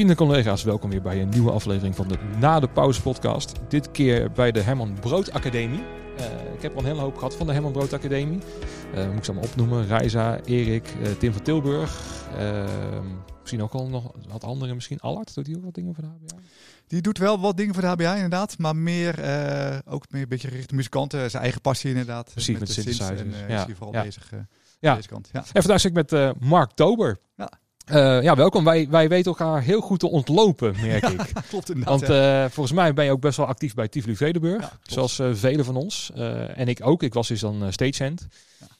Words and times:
Vrienden 0.00 0.18
en 0.18 0.26
collega's, 0.26 0.62
welkom 0.62 0.90
weer 0.90 1.02
bij 1.02 1.20
een 1.20 1.28
nieuwe 1.28 1.50
aflevering 1.50 1.96
van 1.96 2.08
de 2.08 2.18
Na 2.38 2.60
de 2.60 2.68
Pauze 2.68 3.02
podcast. 3.02 3.52
Dit 3.68 3.90
keer 3.90 4.30
bij 4.32 4.52
de 4.52 4.60
Herman 4.60 4.96
Brood 5.00 5.32
Academie. 5.32 5.80
Uh, 6.18 6.54
ik 6.54 6.62
heb 6.62 6.72
al 6.72 6.78
een 6.78 6.86
hele 6.86 7.00
hoop 7.00 7.16
gehad 7.16 7.36
van 7.36 7.46
de 7.46 7.52
Herman 7.52 7.72
Brood 7.72 7.92
Academie. 7.92 8.38
Uh, 8.94 9.06
moet 9.06 9.16
ik 9.16 9.24
ze 9.24 9.30
allemaal 9.30 9.48
opnoemen. 9.48 9.86
Reisa, 9.86 10.40
Erik, 10.40 10.94
uh, 11.00 11.10
Tim 11.18 11.32
van 11.32 11.42
Tilburg. 11.42 12.02
misschien 13.40 13.62
ook 13.62 13.72
al 13.72 13.88
nog 13.88 14.12
wat 14.28 14.44
anderen. 14.44 14.74
Misschien 14.74 15.00
Allard, 15.00 15.34
doet 15.34 15.46
hij 15.46 15.56
ook 15.56 15.64
wat 15.64 15.74
dingen 15.74 15.94
voor 15.94 16.04
de 16.04 16.10
HBA? 16.10 16.36
Die 16.86 17.00
doet 17.00 17.18
wel 17.18 17.40
wat 17.40 17.56
dingen 17.56 17.74
voor 17.74 17.82
de 17.82 17.88
HBA 17.88 18.14
inderdaad. 18.14 18.58
Maar 18.58 18.76
meer, 18.76 19.14
ook 19.86 20.04
meer 20.10 20.22
een 20.22 20.28
beetje 20.28 20.48
gericht 20.48 20.72
muzikanten. 20.72 21.30
Zijn 21.30 21.42
eigen 21.42 21.60
passie 21.60 21.90
inderdaad. 21.90 22.30
Precies, 22.30 22.48
met, 22.48 22.58
met 22.58 22.68
de 22.68 22.74
synthesizers. 22.74 23.20
En 23.20 23.34
ja. 23.48 23.60
is 23.60 23.66
hier 23.66 23.76
vooral 23.76 23.94
ja. 23.94 24.02
bezig 24.02 24.30
ja. 24.80 24.94
deze 24.94 25.08
kant. 25.08 25.28
Ja. 25.32 25.44
En 25.52 25.62
vandaag 25.62 25.80
zit 25.80 25.96
ik 25.96 26.10
met 26.10 26.40
Mark 26.40 26.70
Tober. 26.70 27.18
Ja. 27.36 27.50
Uh, 27.90 28.22
ja, 28.22 28.36
welkom. 28.36 28.64
Wij, 28.64 28.88
wij 28.90 29.08
weten 29.08 29.30
elkaar 29.30 29.62
heel 29.62 29.80
goed 29.80 29.98
te 29.98 30.10
ontlopen, 30.10 30.74
merk 30.80 31.08
ik. 31.18 31.32
Klopt 31.48 31.70
inderdaad. 31.70 32.00
Want 32.00 32.12
uh, 32.12 32.44
volgens 32.50 32.72
mij 32.72 32.94
ben 32.94 33.04
je 33.04 33.10
ook 33.10 33.20
best 33.20 33.36
wel 33.36 33.46
actief 33.46 33.74
bij 33.74 33.88
Tivoli 33.88 34.16
Vredenburg. 34.16 34.60
Ja, 34.60 34.72
zoals 34.82 35.18
uh, 35.18 35.28
velen 35.32 35.64
van 35.64 35.76
ons. 35.76 36.10
en 36.54 36.68
ik 36.68 36.78
ook. 36.82 37.02
Ik 37.02 37.14
was 37.14 37.28
dus 37.28 37.40
dan 37.40 37.72
stagehand. 37.72 38.26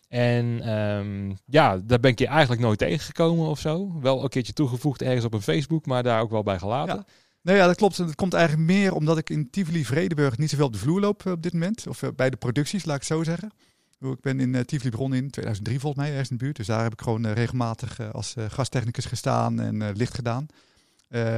En 0.09 0.75
um, 0.79 1.39
ja, 1.47 1.81
daar 1.85 2.01
ben 2.01 2.11
ik 2.11 2.19
je 2.19 2.27
eigenlijk 2.27 2.61
nooit 2.61 2.79
tegengekomen 2.79 3.47
of 3.47 3.59
zo. 3.61 4.01
Wel 4.01 4.23
een 4.23 4.29
keertje 4.29 4.53
toegevoegd 4.53 5.03
ergens 5.03 5.25
op 5.25 5.35
een 5.35 5.43
Facebook, 5.43 5.87
maar 5.87 6.03
daar 6.03 6.21
ook 6.21 6.31
wel 6.31 6.43
bij 6.43 6.59
gelaten. 6.59 6.97
Ja. 6.97 7.05
Nee, 7.43 7.57
ja, 7.57 7.67
dat 7.67 7.77
klopt. 7.77 7.99
En 7.99 8.07
dat 8.07 8.15
komt 8.15 8.35
eigenlijk 8.35 8.71
meer 8.71 8.95
omdat 8.95 9.19
ik 9.19 9.31
in 9.31 9.51
Tivoli 9.51 9.85
Vredenburg 9.85 10.39
niet 10.39 10.51
zoveel 10.51 10.67
op 10.67 10.73
de 10.73 10.79
vloer 10.79 11.01
loop 11.01 11.27
op 11.27 11.43
dit 11.43 11.53
moment. 11.53 11.87
Of 11.87 12.03
bij 12.17 12.31
de 12.31 12.37
producties, 12.37 12.85
laat 12.85 12.95
ik 12.95 13.09
het 13.09 13.11
zo 13.11 13.25
zeggen. 13.25 13.53
Ik 14.01 14.21
ben 14.21 14.41
in 14.41 14.55
uh, 14.55 14.61
Tivoli 14.61 14.91
begonnen 14.91 15.19
in 15.19 15.31
2003 15.31 15.81
volgens 15.81 16.03
mij, 16.03 16.11
ergens 16.11 16.31
in 16.31 16.37
de 16.37 16.45
buurt. 16.45 16.57
Dus 16.57 16.67
daar 16.67 16.83
heb 16.83 16.93
ik 16.93 17.01
gewoon 17.01 17.27
uh, 17.27 17.33
regelmatig 17.33 18.01
uh, 18.01 18.11
als 18.11 18.35
gasttechnicus 18.49 19.05
gestaan 19.05 19.61
en 19.61 19.93
licht 19.93 20.15
gedaan. 20.15 20.47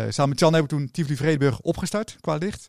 samen 0.09 0.29
met 0.29 0.39
Jan 0.39 0.55
heb 0.55 0.63
ik 0.63 0.69
toen 0.69 0.91
Tivoli 0.91 1.17
Vredenburg 1.17 1.61
opgestart 1.61 2.17
qua 2.21 2.37
licht. 2.37 2.69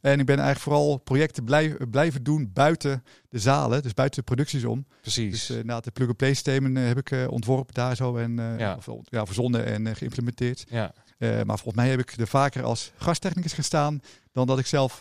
En 0.00 0.20
ik 0.20 0.26
ben 0.26 0.38
eigenlijk 0.38 0.60
vooral 0.60 0.96
projecten 0.96 1.44
blijf, 1.44 1.76
blijven 1.90 2.22
doen 2.22 2.50
buiten 2.52 3.04
de 3.28 3.38
zalen, 3.38 3.82
dus 3.82 3.94
buiten 3.94 4.18
de 4.18 4.26
producties 4.26 4.64
om. 4.64 4.86
Precies. 5.00 5.46
Dus 5.46 5.62
na 5.62 5.80
de 5.80 5.90
plug-and-play 5.90 6.34
systemen 6.34 6.74
heb 6.74 6.98
ik 6.98 7.30
ontworpen 7.30 7.74
daar 7.74 7.96
zo 7.96 8.16
en 8.16 8.36
ja. 8.58 8.74
Of, 8.76 8.88
ja, 9.04 9.26
verzonnen 9.26 9.64
en 9.64 9.96
geïmplementeerd. 9.96 10.64
Ja. 10.68 10.94
Maar 11.18 11.44
volgens 11.46 11.74
mij 11.74 11.88
heb 11.88 11.98
ik 11.98 12.12
er 12.12 12.26
vaker 12.26 12.62
als 12.62 12.92
gasttechnicus 12.96 13.52
gestaan 13.52 14.00
dan 14.32 14.46
dat 14.46 14.58
ik 14.58 14.66
zelf 14.66 15.00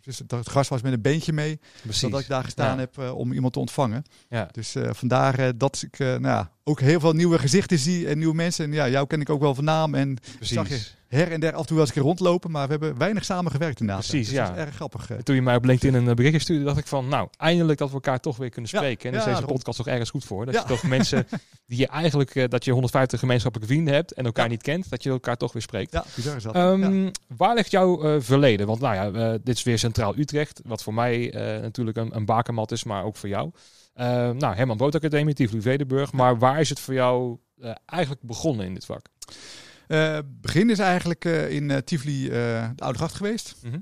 dus 0.00 0.22
dat 0.26 0.38
het 0.38 0.48
gast 0.48 0.70
was 0.70 0.82
met 0.82 0.92
een 0.92 1.00
beentje 1.00 1.32
mee. 1.32 1.60
Precies. 1.82 2.10
Dat 2.10 2.20
ik 2.20 2.28
daar 2.28 2.44
gestaan 2.44 2.74
ja. 2.74 2.80
heb 2.80 3.14
om 3.14 3.32
iemand 3.32 3.52
te 3.52 3.58
ontvangen. 3.58 4.04
Ja. 4.28 4.48
Dus 4.52 4.74
vandaar 4.90 5.58
dat 5.58 5.82
ik 5.82 5.98
nou 5.98 6.22
ja, 6.22 6.50
ook 6.64 6.80
heel 6.80 7.00
veel 7.00 7.12
nieuwe 7.12 7.38
gezichten 7.38 7.78
zie 7.78 8.08
en 8.08 8.18
nieuwe 8.18 8.34
mensen. 8.34 8.64
En 8.64 8.72
ja, 8.72 8.88
jou 8.88 9.06
ken 9.06 9.20
ik 9.20 9.30
ook 9.30 9.40
wel 9.40 9.54
van 9.54 9.64
naam. 9.64 9.94
En 9.94 10.18
Precies. 10.36 10.56
zag 10.56 10.68
je 10.68 10.80
her 11.16 11.32
en 11.32 11.40
der 11.40 11.52
af 11.52 11.60
en 11.60 11.66
toe 11.66 11.76
wel 11.76 11.86
eens 11.86 11.88
een 11.88 12.00
keer 12.00 12.10
rondlopen. 12.10 12.50
Maar 12.50 12.64
we 12.64 12.70
hebben 12.70 12.98
weinig 12.98 13.24
samen 13.24 13.50
gewerkt 13.50 13.80
inderdaad. 13.80 14.06
Precies, 14.06 14.26
dus 14.26 14.36
ja. 14.36 14.44
Dat 14.44 14.56
is 14.56 14.64
erg 14.64 14.74
grappig. 14.74 15.10
Toen 15.22 15.34
je 15.34 15.42
mij 15.42 15.56
op 15.56 15.64
LinkedIn 15.64 16.06
een 16.06 16.14
berichtje 16.14 16.40
stuurde, 16.40 16.64
dacht 16.64 16.78
ik 16.78 16.86
van... 16.86 17.08
Nou, 17.08 17.28
eindelijk 17.36 17.78
dat 17.78 17.88
we 17.88 17.94
elkaar 17.94 18.20
toch 18.20 18.36
weer 18.36 18.50
kunnen 18.50 18.70
spreken. 18.70 19.10
en 19.10 19.18
is 19.18 19.24
deze 19.24 19.36
daarom. 19.36 19.54
podcast 19.54 19.76
toch 19.76 19.86
ergens 19.86 20.10
goed 20.10 20.24
voor. 20.24 20.46
Dat 20.46 20.54
je 20.54 20.64
toch 20.66 20.82
mensen 20.82 21.26
die 21.66 21.78
je 21.78 21.86
eigenlijk... 21.86 22.50
dat 22.50 22.64
je 22.64 22.72
150 22.72 23.18
gemeenschappelijke 23.18 23.74
vrienden 23.74 23.94
hebt 23.94 24.12
en 24.12 24.24
elkaar 24.24 24.48
niet 24.48 24.62
kent. 24.62 24.90
Dat 24.90 25.02
je 25.02 25.10
elkaar 25.10 25.36
toch 25.36 25.52
weer 25.52 25.62
spreekt. 25.62 25.92
Ja, 25.92 26.04
bizar 26.14 26.36
is 26.36 26.42
dat. 26.42 26.54
Ehm. 26.54 27.10
Waar 27.36 27.54
ligt 27.54 27.70
jouw 27.70 28.02
eh, 28.02 28.20
verleden? 28.20 28.66
Want 28.66 28.80
nou 28.80 28.94
ja, 28.94 29.32
eh, 29.32 29.38
dit 29.44 29.56
is 29.56 29.62
weer 29.62 29.78
Centraal 29.78 30.16
Utrecht. 30.16 30.60
Wat 30.64 30.82
voor 30.82 30.94
mij 30.94 31.32
eh, 31.32 31.62
natuurlijk 31.62 31.96
een, 31.96 32.16
een 32.16 32.24
bakermat 32.24 32.72
is, 32.72 32.84
maar 32.84 33.04
ook 33.04 33.16
voor 33.16 33.28
jou. 33.28 33.50
Eh, 34.00 34.30
nou, 34.30 34.54
Herman 34.54 34.76
Brood 34.76 34.94
Academie, 34.94 35.34
Tivoli 35.34 35.62
Vredenburg. 35.62 36.12
Maar 36.12 36.38
waar 36.38 36.60
is 36.60 36.68
het 36.68 36.80
voor 36.80 36.94
jou 36.94 37.38
eh, 37.60 37.70
eigenlijk 37.86 38.22
begonnen 38.22 38.66
in 38.66 38.74
dit 38.74 38.84
vak? 38.84 39.06
Eh, 39.90 40.18
begin 40.26 40.70
is 40.70 40.78
eigenlijk 40.78 41.24
eh, 41.24 41.50
in 41.50 41.70
eh, 41.70 41.76
Tivoli 41.76 42.28
de 42.28 42.72
Oude 42.76 42.98
Gracht 42.98 43.14
geweest. 43.14 43.56
Mhm. 43.62 43.78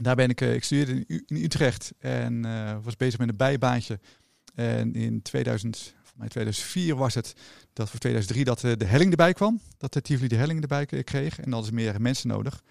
Daar 0.00 0.14
ben 0.16 0.28
ik, 0.28 0.40
ik 0.40 0.64
studeerde 0.64 0.92
in, 0.92 1.04
U- 1.06 1.22
in 1.26 1.36
Utrecht 1.36 1.92
en 1.98 2.42
was 2.82 2.96
bezig 2.96 3.18
met 3.18 3.28
een 3.28 3.36
bijbaantje. 3.36 4.00
En 4.54 4.94
in 4.94 5.22
2000, 5.22 5.94
voor 6.02 6.18
mij 6.18 6.28
2004 6.28 6.96
was 6.96 7.14
het 7.14 7.34
dat 7.72 7.90
voor 7.90 7.98
2003 7.98 8.44
dat 8.44 8.60
de 8.60 8.84
helling 8.84 9.10
erbij 9.10 9.32
kwam. 9.32 9.60
Dat 9.78 9.92
de 9.92 10.00
Tivoli 10.02 10.28
de 10.28 10.36
helling 10.36 10.60
erbij 10.60 10.86
kreeg. 10.86 11.36
En 11.36 11.42
dan 11.42 11.52
hadden 11.52 11.68
ze 11.70 11.74
meer 11.74 12.00
mensen 12.00 12.28
nodig. 12.28 12.62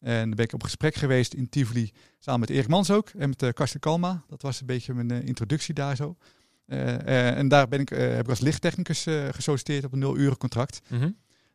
En 0.00 0.26
dan 0.26 0.34
ben 0.36 0.44
ik 0.44 0.52
op 0.52 0.62
gesprek 0.62 0.94
geweest 0.94 1.34
in 1.34 1.48
Tivoli 1.48 1.90
samen 2.18 2.40
met 2.40 2.50
Erik 2.50 2.68
Mans 2.68 2.90
ook. 2.90 3.10
En 3.18 3.28
met 3.38 3.52
Karsten 3.52 3.80
Kalma. 3.80 4.24
Dat 4.28 4.42
was 4.42 4.60
een 4.60 4.66
beetje 4.66 4.94
mijn 4.94 5.10
introductie 5.24 5.74
daar 5.74 5.96
zo. 5.96 6.16
En 6.66 7.48
daar 7.48 7.68
ben 7.68 7.80
ik, 7.80 7.88
heb 7.88 8.20
ik 8.20 8.28
als 8.28 8.40
lichttechnicus 8.40 9.06
gesolliciteerd 9.30 9.84
op 9.84 9.92
een 9.92 9.98
nul 9.98 10.16
uren 10.16 10.36
contract. 10.38 10.80
Mhm. 10.88 11.10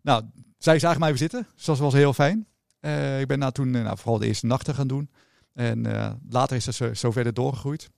Nou, 0.05 0.23
zij 0.57 0.79
zagen 0.79 0.99
mij 0.99 1.09
weer 1.09 1.17
zitten. 1.17 1.47
Dus 1.55 1.65
dat 1.65 1.77
was 1.77 1.93
heel 1.93 2.13
fijn. 2.13 2.47
Eh, 2.79 3.19
ik 3.19 3.27
ben 3.27 3.39
nou 3.39 3.51
toen 3.51 3.75
eh, 3.75 3.83
nou, 3.83 3.97
vooral 3.97 4.19
de 4.19 4.27
eerste 4.27 4.45
nachten 4.45 4.75
gaan 4.75 4.87
doen. 4.87 5.09
En 5.53 5.85
eh, 5.85 6.11
later 6.29 6.55
is 6.55 6.65
dat 6.65 6.75
zo, 6.75 6.93
zo 6.93 7.11
verder 7.11 7.33
doorgegroeid. 7.33 7.89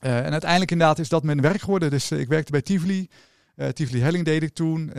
En 0.00 0.32
uiteindelijk 0.32 0.70
inderdaad 0.70 0.98
is 0.98 1.08
dat 1.08 1.22
mijn 1.22 1.40
werk 1.40 1.60
geworden. 1.60 1.90
Dus 1.90 2.10
ik 2.10 2.28
werkte 2.28 2.50
bij 2.50 2.62
Tivoli. 2.62 3.08
Tivoli 3.72 4.00
Helling 4.00 4.24
deed 4.24 4.42
ik 4.42 4.54
toen. 4.54 4.90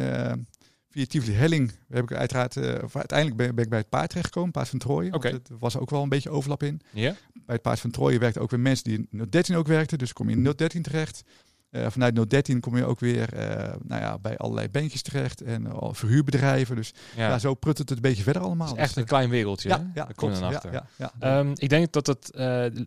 Via 0.89 1.05
Tivoli 1.05 1.33
Helling 1.33 1.71
heb 1.89 2.03
ik 2.03 2.17
uiteraard... 2.17 2.57
uiteindelijk 2.93 3.35
ben, 3.37 3.55
ben 3.55 3.63
ik 3.63 3.69
bij 3.69 3.79
het 3.79 3.89
paard 3.89 4.09
terechtgekomen. 4.09 4.51
Paard 4.51 4.69
van 4.69 4.79
Trooien. 4.79 5.13
Oké. 5.13 5.31
Want 5.31 5.49
Er 5.49 5.57
was 5.57 5.77
ook 5.77 5.89
wel 5.89 6.03
een 6.03 6.09
beetje 6.09 6.29
overlap 6.29 6.63
in. 6.63 6.81
Ja? 6.91 7.15
Bij 7.33 7.55
het 7.55 7.61
paard 7.61 7.79
van 7.79 7.91
Trooien 7.91 8.19
werkten 8.19 8.41
ook 8.41 8.51
weer 8.51 8.59
mensen 8.59 8.83
die 8.83 9.07
in 9.11 9.27
013 9.29 9.55
ook 9.55 9.67
werkten. 9.67 9.97
Dus 9.97 10.13
kom 10.13 10.29
je 10.29 10.35
in 10.35 10.53
013 10.55 10.81
terecht. 10.81 11.23
Eh, 11.69 11.85
vanuit 11.89 12.29
013 12.29 12.59
kom 12.59 12.77
je 12.77 12.85
ook 12.85 12.99
weer 12.99 13.33
eh, 13.33 13.73
nou 13.83 14.01
ja, 14.01 14.17
bij 14.19 14.37
allerlei 14.37 14.69
bandjes 14.69 15.01
terecht. 15.01 15.41
En 15.41 15.65
eh, 15.67 15.87
verhuurbedrijven. 15.91 16.75
Dus 16.75 16.93
Ja. 17.15 17.27
ja. 17.27 17.39
zo 17.39 17.53
prut 17.53 17.77
het 17.77 17.91
een 17.91 18.01
beetje 18.01 18.23
verder 18.23 18.41
allemaal. 18.41 18.67
het 18.67 18.75
is 18.75 18.81
echt 18.81 18.93
Dus, 18.93 19.03
een 19.03 19.09
klein 19.09 19.29
wereldje. 19.29 19.69
ja, 19.69 19.91
ja, 19.93 20.07
klopt. 20.15 20.39
Ja, 20.39 20.45
achter. 20.47 20.83
ja. 20.97 21.11
Ehm, 21.19 21.51
ik 21.55 21.69
denk 21.69 21.91
dat 21.91 22.07
het, 22.07 22.31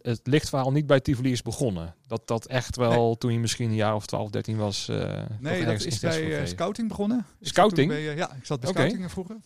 het 0.02 0.20
lichtverhaal 0.22 0.72
niet 0.72 0.86
bij 0.86 1.00
Tivoli 1.00 1.32
is 1.32 1.42
begonnen. 1.42 1.94
Dat 2.06 2.26
dat 2.26 2.46
echt 2.46 2.76
wel 2.76 3.16
toen 3.18 3.32
je 3.32 3.38
misschien 3.38 3.68
een 3.68 3.74
jaar 3.74 3.94
of 3.94 4.06
12, 4.06 4.30
13 4.30 4.56
was. 4.56 4.86
nee, 5.40 5.64
dat 5.64 5.84
is 5.84 5.98
bij 6.00 6.46
scouting 6.46 6.88
begonnen. 6.88 7.26
Scouting? 7.40 7.88
bij, 7.88 8.00
ja, 8.02 8.32
ik 8.34 8.46
zat 8.46 8.60
bij 8.60 8.70
Oké. 8.70 8.78
scouting 8.80 9.10
vroeger. 9.10 9.36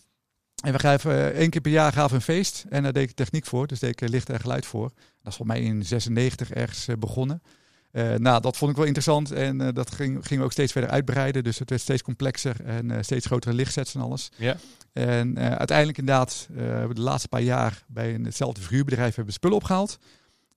En 0.63 0.71
we 0.73 0.79
gaven 0.79 1.33
één 1.33 1.49
keer 1.49 1.61
per 1.61 1.71
jaar 1.71 1.93
gaven 1.93 2.15
een 2.15 2.21
feest. 2.21 2.65
En 2.69 2.83
daar 2.83 2.93
deed 2.93 3.09
ik 3.09 3.15
techniek 3.15 3.45
voor. 3.45 3.67
Dus 3.67 3.79
deed 3.79 4.01
ik 4.01 4.09
licht 4.09 4.29
en 4.29 4.39
geluid 4.39 4.65
voor. 4.65 4.91
Dat 5.21 5.31
is 5.31 5.35
voor 5.35 5.45
mij 5.45 5.61
in 5.61 5.85
96 5.85 6.51
ergens 6.51 6.87
begonnen. 6.99 7.41
Eh, 7.91 8.13
nou, 8.13 8.41
dat 8.41 8.57
vond 8.57 8.71
ik 8.71 8.77
wel 8.77 8.85
interessant. 8.85 9.31
En 9.31 9.61
eh, 9.61 9.67
dat 9.73 9.91
ging, 9.91 10.25
gingen 10.25 10.39
we 10.39 10.43
ook 10.43 10.51
steeds 10.51 10.71
verder 10.71 10.89
uitbreiden. 10.89 11.43
Dus 11.43 11.59
het 11.59 11.69
werd 11.69 11.81
steeds 11.81 12.01
complexer 12.01 12.65
en 12.65 12.91
eh, 12.91 12.97
steeds 13.01 13.25
grotere 13.25 13.53
lichtsets 13.53 13.95
en 13.95 14.01
alles. 14.01 14.31
Ja. 14.35 14.57
En 14.93 15.39
uiteindelijk 15.39 15.97
inderdaad, 15.97 16.47
hebben 16.53 16.87
we 16.87 16.93
de 16.93 17.01
laatste 17.01 17.27
paar 17.27 17.41
jaar 17.41 17.83
bij 17.87 18.13
een, 18.13 18.25
hetzelfde 18.25 18.61
verhuurbedrijf 18.61 19.07
hebben 19.07 19.25
we 19.25 19.31
spullen 19.31 19.57
opgehaald. 19.57 19.97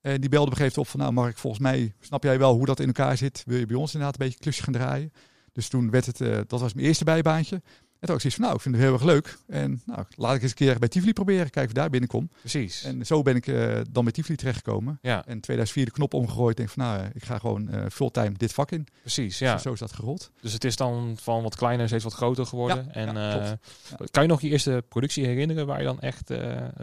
En 0.00 0.20
die 0.20 0.30
belde 0.30 0.46
op 0.46 0.50
een 0.50 0.56
gegeven 0.56 0.78
moment 0.78 0.78
op 0.78 0.86
van, 0.86 1.00
nou 1.00 1.12
Mark, 1.12 1.38
volgens 1.38 1.62
mij 1.62 1.94
snap 2.00 2.22
jij 2.22 2.38
wel 2.38 2.54
hoe 2.54 2.66
dat 2.66 2.80
in 2.80 2.86
elkaar 2.86 3.16
zit. 3.16 3.42
Wil 3.47 3.58
je 3.58 3.66
bij 3.66 3.76
ons 3.76 3.92
inderdaad 3.92 4.20
een 4.20 4.26
beetje 4.26 4.42
klusje 4.42 4.62
gaan 4.62 4.72
draaien? 4.72 5.12
Dus 5.52 5.68
toen 5.68 5.91
werd 5.91 6.06
het, 6.06 6.18
dat 6.48 6.60
was 6.60 6.74
mijn 6.74 6.86
eerste 6.86 7.04
bijbaantje. 7.04 7.62
En 8.00 8.06
toen 8.06 8.15
had 8.15 8.25
ik 8.25 8.31
zoiets 8.31 8.34
van, 8.37 8.44
nou, 8.44 8.56
ik 8.56 8.62
vind 8.62 8.75
het 8.75 8.84
heel 8.84 8.93
erg 8.93 9.03
leuk. 9.03 9.38
En 9.61 9.83
nou, 9.87 10.05
laat 10.16 10.34
ik 10.34 10.43
eens 10.43 10.50
een 10.50 10.56
keer 10.56 10.78
bij 10.78 10.88
Tivoli 10.88 11.12
proberen, 11.12 11.43
kijken 11.43 11.62
of 11.62 11.69
ik 11.69 11.75
daar 11.75 11.91
binnenkom. 11.91 12.31
Precies. 12.41 12.84
En 12.84 13.06
zo 13.06 13.22
ben 13.22 13.37
ik 13.37 13.47
eh, 13.47 13.81
dan 13.91 14.05
bij 14.05 14.12
Tivoli 14.12 14.37
terechtgekomen. 14.37 14.99
ja, 15.03 15.27
En 15.27 15.33
in 15.33 15.41
2004 15.41 15.84
de 15.84 15.91
knop 15.91 16.15
omgegooid. 16.15 16.56
Denk 16.56 16.69
van, 16.69 16.84
nou, 16.84 17.00
eh, 17.00 17.06
ik 17.12 17.25
ga 17.25 17.39
gewoon 17.39 17.69
eh, 17.69 17.84
fulltime 17.93 18.33
dit 18.37 18.53
vak 18.53 18.71
in. 18.71 18.87
precies. 19.00 19.39
Ja. 19.39 19.50
Ja. 19.50 19.59
zo 19.59 19.72
is 19.72 19.78
dat 19.78 19.93
gerold. 19.93 20.31
Dus 20.41 20.53
het 20.53 20.65
is 20.65 20.77
dan 20.77 21.16
van 21.21 21.43
wat 21.43 21.56
kleiner 21.56 21.87
steeds 21.87 22.05
wat 22.05 22.12
groter 22.12 22.47
geworden. 22.47 22.84
Ja, 22.84 22.93
en, 22.93 23.15
ja. 23.15 23.59
Kan 24.10 24.22
je 24.22 24.28
nog 24.28 24.41
je 24.41 24.49
eerste 24.49 24.84
productie 24.89 25.27
herinneren 25.27 25.66
waar 25.66 25.78
je 25.78 25.84
dan 25.84 26.00
echt 26.00 26.28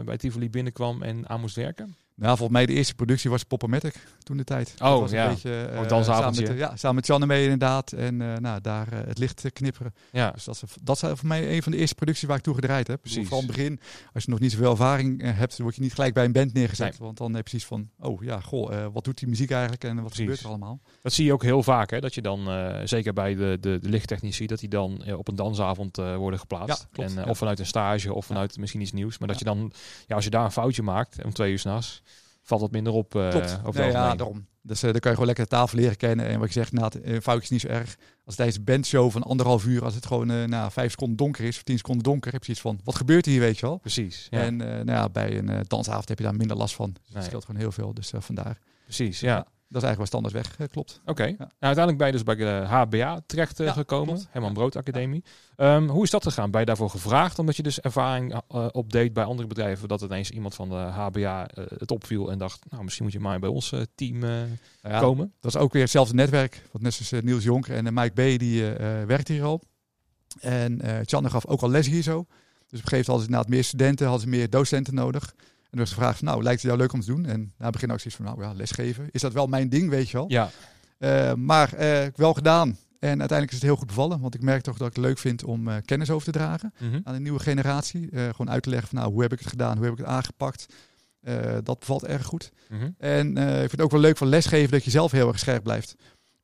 bij 0.04 0.16
Tivoli 0.16 0.50
binnenkwam 0.50 1.02
en 1.02 1.28
aan 1.28 1.40
moest 1.40 1.56
werken? 1.56 1.96
Nou, 2.18 2.36
volgens 2.36 2.58
mij 2.58 2.66
de 2.66 2.72
eerste 2.72 2.94
productie 2.94 3.30
was 3.30 3.42
Poppermatic 3.42 3.94
toen 4.22 4.36
de 4.36 4.44
tijd. 4.44 4.74
Oh, 4.78 4.90
dat 4.90 5.00
was 5.00 5.10
ja. 5.10 5.24
Een 5.24 5.30
beetje, 5.32 5.70
Ook 5.76 5.88
dansavondje. 5.88 6.46
samen 6.46 6.58
met, 6.58 6.68
ja, 6.68 6.76
samen 6.76 6.96
met 6.96 7.06
Janne 7.06 7.26
mee 7.26 7.42
inderdaad. 7.42 7.92
En 7.92 8.22
eh, 8.22 8.36
nou, 8.36 8.60
daar 8.60 8.92
eh, 8.92 8.98
het 9.06 9.18
licht 9.18 9.52
knipperen. 9.52 9.94
Ja, 10.12 10.30
Dus 10.30 10.44
dat 10.44 10.54
is, 10.54 10.74
dat 10.82 11.02
is 11.02 11.18
voor 11.18 11.28
mij 11.28 11.54
een 11.56 11.62
van 11.62 11.72
de 11.72 11.78
eerste 11.78 11.94
producties 11.94 12.28
waar 12.28 12.36
ik 12.36 12.42
toe 12.42 12.54
gedraaid 12.54 12.86
heb. 12.86 13.00
Precies. 13.00 13.22
Vooral 13.22 13.40
in 13.40 13.46
het 13.46 13.56
begin, 13.56 13.80
als 14.14 14.24
je 14.24 14.30
nog 14.30 14.40
niet 14.40 14.52
zoveel 14.52 14.70
ervaring 14.70 15.22
hebt, 15.22 15.56
dan 15.56 15.62
word 15.62 15.74
je 15.76 15.82
niet 15.82 15.94
gelijk 15.94 16.14
bij 16.14 16.24
een 16.24 16.32
band 16.32 16.52
neergezet. 16.52 16.90
Nee. 16.90 16.98
Want 16.98 17.18
dan 17.18 17.26
heb 17.26 17.36
je 17.36 17.42
precies 17.50 17.66
van, 17.66 17.90
oh 18.00 18.22
ja, 18.22 18.40
goh, 18.40 18.86
wat 18.92 19.04
doet 19.04 19.18
die 19.18 19.28
muziek 19.28 19.50
eigenlijk 19.50 19.84
en 19.84 19.94
wat 19.94 20.04
Precies. 20.04 20.20
gebeurt 20.20 20.40
er 20.40 20.48
allemaal? 20.48 20.80
dat 21.02 21.12
zie 21.12 21.24
je 21.24 21.32
ook 21.32 21.42
heel 21.42 21.62
vaak. 21.62 21.90
Hè? 21.90 22.00
Dat 22.00 22.14
je 22.14 22.22
dan, 22.22 22.48
zeker 22.84 23.12
bij 23.12 23.34
de, 23.34 23.56
de, 23.60 23.78
de 23.80 23.88
lichttechnici, 23.88 24.46
dat 24.46 24.58
die 24.58 24.68
dan 24.68 25.12
op 25.16 25.28
een 25.28 25.36
dansavond 25.36 25.96
worden 25.96 26.40
geplaatst. 26.40 26.80
Ja, 26.82 26.88
klopt, 26.92 27.10
en, 27.10 27.22
ja. 27.22 27.30
Of 27.30 27.38
vanuit 27.38 27.58
een 27.58 27.66
stage 27.66 28.14
of 28.14 28.26
vanuit 28.26 28.58
misschien 28.58 28.80
iets 28.80 28.92
nieuws. 28.92 29.18
Maar 29.18 29.28
dat 29.28 29.38
je 29.38 29.44
dan, 29.44 29.72
ja, 30.06 30.14
als 30.14 30.24
je 30.24 30.30
daar 30.30 30.44
een 30.44 30.52
foutje 30.52 30.82
maakt 30.82 31.24
om 31.24 31.32
twee 31.32 31.52
uur 31.52 31.58
s'nachts, 31.58 32.02
valt 32.48 32.60
wat 32.60 32.70
minder 32.70 32.92
op. 32.92 33.14
eh 33.14 33.28
Klopt. 33.28 33.52
over 33.64 33.64
het 33.64 33.74
Nee, 33.74 33.90
ja, 33.90 34.14
daarom. 34.14 34.46
Dus 34.62 34.82
eh, 34.82 34.90
dan 34.90 35.00
kan 35.00 35.10
je 35.10 35.16
gewoon 35.16 35.26
lekker 35.26 35.44
de 35.44 35.50
tafel 35.50 35.78
leren 35.78 35.96
kennen. 35.96 36.26
En 36.26 36.38
wat 36.38 36.48
je 36.48 36.60
zegt, 36.60 36.72
nou, 36.72 36.92
een 37.02 37.22
foutje 37.22 37.42
is 37.42 37.50
niet 37.50 37.60
zo 37.60 37.66
erg. 37.66 37.96
Als 38.24 38.34
tijdens 38.34 38.58
een 38.58 38.64
bandshow 38.64 39.10
van 39.10 39.22
anderhalf 39.22 39.64
uur, 39.66 39.84
als 39.84 39.94
het 39.94 40.06
gewoon 40.06 40.30
eh 40.30 40.44
na 40.44 40.70
vijf 40.70 40.90
seconden 40.90 41.16
donker 41.16 41.44
is, 41.44 41.56
of 41.56 41.62
tien 41.62 41.76
seconden 41.76 42.02
donker, 42.04 42.32
heb 42.32 42.44
je 42.44 42.52
iets 42.52 42.60
van, 42.60 42.80
wat 42.84 42.94
gebeurt 42.96 43.26
hier, 43.26 43.40
weet 43.40 43.58
je 43.58 43.66
wel? 43.66 43.78
Precies. 43.78 44.26
Ja. 44.30 44.40
En 44.40 44.60
eh, 44.60 44.68
nou 44.68 44.90
ja, 44.90 45.08
bij 45.08 45.38
een 45.38 45.48
eh, 45.48 45.60
dansavond 45.66 46.08
heb 46.08 46.18
je 46.18 46.24
daar 46.24 46.34
minder 46.36 46.56
last 46.56 46.74
van. 46.74 46.90
Dus 46.92 47.02
Nee. 47.06 47.16
Het 47.16 47.24
scheelt 47.24 47.44
gewoon 47.44 47.60
heel 47.60 47.72
veel, 47.72 47.94
dus 47.94 48.12
eh, 48.12 48.20
vandaar. 48.20 48.58
Precies, 48.84 49.20
ja. 49.20 49.34
Ja. 49.34 49.46
Dat 49.70 49.82
is 49.82 49.88
eigenlijk 49.88 50.12
wel 50.12 50.20
standaard 50.22 50.34
weg, 50.46 50.66
eh, 50.66 50.72
klopt. 50.72 51.00
Oké. 51.04 51.22
Nou, 51.22 51.50
uiteindelijk 51.58 51.98
ben 51.98 52.06
je 52.06 52.12
dus 52.12 52.22
bij 52.22 52.34
de 52.34 52.64
HBA 52.66 53.20
terecht 53.26 53.60
eh, 53.60 53.66
Ja, 53.66 53.72
gekomen. 53.72 54.14
klopt. 54.14 54.28
Herman 54.30 54.52
Brood 54.52 54.76
Academie. 54.76 55.24
Ehm, 55.56 55.86
hoe 55.88 56.02
is 56.02 56.10
dat 56.10 56.22
gegaan? 56.22 56.50
Ben 56.50 56.60
je 56.60 56.66
daarvoor 56.66 56.90
gevraagd 56.90 57.38
omdat 57.38 57.56
je 57.56 57.62
dus 57.62 57.80
ervaring 57.80 58.32
uh, 58.34 58.66
opdeed 58.72 59.12
bij 59.12 59.24
andere 59.24 59.48
bedrijven 59.48 59.88
dat 59.88 60.02
ineens 60.02 60.30
iemand 60.30 60.54
van 60.54 60.68
de 60.68 60.74
HBA 60.74 61.48
het 61.54 61.90
opviel 61.90 62.30
en 62.30 62.38
dacht, 62.38 62.64
nou 62.70 62.84
misschien 62.84 63.04
moet 63.04 63.12
je 63.12 63.20
maar 63.20 63.38
bij 63.38 63.48
ons 63.48 63.74
team 63.94 64.18
nou 64.18 65.00
komen? 65.00 65.32
Dat 65.40 65.54
is 65.54 65.60
ook 65.60 65.72
weer 65.72 65.82
hetzelfde 65.82 66.14
netwerk. 66.14 66.62
Want 66.72 66.84
net 66.84 66.94
zoals 66.94 67.24
Niels 67.24 67.44
Jonker 67.44 67.74
en 67.74 67.94
Mike 67.94 68.34
B. 68.36 68.38
die 68.38 68.62
werkt 69.06 69.28
hier 69.28 69.44
al. 69.44 69.62
En 70.40 70.80
Channe 71.04 71.30
gaf 71.30 71.46
ook 71.46 71.60
al 71.60 71.70
les 71.70 71.86
hier 71.86 72.02
zo. 72.02 72.26
Dus 72.68 72.78
op 72.78 72.84
een 72.84 72.90
gegeven 72.90 72.90
moment 72.90 73.06
hadden 73.06 73.20
ze 73.20 73.26
inderdaad 73.26 73.48
meer 73.48 73.64
studenten, 73.64 74.06
hadden 74.06 74.24
ze 74.24 74.36
meer 74.36 74.50
docenten 74.50 74.94
nodig. 74.94 75.34
En 75.70 75.76
toen 75.76 75.80
was 75.80 75.88
de 75.88 75.94
vraag 76.02 76.16
van, 76.16 76.26
nou, 76.26 76.42
lijkt 76.42 76.60
het 76.62 76.70
jou 76.70 76.82
leuk 76.82 76.92
om 76.92 77.00
te 77.00 77.06
doen? 77.06 77.26
En 77.26 77.40
na 77.58 77.64
het 77.64 77.72
begin 77.72 77.92
ook 77.92 78.00
zoiets 78.00 78.16
van, 78.16 78.24
nou 78.24 78.42
ja, 78.42 78.52
lesgeven. 78.52 79.08
Is 79.10 79.20
dat 79.20 79.32
wel 79.32 79.46
mijn 79.46 79.68
ding, 79.68 79.90
weet 79.90 80.10
je 80.10 80.16
wel? 80.16 80.26
Ja. 80.28 80.50
Uh, 80.98 81.32
maar 81.34 81.80
uh, 81.80 82.06
wel 82.14 82.34
gedaan. 82.34 82.68
En 82.98 83.08
uiteindelijk 83.18 83.48
is 83.48 83.54
het 83.54 83.62
heel 83.62 83.76
goed 83.76 83.86
bevallen. 83.86 84.20
Want 84.20 84.34
ik 84.34 84.42
merk 84.42 84.62
toch 84.62 84.76
dat 84.78 84.88
ik 84.88 84.96
het 84.96 85.04
leuk 85.04 85.18
vind 85.18 85.44
om 85.44 85.68
uh, 85.68 85.74
kennis 85.84 86.10
over 86.10 86.32
te 86.32 86.38
dragen 86.38 86.72
Mhm. 86.74 86.84
mm 86.84 86.92
-hmm. 86.92 87.00
aan 87.04 87.14
de 87.14 87.20
nieuwe 87.20 87.38
generatie. 87.38 88.08
gewoon 88.12 88.50
uit 88.50 88.62
te 88.62 88.70
leggen 88.70 88.88
van, 88.88 88.98
nou, 88.98 89.12
hoe 89.12 89.22
heb 89.22 89.32
ik 89.32 89.38
het 89.38 89.48
gedaan? 89.48 89.76
Hoe 89.76 89.84
heb 89.84 89.92
ik 89.92 89.98
het 89.98 90.08
aangepakt? 90.08 90.66
dat 91.62 91.78
bevalt 91.78 92.04
erg 92.04 92.24
goed. 92.26 92.50
Mm 92.68 92.78
-hmm. 92.80 92.94
En 92.98 93.36
ik 93.36 93.58
vind 93.58 93.70
het 93.70 93.80
ook 93.80 93.90
wel 93.90 94.00
leuk 94.00 94.16
van 94.16 94.26
lesgeven 94.28 94.70
dat 94.70 94.84
je 94.84 94.90
zelf 94.90 95.10
heel 95.12 95.28
erg 95.28 95.38
scherp 95.38 95.62
blijft. 95.62 95.94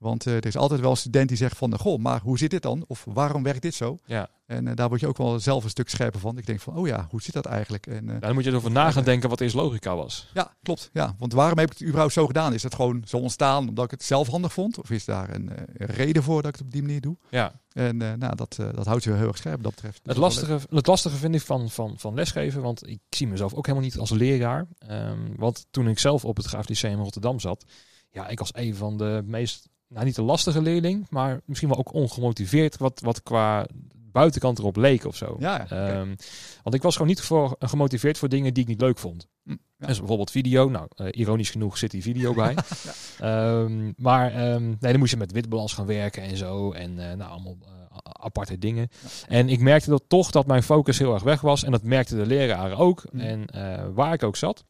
Want 0.04 0.26
uh, 0.26 0.34
er 0.34 0.46
is 0.46 0.56
altijd 0.56 0.80
wel 0.80 0.90
een 0.90 0.96
student 0.96 1.28
die 1.28 1.36
zegt 1.36 1.56
van, 1.56 1.78
goh, 1.78 1.98
maar 1.98 2.20
hoe 2.20 2.38
zit 2.38 2.50
dit 2.50 2.62
dan? 2.62 2.84
Of 2.86 3.06
waarom 3.08 3.42
werkt 3.42 3.62
dit 3.62 3.74
zo? 3.74 3.98
Ja. 4.06 4.28
En 4.46 4.66
uh, 4.66 4.74
daar 4.74 4.88
word 4.88 5.00
je 5.00 5.06
ook 5.06 5.16
wel 5.16 5.40
zelf 5.40 5.64
een 5.64 5.70
stuk 5.70 5.88
scherper 5.88 6.20
van. 6.20 6.38
Ik 6.38 6.46
denk 6.46 6.60
van, 6.60 6.76
oh 6.76 6.86
ja, 6.86 7.06
hoe 7.10 7.22
zit 7.22 7.34
dat 7.34 7.46
eigenlijk? 7.46 7.86
En, 7.86 8.06
uh, 8.06 8.12
ja, 8.12 8.18
dan 8.18 8.34
moet 8.34 8.44
je 8.44 8.50
erover 8.50 8.70
na 8.70 8.90
gaan 8.90 9.04
denken 9.04 9.28
wat 9.28 9.40
eerst 9.40 9.54
logica 9.54 9.96
was. 9.96 10.30
Ja, 10.34 10.54
klopt. 10.62 10.90
Ja. 10.92 11.14
Want 11.18 11.32
waarom 11.32 11.58
heb 11.58 11.70
ik 11.70 11.78
het 11.78 11.86
überhaupt 11.86 12.12
zo 12.12 12.26
gedaan? 12.26 12.52
Is 12.52 12.62
het 12.62 12.74
gewoon 12.74 13.02
zo 13.06 13.16
ontstaan 13.16 13.68
omdat 13.68 13.84
ik 13.84 13.90
het 13.90 14.02
zelf 14.02 14.28
handig 14.28 14.52
vond? 14.52 14.78
Of 14.78 14.90
is 14.90 15.04
daar 15.04 15.34
een, 15.34 15.50
reden 15.76 16.22
voor 16.22 16.42
dat 16.42 16.50
ik 16.50 16.56
het 16.56 16.66
op 16.66 16.72
die 16.72 16.82
manier 16.82 17.00
doe? 17.00 17.16
Ja. 17.30 17.52
En 17.72 17.96
nou, 17.96 18.36
dat, 18.36 18.56
dat 18.56 18.86
houdt 18.86 19.04
je 19.04 19.12
heel 19.12 19.26
erg 19.26 19.36
scherp 19.36 19.54
wat 19.54 19.64
dat 19.64 19.74
betreft. 19.74 20.00
Het 20.04 20.16
lastige, 20.16 20.58
het 20.70 20.86
lastige 20.86 21.16
vind 21.16 21.34
ik 21.34 21.40
van, 21.40 21.70
van, 21.70 21.94
van 21.96 22.14
lesgeven, 22.14 22.62
want 22.62 22.88
ik 22.88 23.00
zie 23.10 23.26
mezelf 23.26 23.54
ook 23.54 23.66
helemaal 23.66 23.86
niet 23.86 23.98
als 23.98 24.10
leraar. 24.10 24.66
Um, 24.90 25.34
want 25.36 25.66
toen 25.70 25.88
ik 25.88 25.98
zelf 25.98 26.24
op 26.24 26.36
het 26.36 26.46
Graaf 26.46 26.68
Lyceum 26.68 26.96
in 26.96 27.02
Rotterdam 27.02 27.40
zat, 27.40 27.64
ja, 28.10 28.28
ik 28.28 28.38
was 28.38 28.50
een 28.54 28.74
van 28.74 28.96
de 28.96 29.22
meest 29.26 29.68
nou 29.88 30.04
niet 30.04 30.16
een 30.16 30.25
lastige 30.25 30.62
leerling, 30.62 31.06
maar 31.10 31.40
misschien 31.44 31.69
wel 31.69 31.78
ook 31.78 31.92
ongemotiveerd 31.92 32.76
wat, 32.76 33.00
wat 33.00 33.22
qua 33.22 33.66
buitenkant 34.14 34.58
erop 34.58 34.76
leek 34.76 35.04
of 35.04 35.16
zo. 35.16 35.36
Ja, 35.38 35.60
okay. 35.64 36.00
um, 36.00 36.16
want 36.62 36.75
ik 36.75 36.82
was 36.82 36.92
gewoon 36.92 37.08
niet 37.08 37.20
voor, 37.20 37.56
gemotiveerd 37.58 38.19
voor 38.19 38.28
dingen 38.28 38.54
die 38.54 38.62
ik 38.62 38.69
niet 38.69 38.81
leuk 38.81 38.98
vond. 38.98 39.26
Hm, 39.44 39.50
ja. 39.76 39.86
Dus 39.86 39.98
bijvoorbeeld 39.98 40.31
video. 40.31 40.69
Nou, 40.69 40.88
uh, 40.96 41.08
ironisch 41.10 41.50
genoeg 41.50 41.78
zit 41.78 41.90
die 41.90 42.02
video 42.02 42.34
bij. 42.42 42.56
ja. 43.19 43.58
um, 43.58 43.94
maar 43.96 44.52
um, 44.52 44.66
nee, 44.81 44.90
dan 44.90 44.98
moest 44.98 45.10
je 45.10 45.16
met 45.16 45.32
witbalans 45.32 45.72
gaan 45.72 45.86
werken 45.86 46.22
en 46.22 46.36
zo. 46.36 46.72
En 46.72 46.90
uh, 46.90 47.12
nou, 47.12 47.31
allemaal 47.31 47.56
uh, 47.62 47.69
aparte 48.02 48.58
dingen. 48.58 48.88
Ja. 49.02 49.08
En 49.28 49.48
ik 49.48 49.60
merkte 49.60 49.90
dat 49.90 50.04
toch 50.06 50.31
dat 50.31 50.46
mijn 50.46 50.62
focus 50.62 50.98
heel 50.98 51.14
erg 51.14 51.22
weg 51.22 51.40
was. 51.40 51.64
En 51.64 51.70
dat 51.70 51.82
merkten 51.82 52.16
de 52.16 52.26
leraren 52.26 52.76
ook. 52.76 53.04
Hm. 53.10 53.19
En 53.19 53.46
waar 53.94 54.12
ik 54.12 54.22
ook 54.22 54.36
zat. 54.36 54.64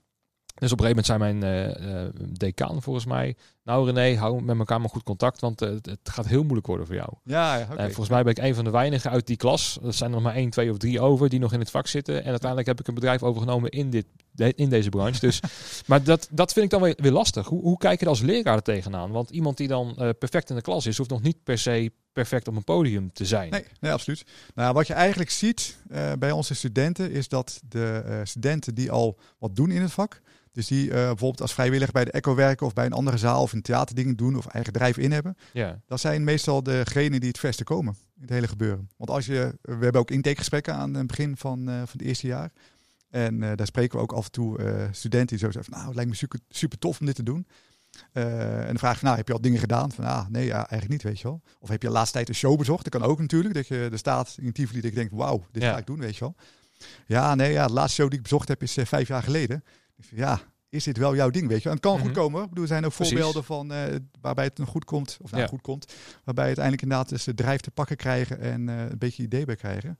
Dus 0.58 0.72
op 0.72 0.80
een 0.80 0.86
gegeven 0.86 1.18
moment 1.18 1.40
zei 1.40 1.40
mijn 1.42 2.38
decaan 2.38 2.82
volgens 2.82 3.04
mij... 3.04 3.36
Nou 3.64 3.92
René, 3.92 4.16
hou 4.16 4.42
met 4.42 4.58
elkaar 4.58 4.80
maar 4.80 4.88
goed 4.88 5.02
contact, 5.02 5.40
want 5.40 5.62
uh, 5.62 5.68
het, 5.68 5.98
gaat 6.02 6.26
heel 6.26 6.42
moeilijk 6.42 6.66
worden 6.66 6.86
voor 6.86 6.94
jou. 6.94 7.08
Ja, 7.24 7.56
ja 7.56 7.68
okay. 7.70 7.86
volgens 7.86 8.08
mij 8.08 8.22
ben 8.22 8.32
ik 8.32 8.42
een 8.42 8.54
van 8.54 8.64
de 8.64 8.70
weinigen 8.70 9.10
uit 9.10 9.26
die 9.26 9.36
klas. 9.36 9.78
Er 9.84 9.92
zijn 9.92 10.10
er 10.10 10.14
nog 10.14 10.24
maar 10.24 10.34
één, 10.34 10.50
twee 10.50 10.70
of 10.70 10.76
drie 10.76 11.00
over 11.00 11.28
die 11.28 11.38
nog 11.38 11.52
in 11.52 11.58
het 11.58 11.70
vak 11.70 11.86
zitten. 11.86 12.24
En 12.24 12.30
uiteindelijk 12.30 12.68
heb 12.68 12.80
ik 12.80 12.86
een 12.88 12.94
bedrijf 12.94 13.22
overgenomen 13.22 13.70
in, 13.70 13.90
dit, 13.90 14.06
in 14.56 14.68
deze 14.68 14.88
branche. 14.88 15.20
Dus, 15.20 15.40
maar 15.86 16.02
dat, 16.02 16.28
dat 16.30 16.52
vind 16.52 16.64
ik 16.64 16.70
dan 16.70 16.82
weer, 16.82 16.94
weer 16.96 17.12
lastig. 17.12 17.46
Hoe, 17.46 17.62
hoe 17.62 17.78
kijk 17.78 17.98
je 17.98 18.04
er 18.04 18.10
als 18.10 18.20
leraar 18.20 18.56
er 18.56 18.62
tegenaan? 18.62 19.10
Want 19.10 19.30
iemand 19.30 19.56
die 19.56 19.68
dan 19.68 19.94
uh, 19.98 20.08
perfect 20.18 20.50
in 20.50 20.56
de 20.56 20.62
klas 20.62 20.86
is, 20.86 20.96
hoeft 20.96 21.10
nog 21.10 21.22
niet 21.22 21.42
per 21.44 21.58
se 21.58 21.92
perfect 22.12 22.48
op 22.48 22.56
een 22.56 22.64
podium 22.64 23.12
te 23.12 23.24
zijn. 23.24 23.50
Nee, 23.50 23.64
nee 23.80 23.92
absoluut. 23.92 24.24
Nou, 24.54 24.74
wat 24.74 24.86
je 24.86 24.92
eigenlijk 24.92 25.30
ziet 25.30 25.76
bij 26.18 26.30
onze 26.30 26.54
studenten 26.54 27.10
is 27.10 27.28
dat 27.28 27.60
de 27.68 28.20
studenten 28.24 28.74
die 28.74 28.90
al 28.90 29.18
wat 29.38 29.56
doen 29.56 29.70
in 29.70 29.82
het 29.82 29.92
vak, 29.92 30.20
dus 30.54 30.66
die 30.66 30.86
uh, 30.86 30.92
bijvoorbeeld 30.92 31.40
als 31.40 31.54
vrijwilliger 31.54 31.92
bij 31.92 32.04
de 32.04 32.10
Echo 32.10 32.34
werken 32.34 32.66
of 32.66 32.72
bij 32.72 32.86
een 32.86 32.92
andere 32.92 33.16
zaal 33.16 33.42
of 33.42 33.52
een 33.54 33.62
theaterdingen 33.62 34.16
doen 34.16 34.36
of 34.36 34.46
eigen 34.46 34.72
bedrijf 34.72 34.96
in 34.96 35.12
hebben. 35.12 35.36
Ja. 35.52 35.80
Dat 35.86 36.00
zijn 36.00 36.24
meestal 36.24 36.62
degenen 36.62 37.20
die 37.20 37.28
het 37.28 37.38
verste 37.38 37.64
komen 37.64 37.94
in 38.14 38.20
het 38.20 38.30
hele 38.30 38.48
gebeuren. 38.48 38.90
Want 38.96 39.10
als 39.10 39.26
je, 39.26 39.58
we 39.62 39.72
hebben 39.72 40.00
ook 40.00 40.10
intakegesprekken 40.10 40.74
aan 40.74 40.94
het 40.94 41.06
begin 41.06 41.36
van, 41.36 41.68
uh, 41.68 41.74
van 41.76 41.88
het 41.92 42.02
eerste 42.02 42.26
jaar. 42.26 42.52
En 43.10 43.42
uh, 43.42 43.52
daar 43.54 43.66
spreken 43.66 43.96
we 43.96 44.02
ook 44.02 44.12
af 44.12 44.24
en 44.24 44.30
toe 44.30 44.58
studenten 44.90 45.36
die 45.36 45.46
zo 45.46 45.50
zeggen, 45.52 45.72
nou 45.72 45.86
het 45.86 45.94
lijkt 45.94 46.10
me 46.10 46.16
super, 46.16 46.40
super 46.48 46.78
tof 46.78 47.00
om 47.00 47.06
dit 47.06 47.14
te 47.14 47.22
doen. 47.22 47.46
en 48.12 48.66
dan 48.66 48.78
vraag 48.78 48.92
je 48.92 48.98
van, 48.98 49.04
nou 49.06 49.16
heb 49.16 49.26
je 49.28 49.34
al 49.34 49.40
dingen 49.40 49.58
gedaan? 49.60 49.92
Van, 49.92 50.04
ah, 50.04 50.28
nee, 50.28 50.46
ja, 50.46 50.56
eigenlijk 50.56 50.88
niet, 50.88 51.02
weet 51.02 51.20
je 51.20 51.28
wel. 51.28 51.42
Of 51.58 51.68
heb 51.68 51.82
je 51.82 51.88
de 51.88 51.94
laatste 51.94 52.12
tijd 52.12 52.28
een 52.28 52.34
show 52.34 52.58
bezocht? 52.58 52.84
Dat 52.90 53.00
kan 53.00 53.10
ook 53.10 53.20
natuurlijk, 53.20 53.54
dat 53.54 53.66
je 53.66 53.88
er 53.92 53.98
staat 53.98 54.36
in 54.40 54.52
Tivoli 54.52 54.80
dat 54.80 54.90
je 54.90 54.96
denkt, 54.96 55.12
wauw, 55.14 55.44
dit 55.50 55.62
Ja. 55.62 55.72
ga 55.72 55.78
ik 55.78 55.86
doen, 55.86 55.98
weet 55.98 56.16
je 56.16 56.20
wel. 56.20 56.34
Ja, 57.06 57.34
nee, 57.34 57.52
ja, 57.52 57.66
de 57.66 57.72
laatste 57.72 57.94
show 57.94 58.08
die 58.08 58.16
ik 58.18 58.22
bezocht 58.22 58.48
heb 58.48 58.62
is 58.62 58.76
vijf 58.82 59.08
jaar 59.08 59.22
geleden. 59.22 59.64
Ja, 60.10 60.40
is 60.74 60.84
dit 60.84 60.96
wel 60.96 61.14
jouw 61.14 61.30
ding, 61.30 61.48
weet 61.48 61.62
je? 61.62 61.68
En 61.68 61.74
het 61.74 61.84
kan 61.84 61.94
Mhm. 61.94 62.02
goed 62.04 62.12
komen. 62.12 62.42
Ik 62.42 62.48
bedoel, 62.48 62.62
er 62.64 62.68
zijn 62.70 62.84
ook 62.84 62.94
Precies. 62.94 63.12
voorbeelden 63.14 63.44
van 63.44 63.72
eh, 63.72 63.94
waarbij 64.20 64.44
het 64.44 64.60
goed 64.68 64.84
komt, 64.84 65.18
of 65.22 65.30
nou 65.30 65.42
Ja. 65.42 65.48
goed 65.48 65.60
komt, 65.60 65.92
waarbij 66.24 66.44
uiteindelijk 66.44 66.82
inderdaad 66.84 67.08
dus 67.08 67.24
de 67.24 67.34
drijf 67.34 67.60
te 67.60 67.70
pakken 67.70 67.96
krijgen 67.96 68.40
en 68.40 68.68
eh, 68.68 68.78
een 68.80 68.98
beetje 68.98 69.22
idee 69.22 69.44
bij 69.44 69.56
krijgen. 69.56 69.98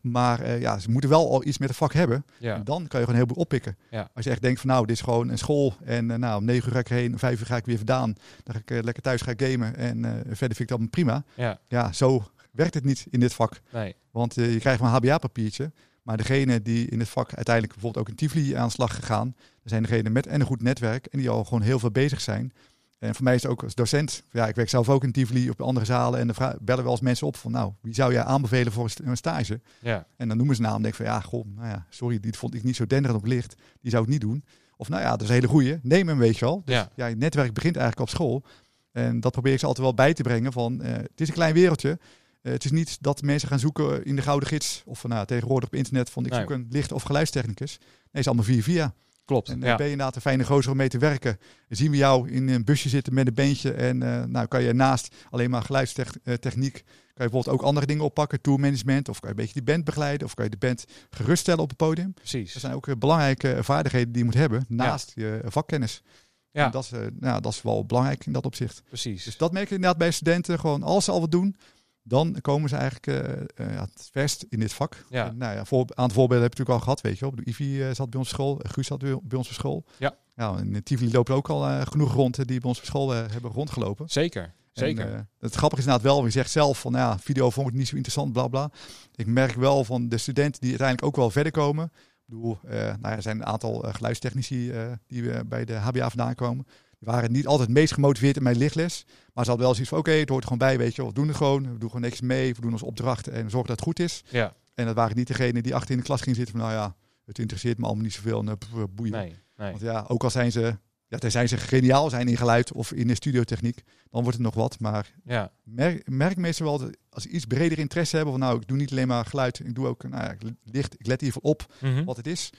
Maar 0.00 0.40
eh, 0.40 0.60
ja, 0.60 0.78
ze 0.78 0.90
moeten 0.90 1.10
wel 1.10 1.30
al 1.30 1.44
iets 1.44 1.58
met 1.58 1.68
het 1.68 1.78
vak 1.78 1.92
hebben. 1.92 2.24
Ja. 2.38 2.54
En 2.54 2.64
dan 2.64 2.86
kan 2.86 3.00
je 3.00 3.06
gewoon 3.06 3.20
heel 3.20 3.28
veel 3.32 3.42
oppikken. 3.42 3.76
Ja. 3.90 4.10
Als 4.14 4.24
je 4.24 4.30
echt 4.30 4.42
denkt 4.42 4.60
van 4.60 4.68
nou, 4.70 4.86
dit 4.86 4.96
is 4.96 5.02
gewoon 5.02 5.28
een 5.28 5.38
school 5.38 5.74
en 5.84 6.06
nou, 6.06 6.38
om 6.38 6.44
negen 6.44 6.66
uur 6.68 6.72
ga 6.72 6.78
ik 6.78 6.90
erheen, 6.90 7.12
om 7.12 7.18
vijf 7.18 7.40
uur 7.40 7.46
ga 7.46 7.56
ik 7.56 7.64
weer 7.66 7.76
vandaan. 7.76 8.14
Dan 8.42 8.54
ga 8.54 8.60
ik 8.64 8.84
lekker 8.84 9.02
thuis 9.02 9.20
gaan 9.20 9.34
gamen 9.36 9.76
en 9.76 10.02
verder 10.26 10.56
vind 10.56 10.60
ik 10.60 10.68
dat 10.68 10.90
prima. 10.90 11.24
ja, 11.34 11.58
Ja, 11.68 11.92
zo 11.92 12.24
werkt 12.50 12.74
het 12.74 12.84
niet 12.84 13.06
in 13.10 13.20
dit 13.20 13.34
vak. 13.34 13.60
nee. 13.72 13.94
Want 14.10 14.34
je 14.34 14.58
krijgt 14.58 14.80
maar 14.80 14.88
een 14.94 14.96
HBA-papiertje. 14.96 15.72
Maar 16.04 16.16
degene 16.16 16.62
die 16.62 16.86
in 16.88 16.98
het 16.98 17.08
vak 17.08 17.34
uiteindelijk 17.34 17.74
bijvoorbeeld 17.74 18.04
ook 18.04 18.10
in 18.10 18.16
Tivoli 18.18 18.54
aan 18.54 18.66
de 18.66 18.72
slag 18.72 18.94
gegaan, 18.94 19.34
dat 19.36 19.46
zijn 19.72 19.82
degenen 19.82 20.12
met 20.12 20.26
en 20.26 20.40
een 20.40 20.46
goed 20.46 20.62
netwerk 20.62 21.06
en 21.06 21.18
die 21.18 21.28
al 21.28 21.44
gewoon 21.44 21.62
heel 21.62 21.78
veel 21.78 21.90
bezig 21.90 22.20
zijn. 22.20 22.52
En 22.98 23.14
voor 23.14 23.24
mij 23.24 23.34
is 23.34 23.42
het 23.42 23.50
ook 23.50 23.62
als 23.62 23.74
docent, 23.74 24.22
ja, 24.30 24.48
ik 24.48 24.54
werk 24.54 24.68
zelf 24.68 24.88
ook 24.88 25.04
in 25.04 25.12
Tivoli 25.12 25.50
op 25.50 25.60
andere 25.62 25.86
zalen 25.86 26.20
en 26.20 26.26
dan 26.26 26.56
bellen 26.60 26.82
wel 26.84 26.92
eens 26.92 27.00
mensen 27.00 27.26
op 27.26 27.36
van 27.36 27.50
nou, 27.50 27.72
wie 27.80 27.94
zou 27.94 28.12
jij 28.12 28.22
aanbevelen 28.22 28.72
voor 28.72 28.84
een 28.84 28.90
st- 28.90 29.00
een 29.00 29.16
stage? 29.16 29.60
Ja, 29.80 30.06
En 30.16 30.28
dan 30.28 30.36
noemen 30.36 30.56
ze 30.56 30.62
naam 30.62 30.76
en 30.76 30.82
denk 30.82 30.94
van 30.94 31.04
ja, 31.04 31.20
goh, 31.20 31.44
nou 31.56 31.68
ja, 31.68 31.86
sorry, 31.88 32.20
die 32.20 32.32
vond 32.38 32.54
ik 32.54 32.62
niet 32.62 32.76
zo 32.76 32.86
denderend 32.86 33.20
op 33.20 33.26
licht, 33.26 33.54
die 33.80 33.90
zou 33.90 34.02
ik 34.02 34.08
niet 34.08 34.20
doen. 34.20 34.44
Of 34.76 34.88
nou 34.88 35.02
ja, 35.02 35.10
dat 35.10 35.20
is 35.22 35.28
een 35.28 35.34
hele 35.34 35.46
goeie, 35.48 35.78
neem 35.82 36.08
hem 36.08 36.18
weet 36.18 36.38
je 36.38 36.44
wel. 36.44 36.62
ja, 36.74 36.90
Ja, 36.94 37.06
je 37.06 37.16
netwerk 37.16 37.52
begint 37.54 37.76
eigenlijk 37.76 38.08
op 38.10 38.14
school. 38.16 38.44
En 38.92 39.20
dat 39.20 39.32
probeer 39.32 39.52
ik 39.52 39.58
ze 39.58 39.66
altijd 39.66 39.86
wel 39.86 39.94
bij 39.94 40.14
te 40.14 40.22
brengen. 40.22 40.52
Van, 40.52 40.82
eh, 40.82 40.92
het 40.92 41.20
is 41.20 41.28
een 41.28 41.34
klein 41.34 41.54
wereldje. 41.54 41.98
Eh, 42.44 42.52
het 42.52 42.64
is 42.64 42.70
niet 42.70 42.96
dat 43.00 43.22
mensen 43.22 43.48
gaan 43.48 43.58
zoeken 43.58 44.04
in 44.04 44.16
de 44.16 44.22
Gouden 44.22 44.48
Gids. 44.48 44.82
Of 44.86 45.00
van, 45.00 45.10
nou, 45.10 45.26
tegenwoordig 45.26 45.68
op 45.68 45.74
internet 45.74 46.10
van 46.10 46.24
ik 46.24 46.30
Nee. 46.30 46.40
zoek 46.40 46.50
een 46.50 46.66
licht- 46.70 46.92
of 46.92 47.02
geluidstechnicus. 47.02 47.78
Nee, 47.80 48.22
is 48.22 48.26
allemaal 48.26 48.44
via 48.44 48.62
via. 48.62 48.94
klopt. 49.24 49.48
En 49.48 49.62
eh, 49.62 49.68
ja. 49.68 49.76
ben 49.76 49.84
je 49.86 49.90
inderdaad 49.92 50.14
een 50.16 50.20
fijne 50.22 50.44
gozer 50.44 50.70
om 50.70 50.76
mee 50.76 50.88
te 50.88 50.98
werken. 50.98 51.38
Dan 51.68 51.76
zien 51.76 51.90
we 51.90 51.96
jou 51.96 52.30
in 52.30 52.48
een 52.48 52.64
busje 52.64 52.88
zitten 52.88 53.14
met 53.14 53.26
een 53.26 53.34
beentje. 53.34 53.72
En 53.72 54.02
eh, 54.02 54.24
nou 54.24 54.46
kan 54.46 54.62
je 54.62 54.72
naast 54.72 55.14
alleen 55.30 55.50
maar 55.50 55.62
geluidstechniek... 55.62 56.72
kan 56.72 56.82
je 57.24 57.30
bijvoorbeeld 57.30 57.48
ook 57.48 57.62
andere 57.62 57.86
dingen 57.86 58.04
oppakken. 58.04 58.40
Tourmanagement. 58.40 59.08
Of 59.08 59.20
kan 59.20 59.28
je 59.30 59.34
een 59.34 59.40
beetje 59.40 59.60
die 59.60 59.72
band 59.74 59.84
begeleiden. 59.84 60.26
Of 60.26 60.34
kan 60.34 60.44
je 60.44 60.50
de 60.50 60.56
band 60.56 60.84
geruststellen 61.10 61.60
op 61.62 61.68
het 61.68 61.76
podium. 61.78 62.14
Precies. 62.14 62.52
Dat 62.52 62.60
zijn 62.62 62.74
ook 62.74 62.88
eh, 62.88 62.94
belangrijke 62.98 63.58
vaardigheden 63.60 64.08
die 64.08 64.18
je 64.18 64.24
moet 64.24 64.34
hebben. 64.34 64.64
Naast 64.68 65.12
je 65.14 65.40
vakkennis. 65.44 66.02
Ja, 66.50 66.64
En 66.64 66.70
dat, 66.70 66.84
is, 66.84 66.92
eh, 66.92 67.00
nou, 67.20 67.40
dat 67.40 67.52
is 67.52 67.62
wel 67.62 67.84
belangrijk 67.86 68.26
in 68.26 68.32
dat 68.32 68.44
opzicht. 68.46 68.82
precies. 68.88 69.24
Dus 69.24 69.36
dat 69.36 69.52
merk 69.52 69.68
je 69.68 69.74
inderdaad 69.74 69.98
bij 69.98 70.10
studenten. 70.10 70.58
Gewoon 70.58 70.82
als 70.82 71.04
ze 71.04 71.10
al 71.10 71.20
wat 71.20 71.30
doen, 71.30 71.56
dan 72.06 72.36
komen 72.40 72.68
ze 72.68 72.76
eigenlijk 72.76 73.06
eh, 73.06 73.40
eh, 73.66 73.80
het 73.80 74.08
verst 74.12 74.46
in 74.48 74.58
dit 74.58 74.72
vak. 74.72 75.04
Ja. 75.08 75.26
En, 75.26 75.36
nou 75.36 75.54
ja, 75.54 75.64
voor, 75.64 75.86
aan 75.94 76.04
het 76.04 76.12
voorbeelden 76.12 76.42
heb 76.42 76.54
je 76.54 76.58
natuurlijk 76.58 76.70
al 76.70 76.94
gehad, 76.94 77.00
weet 77.00 77.18
je 77.18 77.24
wel. 77.24 77.34
Ik 77.38 77.46
Ivy 77.46 77.80
eh, 77.80 77.94
zat 77.94 78.10
bij 78.10 78.18
ons 78.18 78.28
op 78.28 78.34
school, 78.34 78.60
Guus 78.62 78.86
zat 78.86 78.98
bij 78.98 79.38
ons 79.38 79.48
op 79.48 79.54
school. 79.54 79.84
Ja. 79.98 80.16
Nou, 80.34 80.58
en 80.58 80.74
in 80.74 80.82
Tivoli 80.82 81.12
lopen 81.12 81.34
ook 81.34 81.48
al 81.48 81.86
genoeg 81.86 82.12
rond 82.12 82.36
die 82.36 82.60
bij 82.60 82.68
ons 82.68 82.78
op 82.78 82.84
school 82.84 83.10
hebben 83.10 83.50
rondgelopen. 83.50 84.08
Zeker, 84.08 84.54
zeker. 84.72 85.12
En, 85.12 85.28
het 85.38 85.54
grappige 85.54 85.80
is 85.82 85.86
inderdaad 85.86 86.12
wel, 86.12 86.24
je 86.24 86.30
zegt 86.30 86.50
zelf 86.50 86.80
van 86.80 86.92
nou 86.92 87.10
ja, 87.10 87.18
video 87.18 87.50
vond 87.50 87.68
ik 87.68 87.74
niet 87.74 87.88
zo 87.88 87.94
interessant, 87.94 88.32
bla 88.32 88.48
bla. 88.48 88.70
Ik 89.14 89.26
merk 89.26 89.54
wel 89.54 89.84
van 89.84 90.08
de 90.08 90.18
studenten 90.18 90.60
die 90.60 90.70
uiteindelijk 90.70 91.08
ook 91.08 91.16
wel 91.16 91.30
verder 91.30 91.52
komen. 91.52 91.84
Ik 91.84 92.24
bedoel, 92.24 92.58
nou 92.62 92.98
ja, 93.02 93.16
er 93.16 93.22
zijn 93.22 93.36
een 93.36 93.46
aantal 93.46 93.84
geluidstechnici 93.92 94.72
die 95.06 95.44
bij 95.44 95.64
de 95.64 95.74
HBA 95.74 96.08
vandaan 96.08 96.34
komen. 96.34 96.66
Waren 97.04 97.32
niet 97.32 97.46
altijd 97.46 97.68
het 97.68 97.78
meest 97.78 97.92
gemotiveerd 97.92 98.36
in 98.36 98.42
mijn 98.42 98.56
lichtles. 98.56 99.04
Maar 99.32 99.44
ze 99.44 99.50
hadden 99.50 99.58
wel 99.66 99.70
zoiets 99.74 99.88
van, 99.90 99.98
oké, 99.98 100.10
het 100.10 100.28
hoort 100.28 100.42
gewoon 100.42 100.58
bij, 100.58 100.78
weet 100.78 100.94
je. 100.94 101.06
We 101.06 101.12
doen 101.12 101.28
het 101.28 101.36
gewoon, 101.36 101.62
we 101.62 101.78
doen 101.78 101.88
gewoon 101.90 102.00
niks 102.04 102.20
mee, 102.20 102.54
we 102.54 102.60
doen 102.60 102.72
onze 102.72 102.84
opdrachten 102.84 103.32
en 103.32 103.50
zorgen 103.50 103.68
dat 103.68 103.76
het 103.76 103.80
goed 103.88 103.98
is. 103.98 104.22
ja, 104.30 104.54
En 104.74 104.86
dat 104.86 104.94
waren 104.94 105.16
niet 105.16 105.26
degenen 105.26 105.62
die 105.62 105.74
achter 105.74 105.90
in 105.90 105.96
de 105.96 106.02
klas 106.04 106.20
gingen 106.20 106.36
zitten 106.36 106.54
van, 106.58 106.64
nou 106.64 106.74
ja, 106.78 106.94
het 107.26 107.38
interesseert 107.38 107.78
me 107.78 107.84
allemaal 107.84 108.04
niet 108.04 108.12
zoveel 108.12 108.38
en 108.40 108.48
eh, 108.48 108.82
boeien. 108.94 109.12
nee, 109.12 109.36
nee. 109.56 109.70
Want 109.70 109.80
ja, 109.82 110.04
ook 110.08 110.22
al 110.24 110.30
zijn 110.30 110.52
ze, 110.52 110.78
ja, 111.06 111.18
tenzij 111.18 111.46
ze 111.46 111.56
geniaal 111.56 112.10
zijn 112.10 112.28
in 112.28 112.36
geluid 112.36 112.72
of 112.72 112.92
in 112.92 113.06
de 113.06 113.14
studiotechniek, 113.14 113.82
dan 114.10 114.22
wordt 114.22 114.36
het 114.38 114.46
nog 114.46 114.54
wat. 114.54 114.80
Maar 114.80 115.12
Ja, 115.24 115.52
merk, 115.62 116.08
merk 116.10 116.36
meestal 116.36 116.66
wel 116.66 116.78
dat 116.78 116.96
als 117.10 117.22
ze 117.22 117.28
iets 117.28 117.44
breder 117.44 117.78
interesse 117.78 118.16
hebben, 118.16 118.34
van 118.34 118.42
nou, 118.42 118.60
ik 118.60 118.68
doe 118.68 118.76
niet 118.76 118.90
alleen 118.90 119.08
maar 119.08 119.26
geluid, 119.26 119.58
ik 119.58 119.74
doe 119.74 119.86
ook, 119.86 120.02
nou 120.08 120.22
ja, 120.24 120.34
licht, 120.64 120.94
ik 120.98 121.06
let 121.06 121.22
geval 121.24 121.42
op 121.42 121.72
Mhm. 121.80 122.04
wat 122.04 122.16
het 122.16 122.26
is, 122.26 122.50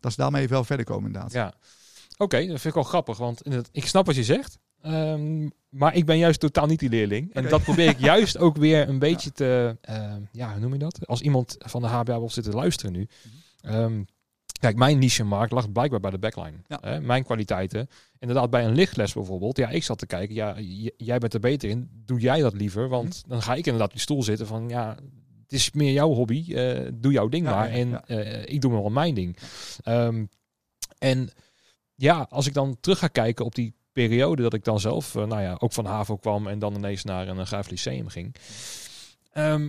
dat 0.00 0.12
ze 0.12 0.20
daarmee 0.20 0.48
wel 0.48 0.64
verder 0.64 0.86
komen 0.86 1.06
inderdaad. 1.06 1.32
Ja. 1.32 1.54
Oké, 2.20 2.38
dat 2.38 2.46
vind 2.46 2.64
ik 2.64 2.74
wel 2.74 2.82
grappig, 2.82 3.16
want 3.18 3.42
ik 3.72 3.86
snap 3.86 4.06
wat 4.06 4.14
je 4.14 4.24
zegt. 4.24 4.58
Ehm, 4.82 5.48
maar 5.68 5.94
ik 5.94 6.04
ben 6.06 6.18
juist 6.18 6.40
totaal 6.40 6.66
niet 6.66 6.78
die 6.78 6.88
leerling. 6.88 7.34
En 7.34 7.48
dat 7.48 7.62
probeer 7.62 7.88
ik 7.88 7.98
juist 8.12 8.38
ook 8.38 8.56
weer 8.56 8.88
een 8.88 8.98
beetje 8.98 9.32
te... 9.32 9.76
ehm, 9.80 10.20
ja, 10.32 10.50
hoe 10.52 10.60
noem 10.60 10.72
je 10.72 10.78
dat? 10.78 11.06
Als 11.06 11.20
iemand 11.20 11.56
van 11.58 11.82
de 11.82 11.88
HBA 11.88 12.18
wil 12.18 12.30
zitten 12.30 12.54
luisteren 12.54 12.92
nu. 12.92 13.08
Ehm, 13.60 14.02
kijk, 14.60 14.76
mijn 14.76 14.98
niche-markt 14.98 15.52
lag 15.52 15.72
blijkbaar 15.72 16.00
bij 16.00 16.10
de 16.10 16.18
backline. 16.18 16.56
Ja. 16.68 16.78
Hè, 16.80 17.00
mijn 17.00 17.24
kwaliteiten. 17.24 17.88
Inderdaad, 18.18 18.50
bij 18.50 18.64
een 18.64 18.74
lichtles 18.74 19.12
bijvoorbeeld. 19.12 19.56
Ja, 19.56 19.68
ik 19.68 19.84
zat 19.84 19.98
te 19.98 20.06
kijken. 20.06 20.34
Ja, 20.34 20.54
jij 20.96 21.18
bent 21.18 21.34
er 21.34 21.40
beter 21.40 21.68
in. 21.68 21.88
Doe 22.04 22.20
jij 22.20 22.40
dat 22.40 22.54
liever? 22.54 22.88
Want 22.88 23.22
dan 23.26 23.42
ga 23.42 23.52
ik 23.54 23.64
inderdaad 23.64 23.88
op 23.88 23.92
die 23.92 24.02
stoel 24.02 24.22
zitten 24.22 24.46
van... 24.46 24.68
Ja, 24.68 24.96
het 25.42 25.52
is 25.52 25.70
meer 25.72 25.92
jouw 25.92 26.12
hobby. 26.14 26.54
eh, 26.54 26.88
doe 26.94 27.12
jouw 27.12 27.28
ding 27.28 27.46
Ja, 27.46 27.54
maar. 27.54 27.68
ja, 27.68 27.74
en 27.74 28.04
eh, 28.06 28.54
ik 28.54 28.60
doe 28.60 28.72
wel 28.72 28.88
mijn 28.90 29.14
ding. 29.14 29.36
En 30.98 31.30
ja, 32.00 32.26
als 32.30 32.46
ik 32.46 32.54
dan 32.54 32.76
terug 32.80 32.98
ga 32.98 33.08
kijken 33.08 33.44
op 33.44 33.54
die 33.54 33.74
periode 33.92 34.42
dat 34.42 34.54
ik 34.54 34.64
dan 34.64 34.80
zelf, 34.80 35.14
eh, 35.14 35.24
nou 35.26 35.42
ja, 35.42 35.56
ook 35.58 35.72
van 35.72 35.84
HAVO 35.84 36.16
kwam 36.16 36.46
en 36.46 36.58
dan 36.58 36.74
ineens 36.74 37.04
naar 37.04 37.28
een 37.28 37.36
uh, 37.38 37.44
Graaf 37.44 37.70
Lyceum 37.70 38.08
ging. 38.08 38.34
Ehm, 39.32 39.68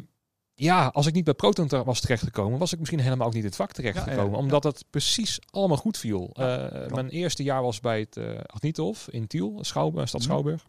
ja, 0.53 0.87
als 0.87 1.05
ik 1.05 1.13
niet 1.13 1.23
bij 1.23 1.33
Proton 1.33 1.67
was 1.83 1.99
terechtgekomen, 1.99 2.59
was 2.59 2.73
ik 2.73 2.79
misschien 2.79 2.99
helemaal 2.99 3.27
ook 3.27 3.33
niet 3.33 3.41
in 3.43 3.47
het 3.47 3.57
vak 3.57 3.71
terechtgekomen. 3.71 4.31
Ja. 4.31 4.37
Omdat 4.37 4.63
het 4.63 4.85
precies 4.89 5.39
allemaal 5.49 5.77
goed 5.77 5.97
viel. 5.97 6.29
Eh, 6.33 6.87
mijn 6.87 7.09
eerste 7.09 7.43
jaar 7.43 7.61
was 7.61 7.79
bij 7.79 7.99
het 7.99 8.17
uh, 8.17 8.93
in 9.09 9.27
Tiel, 9.27 9.57
Schouw, 9.61 9.89
stad 9.91 10.11
Mhm. 10.13 10.21
Schouwburg. 10.21 10.67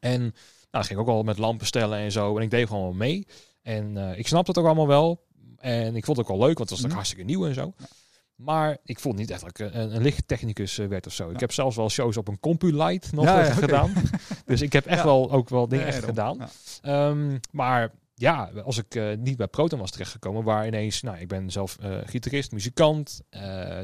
En 0.00 0.20
nou, 0.20 0.32
dan 0.70 0.84
ging 0.84 1.00
ik 1.00 1.06
ook 1.08 1.14
al 1.14 1.22
met 1.22 1.38
lampen 1.38 1.66
stellen 1.66 1.98
en 1.98 2.12
zo. 2.12 2.36
En 2.36 2.42
ik 2.42 2.50
deed 2.50 2.66
gewoon 2.66 2.82
wel 2.82 2.92
mee. 2.92 3.26
En 3.62 3.96
ik 3.96 4.26
snapte 4.26 4.50
het 4.50 4.60
ook 4.60 4.66
allemaal 4.66 4.86
wel. 4.86 5.26
En 5.56 5.96
ik 5.96 6.04
vond 6.04 6.16
het 6.16 6.26
ook 6.26 6.36
wel 6.36 6.46
leuk, 6.46 6.58
want 6.58 6.70
het 6.70 6.70
was 6.70 6.78
Mhm. 6.78 6.88
ook 6.88 6.94
hartstikke 6.94 7.24
nieuw 7.24 7.46
en 7.46 7.54
zo. 7.54 7.72
Maar 8.44 8.76
ik 8.84 8.98
vond 9.00 9.16
niet 9.16 9.30
echt 9.30 9.40
dat 9.40 9.48
ik 9.48 9.58
een, 9.58 9.94
een 9.94 10.02
lichttechnicus 10.02 10.78
eh, 10.78 10.86
werd 10.86 11.06
of 11.06 11.12
zo. 11.12 11.30
Ik 11.30 11.40
heb 11.40 11.52
zelfs 11.52 11.76
wel 11.76 11.90
shows 11.90 12.16
op 12.16 12.28
een 12.28 12.40
CompuLight 12.40 13.12
nog 13.12 13.24
Ja, 13.24 13.40
eh, 13.40 13.46
ja, 13.46 13.52
gedaan. 13.54 13.92
dus 14.46 14.60
ik 14.60 14.72
heb 14.72 14.86
echt 14.86 15.02
wel 15.04 15.30
ook 15.32 15.48
wel 15.48 15.68
dingen 15.68 15.86
echt 15.86 16.04
gedaan. 16.04 16.48
Ehm, 16.82 17.38
maar 17.50 17.90
ja, 18.14 18.50
als 18.64 18.78
ik 18.78 18.94
eh, 18.94 19.16
niet 19.18 19.36
bij 19.36 19.46
Proton 19.46 19.78
was 19.78 19.90
terechtgekomen, 19.90 20.44
waar 20.44 20.66
ineens, 20.66 21.02
nou, 21.02 21.18
ik 21.18 21.28
ben 21.28 21.50
zelf 21.50 21.76
gitarist, 22.04 22.52
muzikant, 22.52 23.20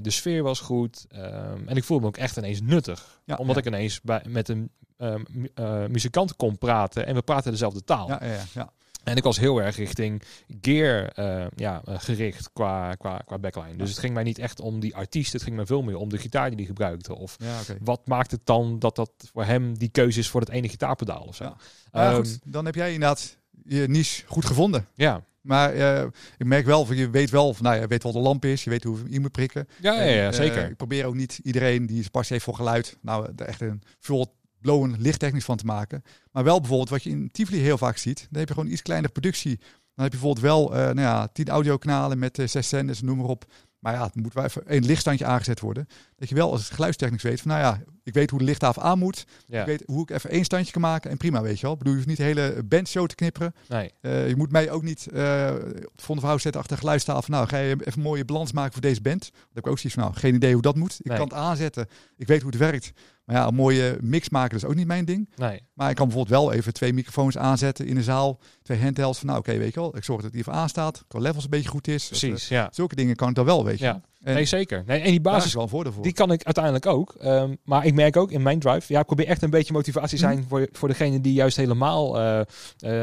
de 0.03 0.11
sfeer 0.11 0.43
was 0.43 0.61
goed 0.61 1.05
ehm, 1.09 1.69
en 1.69 1.77
ik 1.77 1.85
voelde 1.85 2.03
me 2.03 2.09
ook 2.09 2.17
echt 2.17 2.37
ineens 2.37 2.61
nuttig, 2.61 3.21
Ja, 3.25 3.37
omdat 3.37 3.55
ja. 3.55 3.61
ik 3.61 3.67
ineens 3.67 4.01
bij, 4.01 4.23
met 4.29 4.49
een 4.49 4.71
ehm, 4.97 5.23
mu- 5.31 5.51
eh, 5.55 5.87
muzikant 5.87 6.37
kon 6.37 6.59
praten 6.59 7.07
en 7.07 7.15
we 7.15 7.23
praten 7.23 7.51
dezelfde 7.51 7.85
taal. 7.85 8.09
Ja, 8.09 8.21
ja, 8.25 8.43
ja. 8.55 8.73
En 9.07 9.17
ik 9.17 9.23
was 9.23 9.39
heel 9.39 9.63
erg 9.63 9.77
richting 9.77 10.23
gear 10.61 11.09
eh, 11.09 11.47
ja, 11.57 11.83
eh, 11.85 11.95
gericht 11.99 12.51
qua, 12.53 12.95
qua, 12.95 13.23
qua 13.27 13.39
backline. 13.39 13.77
Dus 13.77 13.91
het 13.91 13.99
ging 13.99 14.15
mij 14.15 14.23
niet 14.23 14.39
echt 14.39 14.61
om 14.61 14.81
die 14.81 14.97
artiest, 14.97 15.33
het 15.33 15.43
ging 15.43 15.57
mij 15.57 15.67
veel 15.67 15.83
meer 15.83 15.97
om 15.97 16.09
de 16.09 16.19
gitaar 16.19 16.49
die 16.49 16.57
hij 16.57 16.67
gebruikte. 16.67 17.15
Of 17.15 17.37
ja 17.39 17.75
wat 17.81 18.07
maakt 18.07 18.31
het 18.31 18.41
dan 18.45 18.79
dat 18.79 18.97
dat 18.97 19.11
voor 19.33 19.45
hem 19.45 19.79
die 19.79 19.89
keuze 19.89 20.19
is 20.19 20.29
voor 20.29 20.41
het 20.41 20.51
ene 20.51 20.69
gitaarpedaal 20.69 21.23
of 21.23 21.37
zo. 21.37 21.45
Ja. 21.45 21.57
Maar 21.93 22.15
goed, 22.15 22.39
dan 22.45 22.65
heb 22.65 22.75
jij 22.75 22.93
inderdaad 22.93 23.37
je 23.65 23.89
niche 23.89 24.23
goed 24.27 24.45
gevonden. 24.45 24.89
ja. 24.95 25.25
Maar 25.41 25.73
eh, 25.73 26.07
ik 26.39 26.47
merk 26.47 26.67
wel, 26.67 26.85
van, 26.85 26.97
je 26.97 27.11
weet 27.11 27.31
wel, 27.31 27.55
van, 27.55 27.65
nou, 27.65 27.81
je 27.81 27.87
weet 27.87 28.03
wat 28.03 28.13
de 28.13 28.19
lamp 28.19 28.45
is, 28.45 28.65
je 28.65 28.71
weet 28.71 28.85
hoe 28.85 28.99
je 29.09 29.21
moet 29.21 29.33
prikken. 29.33 29.69
Ja, 29.81 30.03
ja, 30.03 30.11
ja, 30.11 30.33
zeker. 30.33 30.69
ik 30.69 30.77
probeer 30.77 31.05
ook 31.05 31.15
niet 31.15 31.41
iedereen 31.43 31.87
die 31.87 31.99
zijn 31.99 32.11
passie 32.11 32.33
heeft 32.33 32.45
voor 32.45 32.55
geluid, 32.55 32.99
nou 33.01 33.33
echt 33.37 33.61
een 33.61 33.83
full 33.99 34.27
blown 34.61 34.95
lichttechnisch 34.99 35.45
van 35.45 35.57
te 35.57 35.65
maken. 35.65 36.03
Maar 36.33 36.45
wel 36.45 36.59
bijvoorbeeld 36.61 36.89
wat 36.91 37.03
je 37.03 37.11
in 37.11 37.31
Tivoli 37.31 37.61
heel 37.61 37.79
vaak 37.79 37.97
ziet, 37.97 38.27
dan 38.31 38.39
heb 38.39 38.49
je 38.49 38.55
gewoon 38.55 38.71
iets 38.71 38.83
kleinere 38.83 39.13
productie. 39.13 39.57
Dan 39.95 40.05
heb 40.05 40.13
je 40.15 40.21
bijvoorbeeld 40.21 40.47
wel 40.47 40.75
eh 40.75 40.81
nou 40.81 41.01
ja, 41.01 41.29
tien 41.29 41.49
audiokanalen 41.49 42.19
met 42.19 42.39
eh, 42.39 42.47
zes 42.47 42.69
zenders, 42.69 43.03
noem 43.03 43.17
maar 43.17 43.27
op. 43.27 43.45
Maar 43.79 43.95
ja, 43.95 44.05
het 44.05 44.15
moet 44.15 44.35
wel 44.35 44.45
even 44.45 44.67
één 44.67 44.85
lichtstandje 44.85 45.25
aangezet 45.25 45.61
worden. 45.61 45.87
Dat 46.17 46.29
je 46.29 46.35
wel 46.35 46.51
als 46.53 46.69
geluidstechnisch 46.71 47.23
weet 47.23 47.41
van, 47.41 47.51
nou 47.51 47.63
ja, 47.63 47.81
ik 48.03 48.15
weet 48.15 48.31
hoe 48.31 48.39
de 48.39 48.45
lichttafel 48.45 48.83
aan 48.83 48.99
moet. 48.99 49.25
ja. 49.47 49.61
Ik 49.61 49.67
weet 49.67 49.83
hoe 49.87 50.03
ik 50.03 50.11
even 50.11 50.31
één 50.31 50.45
standje 50.45 50.73
kan 50.73 50.81
maken 50.81 51.11
en 51.11 51.17
prima, 51.17 51.43
weet 51.43 51.57
je 51.57 51.63
wel. 51.63 51.73
Ik 51.73 51.79
bedoel, 51.79 51.93
je 51.93 51.99
hoeft 51.99 52.11
niet 52.19 52.27
de 52.27 52.41
hele 52.41 52.63
bandshow 52.65 53.07
te 53.07 53.15
knipperen. 53.15 53.55
Nee. 53.69 53.93
Eh, 54.01 54.29
je 54.29 54.37
moet 54.37 54.51
mij 54.53 54.71
ook 54.71 54.83
niet 54.83 55.07
eh 55.13 55.53
op 55.85 55.93
het 55.97 56.19
verhaal 56.21 56.39
zetten 56.39 56.61
achter 56.61 56.75
de 56.77 56.83
geluidstafel. 56.83 57.35
Nou, 57.35 57.49
ga 57.49 57.59
je 57.59 57.71
even 57.71 57.93
een 57.97 58.03
mooie 58.03 58.25
balans 58.25 58.53
maken 58.53 58.73
voor 58.73 58.83
deze 58.83 59.01
band. 59.01 59.21
Dan 59.33 59.41
heb 59.55 59.65
ik 59.65 59.71
ook 59.71 59.79
zoiets 59.79 59.95
van, 60.01 60.03
nou, 60.09 60.17
geen 60.17 60.35
idee 60.35 60.53
hoe 60.53 60.63
dat 60.63 60.77
moet. 60.77 60.97
Ik 60.99 61.05
Nee. 61.07 61.17
kan 61.19 61.27
het 61.29 61.37
aanzetten. 61.37 61.87
Ik 62.17 62.27
weet 62.27 62.43
hoe 62.43 62.51
het 62.51 62.59
werkt. 62.61 62.93
Maar 63.25 63.37
ja, 63.37 63.47
een 63.47 63.55
mooie 63.55 63.99
mix 64.01 64.29
maken 64.29 64.51
dat 64.51 64.63
is 64.63 64.69
ook 64.69 64.75
niet 64.75 64.87
mijn 64.87 65.05
ding. 65.05 65.29
Nee. 65.37 65.61
Maar 65.75 65.91
ik 65.91 65.97
kan 65.97 66.07
bijvoorbeeld 66.09 66.39
wel 66.41 66.53
even 66.53 66.73
twee 66.73 66.93
microfoons 66.93 67.39
aanzetten 67.39 67.87
in 67.87 67.97
een 67.97 68.03
zaal. 68.03 68.41
Twee 68.63 68.81
handhelds 68.83 69.19
van, 69.19 69.27
nou 69.29 69.39
oké, 69.39 69.59
weet 69.59 69.75
je 69.75 69.81
wel. 69.81 69.97
Ik 69.97 70.05
zorg 70.05 70.23
dat 70.23 70.31
die 70.31 70.41
even 70.41 70.53
aanstaat. 70.53 71.05
Qua 71.09 71.19
levels 71.19 71.45
een 71.45 71.51
beetje 71.51 71.69
goed 71.69 71.89
is. 71.89 72.09
Dat, 72.09 72.23
eh, 72.23 72.29
Precies, 72.29 72.49
ja. 72.49 72.69
zulke 72.73 72.95
dingen 72.95 73.17
kan 73.17 73.29
ik 73.29 73.35
dan 73.35 73.45
wel, 73.45 73.65
weet 73.65 73.79
je. 73.79 73.85
ja. 73.85 74.01
En 74.27 74.35
Nee, 74.35 74.45
zeker. 74.45 74.83
Nee, 74.87 75.01
en 75.01 75.11
die 75.11 75.21
basis 75.21 75.45
is 75.47 75.55
wel 75.55 75.69
voor. 75.69 75.85
Die 76.03 76.13
kan 76.13 76.33
ik 76.33 76.43
uiteindelijk 76.45 76.87
ook. 76.87 77.15
Ehm, 77.21 77.55
maar 77.65 77.87
ik 77.87 77.95
merk 77.95 78.17
ook 78.17 78.31
in 78.31 78.43
mijn 78.43 78.59
drive. 78.59 78.93
Ja, 78.93 79.01
ik 79.01 79.07
probeer 79.07 79.27
echt 79.27 79.43
een 79.43 79.51
beetje 79.51 79.73
motivatie 79.73 80.19
zijn 80.19 80.39
Mhm. 80.39 80.49
voor, 80.49 80.69
voor 80.73 80.89
degene 80.89 81.21
die 81.21 81.33
juist 81.33 81.57
helemaal. 81.57 82.19
eh, 82.19 82.41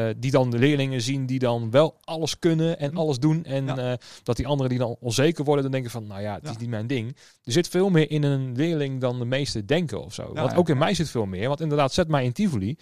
eh, 0.08 0.14
die 0.18 0.30
dan 0.30 0.50
de 0.50 0.58
leerlingen 0.58 1.00
zien 1.00 1.26
die 1.26 1.38
dan 1.38 1.70
wel 1.70 1.96
alles 2.04 2.38
kunnen 2.38 2.78
en 2.78 2.90
Mhm. 2.90 2.98
alles 2.98 3.18
doen. 3.18 3.44
En 3.44 3.66
Ja. 3.66 3.76
eh, 3.76 3.92
dat 4.22 4.36
die 4.36 4.46
anderen 4.46 4.70
die 4.70 4.78
dan 4.78 4.96
onzeker 5.00 5.44
worden, 5.44 5.62
dan 5.62 5.72
denken 5.72 5.90
van, 5.90 6.06
nou 6.06 6.20
ja, 6.20 6.34
het 6.34 6.48
is 6.50 6.56
niet 6.56 6.68
mijn 6.68 6.86
ding. 6.86 7.16
Er 7.44 7.52
zit 7.52 7.68
veel 7.68 7.88
meer 7.90 8.10
in 8.10 8.22
een 8.22 8.52
leerling 8.56 9.00
dan 9.00 9.18
de 9.18 9.24
meesten 9.24 9.66
denken 9.66 10.04
of 10.04 10.14
zo. 10.14 10.30
Ja, 10.34 10.40
Want 10.42 10.56
ook 10.56 10.68
in 10.68 10.78
mij 10.78 10.94
zit 10.94 11.10
veel 11.10 11.26
meer. 11.26 11.48
Want 11.48 11.60
inderdaad, 11.60 11.92
zet 11.92 12.08
mij 12.08 12.24
in 12.24 12.32
Tivoli 12.32 12.76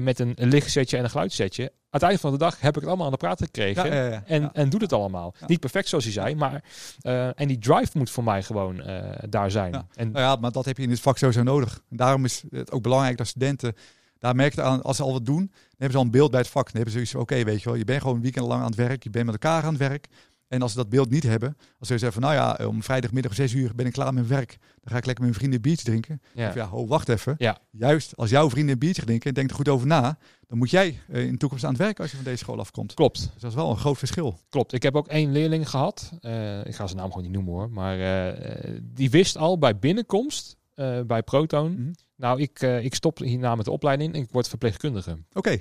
met 0.00 0.18
een, 0.18 0.32
een 0.34 0.48
lichtsetje 0.48 0.96
en 0.96 1.04
een 1.04 1.10
geluidssetje. 1.10 1.72
Uiteindelijk 1.90 2.20
van 2.20 2.38
de 2.38 2.44
dag 2.44 2.60
heb 2.60 2.74
ik 2.74 2.80
het 2.80 2.88
allemaal 2.88 3.06
aan 3.06 3.12
de 3.12 3.18
praat 3.18 3.42
gekregen. 3.42 3.86
ja, 3.86 3.94
ja, 3.94 4.10
ja. 4.10 4.22
En, 4.26 4.52
en 4.52 4.68
doet 4.68 4.80
het 4.80 4.92
allemaal. 4.92 5.34
Niet 5.46 5.60
perfect 5.60 5.88
zoals 5.88 6.04
je 6.04 6.10
zei, 6.10 6.34
maar 6.34 6.64
eh, 7.00 7.40
en 7.40 7.48
die 7.48 7.58
drive 7.58 7.98
moet 7.98 8.10
voor 8.10 8.24
mij 8.24 8.42
gewoon 8.42 8.80
eh, 8.80 9.04
daar 9.28 9.50
zijn. 9.50 9.74
En 9.94 10.10
Nou 10.10 10.24
ja, 10.24 10.36
maar 10.36 10.52
dat 10.52 10.64
heb 10.64 10.76
je 10.76 10.82
in 10.82 10.88
dit 10.88 11.00
vak 11.00 11.18
sowieso 11.18 11.42
nodig. 11.42 11.80
En 11.90 11.96
daarom 11.96 12.24
is 12.24 12.42
het 12.50 12.72
ook 12.72 12.82
belangrijk 12.82 13.16
dat 13.16 13.26
studenten, 13.26 13.74
daar 14.18 14.34
merk 14.34 14.54
je 14.54 14.62
aan, 14.62 14.82
als 14.82 14.96
ze 14.96 15.02
al 15.02 15.12
wat 15.12 15.26
doen, 15.26 15.46
dan 15.46 15.68
hebben 15.68 15.90
ze 15.90 15.96
al 15.96 16.04
een 16.04 16.10
beeld 16.10 16.30
bij 16.30 16.40
het 16.40 16.48
vak. 16.48 16.64
Dan 16.64 16.74
hebben 16.74 16.92
ze 16.92 16.96
zoiets 16.96 17.12
van, 17.12 17.20
oké, 17.20 17.44
weet 17.44 17.62
je 17.62 17.68
wel, 17.68 17.78
je 17.78 17.84
bent 17.84 18.00
gewoon 18.00 18.16
een 18.16 18.22
weekend 18.22 18.46
lang 18.46 18.60
aan 18.60 18.66
het 18.66 18.76
werk, 18.76 19.02
je 19.02 19.10
bent 19.10 19.24
met 19.24 19.34
elkaar 19.34 19.62
aan 19.62 19.74
het 19.74 19.88
werk. 19.88 20.06
En 20.48 20.62
als 20.62 20.70
ze 20.72 20.76
dat 20.76 20.88
beeld 20.88 21.10
niet 21.10 21.22
hebben, 21.22 21.56
als 21.78 21.88
ze 21.88 21.98
zeggen 21.98 22.22
van, 22.22 22.22
nou 22.22 22.34
ja, 22.34 22.66
om 22.66 22.82
vrijdagmiddag 22.82 23.30
om 23.30 23.36
zes 23.36 23.52
uur 23.52 23.74
ben 23.74 23.86
ik 23.86 23.92
klaar 23.92 24.06
met 24.14 24.14
mijn 24.14 24.26
werk, 24.38 24.56
dan 24.60 24.92
ga 24.92 24.96
ik 24.96 25.06
lekker 25.06 25.24
met 25.24 25.30
mijn 25.30 25.34
vrienden 25.34 25.54
een 25.54 25.62
biertje 25.62 25.84
drinken. 25.84 26.20
ja. 26.34 26.48
Of 26.48 26.54
ja, 26.54 26.68
oh, 26.72 26.88
wacht 26.88 27.08
even. 27.08 27.34
Ja. 27.38 27.58
Juist 27.70 28.16
als 28.16 28.30
jouw 28.30 28.50
vrienden 28.50 28.72
een 28.72 28.78
biertje 28.78 29.04
drinken 29.04 29.28
en 29.28 29.34
denkt 29.34 29.50
er 29.50 29.56
goed 29.56 29.68
over 29.68 29.86
na, 29.86 30.18
dan 30.46 30.58
moet 30.58 30.70
jij 30.70 31.00
eh, 31.08 31.24
in 31.24 31.32
de 31.32 31.36
toekomst 31.38 31.64
aan 31.64 31.70
het 31.72 31.78
werk 31.80 32.00
als 32.00 32.10
je 32.10 32.16
van 32.16 32.24
deze 32.24 32.36
school 32.38 32.58
afkomt. 32.58 32.94
Klopt, 32.94 33.18
Dus 33.32 33.40
dat 33.42 33.50
is 33.50 33.56
wel 33.56 33.70
een 33.70 33.76
groot 33.76 33.98
verschil. 33.98 34.38
klopt. 34.48 34.72
Ik 34.72 34.82
heb 34.82 34.96
ook 34.96 35.06
één 35.08 35.32
leerling 35.32 35.70
gehad. 35.70 36.12
eh, 36.20 36.64
ik 36.66 36.74
ga 36.74 36.86
zijn 36.86 36.98
naam 36.98 37.08
gewoon 37.08 37.22
niet 37.22 37.32
noemen 37.32 37.52
hoor. 37.52 37.70
Maar 37.70 38.00
eh, 38.00 38.70
die 38.82 39.10
wist 39.10 39.36
al 39.36 39.58
bij 39.58 39.78
binnenkomst 39.78 40.56
eh, 40.78 41.00
bij 41.06 41.22
Proton. 41.22 41.72
Mhm. 41.72 41.90
Nou, 42.16 42.40
ik, 42.40 42.60
eh, 42.60 42.84
ik 42.84 42.94
stop 42.94 43.18
hierna 43.18 43.54
met 43.54 43.64
de 43.64 43.70
opleiding 43.70 44.14
en 44.14 44.20
ik 44.20 44.28
word 44.30 44.48
verpleegkundige. 44.48 45.18
Oké, 45.32 45.50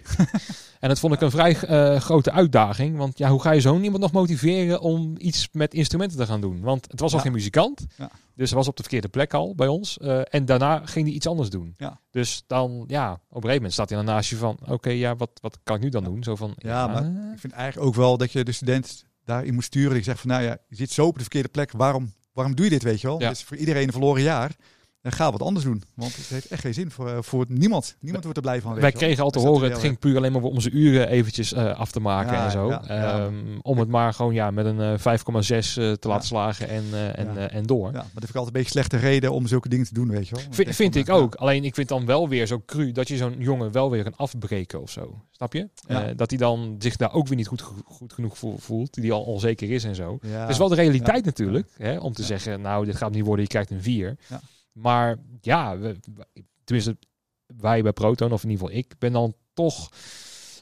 En 0.79 0.89
dat 0.89 0.99
vond 0.99 1.13
ik 1.13 1.21
een 1.21 1.31
vrij 1.31 1.55
eh, 1.59 1.99
grote 1.99 2.31
uitdaging. 2.31 2.97
Want 2.97 3.17
ja, 3.17 3.29
hoe 3.29 3.41
ga 3.41 3.51
je 3.51 3.61
zo'n 3.61 3.83
iemand 3.83 4.01
nog 4.01 4.11
motiveren 4.11 4.81
om 4.81 5.15
iets 5.17 5.49
met 5.51 5.73
instrumenten 5.73 6.17
te 6.17 6.25
gaan 6.25 6.41
doen? 6.41 6.61
Want 6.61 6.87
het 6.91 6.99
was 6.99 7.11
al 7.11 7.17
Ja. 7.17 7.23
geen 7.23 7.31
muzikant. 7.33 7.85
Ja. 7.97 8.11
Dus 8.35 8.49
hij 8.49 8.57
was 8.57 8.67
op 8.67 8.75
de 8.75 8.81
verkeerde 8.81 9.07
plek 9.07 9.33
al 9.33 9.55
bij 9.55 9.67
ons. 9.67 9.97
En 10.29 10.45
daarna 10.45 10.81
ging 10.85 11.05
hij 11.05 11.15
iets 11.15 11.27
anders 11.27 11.49
doen. 11.49 11.73
Ja. 11.77 11.99
Dus 12.11 12.43
dan, 12.47 12.83
ja, 12.87 13.11
op 13.11 13.19
een 13.19 13.25
gegeven 13.29 13.53
moment 13.55 13.73
staat 13.73 13.89
hij 13.89 13.97
dan 13.97 14.07
naast 14.07 14.29
je 14.29 14.35
van... 14.35 14.57
Oké, 14.67 14.89
ja, 14.89 15.15
wat, 15.15 15.29
wat 15.41 15.59
kan 15.63 15.75
ik 15.75 15.81
nu 15.81 15.89
dan 15.89 16.03
doen? 16.03 16.23
Zo 16.23 16.35
van... 16.35 16.53
Ja, 16.57 16.87
maar 16.87 17.03
Ik 17.33 17.39
vind 17.39 17.53
eigenlijk 17.53 17.87
ook 17.87 17.95
wel 17.95 18.17
dat 18.17 18.31
je 18.31 18.43
de 18.43 18.51
student 18.51 19.03
daarin 19.25 19.53
moet 19.53 19.63
sturen. 19.63 19.93
Die 19.93 20.03
zegt 20.03 20.19
van, 20.19 20.29
nou 20.29 20.43
ja, 20.43 20.57
je 20.67 20.75
zit 20.75 20.91
zo 20.91 21.05
op 21.05 21.13
de 21.15 21.21
verkeerde 21.21 21.49
plek. 21.49 21.71
Waarom, 21.71 22.13
waarom 22.33 22.55
doe 22.55 22.65
je 22.65 22.71
dit, 22.71 22.83
weet 22.83 23.01
je 23.01 23.07
wel? 23.07 23.19
Ja. 23.19 23.27
Het 23.27 23.37
is 23.37 23.43
voor 23.43 23.57
iedereen 23.57 23.83
een 23.83 23.91
verloren 23.91 24.21
jaar. 24.23 24.55
En 25.07 25.13
ga 25.13 25.31
wat 25.31 25.41
anders 25.41 25.65
doen. 25.65 25.83
Want 25.93 26.15
het 26.15 26.27
heeft 26.27 26.47
echt 26.47 26.61
geen 26.61 26.73
zin 26.73 26.91
voor, 26.91 27.09
eh, 27.09 27.17
voor 27.21 27.45
niemand. 27.47 27.95
Niemand 27.99 28.23
wordt 28.23 28.37
er 28.37 28.43
blij 28.43 28.61
van. 28.61 28.71
weet 28.71 28.81
Wij 28.81 28.91
kregen 28.91 29.23
al 29.23 29.29
te 29.29 29.39
dat 29.39 29.47
horen, 29.47 29.71
het 29.71 29.79
ging 29.79 29.99
puur 29.99 30.17
alleen 30.17 30.31
maar 30.31 30.41
om 30.41 30.53
onze 30.53 30.69
uren 30.69 31.07
eventjes 31.09 31.53
eh, 31.53 31.79
af 31.79 31.91
te 31.91 31.99
maken 31.99 32.33
Ja, 32.33 32.45
en 32.45 32.51
zo. 32.51 32.69
ja, 32.69 32.81
ja. 32.87 33.19
Ehm, 33.25 33.35
om 33.61 33.77
het 33.79 33.87
maar 33.89 34.13
gewoon 34.13 34.33
ja, 34.33 34.51
met 34.51 34.65
een 34.65 34.81
eh, 34.81 34.97
5,6 34.97 35.77
eh, 35.77 35.91
te 35.91 36.07
laten 36.07 36.27
slagen 36.27 36.69
en, 36.69 36.83
en, 37.15 37.51
en 37.51 37.63
door. 37.65 37.85
Ja, 37.87 37.91
maar 37.91 38.01
dat 38.03 38.11
vind 38.13 38.29
ik 38.29 38.35
altijd 38.35 38.45
een 38.55 38.61
beetje 38.61 38.69
slechte 38.79 38.97
reden 38.97 39.31
om 39.31 39.47
zulke 39.47 39.69
dingen 39.69 39.85
te 39.85 39.93
doen, 39.93 40.09
weet 40.09 40.27
je 40.27 40.35
wel. 40.35 40.43
Vind, 40.73 40.95
ik 40.95 41.09
ook. 41.09 41.35
Alleen 41.35 41.63
ik 41.63 41.73
vind 41.75 41.87
dan 41.87 42.05
wel 42.05 42.29
weer 42.29 42.45
zo 42.47 42.61
cru 42.65 42.91
dat 42.91 43.07
je 43.07 43.17
zo'n 43.17 43.35
jongen 43.37 43.71
wel 43.71 43.89
weer 43.91 44.03
kan 44.03 44.15
afbreken 44.15 44.81
of 44.81 44.89
zo. 44.91 45.21
Snap 45.31 45.53
je? 45.53 45.69
Dat 46.15 46.29
hij 46.29 46.39
dan 46.39 46.75
zich 46.79 46.95
daar 46.95 47.13
ook 47.13 47.27
weer 47.27 47.37
niet 47.37 47.47
goed, 47.47 47.61
goed 47.85 48.13
genoeg 48.13 48.37
voel- 48.37 48.57
voelt. 48.57 48.93
Die 48.93 49.11
al 49.11 49.23
onzeker 49.23 49.69
is 49.71 49.83
en 49.83 49.95
zo. 49.95 50.17
Het 50.27 50.49
is 50.49 50.57
wel 50.57 50.67
de 50.67 50.75
realiteit 50.75 51.25
natuurlijk. 51.25 51.69
Hè, 51.77 51.97
om 51.97 52.13
te 52.13 52.23
zeggen, 52.23 52.61
nou 52.61 52.85
dit 52.85 52.95
gaat 52.95 53.11
niet 53.11 53.25
worden, 53.25 53.43
je 53.43 53.49
krijgt 53.49 53.71
een 53.71 53.81
4. 53.81 54.17
Ja. 54.29 54.41
Maar 54.77 55.17
ja, 55.41 55.77
we, 55.77 55.99
tenminste 56.63 56.97
wij 57.57 57.81
bij 57.81 57.93
Proton, 57.93 58.31
of 58.31 58.43
in 58.43 58.49
ieder 58.49 58.65
geval 58.67 58.79
ik, 58.81 58.93
ben 58.99 59.11
dan 59.11 59.33
toch 59.53 59.89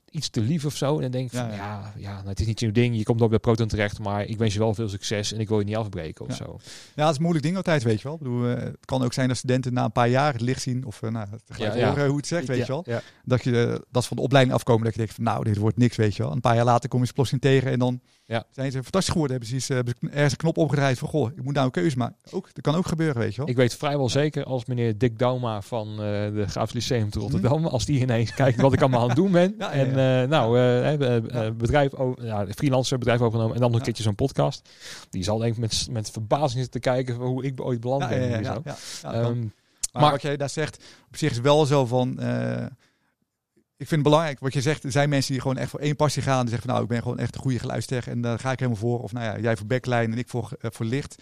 iets 0.10 0.30
te 0.30 0.42
lief 0.42 0.66
of 0.66 0.76
zo. 0.76 0.96
En 0.96 1.02
dan 1.02 1.12
denk 1.12 1.26
ik 1.32 1.38
van, 1.40 1.48
ja. 1.48 1.56
ja, 1.56 1.94
ja, 1.98 2.14
nou, 2.16 2.28
het 2.28 2.40
is 2.40 2.46
niet 2.46 2.60
jouw 2.60 2.72
ding. 2.72 2.98
Je 2.98 3.04
komt 3.04 3.22
op 3.22 3.30
bij 3.30 3.40
Proton 3.40 3.68
terecht, 3.68 4.00
maar 4.00 4.26
ik 4.26 4.38
wens 4.38 4.54
je 4.54 4.60
wel 4.60 4.74
veel 4.74 4.90
succes 4.90 5.34
en 5.34 5.40
ik 5.40 5.48
wil 5.48 5.60
je 5.60 5.66
niet 5.66 5.76
afbreken 5.76 6.26
of 6.26 6.32
Ja. 6.38 6.46
zo. 6.46 6.60
Ja, 6.96 7.02
het 7.02 7.10
is 7.10 7.16
een 7.16 7.22
moeilijk 7.22 7.46
ding 7.46 7.58
altijd, 7.58 7.84
weet 7.84 8.02
je 8.02 8.04
wel. 8.04 8.14
Ik 8.14 8.20
bedoel, 8.20 8.48
eh, 8.48 8.64
het 8.64 8.86
kan 8.86 9.04
ook 9.04 9.14
zijn 9.14 9.28
dat 9.28 9.38
studenten 9.38 9.74
na 9.74 9.84
een 9.84 9.92
paar 9.92 10.10
jaar 10.10 10.34
het 10.34 10.42
licht 10.42 10.62
zien. 10.62 10.86
Of 10.86 11.02
uh, 11.02 11.10
nou, 11.12 11.28
gelijk 11.46 11.76
Ja, 11.76 11.90
horen 11.90 12.08
hoe 12.08 12.18
het 12.18 12.28
zegt, 12.28 12.48
weet 12.48 12.66
je 12.66 12.82
wel. 12.84 12.86
Dat, 13.24 13.44
je, 13.44 13.66
eh, 13.66 13.80
dat 13.92 14.02
ze 14.02 14.08
van 14.08 14.18
de 14.18 14.24
opleiding 14.24 14.56
afkomen. 14.56 14.84
Dat 14.84 14.92
je 14.94 15.00
denkt 15.00 15.14
van 15.14 15.24
nou, 15.24 15.44
dit 15.44 15.58
wordt 15.58 15.78
niks, 15.78 15.96
weet 15.96 16.16
je 16.16 16.24
wel. 16.24 16.32
Een 16.32 16.42
paar 16.42 16.56
jaar 16.56 16.66
later 16.66 16.90
kom 16.90 17.00
je 17.00 17.06
ze 17.08 17.14
plotseling 17.14 17.44
tegen. 17.44 17.72
En 17.72 17.80
dan 17.80 18.02
Ja. 18.28 18.44
zijn 18.52 18.72
ze 18.72 18.82
fantastisch 18.84 19.12
geworden. 19.12 19.38
Hebben 19.38 19.50
ze 19.50 19.56
iets, 19.56 19.70
eh, 19.70 20.14
ergens 20.16 20.32
een 20.32 20.38
knop 20.38 20.58
opgedraaid 20.58 20.98
van 20.98 21.08
goh, 21.08 21.32
ik 21.36 21.44
moet 21.44 21.54
nou 21.54 21.66
een 21.66 21.72
keuze 21.72 21.98
maken. 21.98 22.16
Ook, 22.32 22.44
dat 22.54 22.64
kan 22.64 22.76
ook 22.76 22.88
gebeuren, 22.88 23.22
weet 23.22 23.32
je 23.32 23.38
wel. 23.38 23.50
Ik 23.50 23.56
weet 23.56 23.76
vrijwel 23.76 24.10
zeker 24.10 24.44
als 24.44 24.66
meneer 24.66 24.98
Dick 24.98 25.20
Dauma 25.20 25.62
van 25.62 25.90
eh, 25.92 25.98
de 25.98 26.44
Graafs 26.48 26.74
Lyceum 26.74 27.10
te 27.10 27.18
Mhm. 27.20 27.28
Rotterdam, 27.32 27.66
als 27.66 27.86
die 27.86 28.00
ineens 28.00 28.34
kijkt 28.34 28.62
wat 28.62 28.74
ik 28.74 28.82
allemaal 28.82 29.02
aan 29.02 29.08
het 29.08 29.16
doen 29.16 29.32
ben. 29.32 29.56
Ja, 29.60 29.72
en 29.72 29.88
eh, 29.90 30.30
nou, 30.30 30.58
eh, 30.58 30.94
eh, 30.94 31.16
eh, 31.16 31.24
Ja. 31.32 31.52
bedrijf, 31.52 31.92
ja, 32.22 32.46
freelancer 32.56 32.98
bedrijf 32.98 33.20
overgenomen 33.20 33.56
en 33.56 33.62
dan 33.62 33.70
nog 33.70 33.80
een 33.80 33.86
keertje 33.86 34.04
zo'n 34.04 34.16
podcast. 34.16 34.70
Die 35.10 35.24
zal 35.24 35.38
denk 35.38 35.54
ik 35.54 35.60
met, 35.60 35.88
met 35.92 36.12
verbazing 36.12 36.62
zitten 36.62 36.82
kijken 36.82 37.16
hoe 37.16 37.44
ik 37.44 37.62
ooit 37.62 37.80
beland 37.80 38.10
ben. 38.10 38.44
Ehm, 39.04 39.40
Maar, 39.92 40.04
Maar- 40.04 40.12
wat 40.12 40.22
jij 40.22 40.38
daar 40.38 40.50
zegt, 40.50 40.84
op 41.08 41.18
zich 41.18 41.32
is 41.32 41.40
wel 41.40 41.66
zo 41.66 41.86
van. 41.86 42.20
Ik 43.78 43.88
vind 43.88 43.92
het 43.92 44.04
belangrijk 44.04 44.40
wat 44.40 44.54
je 44.54 44.62
zegt. 44.62 44.84
Er 44.84 44.92
zijn 44.92 45.10
mensen 45.10 45.32
die 45.32 45.42
gewoon 45.42 45.58
echt 45.58 45.70
voor 45.70 45.80
één 45.80 45.96
passie 45.96 46.22
gaan. 46.22 46.40
Die 46.42 46.50
zeggen 46.50 46.64
van 46.66 46.70
nou, 46.72 46.84
ik 46.84 46.90
ben 46.90 47.02
gewoon 47.02 47.20
echt 47.20 47.36
een 47.36 47.42
goede 47.42 47.60
geluidstech 47.60 48.08
en 48.08 48.22
daar 48.22 48.40
ga 48.40 48.52
ik 48.52 48.60
helemaal 48.60 48.80
voor. 48.82 49.02
Of 49.02 49.12
nou 49.12 49.26
ja, 49.26 49.40
jij 49.40 49.58
voor 49.58 49.68
backline 49.68 50.12
en 50.12 50.18
ik 50.18 50.30
voor, 50.30 50.52
eh, 50.62 50.72
voor 50.74 50.86
licht. 50.86 51.16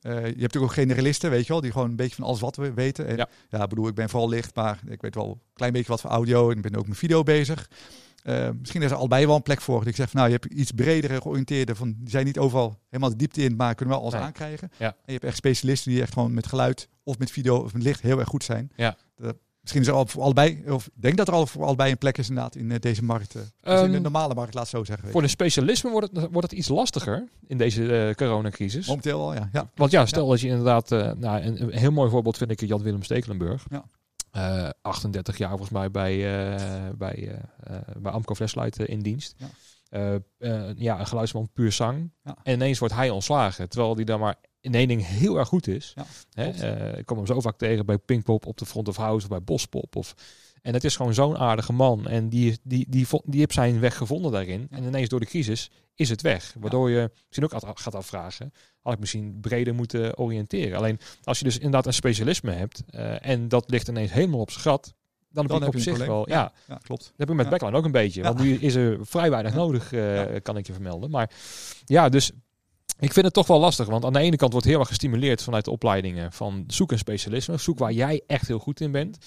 Eh, 0.00 0.12
je 0.14 0.18
hebt 0.20 0.36
natuurlijk 0.40 0.64
ook 0.72 0.72
generalisten, 0.78 1.30
weet 1.30 1.46
je 1.46 1.52
wel, 1.52 1.60
die 1.60 1.72
gewoon 1.72 1.90
een 1.90 1.96
beetje 1.96 2.14
van 2.16 2.24
alles 2.24 2.40
wat 2.40 2.56
we 2.56 2.72
weten. 2.74 3.06
En 3.06 3.16
Ja. 3.16 3.28
ja, 3.48 3.66
bedoel, 3.66 3.88
ik 3.88 3.94
ben 3.94 4.08
vooral 4.08 4.28
licht, 4.28 4.54
maar 4.54 4.80
ik 4.88 5.00
weet 5.00 5.14
wel 5.14 5.28
een 5.30 5.40
klein 5.54 5.72
beetje 5.72 5.88
wat 5.88 6.00
voor 6.00 6.10
audio 6.10 6.50
en 6.50 6.56
ik 6.56 6.62
ben 6.62 6.76
ook 6.76 6.86
met 6.88 6.96
video 6.98 7.22
bezig. 7.22 7.70
Eh, 8.22 8.48
misschien 8.58 8.82
is 8.82 8.90
er 8.90 8.96
allebei 8.96 9.26
wel 9.26 9.36
een 9.36 9.42
plek 9.42 9.60
voor. 9.60 9.78
Dat 9.78 9.88
ik 9.88 9.94
zeg 9.96 10.10
van 10.10 10.20
nou, 10.20 10.32
je 10.32 10.38
hebt 10.40 10.54
iets 10.54 10.70
bredere 10.70 11.20
georiënteerde. 11.20 11.74
Van, 11.74 11.94
die 11.98 12.10
zijn 12.10 12.24
niet 12.24 12.38
overal 12.38 12.78
helemaal 12.88 13.10
de 13.10 13.16
diepte 13.16 13.42
in, 13.42 13.56
maar 13.56 13.74
kunnen 13.74 13.94
wel 13.94 14.02
alles 14.02 14.14
Nee. 14.16 14.22
aankrijgen. 14.24 14.70
Ja. 14.78 14.86
En 14.86 14.94
je 15.04 15.12
hebt 15.12 15.24
echt 15.24 15.36
specialisten 15.36 15.90
die 15.92 16.00
echt 16.02 16.12
gewoon 16.12 16.34
met 16.34 16.46
geluid 16.46 16.88
of 17.02 17.18
met 17.18 17.30
video 17.30 17.56
of 17.56 17.72
met 17.72 17.82
licht 17.82 18.00
heel 18.00 18.18
erg 18.18 18.28
goed 18.28 18.44
zijn. 18.44 18.70
Ja. 18.76 18.96
Dat- 19.16 19.36
misschien 19.72 19.80
is 19.82 19.88
er 19.88 19.94
al 19.94 20.06
voor 20.06 20.22
allebei, 20.22 20.62
of 20.68 20.86
ik 20.86 20.92
denk 20.94 21.16
dat 21.16 21.28
er 21.28 21.34
al 21.34 21.46
voor 21.46 21.64
allebei 21.64 21.90
een 21.90 21.98
plek 21.98 22.18
is 22.18 22.28
inderdaad 22.28 22.54
in 22.56 22.70
eh, 22.72 22.78
deze 22.80 23.04
markt. 23.04 23.34
eh. 23.34 23.40
In 23.40 23.48
de 23.62 23.70
Ehm, 23.94 24.02
normale 24.02 24.34
markt, 24.34 24.54
laat 24.54 24.62
het 24.62 24.72
zo 24.72 24.84
zeggen. 24.84 25.02
weet 25.04 25.12
voor 25.12 25.22
de 25.22 25.28
specialisme 25.28 25.90
wordt 25.90 26.08
het, 26.12 26.26
wordt 26.30 26.50
het 26.50 26.58
iets 26.58 26.68
lastiger 26.68 27.28
in 27.46 27.58
deze 27.58 27.96
eh, 28.08 28.14
coronacrisis. 28.14 28.86
Momenteel 28.86 29.34
ja. 29.34 29.48
ja. 29.52 29.70
Want 29.74 29.90
ja, 29.90 30.06
stel 30.06 30.28
dat 30.28 30.40
je 30.40 30.48
inderdaad, 30.48 30.92
eh, 30.92 31.12
nou, 31.16 31.40
een, 31.42 31.62
een 31.62 31.72
heel 31.78 31.90
mooi 31.92 32.10
voorbeeld 32.10 32.36
vind 32.36 32.50
ik 32.50 32.60
Jan 32.60 32.82
Willem 32.82 33.02
Stekelenburg. 33.02 33.66
Ja. 33.70 33.84
Eh, 34.30 34.68
38 34.82 35.38
jaar 35.38 35.48
volgens 35.48 35.70
mij 35.70 35.90
bij, 35.90 36.16
bij, 36.98 37.38
bij 37.96 38.12
Amco 38.12 38.34
Flashlight 38.34 38.78
in 38.78 39.00
dienst. 39.00 39.34
Ja. 39.36 39.48
Ja, 40.76 41.00
een 41.00 41.06
geluidsman 41.06 41.48
puur 41.52 41.72
zang. 41.72 42.10
Ja. 42.24 42.36
En 42.42 42.54
ineens 42.54 42.78
wordt 42.78 42.94
hij 42.94 43.10
ontslagen, 43.10 43.68
terwijl 43.68 43.94
hij 43.94 44.04
dan 44.04 44.20
maar 44.20 44.34
in 44.60 44.74
één 44.74 44.88
ding 44.88 45.06
heel 45.06 45.38
erg 45.38 45.48
goed 45.48 45.66
is. 45.66 45.92
Ja, 45.94 46.06
Hè? 46.32 46.48
Eh, 46.50 46.98
ik 46.98 47.06
kom 47.06 47.16
hem 47.16 47.26
zo 47.26 47.40
vaak 47.40 47.58
tegen 47.58 47.86
bij 47.86 47.98
Pinkpop 47.98 48.46
op 48.46 48.56
de 48.58 48.66
Front 48.66 48.88
of 48.88 48.96
House 48.96 49.22
of 49.24 49.30
bij 49.30 49.42
Bospop. 49.42 49.96
Of, 49.96 50.14
en 50.62 50.74
het 50.74 50.84
is 50.84 50.96
gewoon 50.96 51.14
zo'n 51.14 51.36
aardige 51.38 51.72
man. 51.72 52.06
En 52.08 52.28
die, 52.28 52.58
die, 52.62 52.86
die, 52.88 53.06
vo- 53.08 53.22
die 53.24 53.40
heeft 53.40 53.52
zijn 53.52 53.80
weg 53.80 53.96
gevonden 53.96 54.32
daarin. 54.32 54.66
Ja. 54.70 54.76
En 54.76 54.84
ineens 54.84 55.08
door 55.08 55.20
de 55.20 55.26
crisis 55.26 55.70
is 55.94 56.08
het 56.08 56.20
weg. 56.22 56.54
Waardoor 56.58 56.90
je 56.90 57.10
misschien 57.26 57.44
ook 57.44 57.50
gaat- 57.64 57.80
gaat 57.80 57.94
afvragen, 57.94 58.52
had 58.82 58.92
ik 58.92 58.98
misschien 58.98 59.38
breder 59.40 59.74
moeten 59.74 60.18
oriënteren. 60.18 60.78
Alleen 60.78 60.98
als 61.24 61.38
je 61.38 61.44
dus 61.44 61.56
inderdaad 61.56 61.86
een 61.86 61.92
specialisme 61.92 62.50
hebt 62.52 62.82
eh, 62.90 63.26
en 63.26 63.48
dat 63.48 63.70
ligt 63.70 63.88
ineens 63.88 64.12
helemaal 64.12 64.40
op 64.40 64.50
zijn 64.50 64.62
gat, 64.62 64.94
dan 65.30 65.42
heb 65.42 65.48
Dan 65.48 65.58
je 65.58 65.64
heb 65.64 65.74
op 65.74 65.80
je 65.80 65.90
een 65.90 65.96
zich 65.96 66.06
probleem. 66.06 66.16
wel, 66.26 66.28
ja, 66.38 66.52
Ja, 66.68 66.78
klopt. 66.82 67.02
dat 67.04 67.12
heb 67.16 67.30
ik 67.30 67.34
met 67.36 67.44
Ja. 67.44 67.50
backline 67.50 67.76
ook 67.76 67.84
een 67.84 67.90
beetje. 67.92 68.22
Want 68.22 68.38
nu 68.38 68.54
is 68.54 68.74
er 68.74 68.98
vrij 69.06 69.30
weinig 69.30 69.52
Ja. 69.52 69.58
nodig, 69.58 69.92
eh, 69.92 70.22
kan 70.42 70.56
ik 70.56 70.66
je 70.66 70.72
vermelden. 70.72 71.10
Maar 71.10 71.30
ja, 71.84 72.08
dus 72.08 72.30
ik 72.98 73.12
vind 73.12 73.24
het 73.24 73.34
toch 73.34 73.46
wel 73.46 73.60
lastig. 73.60 73.86
Want 73.86 74.04
aan 74.04 74.12
de 74.12 74.18
ene 74.18 74.36
kant 74.36 74.52
wordt 74.52 74.66
heel 74.66 74.78
erg 74.78 74.88
gestimuleerd 74.88 75.42
vanuit 75.42 75.64
de 75.64 75.70
opleidingen 75.70 76.32
van 76.32 76.64
zoek 76.66 76.92
een 76.92 76.98
specialisme. 76.98 77.56
Zoek 77.56 77.78
waar 77.78 77.92
jij 77.92 78.22
echt 78.26 78.46
heel 78.46 78.58
goed 78.58 78.80
in 78.80 78.92
bent. 78.92 79.18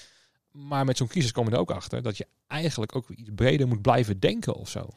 Maar 0.51 0.85
met 0.85 0.97
zo'n 0.97 1.07
crisis 1.07 1.31
kom 1.31 1.45
je 1.45 1.51
er 1.51 1.59
ook 1.59 1.71
achter 1.71 2.01
dat 2.01 2.17
je 2.17 2.27
eigenlijk 2.47 2.95
ook 2.95 3.09
iets 3.09 3.29
breder 3.35 3.67
moet 3.67 3.81
blijven 3.81 4.19
denken 4.19 4.55
of 4.55 4.69
zo. 4.69 4.89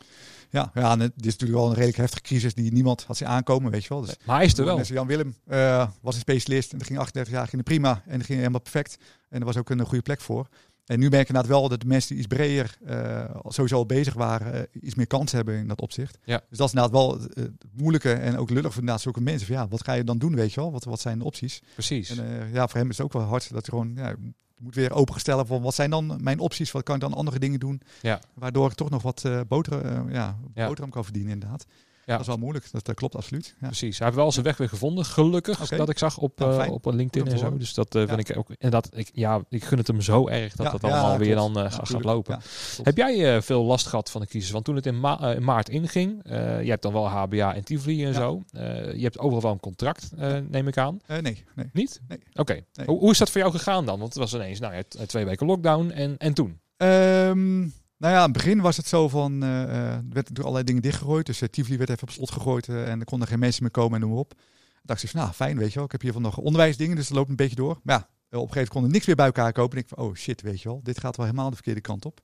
Ja, 0.50 0.70
ja 0.74 0.98
het 0.98 1.12
is 1.16 1.32
natuurlijk 1.32 1.60
wel 1.60 1.68
een 1.68 1.74
redelijk 1.74 1.96
heftige 1.96 2.22
crisis 2.22 2.54
die 2.54 2.72
niemand 2.72 3.04
had 3.04 3.16
zien 3.16 3.28
aankomen, 3.28 3.70
weet 3.70 3.82
je 3.82 3.88
wel. 3.88 4.00
Dus 4.00 4.16
Maar 4.24 4.36
hij 4.36 4.44
is 4.44 4.58
er 4.58 4.64
wel. 4.64 4.82
Jan 4.82 5.06
Willem 5.06 5.36
eh, 5.46 5.88
was 6.00 6.14
een 6.14 6.20
specialist 6.20 6.72
en 6.72 6.78
dat 6.78 6.86
ging 6.86 6.98
38 6.98 7.32
jaar 7.32 7.48
ging 7.48 7.62
prima 7.62 8.02
en 8.06 8.16
dat 8.16 8.26
ging 8.26 8.38
helemaal 8.38 8.60
perfect. 8.60 8.98
En 9.28 9.40
er 9.40 9.46
was 9.46 9.56
ook 9.56 9.70
een 9.70 9.86
goede 9.86 10.02
plek 10.02 10.20
voor. 10.20 10.48
En 10.84 10.98
nu 10.98 11.08
merk 11.08 11.22
ik 11.22 11.28
inderdaad 11.28 11.50
wel 11.50 11.68
dat 11.68 11.80
de 11.80 11.86
mensen 11.86 12.08
die 12.08 12.18
iets 12.18 12.34
breder 12.34 12.76
eh, 12.84 13.36
sowieso 13.48 13.76
al 13.76 13.86
bezig 13.86 14.14
waren, 14.14 14.52
eh, 14.72 14.82
iets 14.82 14.94
meer 14.94 15.06
kans 15.06 15.32
hebben 15.32 15.54
in 15.56 15.68
dat 15.68 15.80
opzicht. 15.80 16.18
Ja. 16.24 16.42
Dus 16.48 16.58
dat 16.58 16.66
is 16.68 16.74
inderdaad 16.74 17.00
wel 17.00 17.20
het 17.20 17.50
moeilijke 17.72 18.12
en 18.12 18.36
ook 18.36 18.50
lullig 18.50 18.70
voor 18.70 18.80
inderdaad 18.80 19.00
zulke 19.02 19.20
mensen. 19.20 19.46
Van, 19.46 19.56
ja, 19.56 19.68
wat 19.68 19.84
ga 19.84 19.92
je 19.92 20.04
dan 20.04 20.18
doen, 20.18 20.34
weet 20.34 20.52
je 20.52 20.60
wel? 20.60 20.72
Wat, 20.72 20.84
wat 20.84 21.00
zijn 21.00 21.18
de 21.18 21.24
opties? 21.24 21.62
Precies. 21.72 22.10
En 22.18 22.40
eh, 22.40 22.52
ja, 22.52 22.68
voor 22.68 22.78
hem 22.78 22.90
is 22.90 22.96
het 22.96 23.06
ook 23.06 23.12
wel 23.12 23.22
hard 23.22 23.52
dat 23.52 23.66
hij 23.66 23.78
gewoon 23.78 23.92
ja, 23.96 24.14
moet 24.58 24.74
weer 24.74 24.92
opengesteld 24.92 25.46
van 25.46 25.62
wat 25.62 25.74
zijn 25.74 25.90
dan 25.90 26.18
mijn 26.22 26.38
opties? 26.38 26.72
Wat 26.72 26.82
kan 26.82 26.94
ik 26.94 27.00
dan 27.00 27.14
andere 27.14 27.38
dingen 27.38 27.60
doen? 27.60 27.80
Ja. 28.02 28.20
Waardoor 28.34 28.70
ik 28.70 28.74
toch 28.74 28.90
nog 28.90 29.02
wat 29.02 29.24
boter, 29.48 30.10
ja, 30.12 30.38
Ja. 30.54 30.66
boterham 30.66 30.90
kan 30.92 31.04
verdienen 31.04 31.32
inderdaad. 31.32 31.66
Ja. 32.06 32.12
Dat 32.12 32.20
is 32.20 32.26
wel 32.26 32.36
moeilijk. 32.36 32.72
Dat, 32.72 32.84
dat 32.84 32.94
klopt 32.94 33.16
absoluut. 33.16 33.54
Precies. 33.60 33.98
Hij 33.98 34.06
heeft 34.06 34.18
wel 34.18 34.32
zijn 34.32 34.44
weg 34.44 34.56
weer 34.56 34.68
gevonden, 34.68 35.04
gelukkig, 35.04 35.60
dat 35.78 35.88
ik 35.88 35.98
zag 35.98 36.18
op, 36.18 36.38
Nou, 36.38 36.62
eh, 36.62 36.72
op 36.72 36.84
LinkedIn 36.86 37.32
en 37.32 37.38
zo. 37.38 37.56
Dus 37.56 37.74
dat 37.74 37.94
eh, 37.94 38.06
vind 38.08 38.28
ik 38.28 38.36
ook. 38.38 38.50
En 38.58 38.70
dat 38.70 38.88
ik, 38.92 39.10
ja, 39.12 39.42
ik 39.48 39.64
gun 39.64 39.78
het 39.78 39.86
hem 39.86 40.00
zo 40.00 40.28
erg 40.28 40.54
dat 40.54 40.72
dat 40.72 40.84
allemaal 40.84 41.18
weer 41.18 41.34
dan 41.34 41.58
eh, 41.58 41.72
gaat- 41.72 42.04
lopen. 42.04 42.40
Heb 42.82 42.96
jij 42.96 43.42
veel 43.42 43.62
last 43.64 43.86
gehad 43.86 44.10
van 44.10 44.20
de 44.20 44.26
crisis? 44.26 44.50
Want 44.50 44.64
toen 44.64 44.74
het 44.76 44.86
in, 44.86 45.00
ma- 45.00 45.32
in 45.34 45.44
maart 45.44 45.68
inging, 45.68 46.20
je 46.24 46.64
hebt 46.68 46.82
dan 46.82 46.92
wel 46.92 47.06
HBA 47.08 47.54
en 47.54 47.64
Tivoli 47.64 48.04
en 48.04 48.14
zo. 48.14 48.42
Je 48.52 48.98
hebt 49.02 49.18
overal 49.18 49.42
wel 49.42 49.52
een 49.52 49.60
contract, 49.60 50.10
neem 50.48 50.68
ik 50.68 50.78
aan. 50.78 51.00
Nee, 51.06 51.20
nee. 51.22 51.44
Niet? 51.72 52.00
Nee. 52.08 52.18
Oké. 52.34 52.52
Nee. 52.72 52.86
Hoe, 52.86 52.98
hoe 52.98 53.10
is 53.10 53.18
dat 53.18 53.30
voor 53.30 53.40
jou 53.40 53.52
gegaan 53.52 53.86
dan? 53.86 53.98
Want 53.98 54.14
het 54.14 54.22
was 54.22 54.34
ineens 54.34 54.60
nou, 54.60 54.74
ja, 54.74 54.82
twee 55.06 55.24
weken 55.24 55.46
lockdown 55.46 55.90
en, 55.90 56.16
en 56.18 56.34
toen? 56.34 56.60
Ehm, 56.76 57.68
nou 57.96 58.12
ja, 58.12 58.18
in 58.18 58.24
het 58.24 58.32
begin 58.32 58.60
was 58.60 58.76
het 58.76 58.86
zo 58.86 59.08
van, 59.08 59.42
er 59.42 59.68
werd 59.88 60.14
natuurlijk 60.14 60.38
allerlei 60.38 60.64
dingen 60.64 60.82
dichtgegooid. 60.82 61.26
Dus 61.26 61.42
uh, 61.42 61.78
werd 61.78 61.90
even 61.90 62.02
op 62.02 62.10
slot 62.10 62.30
gegooid 62.30 62.68
en 62.68 63.00
er 63.00 63.04
konden 63.04 63.28
geen 63.28 63.38
mensen 63.38 63.62
meer 63.62 63.72
komen 63.72 63.94
en 63.94 64.00
noem 64.00 64.10
maar 64.10 64.18
op. 64.18 64.34
Dan 64.34 64.82
dacht 64.82 65.02
ik 65.02 65.12
nou 65.12 65.32
fijn, 65.32 65.58
weet 65.58 65.68
je 65.68 65.74
wel. 65.74 65.84
Ik 65.84 65.92
heb 65.92 66.00
hier 66.00 66.12
van 66.12 66.22
nog 66.22 66.36
onderwijsdingen, 66.36 66.96
dus 66.96 67.08
dat 67.08 67.16
loopt 67.16 67.28
een 67.30 67.36
beetje 67.36 67.56
door. 67.56 67.80
Maar 67.82 67.98
ja, 67.98 68.00
op 68.02 68.06
een 68.30 68.38
gegeven 68.38 68.50
moment 68.54 68.68
kon 68.68 68.84
er 68.84 68.90
niks 68.90 69.06
meer 69.06 69.16
bij 69.16 69.26
elkaar 69.26 69.52
kopen. 69.52 69.76
En 69.76 69.82
ik 69.82 69.88
van, 69.88 69.98
oh 69.98 70.14
shit, 70.14 70.42
weet 70.42 70.62
je 70.62 70.68
wel, 70.68 70.80
dit 70.82 71.00
gaat 71.00 71.16
wel 71.16 71.26
helemaal 71.26 71.48
de 71.48 71.54
verkeerde 71.54 71.80
kant 71.80 72.04
op. 72.04 72.20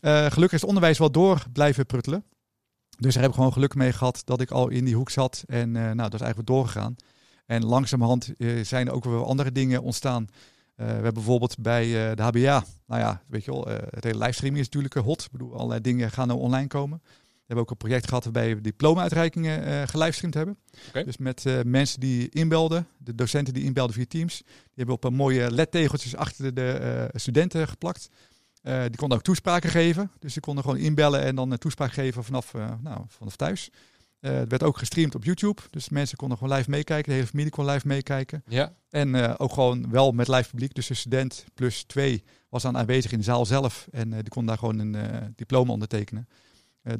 Gelukkig 0.00 0.52
is 0.52 0.60
het 0.60 0.64
onderwijs 0.64 0.98
wel 0.98 1.10
door 1.10 1.44
blijven 1.52 1.86
pruttelen. 1.86 2.24
Dus 2.98 3.12
daar 3.12 3.22
heb 3.22 3.32
ik 3.32 3.36
gewoon 3.36 3.52
geluk 3.52 3.74
mee 3.74 3.92
gehad 3.92 4.22
dat 4.24 4.40
ik 4.40 4.50
al 4.50 4.68
in 4.68 4.84
die 4.84 4.94
hoek 4.94 5.10
zat. 5.10 5.44
En 5.46 5.70
nou, 5.70 5.96
dat 5.96 6.14
is 6.14 6.20
eigenlijk 6.20 6.48
doorgegaan. 6.48 6.96
En 7.46 7.64
langzamerhand 7.64 8.32
zijn 8.62 8.90
ook 8.90 9.04
weer 9.04 9.24
andere 9.24 9.52
dingen 9.52 9.82
ontstaan. 9.82 10.28
Eh, 10.80 10.86
we 10.86 10.92
hebben 10.92 11.14
bijvoorbeeld 11.14 11.58
bij 11.58 11.84
eh, 11.84 12.16
de 12.16 12.22
HBA, 12.22 12.64
nou 12.86 13.00
ja, 13.00 13.22
weet 13.26 13.44
je 13.44 13.50
wel, 13.50 13.70
eh, 13.70 13.76
het 13.90 14.04
hele 14.04 14.18
livestreaming 14.18 14.62
is 14.62 14.68
natuurlijk 14.68 14.94
hot. 14.94 15.22
Ik 15.24 15.30
bedoel, 15.30 15.54
allerlei 15.54 15.80
dingen 15.80 16.10
gaan 16.10 16.28
nou 16.28 16.40
online 16.40 16.66
komen. 16.66 17.00
We 17.04 17.56
hebben 17.56 17.64
ook 17.64 17.70
een 17.70 17.88
project 17.88 18.08
gehad 18.08 18.24
waarbij 18.24 18.54
we 18.54 18.60
diploma-uitreikingen 18.60 19.88
gelivestreamd 19.88 20.34
hebben. 20.34 20.58
Dus 20.92 21.16
met 21.16 21.44
mensen 21.64 22.00
die 22.00 22.28
inbelden, 22.28 22.86
de 22.98 23.14
docenten 23.14 23.54
die 23.54 23.64
inbelden 23.64 23.94
via 23.94 24.04
Teams. 24.08 24.42
Die 24.46 24.74
hebben 24.74 24.94
op 24.94 25.04
een 25.04 25.14
mooie 25.14 25.50
LED-tegeltjes 25.50 26.16
achter 26.16 26.54
de 26.54 27.10
studenten 27.12 27.68
geplakt. 27.68 28.08
Die 28.62 28.96
konden 28.96 29.18
ook 29.18 29.24
toespraken 29.24 29.70
geven. 29.70 30.10
Dus 30.18 30.32
die 30.32 30.42
konden 30.42 30.64
gewoon 30.64 30.78
inbellen 30.78 31.22
en 31.22 31.34
dan 31.34 31.50
een 31.50 31.58
toespraak 31.58 31.92
geven 31.92 32.24
vanaf, 32.24 32.52
nou, 32.80 33.04
vanaf 33.08 33.36
thuis. 33.36 33.70
Eh, 34.20 34.32
het 34.32 34.50
werd 34.50 34.62
ook 34.62 34.78
gestreamd 34.78 35.14
op 35.14 35.24
YouTube. 35.24 35.62
Dus 35.70 35.88
mensen 35.88 36.16
konden 36.16 36.38
gewoon 36.38 36.56
live 36.56 36.70
meekijken. 36.70 37.08
De 37.08 37.14
hele 37.14 37.26
familie 37.26 37.50
kon 37.50 37.64
live 37.64 37.86
meekijken. 37.86 38.42
Ja. 38.46 38.72
En 38.90 39.14
eh, 39.14 39.34
ook 39.36 39.52
gewoon 39.52 39.90
wel 39.90 40.12
met 40.12 40.28
live 40.28 40.50
publiek. 40.50 40.74
Dus 40.74 40.86
de 40.86 40.94
student 40.94 41.44
plus 41.54 41.82
twee 41.82 42.24
was 42.48 42.62
dan 42.62 42.76
aanwezig 42.76 43.12
in 43.12 43.18
de 43.18 43.24
zaal 43.24 43.46
zelf. 43.46 43.88
En 43.90 44.12
eh, 44.12 44.18
die 44.18 44.28
kon 44.28 44.46
daar 44.46 44.58
gewoon 44.58 44.78
een 44.78 44.96
diploma 45.36 45.72
ondertekenen. 45.72 46.28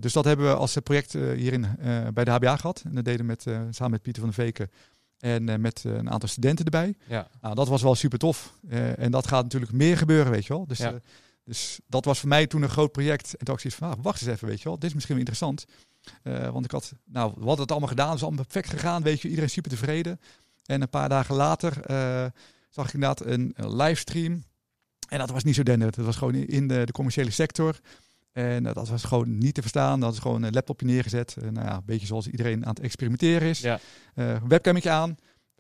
Dus 0.01 0.13
dat 0.13 0.25
hebben 0.25 0.47
we 0.47 0.55
als 0.55 0.77
project 0.83 1.13
hierin 1.13 1.67
bij 2.15 2.25
de 2.25 2.31
HBA 2.31 2.57
gehad. 2.57 2.83
En 2.85 2.95
dat 2.95 3.05
deden 3.05 3.21
we 3.21 3.27
met, 3.27 3.43
samen 3.71 3.91
met 3.91 4.03
Pieter 4.03 4.23
van 4.23 4.33
der 4.35 4.45
Veken. 4.45 4.71
En 5.19 5.61
met 5.61 5.85
een 5.85 6.11
aantal 6.11 6.29
studenten 6.29 6.65
erbij. 6.65 6.95
Ja. 7.09 7.29
Nou, 7.41 7.55
dat 7.55 7.69
was 7.69 7.83
wel 7.83 7.95
super 7.95 8.19
tof. 8.19 8.55
En 8.97 9.11
dat 9.11 9.27
gaat 9.27 9.43
natuurlijk 9.43 9.73
meer 9.73 9.97
gebeuren, 9.97 10.33
weet 10.33 10.47
je 10.47 10.53
wel. 10.53 10.67
Dus, 10.67 10.79
Ja. 10.79 10.95
dus 11.45 11.81
dat 11.87 12.05
was 12.05 12.21
voor 12.21 12.29
mij 12.29 12.47
toen 12.47 12.63
een 12.63 12.69
groot 12.69 12.93
project. 12.93 13.35
En 13.37 13.45
toen 13.45 13.55
had 13.55 13.65
ik 13.65 13.73
van, 13.73 13.91
ah, 13.91 13.99
wacht 14.03 14.21
eens 14.21 14.31
even, 14.31 14.49
weet 14.49 14.59
je 14.59 14.69
wel. 14.69 14.79
Dit 14.79 14.89
is 14.89 14.95
misschien 14.95 15.17
wel 15.17 15.25
interessant. 15.25 15.67
Eh, 16.23 16.49
want 16.49 16.65
ik 16.65 16.71
had, 16.71 16.93
nou, 17.05 17.33
we 17.35 17.45
hadden 17.45 17.61
het 17.61 17.71
allemaal 17.71 17.89
gedaan. 17.89 18.09
Het 18.09 18.17
is 18.17 18.23
allemaal 18.23 18.45
perfect 18.45 18.71
gegaan, 18.71 19.03
weet 19.03 19.21
je. 19.21 19.29
Iedereen 19.29 19.51
super 19.51 19.71
tevreden. 19.71 20.21
En 20.65 20.83
een 20.83 20.89
paar 20.89 21.09
dagen 21.09 21.35
later 21.35 21.81
eh, 21.81 22.27
zag 22.69 22.87
ik 22.87 22.95
inderdaad 22.95 23.27
een, 23.27 23.53
een 23.55 23.77
livestream. 23.77 24.45
En 25.09 25.19
dat 25.19 25.31
was 25.31 25.45
niet 25.45 25.55
zo 25.55 25.63
dender. 25.63 25.91
Dat 25.91 26.05
was 26.05 26.17
gewoon 26.17 26.35
in 26.35 26.69
de, 26.69 26.83
de 26.85 26.93
commerciële 26.93 27.31
sector. 27.31 27.81
En 28.33 28.67
eh, 28.67 28.75
dat 28.75 28.89
was 28.89 29.05
gewoon 29.05 29.39
niet 29.39 29.55
te 29.55 29.61
verstaan. 29.61 30.01
Dat 30.01 30.13
is 30.13 30.19
gewoon 30.19 30.43
een 30.43 30.53
laptopje 30.53 30.87
neergezet. 30.87 31.37
Nou 31.41 31.67
ja, 31.67 31.75
een 31.75 31.83
beetje 31.85 32.07
zoals 32.07 32.27
iedereen 32.27 32.65
aan 32.65 32.75
het 32.75 32.81
experimenteren 32.81 33.49
is. 33.49 33.61
Ja. 33.61 33.81
Een 34.15 34.49
webcammetje 34.49 34.91
aan. 34.91 35.17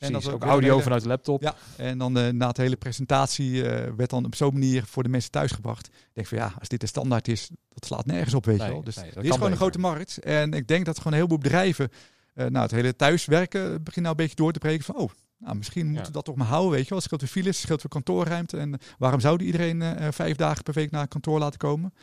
Precies, 0.08 0.24
dat 0.24 0.34
ook 0.34 0.40
weer 0.42 0.50
audio 0.50 0.70
hele- 0.70 0.82
vanuit 0.82 1.02
de 1.02 1.08
laptop. 1.08 1.42
Ja, 1.42 1.54
en 1.76 1.98
dan 1.98 2.18
eh, 2.18 2.28
na 2.32 2.52
de 2.52 2.62
hele 2.62 2.76
presentatie 2.76 3.68
eh, 3.68 3.92
werd 3.96 4.10
dan 4.10 4.24
op 4.24 4.34
zo'n 4.34 4.52
manier 4.52 4.84
voor 4.86 5.02
de 5.02 5.08
mensen 5.08 5.30
thuisgebracht. 5.30 5.86
Ik 5.86 5.92
denk 6.12 6.26
van 6.26 6.38
ja, 6.38 6.52
als 6.58 6.68
dit 6.68 6.80
de 6.80 6.86
standaard 6.86 7.28
is, 7.28 7.50
dat 7.68 7.84
slaat 7.84 8.06
nergens 8.06 8.34
op, 8.34 8.44
weet 8.44 8.58
Nee, 8.58 8.66
je 8.66 8.72
wel. 8.72 8.82
Dus 8.82 8.96
nee, 8.96 9.10
dit 9.14 9.24
is 9.24 9.30
gewoon 9.30 9.50
een 9.50 9.56
grote 9.56 9.78
markt. 9.78 10.18
En 10.18 10.52
ik 10.52 10.66
denk 10.68 10.84
dat 10.84 10.96
gewoon 10.96 11.12
een 11.12 11.18
heleboel 11.18 11.38
bedrijven, 11.38 11.88
eh, 12.34 12.46
nou 12.46 12.62
het 12.62 12.70
hele 12.70 12.96
thuiswerken 12.96 13.82
begint 13.82 14.04
nou 14.04 14.08
een 14.08 14.16
beetje 14.16 14.36
door 14.36 14.52
te 14.52 14.58
breken 14.58 14.84
van 14.84 14.96
oh, 14.96 15.10
nou 15.38 15.56
misschien 15.56 15.86
moeten 15.86 16.06
we 16.06 16.12
dat 16.12 16.24
toch 16.24 16.36
maar 16.36 16.46
houden, 16.46 16.70
weet 16.70 16.82
je 16.82 16.88
wel. 16.88 16.98
Het 16.98 17.06
scheelt 17.06 17.20
weer 17.20 17.30
files, 17.30 17.56
het 17.56 17.64
scheelt 17.64 17.82
weer 17.82 17.92
kantoorruimte. 17.92 18.56
En 18.56 18.78
waarom 18.98 19.20
zou 19.20 19.42
iedereen 19.42 19.82
vijf 20.12 20.36
dagen 20.36 20.62
per 20.62 20.74
week 20.74 20.90
naar 20.90 21.00
het 21.00 21.10
kantoor 21.10 21.38
laten 21.38 21.58
komen? 21.58 21.94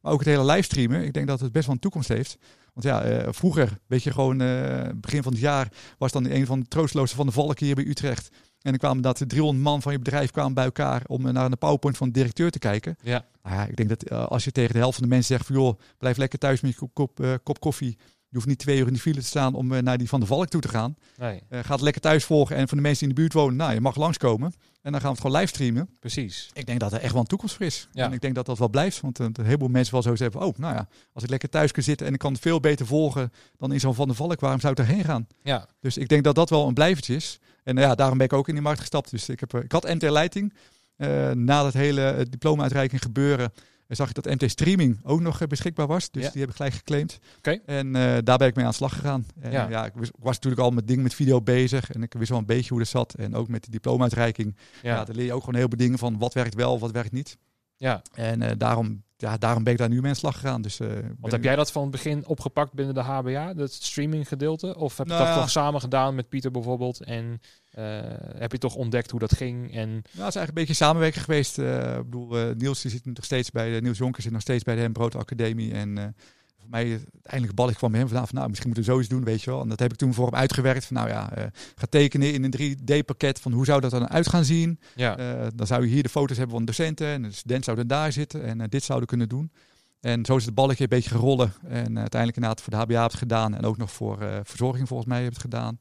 Maar 0.00 0.12
ook 0.12 0.18
het 0.18 0.28
hele 0.28 0.44
livestreamen, 0.44 1.04
ik 1.04 1.12
denk 1.12 1.26
dat 1.26 1.40
het 1.40 1.52
best 1.52 1.66
wel 1.66 1.74
een 1.74 1.80
toekomst 1.80 2.08
heeft. 2.08 2.38
Want 2.76 2.88
ja, 2.88 3.02
eh, 3.02 3.28
vroeger, 3.32 3.78
weet 3.86 4.02
je, 4.02 4.12
gewoon 4.12 4.40
eh, 4.40 4.88
begin 4.94 5.22
van 5.22 5.32
het 5.32 5.40
jaar 5.40 5.72
was 5.98 6.12
dan 6.12 6.24
een 6.30 6.46
van 6.46 6.60
de 6.60 6.68
troostloze 6.68 7.14
van 7.14 7.26
de 7.26 7.32
valk 7.32 7.58
hier 7.58 7.74
bij 7.74 7.84
Utrecht. 7.84 8.28
En 8.60 8.70
dan 8.70 8.78
kwamen 8.78 9.02
dat 9.02 9.24
300 9.26 9.64
man 9.64 9.82
van 9.82 9.92
je 9.92 9.98
bedrijf 9.98 10.30
kwamen 10.30 10.54
bij 10.54 10.64
elkaar 10.64 11.02
om 11.06 11.26
eh, 11.26 11.32
naar 11.32 11.50
de 11.50 11.56
PowerPoint 11.56 11.96
van 11.96 12.06
de 12.06 12.12
directeur 12.12 12.50
te 12.50 12.58
kijken. 12.58 12.96
Ja. 13.02 13.24
Nou 13.42 13.56
ja, 13.56 13.66
ik 13.66 13.76
denk 13.76 13.88
dat 13.88 14.10
als 14.10 14.44
je 14.44 14.52
tegen 14.52 14.72
de 14.72 14.78
helft 14.78 14.94
van 14.98 15.08
de 15.08 15.14
mensen 15.14 15.34
zegt 15.34 15.46
van 15.46 15.56
joh, 15.56 15.78
blijf 15.98 16.16
lekker 16.16 16.38
thuis 16.38 16.60
met 16.60 16.70
je 16.70 16.76
kop, 16.76 16.94
kop, 16.94 17.40
kop 17.42 17.60
koffie. 17.60 17.98
Je 18.28 18.36
hoeft 18.36 18.46
niet 18.46 18.58
twee 18.58 18.78
uur 18.78 18.86
in 18.86 18.92
de 18.92 18.98
file 18.98 19.20
te 19.20 19.26
staan 19.26 19.54
om 19.54 19.72
eh, 19.72 19.82
naar 19.82 19.98
die 19.98 20.08
van 20.08 20.20
de 20.20 20.26
valk 20.26 20.48
toe 20.48 20.60
te 20.60 20.68
gaan. 20.68 20.96
Nee, 21.16 21.42
Eh 21.48 21.64
ga 21.64 21.72
het 21.72 21.80
lekker 21.80 22.02
thuis 22.02 22.24
volgen 22.24 22.56
en 22.56 22.68
van 22.68 22.76
de 22.76 22.82
mensen 22.82 22.98
die 23.00 23.08
in 23.08 23.14
de 23.14 23.20
buurt 23.20 23.32
wonen, 23.32 23.56
nou 23.56 23.72
je 23.74 23.80
mag 23.80 23.96
langskomen. 23.96 24.52
En 24.82 24.92
dan 24.92 25.00
gaan 25.00 25.10
we 25.10 25.16
het 25.16 25.26
gewoon 25.26 25.40
livestreamen. 25.40 25.88
precies. 26.00 26.50
Ik 26.52 26.66
denk 26.66 26.80
dat 26.80 26.92
er 26.92 27.00
echt 27.00 27.12
wel 27.12 27.20
een 27.20 27.26
toekomst 27.26 27.54
voor 27.54 27.66
is. 27.66 27.88
Ja. 27.92 28.04
En 28.04 28.12
ik 28.12 28.20
denk 28.20 28.34
dat 28.34 28.46
dat 28.46 28.58
wel 28.58 28.68
blijft. 28.68 29.00
Want 29.00 29.20
eh, 29.20 29.26
een 29.32 29.44
heleboel 29.44 29.68
mensen 29.68 29.92
wel 29.92 30.02
zo 30.02 30.16
zeggen, 30.16 30.40
oh, 30.40 30.56
nou 30.58 30.74
ja, 30.74 30.88
als 31.12 31.24
ik 31.24 31.30
lekker 31.30 31.48
thuis 31.48 31.72
kan 31.72 31.82
zitten 31.82 32.06
en 32.06 32.12
ik 32.12 32.18
kan 32.18 32.32
het 32.32 32.40
veel 32.40 32.60
beter 32.60 32.86
volgen 32.86 33.32
dan 33.56 33.72
in 33.72 33.80
zo'n 33.80 33.94
Van 33.94 34.08
de 34.08 34.14
Valk, 34.14 34.40
waarom 34.40 34.60
zou 34.60 34.72
ik 34.72 34.78
daarheen 34.78 35.04
gaan? 35.04 35.26
Ja, 35.42 35.66
Dus 35.80 35.96
ik 35.96 36.08
denk 36.08 36.24
dat 36.24 36.34
dat 36.34 36.50
wel 36.50 36.66
een 36.66 36.74
blijvertje 36.74 37.14
is. 37.14 37.38
En 37.64 37.78
eh, 37.78 37.84
ja, 37.84 37.94
daarom 37.94 38.18
ben 38.18 38.26
ik 38.26 38.32
ook 38.32 38.48
in 38.48 38.54
die 38.54 38.62
markt 38.62 38.80
gestapt. 38.80 39.10
Dus 39.10 39.28
ik, 39.28 39.40
heb, 39.40 39.54
eh, 39.54 39.62
ik 39.62 39.72
had 39.72 39.84
MT 39.84 40.02
Lighting. 40.02 40.52
Eh, 40.96 41.30
na 41.30 41.62
dat 41.62 41.72
hele 41.72 42.02
eh, 42.02 42.24
diploma-uitreiking 42.30 43.02
gebeuren, 43.02 43.52
eh, 43.88 43.96
zag 43.96 44.08
ik 44.08 44.14
dat 44.14 44.24
MT 44.24 44.50
Streaming 44.50 44.98
ook 45.02 45.20
nog 45.20 45.40
eh, 45.40 45.48
beschikbaar 45.48 45.86
was. 45.86 46.10
Dus 46.10 46.22
Ja. 46.24 46.30
die 46.30 46.40
heb 46.40 46.50
ik 46.50 46.56
gelijk 46.56 46.74
geclaimd. 46.74 47.18
Oké. 47.38 47.50
En 47.66 47.96
eh, 47.96 48.16
daar 48.24 48.38
ben 48.38 48.48
ik 48.48 48.54
mee 48.54 48.64
aan 48.64 48.70
de 48.70 48.76
slag 48.76 48.92
gegaan. 48.94 49.26
En, 49.40 49.52
Ja. 49.52 49.68
ja. 49.68 49.84
ik, 49.84 49.92
was 50.18 50.34
natuurlijk 50.34 50.62
al 50.62 50.70
met 50.70 50.86
dingen 50.88 51.02
met 51.02 51.14
video 51.14 51.42
bezig. 51.42 51.90
En 51.90 52.02
ik 52.02 52.12
wist 52.18 52.30
wel 52.30 52.38
een 52.38 52.46
beetje 52.46 52.68
hoe 52.70 52.78
dat 52.78 52.88
zat. 52.88 53.14
En 53.14 53.34
ook 53.34 53.48
met 53.48 53.64
de 53.64 53.70
diploma-uitreiking. 53.70 54.56
Ja. 54.82 54.94
ja, 54.94 55.04
daar 55.04 55.14
leer 55.16 55.24
je 55.24 55.32
ook 55.32 55.40
gewoon 55.44 55.58
heel 55.60 55.68
veel 55.68 55.78
dingen 55.78 55.98
van 55.98 56.18
wat 56.18 56.34
werkt 56.34 56.54
wel, 56.54 56.78
wat 56.78 56.90
werkt 56.90 57.12
niet. 57.12 57.36
ja. 57.76 58.02
En 58.14 58.42
eh, 58.42 58.50
daarom, 58.58 59.02
ja, 59.16 59.36
daarom 59.36 59.64
ben 59.64 59.72
ik 59.72 59.78
daar 59.78 59.88
nu 59.88 59.94
mee 59.96 60.04
aan 60.04 60.12
de 60.12 60.18
slag 60.18 60.34
gegaan. 60.34 60.62
Dus, 60.62 60.80
eh, 60.80 60.88
ben 60.88 61.16
Want 61.20 61.32
heb 61.32 61.44
jij 61.44 61.56
dat 61.56 61.72
van 61.72 61.82
het 61.82 61.90
begin 61.90 62.26
opgepakt 62.26 62.72
binnen 62.72 62.94
de 62.94 63.00
HBA, 63.00 63.54
dat 63.54 63.72
streaming 63.72 64.28
gedeelte? 64.28 64.76
Of 64.76 64.96
heb 64.96 65.06
je 65.06 65.12
Nou 65.12 65.24
dat 65.24 65.34
ja. 65.34 65.40
toch 65.40 65.50
samen 65.50 65.80
gedaan 65.80 66.14
met 66.14 66.28
Pieter 66.28 66.50
bijvoorbeeld? 66.50 67.04
En 67.04 67.40
eh, 67.76 68.00
heb 68.38 68.52
je 68.52 68.58
toch 68.58 68.74
ontdekt 68.74 69.10
hoe 69.10 69.20
dat 69.20 69.34
ging? 69.34 69.74
En 69.74 69.88
Ja, 69.90 69.96
het 69.96 70.12
is 70.12 70.18
eigenlijk 70.18 70.48
een 70.48 70.54
beetje 70.54 70.74
samenwerking 70.74 71.24
geweest. 71.24 71.58
Eh, 71.58 71.96
ik 71.96 72.04
bedoel, 72.04 72.38
eh, 72.38 72.54
Niels 72.54 72.82
die 72.82 72.90
zit 72.90 73.04
nog 73.04 73.24
steeds 73.24 73.50
bij 73.50 73.72
de 73.72 73.80
Niels 73.80 73.98
Jonker 73.98 74.22
zit 74.22 74.32
nog 74.32 74.40
steeds 74.40 74.64
bij 74.64 74.74
de 74.74 74.80
Hembrood 74.80 75.14
Academie. 75.14 75.72
En 75.72 76.14
voor 76.58 76.70
mij 76.70 76.86
het 76.86 77.06
eindelijk 77.22 77.56
bal 77.56 77.68
ik 77.68 77.74
kwam 77.74 77.90
bij 77.90 78.00
hem 78.00 78.08
vanaf. 78.08 78.32
Nou, 78.32 78.48
misschien 78.48 78.68
moeten 78.68 78.86
we 78.86 78.92
zoiets 78.92 79.10
doen, 79.10 79.24
weet 79.24 79.42
je 79.42 79.50
wel. 79.50 79.60
En 79.60 79.68
dat 79.68 79.78
heb 79.78 79.92
ik 79.92 79.98
toen 79.98 80.14
voor 80.14 80.24
hem 80.26 80.34
uitgewerkt. 80.34 80.84
Van 80.84 80.96
nou 80.96 81.08
ja, 81.08 81.50
ga 81.74 81.86
tekenen 81.88 82.32
in 82.32 82.44
een 82.44 82.76
3D-pakket 82.78 83.40
van 83.40 83.52
hoe 83.52 83.64
zou 83.64 83.80
dat 83.80 83.90
dan 83.90 84.08
uit 84.08 84.28
gaan 84.28 84.44
zien. 84.44 84.80
ja, 84.94 85.16
dan 85.54 85.66
zou 85.66 85.82
je 85.82 85.92
hier 85.92 86.02
de 86.02 86.08
foto's 86.08 86.36
hebben 86.36 86.56
van 86.56 86.64
docenten 86.64 87.06
en 87.06 87.22
de 87.22 87.32
student 87.32 87.64
zou 87.64 87.78
er 87.78 87.86
daar 87.86 88.12
zitten 88.12 88.44
en 88.44 88.68
dit 88.68 88.82
zouden 88.82 89.08
kunnen 89.08 89.28
doen. 89.28 89.52
En 90.00 90.24
zo 90.24 90.36
is 90.36 90.44
het 90.44 90.54
balletje 90.54 90.82
een 90.82 90.88
beetje 90.88 91.10
gerollen. 91.10 91.52
En 91.62 91.98
uiteindelijk 91.98 92.36
inderdaad 92.36 92.60
voor 92.60 92.72
de 92.72 92.78
HBA 92.78 92.94
heb 92.94 93.04
ik 93.04 93.10
het 93.10 93.20
gedaan. 93.20 93.54
En 93.54 93.64
ook 93.64 93.76
nog 93.76 93.92
voor 93.92 94.18
verzorging 94.42 94.88
volgens 94.88 95.08
mij 95.08 95.18
heb 95.18 95.26
ik 95.26 95.32
het 95.32 95.42
gedaan. 95.42 95.76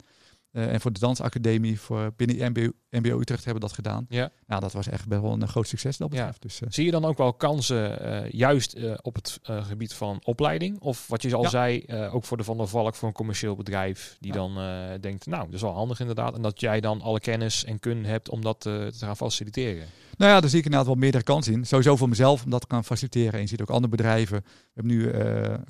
Eh, 0.55 0.73
en 0.73 0.81
voor 0.81 0.91
de 0.93 0.99
dansacademie, 0.99 1.79
voor 1.79 2.13
binnen 2.15 2.51
MBO, 2.51 2.69
MBO 2.89 3.19
Utrecht 3.19 3.43
hebben 3.45 3.61
we 3.61 3.67
dat 3.67 3.75
gedaan. 3.75 4.05
ja. 4.09 4.31
Nou, 4.47 4.61
dat 4.61 4.71
was 4.73 4.87
echt 4.87 5.07
best 5.07 5.21
wel 5.21 5.31
een 5.31 5.47
groot 5.47 5.67
succes 5.67 5.97
dat 5.97 6.11
Ja. 6.13 6.17
betreft. 6.17 6.41
Dus, 6.41 6.61
eh, 6.61 6.67
Zie 6.71 6.85
je 6.85 6.91
dan 6.91 7.05
ook 7.05 7.17
wel 7.17 7.33
kansen 7.33 7.99
eh, 7.99 8.31
juist 8.31 8.77
op 9.01 9.15
het 9.15 9.39
gebied 9.43 9.93
van 9.93 10.19
opleiding? 10.23 10.79
Of 10.79 11.07
wat 11.07 11.21
je 11.21 11.35
al 11.35 11.41
Ja. 11.43 11.49
zei, 11.49 11.85
ook 12.11 12.23
voor 12.23 12.37
de 12.37 12.43
Van 12.43 12.57
der 12.57 12.67
Valk, 12.67 12.95
voor 12.95 13.07
een 13.07 13.13
commercieel 13.13 13.55
bedrijf 13.55 14.17
die 14.19 14.33
Ja. 14.33 14.37
dan 14.37 14.53
denkt, 15.01 15.25
nou, 15.25 15.45
dat 15.45 15.53
is 15.53 15.61
wel 15.61 15.73
handig 15.73 15.99
inderdaad. 15.99 16.35
En 16.35 16.41
dat 16.41 16.59
jij 16.59 16.79
dan 16.81 17.01
alle 17.01 17.19
kennis 17.19 17.63
en 17.65 17.79
kunde 17.79 18.07
hebt 18.07 18.29
om 18.29 18.41
dat 18.41 18.59
te 18.61 18.91
gaan 18.97 19.17
faciliteren. 19.17 19.85
nou 20.17 20.31
ja, 20.31 20.39
daar 20.39 20.49
zie 20.49 20.59
ik 20.59 20.65
inderdaad 20.65 20.87
wel 20.87 20.97
meerdere 20.97 21.23
kansen 21.23 21.53
in. 21.53 21.65
Sowieso 21.65 21.95
voor 21.95 22.09
mezelf, 22.09 22.43
om 22.43 22.49
dat 22.49 22.61
te 22.61 22.67
gaan 22.69 22.83
faciliteren. 22.83 23.33
En 23.33 23.41
je 23.41 23.47
ziet 23.47 23.61
ook 23.61 23.69
andere 23.69 23.91
bedrijven. 23.95 24.37
We 24.45 24.71
hebben 24.73 24.95
nu 24.97 25.11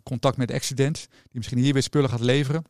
contact 0.03 0.37
met 0.37 0.51
Accident, 0.51 1.07
die 1.09 1.17
misschien 1.33 1.57
hier 1.57 1.73
weer 1.73 1.83
spullen 1.83 2.09
gaat 2.09 2.19
leveren. 2.19 2.63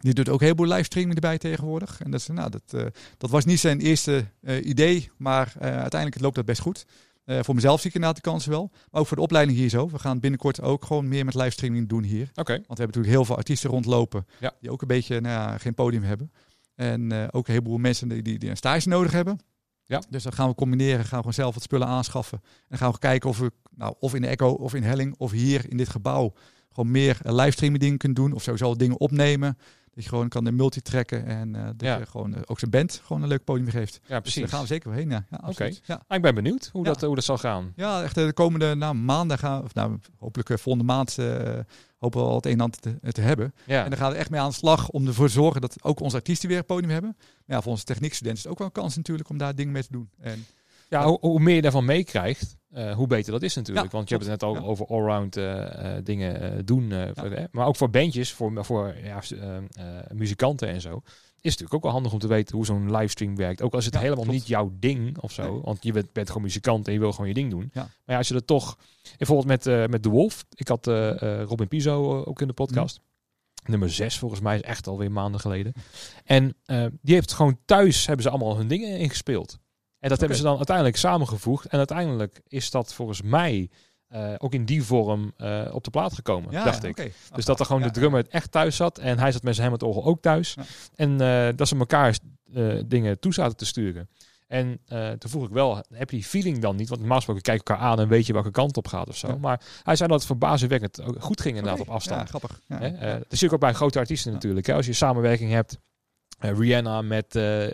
Die 0.00 0.14
doet 0.14 0.28
ook 0.28 0.40
een 0.40 0.46
heleboel 0.46 0.66
livestreaming 0.66 1.14
erbij 1.14 1.38
tegenwoordig. 1.38 2.00
En 2.02 2.10
dat, 2.10 2.20
is, 2.20 2.26
nou, 2.26 2.50
dat, 2.50 2.62
eh, 2.70 2.86
dat 3.18 3.30
was 3.30 3.44
niet 3.44 3.60
zijn 3.60 3.80
eerste 3.80 4.24
eh, 4.40 4.66
idee, 4.66 5.10
maar 5.16 5.54
eh, 5.58 5.80
uiteindelijk 5.80 6.20
loopt 6.20 6.34
dat 6.34 6.44
best 6.44 6.60
goed. 6.60 6.86
Voor 7.26 7.54
mezelf 7.54 7.80
zie 7.80 7.88
ik 7.88 7.94
inderdaad 7.94 8.22
de 8.22 8.30
kansen 8.30 8.50
wel. 8.50 8.70
Maar 8.90 9.00
ook 9.00 9.06
voor 9.06 9.16
de 9.16 9.22
opleiding 9.22 9.58
hier 9.58 9.68
zo. 9.68 9.88
We 9.88 9.98
gaan 9.98 10.20
binnenkort 10.20 10.60
ook 10.60 10.84
gewoon 10.84 11.08
meer 11.08 11.24
met 11.24 11.34
livestreaming 11.34 11.88
doen 11.88 12.02
hier. 12.02 12.30
Oké, 12.34 12.52
Want 12.52 12.54
we 12.54 12.64
hebben 12.66 12.86
natuurlijk 12.86 13.14
heel 13.14 13.24
veel 13.24 13.36
artiesten 13.36 13.70
rondlopen 13.70 14.26
Ja. 14.40 14.52
die 14.60 14.70
ook 14.70 14.82
een 14.82 14.88
beetje 14.88 15.20
nou 15.20 15.34
ja, 15.34 15.58
geen 15.58 15.74
podium 15.74 16.02
hebben. 16.02 16.32
En 16.74 17.12
ook 17.32 17.46
een 17.46 17.52
heleboel 17.52 17.78
mensen 17.78 18.08
die, 18.08 18.22
die, 18.22 18.38
die 18.38 18.50
een 18.50 18.56
stage 18.56 18.88
nodig 18.88 19.12
hebben. 19.12 19.38
Ja. 19.84 20.02
Dus 20.08 20.22
dan 20.22 20.32
gaan 20.32 20.48
we 20.48 20.54
combineren, 20.54 20.98
gaan 20.98 21.08
we 21.08 21.16
gewoon 21.16 21.32
zelf 21.32 21.54
wat 21.54 21.62
spullen 21.62 21.86
aanschaffen. 21.86 22.40
En 22.68 22.78
gaan 22.78 22.92
we 22.92 22.98
kijken 22.98 23.28
of 23.28 23.38
we, 23.38 23.52
nou, 23.70 23.94
of 23.98 24.14
in 24.14 24.22
de 24.22 24.28
Echo 24.28 24.50
of 24.50 24.74
in 24.74 24.82
Helling 24.82 25.14
of 25.18 25.30
hier 25.30 25.70
in 25.70 25.76
dit 25.76 25.88
gebouw, 25.88 26.32
gewoon 26.72 26.90
meer 26.90 27.18
livestreaming 27.22 27.82
dingen 27.82 27.98
kunnen 27.98 28.22
doen. 28.22 28.32
Of 28.32 28.42
sowieso 28.42 28.74
dingen 28.74 29.00
opnemen. 29.00 29.58
Dat 29.94 30.04
je 30.04 30.08
gewoon 30.08 30.28
kan 30.28 30.44
de 30.44 30.52
multitracken 30.52 31.26
en 31.26 31.54
eh 31.54 31.64
dat 31.64 31.74
Ja. 31.78 31.96
je 31.98 32.06
gewoon 32.06 32.34
eh, 32.34 32.40
ook 32.46 32.58
zijn 32.58 32.70
band 32.70 33.00
gewoon 33.04 33.22
een 33.22 33.28
leuk 33.28 33.44
podium 33.44 33.68
geeft. 33.68 33.94
ja 34.06 34.08
Dus 34.14 34.20
precies. 34.20 34.40
daar 34.40 34.48
gaan 34.50 34.60
we 34.60 34.66
zeker 34.66 34.88
wel 34.88 34.98
heen. 34.98 35.10
Ja, 35.10 35.24
ja 35.30 35.36
absoluut. 35.42 35.80
Ja. 35.84 36.02
Ah, 36.06 36.16
ik 36.16 36.22
ben 36.22 36.34
benieuwd 36.34 36.68
hoe, 36.72 36.84
dat, 36.84 37.00
hoe 37.00 37.14
dat 37.14 37.24
zal 37.24 37.38
gaan. 37.38 37.72
Ja, 37.76 38.02
echt 38.02 38.16
eh, 38.16 38.24
de 38.26 38.32
komende 38.32 38.74
nou, 38.74 38.94
maanden 38.94 39.38
gaan 39.38 39.62
of 39.62 39.74
nou, 39.74 39.98
hopelijk 40.18 40.60
volgende 40.60 40.84
maand 40.92 41.16
hopen 41.98 42.20
we 42.20 42.26
al 42.26 42.36
het 42.36 42.46
een 42.46 42.52
en 42.52 42.60
ander 42.60 42.80
te, 42.80 43.12
te 43.12 43.20
hebben. 43.20 43.54
Ja, 43.66 43.84
En 43.84 43.90
dan 43.90 43.98
gaan 43.98 44.10
we 44.12 44.16
echt 44.18 44.30
mee 44.30 44.40
aan 44.40 44.48
de 44.48 44.54
slag 44.54 44.88
om 44.90 45.06
ervoor 45.06 45.26
te 45.26 45.32
zorgen 45.32 45.60
dat 45.60 45.82
ook 45.82 46.00
onze 46.00 46.16
artiesten 46.16 46.48
weer 46.48 46.58
een 46.58 46.64
podium 46.64 46.90
hebben. 46.90 47.14
Maar 47.18 47.56
ja, 47.56 47.62
voor 47.62 47.72
onze 47.72 47.84
techniekstudenten 47.84 48.38
is 48.38 48.42
het 48.42 48.52
ook 48.52 48.58
wel 48.58 48.66
een 48.66 48.82
kans 48.82 48.96
natuurlijk 48.96 49.28
om 49.28 49.38
daar 49.38 49.54
dingen 49.54 49.72
mee 49.72 49.82
te 49.82 49.92
doen. 49.92 50.10
En 50.20 50.46
ja 50.88 51.04
hoe, 51.06 51.18
hoe 51.20 51.40
meer 51.40 51.54
je 51.54 51.62
daarvan 51.62 51.84
meekrijgt, 51.84 52.56
eh, 52.74 52.94
hoe 52.94 53.06
beter 53.06 53.32
dat 53.32 53.42
is 53.42 53.54
natuurlijk. 53.54 53.86
Ja, 53.86 53.92
Want 53.92 54.08
je 54.08 54.14
hebt 54.14 54.26
het 54.30 54.40
net 54.40 54.50
al 54.50 54.54
Ja. 54.56 54.60
over 54.66 54.86
allround 54.86 55.36
eh, 55.36 55.92
dingen 56.02 56.64
doen. 56.66 56.92
voor 57.14 57.48
maar 57.50 57.66
ook 57.66 57.76
voor 57.76 57.90
bandjes, 57.90 58.32
voor, 58.32 58.64
voor 58.64 58.94
ja, 59.02 59.20
muzikanten 60.12 60.68
en 60.68 60.80
zo. 60.80 61.00
Is 61.40 61.50
natuurlijk 61.50 61.74
ook 61.74 61.82
wel 61.82 61.92
handig 61.92 62.12
om 62.12 62.18
te 62.18 62.26
weten 62.26 62.56
hoe 62.56 62.66
zo'n 62.66 62.96
livestream 62.96 63.36
werkt. 63.36 63.62
Ook 63.62 63.74
als 63.74 63.84
het 63.84 63.94
helemaal 63.94 64.14
klopt. 64.24 64.30
niet 64.38 64.46
jouw 64.46 64.72
ding 64.78 65.18
of 65.18 65.32
zo. 65.32 65.52
Nee. 65.52 65.60
Want 65.62 65.82
je 65.84 65.92
bent, 65.92 66.12
bent 66.12 66.28
gewoon 66.28 66.42
muzikant 66.42 66.86
en 66.86 66.92
je 66.92 66.98
wil 66.98 67.12
gewoon 67.12 67.28
je 67.28 67.34
ding 67.34 67.50
doen. 67.50 67.70
Maar 67.74 67.88
ja, 68.06 68.16
als 68.16 68.28
je 68.28 68.34
er 68.34 68.44
toch... 68.44 68.78
Bijvoorbeeld 69.16 69.46
met, 69.66 69.90
met 69.90 70.02
The 70.02 70.08
Wolf. 70.08 70.44
Ik 70.54 70.68
had 70.68 70.86
Robin 71.48 71.68
Piso 71.68 72.22
ook 72.24 72.40
in 72.40 72.46
de 72.46 72.52
podcast. 72.52 73.00
Nummer 73.66 73.90
6 73.90 74.18
volgens 74.18 74.40
mij 74.40 74.54
is 74.56 74.62
echt 74.62 74.86
alweer 74.86 75.12
maanden 75.12 75.40
geleden. 75.40 75.72
En 76.24 76.56
die 77.02 77.14
heeft 77.14 77.32
gewoon 77.32 77.58
thuis, 77.64 78.06
hebben 78.06 78.24
ze 78.24 78.30
allemaal 78.30 78.56
hun 78.56 78.68
dingen 78.68 78.98
ingespeeld. 78.98 79.58
En 80.04 80.10
dat 80.10 80.18
hebben 80.18 80.36
ze 80.36 80.42
dan 80.42 80.56
uiteindelijk 80.56 80.96
samengevoegd. 80.96 81.66
En 81.66 81.78
uiteindelijk 81.78 82.40
is 82.48 82.70
dat 82.70 82.94
volgens 82.94 83.22
mij 83.22 83.70
eh, 84.08 84.32
ook 84.38 84.54
in 84.54 84.64
die 84.64 84.82
vorm 84.82 85.32
eh, 85.36 85.70
op 85.72 85.84
de 85.84 85.90
plaat 85.90 86.14
gekomen, 86.14 86.50
ja, 86.50 86.64
dacht 86.64 86.82
ja, 86.82 86.88
ik. 86.88 87.12
Dus 87.34 87.44
dat 87.44 87.60
er 87.60 87.66
gewoon 87.66 87.80
Ja, 87.80 87.86
de 87.86 87.92
drummer 87.92 88.26
echt 88.28 88.50
thuis 88.50 88.76
zat. 88.76 88.98
En 88.98 89.18
hij 89.18 89.32
zat 89.32 89.42
met 89.42 89.54
zijn 89.54 89.68
Hammond-orgel 89.68 90.10
ook 90.10 90.22
thuis. 90.22 90.56
En 90.94 91.20
eh, 91.20 91.48
dat 91.56 91.68
ze 91.68 91.76
elkaar 91.76 92.18
dingen 92.86 93.18
toe 93.18 93.34
zaten 93.34 93.56
te 93.56 93.66
sturen. 93.66 94.08
En 94.46 94.80
toen 95.18 95.30
vroeg 95.30 95.44
ik 95.44 95.52
wel, 95.52 95.76
heb 95.76 96.10
je 96.10 96.16
die 96.16 96.24
feeling 96.24 96.58
dan 96.58 96.76
niet? 96.76 96.88
Want 96.88 97.00
normaal 97.00 97.16
gesproken 97.16 97.42
kijk 97.42 97.58
elkaar 97.58 97.78
aan 97.78 98.00
en 98.00 98.08
weet 98.08 98.26
je 98.26 98.32
welke 98.32 98.50
kant 98.50 98.76
op 98.76 98.88
gaat 98.88 99.08
of 99.08 99.16
zo. 99.16 99.38
Maar 99.38 99.60
hij 99.82 99.96
zei 99.96 100.08
dat 100.08 100.18
het 100.18 100.26
verbazingwekkend 100.26 101.02
ook 101.02 101.22
goed 101.22 101.40
ging 101.40 101.56
inderdaad 101.56 101.80
op 101.80 101.88
afstand. 101.88 102.20
Ja, 102.20 102.26
grappig. 102.26 102.60
Dat 102.68 102.80
is 102.80 102.90
natuurlijk 102.98 103.52
ook 103.52 103.60
bij 103.60 103.72
grote 103.72 103.98
artiesten 103.98 104.32
natuurlijk. 104.32 104.66
Hè? 104.66 104.74
Als 104.74 104.86
je 104.86 104.92
samenwerking 104.92 105.50
hebt, 105.50 105.78
Rihanna 106.38 107.02
met 107.02 107.36
eh, 107.36 107.66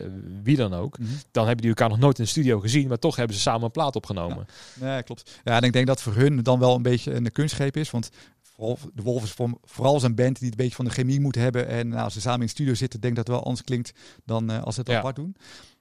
wie 0.42 0.56
dan 0.56 0.74
ook, 0.74 0.98
Mhm. 0.98 1.08
dan 1.30 1.42
hebben 1.46 1.60
die 1.60 1.68
elkaar 1.70 1.88
nog 1.88 1.98
nooit 1.98 2.18
in 2.18 2.24
de 2.24 2.30
studio 2.30 2.60
gezien, 2.60 2.88
maar 2.88 2.98
toch 2.98 3.16
hebben 3.16 3.36
ze 3.36 3.42
samen 3.42 3.62
een 3.64 3.70
plaat 3.70 3.96
opgenomen. 3.96 4.46
Nee, 4.80 5.02
klopt. 5.02 5.40
Ja, 5.44 5.56
en 5.56 5.62
ik 5.62 5.72
denk 5.72 5.86
dat 5.86 6.02
voor 6.02 6.14
hun 6.14 6.42
dan 6.42 6.58
wel 6.58 6.74
een 6.74 6.82
beetje 6.82 7.12
een 7.14 7.32
kunstgreep 7.32 7.76
is. 7.76 7.90
Want 7.90 8.10
vooral, 8.42 8.78
de 8.94 9.02
Wolf 9.02 9.22
is 9.22 9.30
voor, 9.30 9.50
vooral 9.62 10.00
zijn 10.00 10.14
band 10.14 10.38
die 10.38 10.48
het 10.50 10.58
een 10.58 10.64
beetje 10.64 10.76
van 10.76 10.84
de 10.84 10.90
chemie 10.90 11.20
moet 11.20 11.34
hebben. 11.34 11.66
En 11.68 11.88
nou, 11.88 12.02
als 12.04 12.12
ze 12.12 12.20
samen 12.20 12.40
in 12.40 12.46
de 12.46 12.52
studio 12.52 12.74
zitten, 12.74 13.00
denk 13.00 13.16
dat 13.16 13.26
het 13.26 13.36
wel 13.36 13.44
anders 13.44 13.64
klinkt 13.64 13.92
dan 14.24 14.50
eh, 14.50 14.62
als 14.62 14.74
ze 14.74 14.80
het 14.80 14.90
Ja. 14.90 14.98
apart 14.98 15.16
doen. 15.16 15.36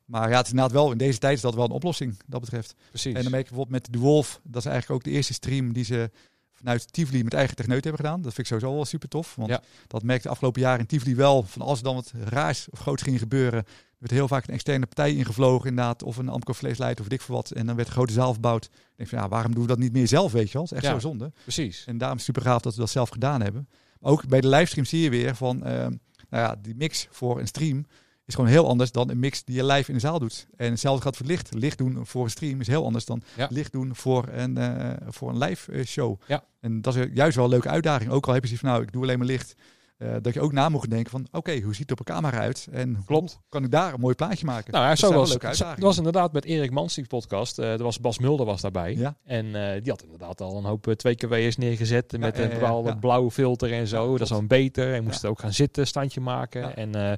Maar 0.06 0.30
ja, 0.30 0.36
het 0.38 0.46
is 0.46 0.52
inderdaad 0.52 0.74
wel, 0.76 0.92
in 0.92 0.98
deze 0.98 1.20
tijd 1.20 1.36
is 1.36 1.42
dat 1.42 1.56
wel 1.56 1.66
een 1.66 1.72
oplossing, 1.72 2.20
dat 2.28 2.42
betreft. 2.42 2.76
Precies. 2.90 3.14
En 3.16 3.22
dan 3.22 3.32
merk 3.32 3.44
je 3.44 3.50
bijvoorbeeld 3.50 3.82
met 3.84 3.94
de 3.94 4.00
Wolf, 4.00 4.40
dat 4.44 4.62
is 4.66 4.70
eigenlijk 4.72 5.00
ook 5.00 5.12
de 5.12 5.18
eerste 5.18 5.34
stream 5.34 5.74
die 5.74 5.84
ze 5.84 6.12
vanuit 6.60 6.94
Tivoli 6.94 7.24
met 7.24 7.34
eigen 7.34 7.56
techneut 7.56 7.84
hebben 7.84 8.02
gedaan. 8.06 8.22
Dat 8.22 8.34
vind 8.34 8.38
ik 8.38 8.54
sowieso 8.54 8.76
wel 8.76 8.86
super 8.86 9.10
tof. 9.10 9.36
Want 9.36 9.50
Ja. 9.50 9.62
dat 9.88 10.04
merkte 10.04 10.24
de 10.24 10.30
afgelopen 10.34 10.62
jaren 10.62 10.80
in 10.80 10.86
Tivoli 10.86 11.16
wel. 11.16 11.44
Van 11.44 11.62
als 11.62 11.78
er 11.78 11.84
dan 11.84 11.96
wat 11.96 12.12
raars 12.24 12.68
of 12.70 12.80
groots 12.80 13.04
ging 13.04 13.20
gebeuren, 13.20 13.66
werd 13.98 14.12
heel 14.12 14.28
vaak 14.28 14.48
een 14.48 14.54
externe 14.54 14.86
partij 14.86 15.16
ingevlogen 15.16 15.70
inderdaad. 15.70 16.04
Of 16.04 16.18
een 16.18 16.30
Amco 16.30 16.54
vleesleider 16.54 17.02
of 17.04 17.10
dik 17.10 17.22
voor 17.22 17.36
wat. 17.36 17.52
En 17.52 17.66
dan 17.66 17.76
werd 17.76 17.88
een 17.88 17.94
grote 17.94 18.14
zaal 18.14 18.32
verbouwd. 18.32 18.66
Ik 18.66 18.72
denk 18.96 19.10
van 19.10 19.20
ja, 19.20 19.28
waarom 19.28 19.52
doen 19.54 19.62
we 19.62 19.68
dat 19.68 19.78
niet 19.78 19.94
meer 19.94 20.08
zelf, 20.08 20.32
weet 20.32 20.48
je 20.48 20.54
wel? 20.54 20.62
Dat 20.62 20.72
is 20.72 20.78
echt 20.78 20.88
Ja. 20.88 20.94
zo 21.00 21.08
zonde. 21.08 21.32
Precies. 21.44 21.84
En 21.86 21.98
daarom 21.98 22.18
is 22.18 22.26
het 22.26 22.36
super 22.36 22.52
gaaf 22.52 22.62
dat 22.62 22.74
we 22.74 22.80
dat 22.80 22.90
zelf 22.90 23.10
gedaan 23.10 23.42
hebben. 23.42 23.70
Maar 24.00 24.12
ook 24.12 24.28
bij 24.28 24.42
de 24.42 24.48
livestream 24.48 24.86
zie 24.88 25.02
je 25.02 25.10
weer 25.10 25.36
van, 25.36 25.64
ehm, 25.64 25.92
nou 26.30 26.44
ja, 26.44 26.56
die 26.62 26.76
mix 26.76 27.08
voor 27.12 27.40
een 27.40 27.48
stream 27.48 27.86
is 28.30 28.36
gewoon 28.36 28.50
heel 28.50 28.68
anders 28.68 28.92
dan 28.92 29.10
een 29.10 29.20
mix 29.20 29.44
die 29.44 29.56
je 29.56 29.66
live 29.66 29.88
in 29.90 29.94
de 29.94 30.00
zaal 30.00 30.20
doet. 30.20 30.48
En 30.58 30.70
hetzelfde 30.70 31.02
gaat 31.04 31.18
voor 31.18 31.26
licht. 31.26 31.54
Licht 31.54 31.78
doen 31.78 32.06
voor 32.06 32.24
een 32.24 32.30
stream 32.30 32.60
is 32.60 32.68
heel 32.68 32.84
anders 32.86 33.06
dan 33.06 33.22
Ja. 33.36 33.48
licht 33.52 33.72
doen 33.72 33.96
voor 33.96 34.28
een, 34.32 34.58
eh, 34.58 34.92
voor 35.08 35.30
een 35.30 35.38
live 35.38 35.72
eh, 35.72 35.86
show. 35.86 36.20
Ja. 36.28 36.44
En 36.60 36.82
dat 36.82 36.96
is 36.96 37.06
juist 37.14 37.36
wel 37.36 37.46
een 37.46 37.52
leuke 37.52 37.70
uitdaging. 37.70 38.12
Ook 38.12 38.28
al 38.28 38.34
heb 38.34 38.42
je 38.42 38.48
zoiets 38.48 38.66
van, 38.66 38.74
nou, 38.74 38.84
ik 38.86 38.92
doe 38.92 39.04
alleen 39.04 39.18
maar 39.18 39.28
licht. 39.28 39.56
Eh, 40.00 40.16
dat 40.22 40.34
je 40.34 40.42
ook 40.42 40.52
na 40.52 40.70
moet 40.70 40.90
denken 40.90 41.12
van, 41.12 41.28
oké, 41.32 41.60
hoe 41.60 41.76
ziet 41.76 41.90
het 41.90 42.00
op 42.00 42.08
een 42.08 42.14
camera 42.16 42.38
uit? 42.40 42.68
En 42.72 43.04
Klopt. 43.06 43.32
hoe 43.32 43.42
kan 43.50 43.64
ik 43.64 43.72
daar 43.72 43.94
een 43.94 44.00
mooi 44.00 44.16
plaatje 44.16 44.46
maken? 44.46 44.72
Nou 44.74 44.86
ja, 44.86 44.96
zo 44.96 45.14
was, 45.14 45.32
uitdagingen. 45.32 45.76
dat 45.76 45.84
was 45.84 45.98
inderdaad 45.98 46.34
met 46.34 46.46
Erik 46.46 46.72
Mans 46.72 46.96
die 46.96 47.08
podcast. 47.08 47.60
eh 47.60 47.72
er 47.72 47.84
was 47.84 48.00
Bas 48.00 48.20
Mulder 48.20 48.46
was 48.46 48.62
daarbij. 48.62 48.96
Ja. 48.96 49.16
En 49.24 49.46
eh, 49.46 49.82
die 49.82 49.92
had 49.92 50.04
inderdaad 50.04 50.42
al 50.42 50.58
een 50.58 50.64
hoop 50.64 50.88
eh, 50.88 51.14
2KW'ers 51.14 51.56
neergezet 51.58 52.18
met 52.20 52.38
ja, 52.38 52.44
een 52.44 52.50
bepaalde 52.50 52.98
blauwe 52.98 53.32
filter 53.32 53.74
en 53.74 53.88
zo. 53.88 54.12
Dat 54.12 54.22
is 54.22 54.28
dan 54.30 54.48
beter. 54.48 54.94
En 54.94 55.04
moest 55.04 55.26
ook 55.26 55.40
gaan 55.40 55.54
zitten, 55.54 55.88
standje 55.88 56.22
maken. 56.22 56.76
En 56.76 56.96
eh, 56.96 57.18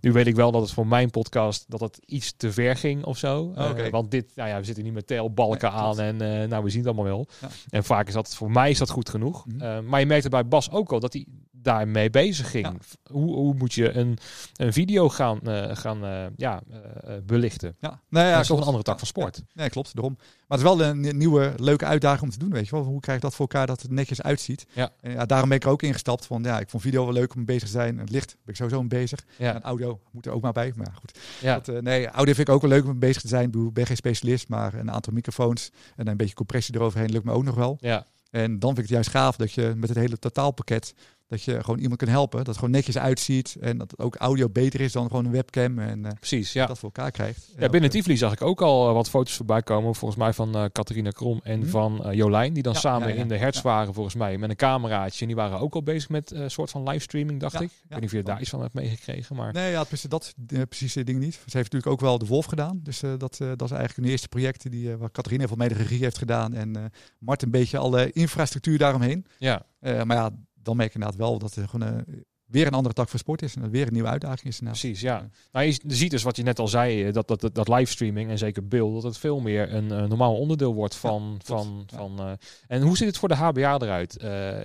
nu 0.00 0.12
weet 0.12 0.26
ik 0.26 0.34
wel 0.34 0.52
dat 0.52 0.62
het 0.62 0.70
voor 0.70 0.86
mijn 0.86 1.10
podcast 1.10 1.64
dat 1.68 1.80
het 1.80 2.00
iets 2.06 2.32
te 2.36 2.52
ver 2.52 2.76
ging 2.76 3.04
of 3.04 3.18
zo. 3.18 3.52
Eh, 3.54 3.70
Oké. 3.70 3.90
want 3.90 4.10
dit, 4.10 4.32
nou 4.34 4.48
ja, 4.48 4.58
we 4.58 4.64
zitten 4.64 4.84
nu 4.84 4.92
met 4.92 5.06
telbalken 5.06 5.72
Nee, 5.72 5.80
aan 5.80 6.00
en 6.00 6.20
eh, 6.20 6.48
nou, 6.48 6.64
we 6.64 6.70
zien 6.70 6.78
het 6.78 6.88
allemaal 6.88 7.04
wel. 7.14 7.26
En 7.70 7.84
vaak 7.84 8.08
is 8.08 8.14
dat, 8.14 8.34
voor 8.34 8.50
mij 8.50 8.70
is 8.70 8.78
dat 8.78 8.90
goed 8.90 9.08
genoeg. 9.08 9.46
Mhm. 9.46 9.60
Eh, 9.62 9.80
maar 9.80 10.00
je 10.00 10.06
merkte 10.06 10.28
bij 10.28 10.46
Bas 10.48 10.70
ook 10.70 10.92
al 10.92 11.00
dat 11.00 11.12
hij 11.12 11.26
daarmee 11.62 12.10
bezig 12.10 12.50
ging. 12.50 12.66
Ja. 12.66 12.74
Hoe, 13.12 13.34
hoe 13.34 13.54
moet 13.54 13.74
je 13.74 13.92
een, 13.92 14.18
een 14.56 14.72
video 14.72 15.08
gaan, 15.08 15.40
eh, 15.40 15.76
gaan 15.76 16.04
eh, 16.04 16.26
ja, 16.36 16.62
eh, 16.70 17.14
belichten? 17.26 17.76
Ja, 17.80 18.00
nou 18.08 18.26
ja, 18.26 18.32
dat 18.32 18.40
is 18.40 18.46
toch 18.46 18.58
een 18.58 18.64
andere 18.64 18.84
tak 18.84 18.98
van 18.98 19.06
sport. 19.06 19.36
Ja, 19.36 19.42
nee, 19.54 19.70
klopt, 19.70 19.94
daarom. 19.94 20.14
Maar 20.18 20.58
het 20.58 20.68
is 20.68 20.76
wel 20.76 20.88
een 20.88 21.00
ni- 21.00 21.12
nieuwe, 21.12 21.54
leuke 21.56 21.84
uitdaging 21.84 22.22
om 22.22 22.30
te 22.30 22.38
doen, 22.38 22.50
weet 22.50 22.64
je 22.68 22.70
wel. 22.70 22.84
Hoe 22.84 23.00
krijg 23.00 23.20
je 23.20 23.24
dat 23.24 23.34
voor 23.34 23.46
elkaar 23.48 23.66
dat 23.66 23.82
het 23.82 23.90
netjes 23.90 24.22
uitziet? 24.22 24.66
Ja. 24.72 24.90
En 25.00 25.12
ja, 25.12 25.26
daarom 25.26 25.48
ben 25.48 25.58
ik 25.58 25.64
er 25.64 25.70
ook 25.70 25.82
ingestapt 25.82 26.26
van, 26.26 26.42
ja, 26.42 26.60
ik 26.60 26.70
vond 26.70 26.82
video 26.82 27.04
wel 27.04 27.12
leuk 27.12 27.34
om 27.34 27.44
bezig 27.44 27.62
te 27.62 27.68
zijn. 27.68 27.98
Het 27.98 28.10
licht 28.10 28.26
ben 28.26 28.54
ik 28.54 28.56
sowieso 28.56 28.80
mee 28.80 28.88
bezig. 28.88 29.24
Ja. 29.38 29.54
En 29.54 29.62
audio 29.62 30.00
moet 30.10 30.26
er 30.26 30.32
ook 30.32 30.42
maar 30.42 30.52
bij, 30.52 30.72
maar 30.76 30.94
goed. 30.98 31.18
Ja. 31.40 31.60
Dat, 31.60 31.82
nee, 31.82 32.06
audio 32.06 32.34
vind 32.34 32.48
ik 32.48 32.54
ook 32.54 32.60
wel 32.60 32.70
leuk 32.70 32.84
om 32.84 32.98
bezig 32.98 33.22
te 33.22 33.28
zijn. 33.28 33.52
Ik 33.52 33.72
ben 33.72 33.86
geen 33.86 33.96
specialist, 33.96 34.48
maar 34.48 34.74
een 34.74 34.90
aantal 34.90 35.12
microfoons 35.12 35.70
en 35.96 36.08
een 36.08 36.16
beetje 36.16 36.34
compressie 36.34 36.74
eroverheen 36.74 37.10
lukt 37.10 37.24
me 37.24 37.32
ook 37.32 37.44
nog 37.44 37.54
wel. 37.54 37.76
Ja. 37.80 38.06
En 38.32 38.58
dan 38.58 38.74
vind 38.74 38.78
ik 38.78 38.84
het 38.84 38.92
juist 38.92 39.10
gaaf 39.10 39.36
dat 39.36 39.52
je 39.52 39.72
met 39.76 39.88
het 39.88 39.98
hele 39.98 40.18
totaalpakket, 40.18 40.94
dat 41.32 41.42
je 41.42 41.64
gewoon 41.64 41.78
iemand 41.80 41.98
kan 42.00 42.08
helpen. 42.08 42.38
Dat 42.38 42.46
het 42.46 42.56
gewoon 42.56 42.70
netjes 42.70 42.98
uitziet 42.98 43.56
en 43.60 43.78
dat 43.78 43.98
ook 43.98 44.14
audio 44.16 44.48
beter 44.48 44.80
is 44.80 44.92
dan 44.92 45.06
gewoon 45.06 45.24
een 45.24 45.30
webcam 45.30 45.78
en 45.78 46.04
eh, 46.06 46.12
Precies, 46.18 46.52
ja. 46.52 46.66
dat 46.66 46.78
voor 46.78 46.90
elkaar 46.94 47.10
krijgt. 47.10 47.48
Ja, 47.58 47.68
binnen 47.68 47.90
Tivoli 47.90 48.16
zag 48.16 48.32
ik 48.32 48.42
ook 48.42 48.60
al 48.62 48.88
eh, 48.88 48.94
wat 48.94 49.08
foto's 49.10 49.34
voorbij 49.36 49.62
komen. 49.62 49.94
Volgens 49.94 50.20
mij 50.20 50.32
van 50.32 50.70
Catharina 50.72 51.10
Krom 51.10 51.40
en 51.42 51.58
Mhm. 51.58 51.68
van 51.68 52.08
Jolijn. 52.12 52.52
Die 52.52 52.62
dan 52.62 52.72
Ja, 52.72 52.78
samen 52.78 53.08
ja, 53.08 53.14
ja. 53.14 53.20
in 53.20 53.28
de 53.28 53.36
hertz 53.36 53.62
waren 53.62 53.94
volgens 53.94 54.14
mij. 54.14 54.38
Met 54.38 54.50
een 54.50 54.56
cameraatje. 54.56 55.20
En 55.20 55.26
die 55.26 55.36
waren 55.36 55.58
ook 55.60 55.74
al 55.74 55.82
bezig 55.82 56.08
met 56.08 56.30
een 56.30 56.50
soort 56.50 56.70
van 56.70 56.88
livestreaming, 56.88 57.40
dacht 57.40 57.54
ik. 57.54 57.60
Ik 57.60 57.70
weet 57.88 58.00
niet 58.00 58.08
of 58.10 58.16
je 58.16 58.22
daar 58.22 58.40
iets 58.40 58.50
van 58.50 58.60
hebt 58.60 58.74
meegekregen. 58.74 59.36
Maar 59.36 59.52
Nee, 59.52 59.70
ja, 59.70 59.84
precies 59.84 60.08
dat 60.10 60.34
eh, 60.48 60.60
precieze 60.68 61.04
ding 61.04 61.18
niet. 61.18 61.34
Ze 61.34 61.40
heeft 61.44 61.54
natuurlijk 61.72 61.86
ook 61.92 62.00
wel 62.00 62.18
de 62.18 62.26
Wolf 62.26 62.44
gedaan. 62.46 62.80
Dus 62.82 63.00
dat, 63.00 63.18
dat 63.18 63.40
is 63.40 63.70
eigenlijk 63.70 63.96
hun 63.96 64.04
eerste 64.04 64.28
project 64.28 64.70
die, 64.70 64.96
waar 64.96 65.10
Catharina 65.10 65.46
van 65.46 65.58
mij 65.58 65.68
de 65.68 65.74
regie 65.74 66.02
heeft 66.02 66.18
gedaan. 66.18 66.54
En 66.54 66.92
Mart 67.18 67.42
een 67.42 67.50
beetje 67.50 67.78
alle 67.78 68.12
infrastructuur 68.12 68.78
daaromheen. 68.78 69.26
ja, 69.38 69.64
maar 69.80 70.16
ja, 70.16 70.30
dan 70.62 70.76
merk 70.76 70.88
je 70.92 70.94
inderdaad 70.98 71.18
wel 71.20 71.38
dat 71.38 71.56
er 71.56 71.68
gewoon 71.68 71.88
eh, 71.88 72.14
weer 72.44 72.66
een 72.66 72.72
andere 72.72 72.94
tak 72.94 73.08
van 73.08 73.18
sport 73.18 73.42
is. 73.42 73.54
En 73.54 73.62
dat 73.62 73.70
weer 73.70 73.86
een 73.86 73.92
nieuwe 73.92 74.08
uitdaging 74.08 74.46
is. 74.46 74.58
inderdaad. 74.58 74.80
precies. 74.80 75.00
Ja. 75.00 75.28
Nou, 75.52 75.66
je 75.66 75.80
ziet 75.86 76.10
dus 76.10 76.22
wat 76.22 76.36
je 76.36 76.42
net 76.42 76.58
al 76.58 76.68
zei. 76.68 77.04
eh, 77.06 77.12
Dat, 77.12 77.28
dat, 77.28 77.40
dat, 77.40 77.54
dat 77.54 77.68
livestreaming 77.68 78.30
en 78.30 78.38
zeker 78.38 78.68
beeld. 78.68 78.94
Dat 78.94 79.02
het 79.02 79.18
veel 79.18 79.40
meer 79.40 79.72
een 79.74 79.90
eh, 79.92 80.04
normaal 80.04 80.36
onderdeel 80.36 80.74
wordt 80.74 80.94
van... 80.94 81.40
van, 81.44 81.84
Ja. 81.86 81.96
van 81.96 82.38
en 82.66 82.82
hoe 82.82 82.96
ziet 82.96 83.06
het 83.06 83.16
voor 83.18 83.28
de 83.28 83.34
HBA 83.34 83.78
eruit 83.78 84.16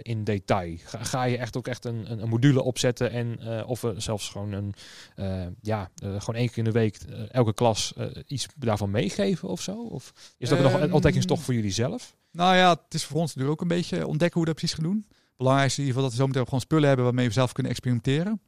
in 0.02 0.24
detail? 0.24 0.76
Ga, 0.84 1.04
ga 1.04 1.24
je 1.24 1.38
echt 1.38 1.58
ook 1.58 1.68
echt 1.68 1.86
een, 1.86 2.12
een, 2.12 2.22
een 2.22 2.30
module 2.30 2.62
opzetten 2.64 3.12
en 3.12 3.40
of 3.66 3.84
zelfs 3.98 4.30
gewoon 4.30 4.52
een 4.52 4.74
ja 5.62 5.90
gewoon 6.00 6.36
één 6.36 6.48
keer 6.48 6.58
in 6.58 6.64
de 6.64 6.72
week 6.72 6.98
elke 7.32 7.54
klas 7.54 7.94
iets 8.26 8.48
daarvan 8.58 8.92
meegeven 8.92 9.50
of 9.50 9.62
zo? 9.62 9.84
Of 9.84 10.14
is 10.38 10.50
dat 10.50 10.60
nog 10.60 10.74
een 10.74 10.82
Ehm, 10.82 10.94
ontdekkingstocht 10.94 11.42
voor 11.44 11.54
jullie 11.54 11.72
zelf? 11.72 12.16
Nou 12.32 12.56
ja, 12.56 12.70
het 12.84 12.94
is 12.94 13.04
voor 13.06 13.20
ons 13.20 13.28
natuurlijk 13.36 13.62
ook 13.62 13.70
een 13.70 13.78
beetje 13.78 14.08
ontdekken 14.08 14.40
hoe 14.40 14.48
we 14.48 14.54
dat 14.54 14.56
precies 14.60 14.76
gaan 14.76 14.84
doen. 14.92 15.06
Belangrijkste 15.38 15.82
in 15.82 15.88
ieder 15.88 16.02
geval 16.02 16.04
dat 16.04 16.12
we 16.12 16.24
zometeen 16.24 16.44
gewoon 16.44 16.62
spullen 16.62 16.88
hebben 16.88 17.06
waarmee 17.06 17.28
we 17.28 17.34
zelf 17.34 17.52
kunnen 17.52 17.72
experimenteren. 17.72 18.42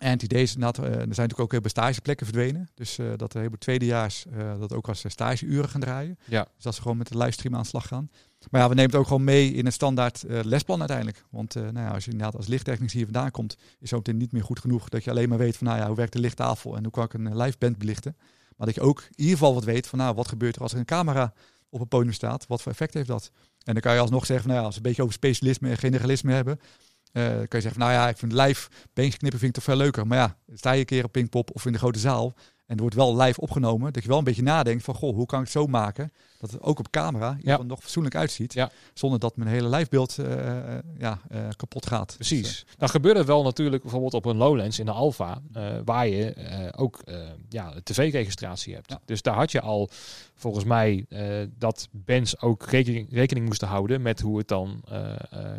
En 0.00 0.10
het 0.10 0.22
idee 0.22 0.42
is 0.42 0.56
eh, 0.56 0.62
er 0.62 0.74
zijn 0.74 1.08
natuurlijk 1.08 1.40
ook 1.40 1.50
heel 1.50 1.60
veel 1.60 1.70
stageplekken 1.70 2.26
verdwenen. 2.26 2.68
Dus 2.74 2.98
eh, 2.98 3.06
dat 3.16 3.34
er 3.34 3.40
heel 3.40 3.48
veel 3.48 3.58
tweedejaars 3.58 4.26
eh, 4.26 4.58
dat 4.58 4.72
ook 4.72 4.88
als 4.88 5.04
eh, 5.04 5.10
stageuren 5.10 5.68
gaan 5.68 5.80
draaien. 5.80 6.18
Ja. 6.24 6.46
Dus 6.54 6.64
dat 6.64 6.74
ze 6.74 6.82
gewoon 6.82 6.96
met 6.96 7.08
de 7.08 7.18
livestream 7.18 7.54
aan 7.54 7.62
de 7.62 7.68
slag 7.68 7.86
gaan. 7.86 8.10
Maar 8.50 8.60
ja, 8.60 8.68
we 8.68 8.74
nemen 8.74 8.90
het 8.90 9.00
ook 9.00 9.06
gewoon 9.06 9.24
mee 9.24 9.52
in 9.52 9.64
het 9.64 9.74
standaard 9.74 10.22
eh, 10.22 10.40
lesplan 10.42 10.78
uiteindelijk. 10.78 11.24
Want 11.30 11.56
eh, 11.56 11.62
nou 11.62 11.86
ja, 11.86 11.88
als 11.88 12.04
je 12.04 12.10
inderdaad 12.10 12.36
als 12.36 12.46
lichttechnicus 12.46 12.92
hier 12.92 13.04
vandaan 13.04 13.30
komt, 13.30 13.56
is 13.78 13.88
zo 13.88 13.96
meteen 13.96 14.16
niet 14.16 14.32
meer 14.32 14.44
goed 14.44 14.60
genoeg 14.60 14.88
dat 14.88 15.04
je 15.04 15.10
alleen 15.10 15.28
maar 15.28 15.38
weet 15.38 15.56
van 15.56 15.66
nou 15.66 15.78
ja, 15.78 15.86
hoe 15.86 15.96
werkt 15.96 16.12
de 16.12 16.18
lichttafel 16.18 16.76
en 16.76 16.82
hoe 16.82 16.92
kan 16.92 17.04
ik 17.04 17.14
een 17.14 17.26
eh, 17.26 17.36
live 17.36 17.56
band 17.58 17.78
belichten. 17.78 18.16
Maar 18.56 18.66
dat 18.66 18.76
je 18.76 18.80
ook 18.80 19.00
in 19.00 19.08
ieder 19.16 19.32
geval 19.32 19.54
wat 19.54 19.64
weet 19.64 19.86
van 19.86 19.98
nou, 19.98 20.14
wat 20.14 20.28
gebeurt 20.28 20.56
er 20.56 20.62
als 20.62 20.72
er 20.72 20.78
een 20.78 20.84
camera 20.84 21.32
op 21.68 21.80
een 21.80 21.88
podium 21.88 22.12
staat? 22.12 22.46
Wat 22.46 22.62
voor 22.62 22.72
effect 22.72 22.94
heeft 22.94 23.08
dat? 23.08 23.30
En 23.64 23.72
dan 23.72 23.82
kan 23.82 23.94
je 23.94 24.00
alsnog 24.00 24.26
zeggen 24.26 24.48
nou 24.48 24.60
ja, 24.60 24.66
als 24.66 24.74
we 24.74 24.80
een 24.80 24.86
beetje 24.86 25.02
over 25.02 25.14
specialisme 25.14 25.70
en 25.70 25.78
generalisme 25.78 26.32
hebben, 26.32 26.60
eh, 27.12 27.26
kan 27.26 27.46
je 27.48 27.60
zeggen 27.60 27.80
nou 27.80 27.92
ja, 27.92 28.08
ik 28.08 28.16
vind 28.16 28.32
live 28.32 28.68
beentje 28.92 29.18
vind 29.20 29.42
ik 29.42 29.52
toch 29.52 29.64
veel 29.64 29.76
leuker. 29.76 30.06
Maar 30.06 30.18
ja, 30.18 30.36
sta 30.54 30.72
je 30.72 30.80
een 30.80 30.84
keer 30.84 31.04
op 31.04 31.12
Pinkpop 31.12 31.50
of 31.52 31.66
in 31.66 31.72
de 31.72 31.78
grote 31.78 31.98
zaal 31.98 32.34
en 32.66 32.74
er 32.74 32.80
wordt 32.80 32.94
wel 32.94 33.16
live 33.16 33.40
opgenomen, 33.40 33.92
dat 33.92 34.02
je 34.02 34.08
wel 34.08 34.18
een 34.18 34.24
beetje 34.24 34.42
nadenkt 34.42 34.84
van 34.84 34.94
goh, 34.94 35.14
hoe 35.14 35.26
kan 35.26 35.38
ik 35.38 35.44
het 35.44 35.54
zo 35.54 35.66
maken 35.66 36.12
dat 36.38 36.50
het 36.52 36.62
ook 36.62 36.78
op 36.78 36.90
camera 36.90 37.36
geval 37.40 37.64
nog 37.64 37.80
fatsoenlijk 37.80 38.14
uitziet, 38.14 38.52
Ja. 38.52 38.70
zonder 38.94 39.18
dat 39.18 39.36
mijn 39.36 39.50
hele 39.50 39.68
livebeeld 39.68 40.18
eh, 40.18 40.76
eh, 40.76 40.78
ja, 40.98 41.20
eh, 41.28 41.40
kapot 41.56 41.86
gaat. 41.86 42.14
Dus, 42.18 42.28
Precies. 42.28 42.66
Dan 42.78 42.88
gebeurt 42.88 43.16
het 43.16 43.26
wel 43.26 43.42
natuurlijk 43.42 43.82
bijvoorbeeld 43.82 44.14
op 44.14 44.24
een 44.24 44.36
Lowlands 44.36 44.78
in 44.78 44.84
de 44.86 44.92
eh, 45.52 45.72
waar 45.84 46.08
je 46.08 46.72
ook 46.76 47.00
ja, 47.48 47.72
tv-registratie 47.82 48.74
hebt. 48.74 48.90
Ja. 48.90 49.00
Dus 49.04 49.22
daar 49.22 49.34
had 49.34 49.52
je 49.52 49.60
al 49.60 49.88
volgens 50.34 50.64
mij 50.64 51.06
dat 51.58 51.88
bands 51.90 52.40
ook 52.40 52.66
rekening, 52.66 53.08
rekening 53.12 53.46
moesten 53.46 53.68
houden 53.68 54.02
met 54.02 54.20
hoe 54.20 54.38
het 54.38 54.48
dan 54.48 54.82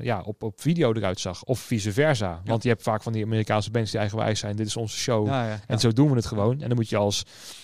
ja, 0.02 0.22
op, 0.22 0.44
op 0.44 0.62
video 0.62 0.94
eruit 0.94 1.20
zag. 1.20 1.44
Of 1.44 1.60
vice 1.60 1.92
versa. 1.92 2.42
Want 2.46 2.64
je 2.64 2.70
hebt 2.70 2.84
vaak 2.84 3.04
van 3.04 3.14
die 3.14 3.24
Amerikaanse 3.24 3.72
bands 3.72 3.92
die 3.92 4.00
eigenwijs 4.00 4.40
zijn. 4.40 4.56
Dit 4.56 4.68
is 4.68 4.78
onze 4.78 4.98
show. 4.98 5.28
ja, 5.28 5.46
ja, 5.46 5.52
En 5.52 5.60
ja. 5.68 5.78
zo 5.78 5.92
doen 5.92 6.10
we 6.10 6.16
het 6.16 6.26
gewoon. 6.26 6.62
En 6.62 6.68
dan 6.68 6.76
moet 6.76 6.90
je 6.90 6.95
als 6.96 7.24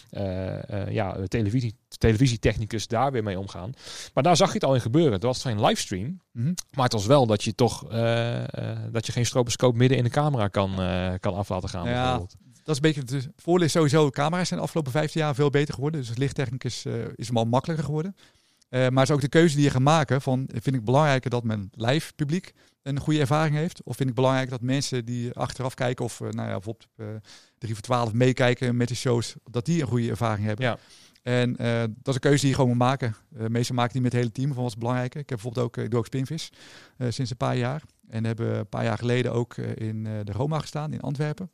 eh, 0.10 0.70
eh, 0.70 0.92
ja, 0.92 1.18
televisie, 1.28 1.76
televisietechnicus 1.98 2.88
daar 2.88 3.12
weer 3.12 3.24
mee 3.24 3.40
omgaan. 3.40 3.74
Maar 4.14 4.24
daar 4.24 4.36
zag 4.36 4.48
je 4.48 4.54
het 4.54 4.64
al 4.64 4.76
in 4.76 4.82
gebeuren. 4.82 5.12
Het 5.14 5.24
was 5.24 5.42
geen 5.42 5.66
livestream. 5.66 6.20
Mhm. 6.32 6.54
Maar 6.74 6.84
het 6.84 6.94
was 6.94 7.06
wel 7.06 7.26
dat 7.26 7.44
je 7.44 7.56
toch 7.56 7.92
eh, 7.92 8.42
eh, 8.42 8.78
dat 8.92 9.06
je 9.06 9.12
geen 9.12 9.26
stroboscoop 9.26 9.76
midden 9.76 9.98
in 9.98 10.04
de 10.04 10.10
camera 10.10 10.48
kan, 10.48 10.82
eh, 10.82 11.14
kan 11.20 11.34
af 11.34 11.50
laten 11.50 11.70
gaan. 11.70 11.88
Ja, 11.88 12.02
bijvoorbeeld. 12.02 12.36
Dat 12.64 12.76
is 12.76 12.76
een 12.76 13.02
beetje 13.02 13.18
het 13.18 13.30
voordeel 13.36 13.66
is 13.66 13.72
sowieso, 13.72 14.10
camera's 14.10 14.48
zijn 14.48 14.60
de 14.60 14.66
afgelopen 14.66 14.92
15 14.92 15.22
jaar 15.22 15.36
veel 15.36 15.50
beter 15.50 15.74
geworden. 15.74 16.00
Dus 16.00 16.10
als 16.10 16.18
lichttechnicus 16.18 16.86
eh 16.86 16.94
is 17.16 17.28
hem 17.28 17.38
al 17.38 17.46
makkelijker 17.46 17.86
geworden. 17.86 18.16
Eh, 18.70 18.80
maar 18.80 19.00
het 19.00 19.10
is 19.10 19.16
ook 19.16 19.22
de 19.22 19.28
keuze 19.28 19.56
die 19.56 19.64
je 19.64 19.70
gaat 19.70 19.82
maken 19.82 20.22
van, 20.22 20.50
vind 20.54 20.76
ik 20.76 20.86
belangrijker 20.86 21.30
dat 21.30 21.44
mijn 21.44 21.70
live 21.72 22.14
publiek 22.14 22.54
een 22.84 23.00
goede 23.00 23.20
ervaring 23.20 23.56
heeft? 23.56 23.84
Of 23.84 23.96
vind 23.96 24.10
ik 24.10 24.16
belangrijk 24.16 24.50
dat 24.50 24.62
mensen 24.62 25.06
die 25.06 25.34
achteraf 25.34 25.74
kijken 25.74 26.06
of 26.06 26.22
eh, 26.22 26.30
nou 26.30 26.48
ja, 26.48 26.54
bijvoorbeeld 26.54 26.88
eh 26.96 27.06
3 27.58 27.74
voor 27.74 27.84
12 27.84 28.14
meekijken 28.14 28.78
met 28.78 28.88
de 28.88 28.96
shows, 28.96 29.36
dat 29.44 29.66
die 29.66 29.82
een 29.82 29.88
goede 29.88 30.10
ervaring 30.10 30.48
hebben? 30.48 30.66
Ja. 30.66 30.78
En 31.22 31.58
eh, 31.58 31.80
dat 31.80 32.08
is 32.08 32.14
een 32.14 32.20
keuze 32.20 32.40
die 32.40 32.50
je 32.50 32.56
gewoon 32.56 32.70
moet 32.70 32.80
maken. 32.80 33.16
Eh 33.38 33.48
meestal 33.48 33.76
maken 33.76 33.94
die 33.94 34.02
met 34.02 34.12
het 34.12 34.22
hele 34.22 34.34
team 34.34 34.54
van 34.54 34.64
wat 34.64 34.72
is 34.72 34.78
belangrijk. 34.78 35.16
Ik 35.16 35.30
heb 35.30 35.40
bijvoorbeeld 35.42 35.66
ook, 35.66 35.78
ik 35.78 35.90
doe 35.90 36.00
ook 36.00 36.06
Spinvis 36.06 36.52
sinds 36.98 37.32
een 37.32 37.38
paar 37.38 37.58
jaar. 37.58 37.82
En 38.08 38.24
hebben 38.24 38.58
een 38.58 38.70
paar 38.70 38.84
jaar 38.84 38.98
geleden 38.98 39.34
ook 39.34 39.58
in 39.58 40.04
de 40.04 40.32
Roma 40.32 40.60
gestaan 40.60 40.94
in 40.94 41.02
Antwerpen. 41.02 41.50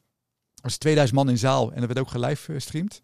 Er 0.56 0.62
was 0.62 0.78
2000 0.78 1.18
man 1.18 1.30
in 1.30 1.38
zaal 1.38 1.72
en 1.72 1.78
dat 1.80 1.88
werd 1.88 2.00
ook 2.00 2.10
gelive 2.10 2.54
gestreamd. 2.54 3.02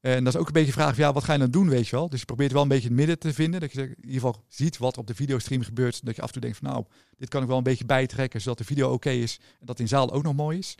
En 0.00 0.24
dat 0.24 0.34
is 0.34 0.40
ook 0.40 0.46
een 0.46 0.52
beetje 0.52 0.72
de 0.72 0.78
vraag 0.78 0.94
van, 0.94 1.04
ja, 1.04 1.12
wat 1.12 1.24
ga 1.24 1.32
je 1.32 1.38
dan 1.38 1.50
doen, 1.50 1.68
weet 1.68 1.88
je 1.88 1.96
wel? 1.96 2.08
Dus 2.08 2.20
je 2.20 2.26
probeert 2.26 2.52
wel 2.52 2.62
een 2.62 2.68
beetje 2.68 2.88
het 2.88 2.96
midden 2.96 3.18
te 3.18 3.34
vinden. 3.34 3.60
Dat 3.60 3.72
je 3.72 3.82
in 3.82 3.96
ieder 3.96 4.12
geval 4.12 4.44
ziet 4.48 4.78
wat 4.78 4.98
op 4.98 5.06
de 5.06 5.14
videostream 5.14 5.62
gebeurt. 5.62 6.04
Dat 6.04 6.16
je 6.16 6.22
af 6.22 6.26
en 6.26 6.32
toe 6.32 6.42
denkt 6.42 6.58
van, 6.58 6.68
nou, 6.68 6.84
dit 7.16 7.28
kan 7.28 7.42
ik 7.42 7.48
wel 7.48 7.56
een 7.56 7.62
beetje 7.62 7.84
bijtrekken, 7.84 8.40
zodat 8.40 8.58
de 8.58 8.64
video 8.64 8.92
oké 8.92 9.10
is. 9.10 9.40
En 9.60 9.66
dat 9.66 9.80
in 9.80 9.88
zaal 9.88 10.12
ook 10.12 10.22
nog 10.22 10.34
mooi 10.34 10.58
is. 10.58 10.74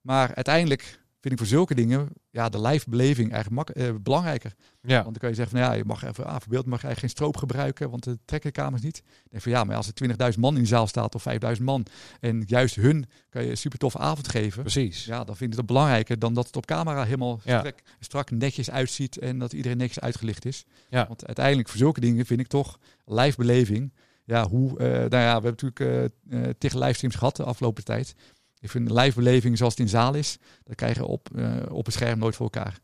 Maar 0.00 0.34
uiteindelijk 0.34 1.00
vind 1.26 1.40
ik 1.40 1.46
voor 1.46 1.56
zulke 1.56 1.74
dingen, 1.74 2.08
ja, 2.30 2.48
de 2.48 2.60
live 2.60 2.90
beleving 2.90 3.32
eigenlijk 3.32 3.68
mak- 3.68 3.76
eh, 3.76 3.94
belangrijker. 4.02 4.54
Ja. 4.82 4.94
Want 4.94 5.04
dan 5.04 5.14
kan 5.14 5.28
je 5.28 5.34
zeggen 5.34 5.58
van, 5.58 5.66
ja, 5.66 5.72
je 5.72 5.84
mag 5.84 6.04
even, 6.04 6.24
ah, 6.26 6.36
voorbeeld 6.40 6.66
mag 6.66 6.80
je 6.80 6.86
eigenlijk 6.86 6.98
geen 6.98 7.08
stroop 7.08 7.36
gebruiken, 7.36 7.90
want 7.90 8.04
de 8.04 8.18
trekken 8.24 8.52
de 8.52 8.60
kamers 8.60 8.82
niet. 8.82 9.02
Denk 9.30 9.42
van, 9.42 9.52
ja, 9.52 9.64
maar 9.64 9.76
als 9.76 9.86
er 9.86 9.94
20.000 10.34 10.40
man 10.40 10.54
in 10.56 10.62
de 10.62 10.68
zaal 10.68 10.86
staat 10.86 11.14
of 11.14 11.22
5.000 11.22 11.62
man 11.64 11.86
en 12.20 12.42
juist 12.46 12.74
hun 12.74 13.06
kan 13.28 13.44
je 13.44 13.50
een 13.50 13.56
super 13.56 13.78
toffe 13.78 13.98
avond 13.98 14.28
geven. 14.28 14.62
Precies. 14.62 15.04
Ja, 15.04 15.24
dan 15.24 15.36
vind 15.36 15.50
ik 15.52 15.56
het 15.58 15.66
belangrijker 15.66 16.18
dan 16.18 16.34
dat 16.34 16.46
het 16.46 16.56
op 16.56 16.66
camera 16.66 17.04
helemaal 17.04 17.40
Ja. 17.44 17.58
strak, 17.58 17.78
strak 18.00 18.30
netjes 18.30 18.70
uitziet 18.70 19.18
en 19.18 19.38
dat 19.38 19.52
iedereen 19.52 19.78
netjes 19.78 20.00
uitgelicht 20.00 20.44
is. 20.44 20.64
Ja. 20.88 21.06
Want 21.08 21.26
uiteindelijk 21.26 21.68
voor 21.68 21.78
zulke 21.78 22.00
dingen 22.00 22.26
vind 22.26 22.40
ik 22.40 22.46
toch 22.46 22.78
live 23.04 23.36
beleving. 23.36 23.92
Ja, 24.24 24.48
hoe, 24.48 24.78
eh, 24.78 24.86
nou 24.88 25.08
ja, 25.10 25.40
we 25.40 25.46
hebben 25.46 25.54
natuurlijk 25.60 25.80
eh 25.80 26.04
eh, 26.04 26.50
tegen 26.58 26.78
livestreams 26.78 27.14
gehad 27.14 27.36
de 27.36 27.44
afgelopen 27.44 27.84
tijd. 27.84 28.14
Ik 28.60 28.70
vind 28.70 28.88
de 28.88 28.94
live 28.94 29.16
beleving 29.18 29.58
zoals 29.58 29.72
het 29.72 29.82
in 29.82 29.88
zaal 29.88 30.14
is, 30.14 30.38
dat 30.64 30.74
krijgen 30.74 31.02
we 31.02 31.08
op, 31.08 31.28
eh, 31.36 31.56
op 31.70 31.86
een 31.86 31.92
scherm 31.92 32.18
nooit 32.18 32.36
voor 32.36 32.50
elkaar. 32.52 32.78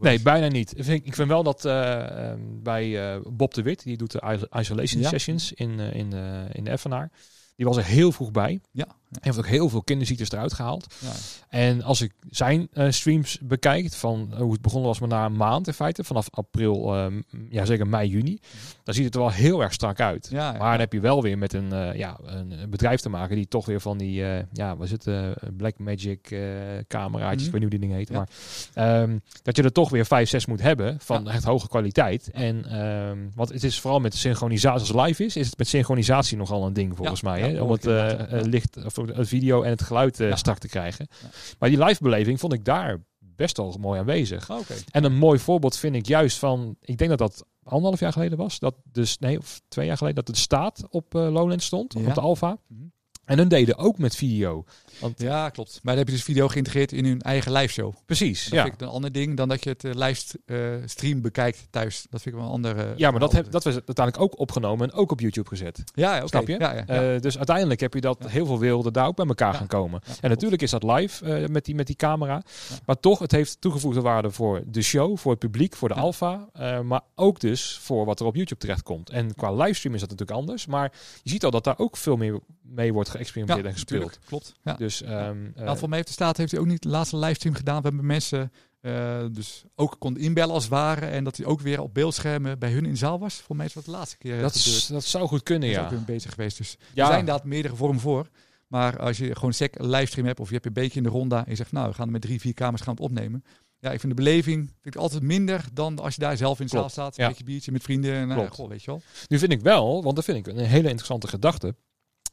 Nee, 0.00 0.20
bijna 0.20 0.46
niet. 0.48 0.78
Ik 0.78 0.84
vind, 0.84 1.06
ik 1.06 1.14
vind 1.14 1.28
wel 1.28 1.42
dat 1.42 1.64
eh, 1.64 2.28
ehm, 2.30 2.40
bij 2.62 3.12
eh, 3.14 3.20
Bob 3.26 3.54
de 3.54 3.62
Wit, 3.62 3.82
die 3.82 3.96
doet 3.96 4.12
de 4.12 4.22
iso- 4.32 4.58
isolation 4.60 5.02
Ja. 5.02 5.08
sessions 5.08 5.52
in, 5.52 5.78
in, 5.78 6.10
de 6.10 6.46
in 6.52 6.64
de 6.64 6.70
Effenaar. 6.70 7.10
Die 7.56 7.66
was 7.66 7.76
er 7.76 7.84
heel 7.84 8.12
vroeg 8.12 8.30
bij. 8.30 8.60
Ja, 8.70 8.86
Hij 9.20 9.32
heeft 9.32 9.38
ook 9.38 9.46
heel 9.46 9.68
veel 9.68 9.82
kinderziektes 9.82 10.30
eruit 10.30 10.52
gehaald. 10.52 10.94
Ja. 11.00 11.10
En 11.48 11.82
als 11.82 12.00
ik 12.00 12.12
zijn 12.30 12.68
eh, 12.72 12.90
streams 12.90 13.38
bekijk, 13.42 13.92
van 13.92 14.34
hoe 14.38 14.52
het 14.52 14.60
begonnen 14.60 14.88
was 14.88 14.98
maar 14.98 15.08
na 15.08 15.24
een 15.24 15.36
maand 15.36 15.66
in 15.66 15.72
feite, 15.72 16.04
vanaf 16.04 16.26
april, 16.30 16.94
ehm, 16.94 17.20
ja 17.50 17.64
zeker 17.64 17.86
mei, 17.86 18.08
juni, 18.08 18.38
dan 18.84 18.94
ziet 18.94 19.04
het 19.04 19.14
er 19.14 19.20
wel 19.20 19.30
heel 19.30 19.62
erg 19.62 19.72
strak 19.72 20.00
uit. 20.00 20.28
Ja, 20.30 20.52
ja. 20.52 20.58
Maar 20.58 20.70
dan 20.70 20.80
heb 20.80 20.92
je 20.92 21.00
wel 21.00 21.22
weer 21.22 21.38
met 21.38 21.52
een, 21.52 21.72
eh, 21.72 21.94
ja, 21.98 22.18
een 22.24 22.52
bedrijf 22.70 23.00
te 23.00 23.08
maken 23.08 23.36
die 23.36 23.48
toch 23.48 23.66
weer 23.66 23.80
van 23.80 23.98
die, 23.98 24.24
eh, 24.24 24.42
ja, 24.52 24.76
wat 24.76 24.86
is 24.86 24.92
het, 24.92 25.06
eh, 25.06 25.28
Black 25.56 25.78
Magic 25.78 26.30
eh, 26.30 26.40
cameraatjes, 26.88 27.46
Mhm. 27.48 27.56
ik 27.56 27.62
weet 27.62 27.70
niet 27.70 27.70
hoe 27.70 27.70
die 27.70 27.78
dingen 27.78 27.96
heten, 27.96 28.14
Ja. 28.14 28.26
maar 28.74 29.00
ehm, 29.02 29.18
dat 29.42 29.56
je 29.56 29.62
er 29.62 29.72
toch 29.72 29.90
weer 29.90 30.06
5, 30.06 30.28
6 30.28 30.46
moet 30.46 30.62
hebben 30.62 30.96
van 31.00 31.28
echt 31.30 31.44
hoge 31.44 31.68
kwaliteit. 31.68 32.30
En, 32.32 32.64
ehm, 32.64 33.18
want 33.34 33.48
het 33.48 33.64
is 33.64 33.80
vooral 33.80 34.00
met 34.00 34.12
de 34.12 34.18
synchronisatie, 34.18 34.94
als 34.94 35.06
live 35.06 35.24
is, 35.24 35.36
is 35.36 35.46
het 35.46 35.58
met 35.58 35.68
synchronisatie 35.68 36.36
nogal 36.36 36.66
een 36.66 36.72
ding 36.72 36.96
volgens 36.96 37.22
mij. 37.22 37.38
ja, 37.38 37.46
Hè? 37.46 37.62
Om 37.62 37.70
het 37.70 37.86
eh, 37.86 38.38
eh, 38.38 38.44
licht, 38.46 38.84
of 38.84 38.98
het 39.08 39.28
video 39.28 39.62
en 39.62 39.70
het 39.70 39.82
geluid 39.82 40.20
eh, 40.20 40.28
Ja. 40.28 40.36
strak 40.36 40.58
te 40.58 40.68
krijgen. 40.68 41.06
Ja. 41.22 41.28
Maar 41.58 41.68
die 41.68 41.84
live 41.84 42.02
beleving 42.02 42.40
vond 42.40 42.52
ik 42.52 42.64
daar 42.64 43.02
best 43.18 43.56
wel 43.56 43.76
mooi 43.80 43.98
aanwezig. 44.00 44.50
Oh, 44.50 44.58
Oké. 44.58 44.74
En 44.90 45.04
een 45.04 45.16
mooi 45.16 45.38
voorbeeld 45.38 45.76
vind 45.76 45.94
ik 45.94 46.06
juist 46.06 46.38
van, 46.38 46.76
ik 46.80 46.98
denk 46.98 47.10
dat 47.10 47.18
dat 47.18 47.44
anderhalf 47.62 48.00
jaar 48.00 48.12
geleden 48.12 48.38
was, 48.38 48.58
dat 48.58 48.74
dus, 48.92 49.18
nee, 49.18 49.38
of 49.38 49.60
twee 49.68 49.86
jaar 49.86 49.96
geleden, 49.96 50.24
dat 50.24 50.34
de 50.34 50.40
staat 50.40 50.84
op 50.90 51.14
eh 51.14 51.20
Lowlands 51.32 51.66
stond, 51.66 51.92
Ja. 51.98 52.06
op 52.08 52.14
de 52.14 52.20
Alpha. 52.20 52.58
Mhm. 52.68 52.82
En 53.24 53.38
hun 53.38 53.48
deden 53.48 53.76
ook 53.78 53.98
met 53.98 54.16
video. 54.16 54.64
Want 54.98 55.20
Ja, 55.20 55.48
klopt. 55.48 55.70
Maar 55.82 55.94
dan 55.94 55.96
heb 55.96 56.06
je 56.08 56.14
dus 56.14 56.24
video 56.24 56.48
geïntegreerd 56.48 56.92
in 56.92 57.04
hun 57.04 57.20
eigen 57.20 57.52
liveshow. 57.52 57.94
precies, 58.06 58.44
Dat 58.44 58.52
ja. 58.52 58.62
vind 58.62 58.74
ik 58.74 58.80
een 58.80 58.88
ander 58.88 59.12
ding 59.12 59.36
dan 59.36 59.48
dat 59.48 59.64
je 59.64 59.70
het 59.70 59.84
eh, 59.84 59.92
livestream 59.94 61.20
bekijkt 61.20 61.66
thuis. 61.70 62.06
Dat 62.10 62.22
vind 62.22 62.34
ik 62.34 62.40
wel 62.40 62.50
een 62.50 62.54
andere. 62.54 62.94
Ja, 62.96 63.10
maar 63.10 63.20
dat, 63.20 63.32
heb, 63.32 63.50
dat 63.50 63.64
was 63.64 63.74
uiteindelijk 63.74 64.20
ook 64.20 64.38
opgenomen 64.38 64.90
en 64.90 64.96
ook 64.96 65.10
op 65.10 65.20
YouTube 65.20 65.48
gezet. 65.48 65.82
Ja, 65.94 66.16
oké. 66.16 66.26
Snap 66.28 66.46
je? 66.48 66.56
Ja, 66.58 66.72
ja, 66.74 66.84
ja. 66.86 67.14
Eh, 67.14 67.20
dus 67.20 67.36
uiteindelijk 67.36 67.80
heb 67.80 67.94
je 67.94 68.00
dat 68.00 68.16
Ja. 68.20 68.28
heel 68.28 68.46
veel 68.46 68.58
wilden 68.58 68.92
daar 68.92 69.06
ook 69.06 69.16
bij 69.16 69.26
elkaar 69.26 69.52
Ja. 69.52 69.58
gaan 69.58 69.66
komen. 69.66 70.00
Ja, 70.06 70.12
en 70.20 70.30
natuurlijk 70.30 70.62
is 70.62 70.70
dat 70.70 70.82
live 70.82 71.24
eh, 71.24 71.48
met, 71.48 71.64
die, 71.64 71.74
met 71.74 71.86
die 71.86 71.96
camera. 71.96 72.32
Ja. 72.34 72.76
Maar 72.86 73.00
toch, 73.00 73.18
het 73.18 73.32
heeft 73.32 73.60
toegevoegde 73.60 74.00
waarde 74.00 74.30
voor 74.30 74.62
de 74.66 74.82
show, 74.82 75.16
voor 75.18 75.30
het 75.30 75.40
publiek, 75.40 75.74
voor 75.76 75.88
de 75.88 75.94
Ja. 75.94 76.48
eh, 76.52 76.80
maar 76.80 77.00
ook 77.14 77.40
dus 77.40 77.78
voor 77.82 78.04
wat 78.04 78.20
er 78.20 78.26
op 78.26 78.34
YouTube 78.34 78.60
terechtkomt. 78.60 79.10
En 79.10 79.34
qua 79.34 79.52
livestream 79.52 79.94
is 79.94 80.00
dat 80.00 80.10
natuurlijk 80.10 80.38
anders. 80.38 80.66
Maar 80.66 80.92
je 81.22 81.30
ziet 81.30 81.44
al 81.44 81.50
dat 81.50 81.64
daar 81.64 81.78
ook 81.78 81.96
veel 81.96 82.16
meer 82.16 82.38
mee 82.62 82.92
wordt 82.92 83.08
geëxperimenteerd 83.10 83.66
en 83.66 83.72
gespeeld. 83.72 84.18
Klopt. 84.26 84.54
Ja. 84.64 84.74
Dus 84.98 85.08
ehm, 85.08 85.46
eh, 85.54 85.64
Nou, 85.64 85.78
voor 85.78 85.88
mij 85.88 85.96
heeft 85.96 86.08
de 86.08 86.14
staat 86.14 86.36
heeft 86.36 86.50
hij 86.50 86.60
ook 86.60 86.66
niet 86.66 86.82
de 86.82 86.88
laatste 86.88 87.16
livestream 87.16 87.54
gedaan. 87.54 87.82
We 87.82 87.88
hebben 87.88 88.06
mensen 88.06 88.52
eh, 88.80 89.24
dus 89.32 89.64
ook 89.74 89.96
konden 89.98 90.22
inbellen 90.22 90.54
als 90.54 90.62
het 90.62 90.72
ware. 90.72 91.06
En 91.06 91.24
dat 91.24 91.36
hij 91.36 91.46
ook 91.46 91.60
weer 91.60 91.80
op 91.80 91.94
beeldschermen 91.94 92.58
bij 92.58 92.72
hun 92.72 92.84
in 92.86 92.96
zaal 92.96 93.18
was. 93.18 93.34
Voor 93.34 93.56
mij 93.56 93.66
is 93.66 93.72
dat 93.72 93.84
de 93.84 93.90
laatste 93.90 94.18
keer 94.18 94.40
dat, 94.40 94.54
is- 94.54 94.86
dat 94.86 95.04
zou 95.04 95.28
goed 95.28 95.42
kunnen, 95.42 95.68
ja. 95.68 95.84
ook 95.84 95.90
weer 95.90 96.04
bezig 96.04 96.30
geweest. 96.30 96.56
Dus 96.56 96.76
ja. 96.78 97.02
er 97.02 97.06
zijn 97.06 97.18
inderdaad 97.18 97.44
meerdere 97.44 97.76
vormen 97.76 98.00
voor. 98.00 98.28
Maar 98.68 98.98
als 98.98 99.16
je 99.16 99.34
gewoon 99.34 99.52
sec 99.52 99.78
een 99.78 99.88
livestream 99.88 100.26
hebt 100.26 100.40
of 100.40 100.46
je 100.48 100.54
hebt 100.54 100.66
een 100.66 100.72
beetje 100.72 100.96
in 100.96 101.02
de 101.02 101.08
ronda 101.08 101.38
en 101.38 101.50
je 101.50 101.56
zegt, 101.56 101.72
nou, 101.72 101.88
we 101.88 101.94
gaan 101.94 102.06
er 102.06 102.12
met 102.12 102.20
drie, 102.22 102.40
vier 102.40 102.54
kamers 102.54 102.82
gaan 102.82 102.94
het 102.94 103.02
opnemen. 103.02 103.44
Ja, 103.78 103.90
ik 103.92 104.00
vind 104.00 104.16
de 104.16 104.22
beleving 104.22 104.72
vind 104.80 104.94
ik 104.94 105.00
altijd 105.00 105.22
minder 105.22 105.64
dan 105.72 105.98
als 105.98 106.14
je 106.14 106.20
daar 106.20 106.36
zelf 106.36 106.60
in 106.60 106.66
de 106.66 106.76
zaal 106.76 106.88
staat. 106.88 107.18
Een 107.18 107.22
ja. 107.22 107.28
beetje 107.28 107.44
biertje 107.44 107.72
met 107.72 107.82
vrienden. 107.82 108.14
En, 108.14 108.28
nou, 108.28 108.48
goh, 108.48 108.68
weet 108.68 108.82
je 108.84 108.90
wel. 108.90 109.00
Nu 109.28 109.38
vind 109.38 109.52
ik 109.52 109.60
wel, 109.60 110.02
want 110.02 110.16
dat 110.16 110.24
vind 110.24 110.38
ik 110.38 110.46
een 110.46 110.58
hele 110.58 110.88
interessante 110.88 111.28
gedachte. 111.28 111.74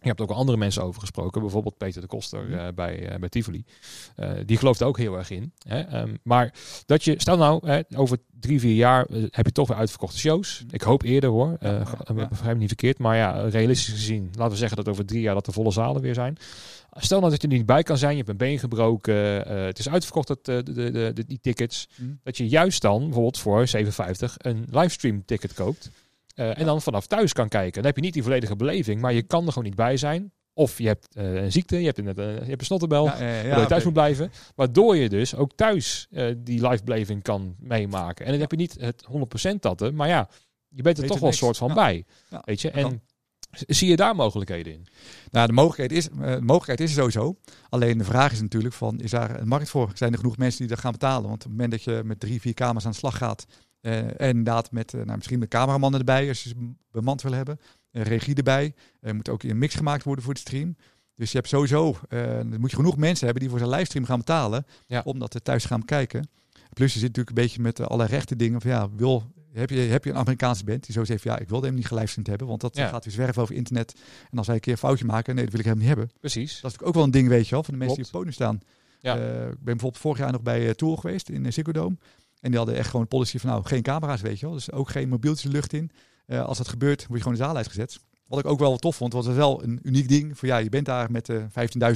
Je 0.02 0.08
hebt 0.08 0.22
ook 0.22 0.30
al 0.30 0.36
andere 0.36 0.58
mensen 0.58 0.84
over 0.84 1.02
gesproken, 1.02 1.42
bijvoorbeeld 1.42 1.78
Peter 1.78 2.02
de 2.02 2.08
Koster 2.08 2.44
Mhm. 2.44 2.54
eh, 2.54 2.68
bij, 2.76 3.08
eh, 3.10 3.20
bij 3.20 3.30
Tivoli. 3.30 3.64
Eh, 4.16 4.32
die 4.46 4.58
gelooft 4.58 4.80
er 4.82 4.88
ook 4.88 4.98
heel 4.98 5.18
erg 5.18 5.30
in. 5.30 5.54
Hè? 5.68 5.80
Ehm, 5.80 6.16
maar 6.24 6.54
dat 6.86 7.04
je, 7.04 7.14
stel 7.18 7.38
nou, 7.38 7.68
hè, 7.68 7.82
over 7.96 8.18
drie, 8.40 8.60
vier 8.60 8.76
jaar 8.76 9.08
heb 9.30 9.46
je 9.46 9.52
toch 9.52 9.68
weer 9.68 9.78
uitverkochte 9.78 10.18
shows. 10.20 10.64
Ik 10.70 10.82
hoop 10.82 11.04
eerder 11.04 11.30
hoor, 11.30 11.58
Ja, 11.60 11.72
ja, 11.72 11.86
ja. 12.16 12.28
begrijp 12.28 12.54
me 12.54 12.60
niet 12.60 12.68
verkeerd. 12.68 12.98
Maar 13.00 13.16
ja, 13.18 13.42
realistisch 13.48 13.94
gezien, 13.94 14.30
laten 14.34 14.52
we 14.52 14.58
zeggen 14.58 14.78
dat 14.78 14.88
over 14.90 15.06
drie 15.06 15.22
jaar 15.22 15.34
dat 15.34 15.46
de 15.46 15.52
volle 15.52 15.72
zalen 15.72 16.02
weer 16.02 16.14
zijn. 16.14 16.38
Stel 16.98 17.20
nou 17.20 17.32
dat 17.32 17.42
je 17.42 17.48
er 17.48 17.54
niet 17.54 17.66
bij 17.66 17.84
kan 17.84 17.98
zijn, 17.98 18.12
je 18.12 18.18
hebt 18.18 18.30
een 18.30 18.38
been 18.38 18.60
gebroken, 18.60 19.16
het 19.66 19.80
is 19.80 19.90
uitverkocht, 19.90 20.28
de, 20.28 20.64
de, 20.64 20.64
de, 20.74 21.12
de- 21.14 21.26
die 21.26 21.40
tickets. 21.42 21.88
Mhm. 21.98 22.10
Dat 22.24 22.38
je 22.38 22.48
juist 22.48 22.82
dan 22.82 23.04
bijvoorbeeld 23.04 23.38
voor 23.40 23.68
7,50 23.68 24.34
een 24.38 24.66
livestream 24.70 25.26
ticket 25.26 25.54
koopt. 25.54 25.90
Eh, 26.36 26.60
en 26.60 26.66
dan 26.66 26.82
vanaf 26.82 27.08
thuis 27.08 27.34
kan 27.34 27.48
kijken. 27.48 27.74
Dan 27.74 27.86
heb 27.86 27.96
je 27.96 28.02
niet 28.02 28.14
die 28.14 28.24
volledige 28.24 28.56
beleving, 28.56 29.02
maar 29.02 29.14
je 29.14 29.24
kan 29.24 29.46
er 29.46 29.52
gewoon 29.52 29.68
niet 29.68 29.76
bij 29.76 29.98
zijn. 29.98 30.32
Of 30.54 30.78
je 30.78 30.88
hebt 30.88 31.16
eh, 31.16 31.34
een 31.34 31.52
ziekte, 31.52 31.80
je 31.80 31.86
hebt 31.86 31.98
een, 31.98 32.08
eh, 32.08 32.26
je 32.26 32.50
hebt 32.50 32.60
een 32.60 32.66
snottenbel, 32.66 33.06
Ja, 33.06 33.18
ja, 33.20 33.28
ja, 33.28 33.42
waardoor 33.42 33.62
je 33.62 33.68
thuis 33.68 33.84
moet 33.84 33.94
blijven. 33.94 34.32
Waardoor 34.56 34.96
je 34.96 35.10
dus 35.10 35.36
ook 35.36 35.52
thuis 35.56 36.08
eh, 36.12 36.34
die 36.38 36.68
live 36.68 36.84
beleving 36.84 37.24
kan 37.24 37.56
meemaken. 37.60 38.26
En 38.26 38.32
dan 38.32 38.42
heb 38.42 38.52
je 38.52 38.58
niet 38.58 38.76
het 38.80 39.06
100% 39.06 39.62
dat, 39.62 39.92
maar 39.94 40.08
ja, 40.08 40.30
je 40.68 40.82
bent 40.82 40.96
er 40.96 41.02
Weet 41.02 41.12
toch 41.12 41.20
wel 41.20 41.30
een 41.30 41.36
soort 41.36 41.58
van 41.58 41.74
bij. 41.74 42.06
Weet 42.46 42.62
je, 42.62 42.72
en 42.72 43.02
zie 43.68 43.90
je 43.90 43.96
daar 43.96 44.16
mogelijkheden 44.16 44.74
in? 44.74 44.88
Nou, 45.32 45.48
de 45.48 45.54
mogelijkheid, 45.54 45.92
is, 45.92 46.10
de 46.10 46.42
mogelijkheid 46.42 46.80
is 46.80 46.94
sowieso. 46.94 47.38
Alleen 47.70 47.98
de 47.98 48.04
vraag 48.04 48.32
is 48.32 48.42
natuurlijk 48.42 48.74
van, 48.74 49.00
is 49.00 49.12
daar 49.12 49.40
een 49.40 49.48
markt 49.48 49.70
voor? 49.70 49.92
Zijn 49.94 50.12
er 50.12 50.18
genoeg 50.18 50.38
mensen 50.38 50.60
die 50.60 50.68
dat 50.68 50.80
gaan 50.80 50.92
betalen? 50.92 51.30
Want 51.30 51.46
op 51.46 51.50
het 51.50 51.52
moment 51.52 51.72
dat 51.72 51.84
je 51.84 52.02
met 52.06 52.20
drie, 52.20 52.42
vier 52.42 52.54
kamers 52.54 52.86
aan 52.86 52.92
de 52.92 52.98
slag 52.98 53.18
gaat... 53.18 53.46
eh, 53.82 53.98
en 53.98 54.14
inderdaad 54.18 54.72
met 54.72 54.94
eh, 54.94 55.02
nou, 55.04 55.18
misschien 55.18 55.40
de 55.40 55.48
cameramannen 55.48 56.00
erbij, 56.00 56.28
als 56.28 56.44
je 56.44 56.50
ze 56.50 56.74
bemand 56.92 57.22
wil 57.22 57.32
hebben. 57.34 57.60
eh, 57.92 58.02
regie 58.04 58.36
erbij. 58.36 58.74
Er 59.02 59.16
moet 59.16 59.30
ook 59.30 59.44
een 59.44 59.58
mix 59.58 59.76
gemaakt 59.76 60.04
worden 60.04 60.24
voor 60.24 60.34
de 60.34 60.40
stream. 60.40 60.76
Dus 61.16 61.32
je 61.32 61.38
hebt 61.38 61.50
sowieso, 61.50 61.98
eh, 62.10 62.22
dan 62.36 62.60
moet 62.60 62.70
je 62.70 62.76
genoeg 62.76 62.98
mensen 62.98 63.24
hebben 63.24 63.42
die 63.42 63.50
voor 63.52 63.60
zijn 63.60 63.72
livestream 63.72 64.06
gaan 64.06 64.18
betalen. 64.18 64.66
Ja. 64.88 65.02
Om 65.06 65.20
dat 65.20 65.40
thuis 65.44 65.62
te 65.62 65.68
gaan 65.68 65.80
bekijken. 65.80 66.30
Plus 66.74 66.94
je 66.94 67.00
zit 67.00 67.08
natuurlijk 67.08 67.38
een 67.38 67.44
beetje 67.44 67.62
met 67.62 67.80
alle 67.82 68.06
rechte 68.06 68.36
dingen. 68.36 68.62
Van, 68.62 68.72
ja, 68.72 68.90
wil, 68.96 69.24
heb, 69.54 69.70
je, 69.70 69.80
heb 69.80 70.04
je 70.04 70.10
een 70.10 70.16
Amerikaanse 70.18 70.64
band 70.64 70.86
die 70.86 70.94
zo 70.94 71.04
zegt, 71.04 71.24
ja, 71.24 71.40
ik 71.40 71.50
wil 71.50 71.62
hem 71.62 71.74
niet 71.74 71.88
gelivestreamd 71.88 72.28
hebben. 72.28 72.48
Want 72.48 72.62
dat 72.62 72.76
Ja. 72.76 72.88
gaat 72.88 73.04
weer 73.04 73.14
zwerven 73.14 73.42
over 73.42 73.56
internet. 73.56 73.96
En 74.32 74.38
als 74.38 74.46
wij 74.48 74.56
een 74.56 74.62
keer 74.62 74.72
een 74.72 74.78
foutje 74.80 75.06
maken, 75.06 75.34
nee, 75.36 75.44
dat 75.44 75.52
wil 75.54 75.62
ik 75.62 75.68
hem 75.68 75.78
niet 75.78 75.88
hebben. 75.88 76.10
Precies. 76.20 76.46
Dat 76.48 76.56
is 76.56 76.62
natuurlijk 76.62 76.88
ook 76.88 76.94
wel 76.96 77.04
een 77.04 77.12
ding, 77.12 77.28
weet 77.28 77.46
je 77.48 77.52
wel, 77.52 77.64
van 77.64 77.74
de 77.74 77.80
mensen 77.80 78.04
Klopt. 78.04 78.12
die 78.12 78.22
op 78.22 78.36
het 78.36 78.38
podium 78.40 78.60
staan. 78.62 78.80
Ja. 79.00 79.14
Ik 79.16 79.48
ben 79.50 79.58
bijvoorbeeld 79.64 79.98
vorig 80.02 80.18
jaar 80.18 80.32
nog 80.32 80.42
bij 80.42 80.74
Tour 80.74 80.98
geweest 80.98 81.30
in 81.30 81.54
Ziggo 81.54 81.72
Dome. 81.72 81.98
En 82.42 82.50
die 82.50 82.58
hadden 82.58 82.76
echt 82.76 82.86
gewoon 82.86 83.02
een 83.02 83.08
policy 83.08 83.38
van, 83.38 83.50
nou, 83.50 83.64
geen 83.64 83.82
camera's, 83.82 84.22
weet 84.22 84.40
je 84.40 84.46
wel. 84.46 84.56
Dus 84.56 84.72
ook 84.72 84.90
geen 84.90 85.10
mobieltjes 85.10 85.52
lucht 85.52 85.74
in. 85.74 85.92
Eh, 86.26 86.46
als 86.46 86.58
dat 86.58 86.68
gebeurt, 86.68 87.00
word 87.00 87.18
je 87.18 87.24
gewoon 87.24 87.38
de 87.38 87.44
zaal 87.44 87.56
uitgezet. 87.56 88.00
Wat 88.28 88.40
ik 88.40 88.46
ook 88.46 88.60
wel 88.60 88.78
tof 88.78 88.96
vond, 88.96 89.14
was 89.14 89.28
wel 89.28 89.64
een 89.64 89.80
uniek 89.84 90.08
ding. 90.08 90.38
Voor 90.38 90.48
ja, 90.48 90.58
je 90.58 90.70
bent 90.70 90.86
daar 90.86 91.12
met 91.12 91.30
uh, 91.30 91.44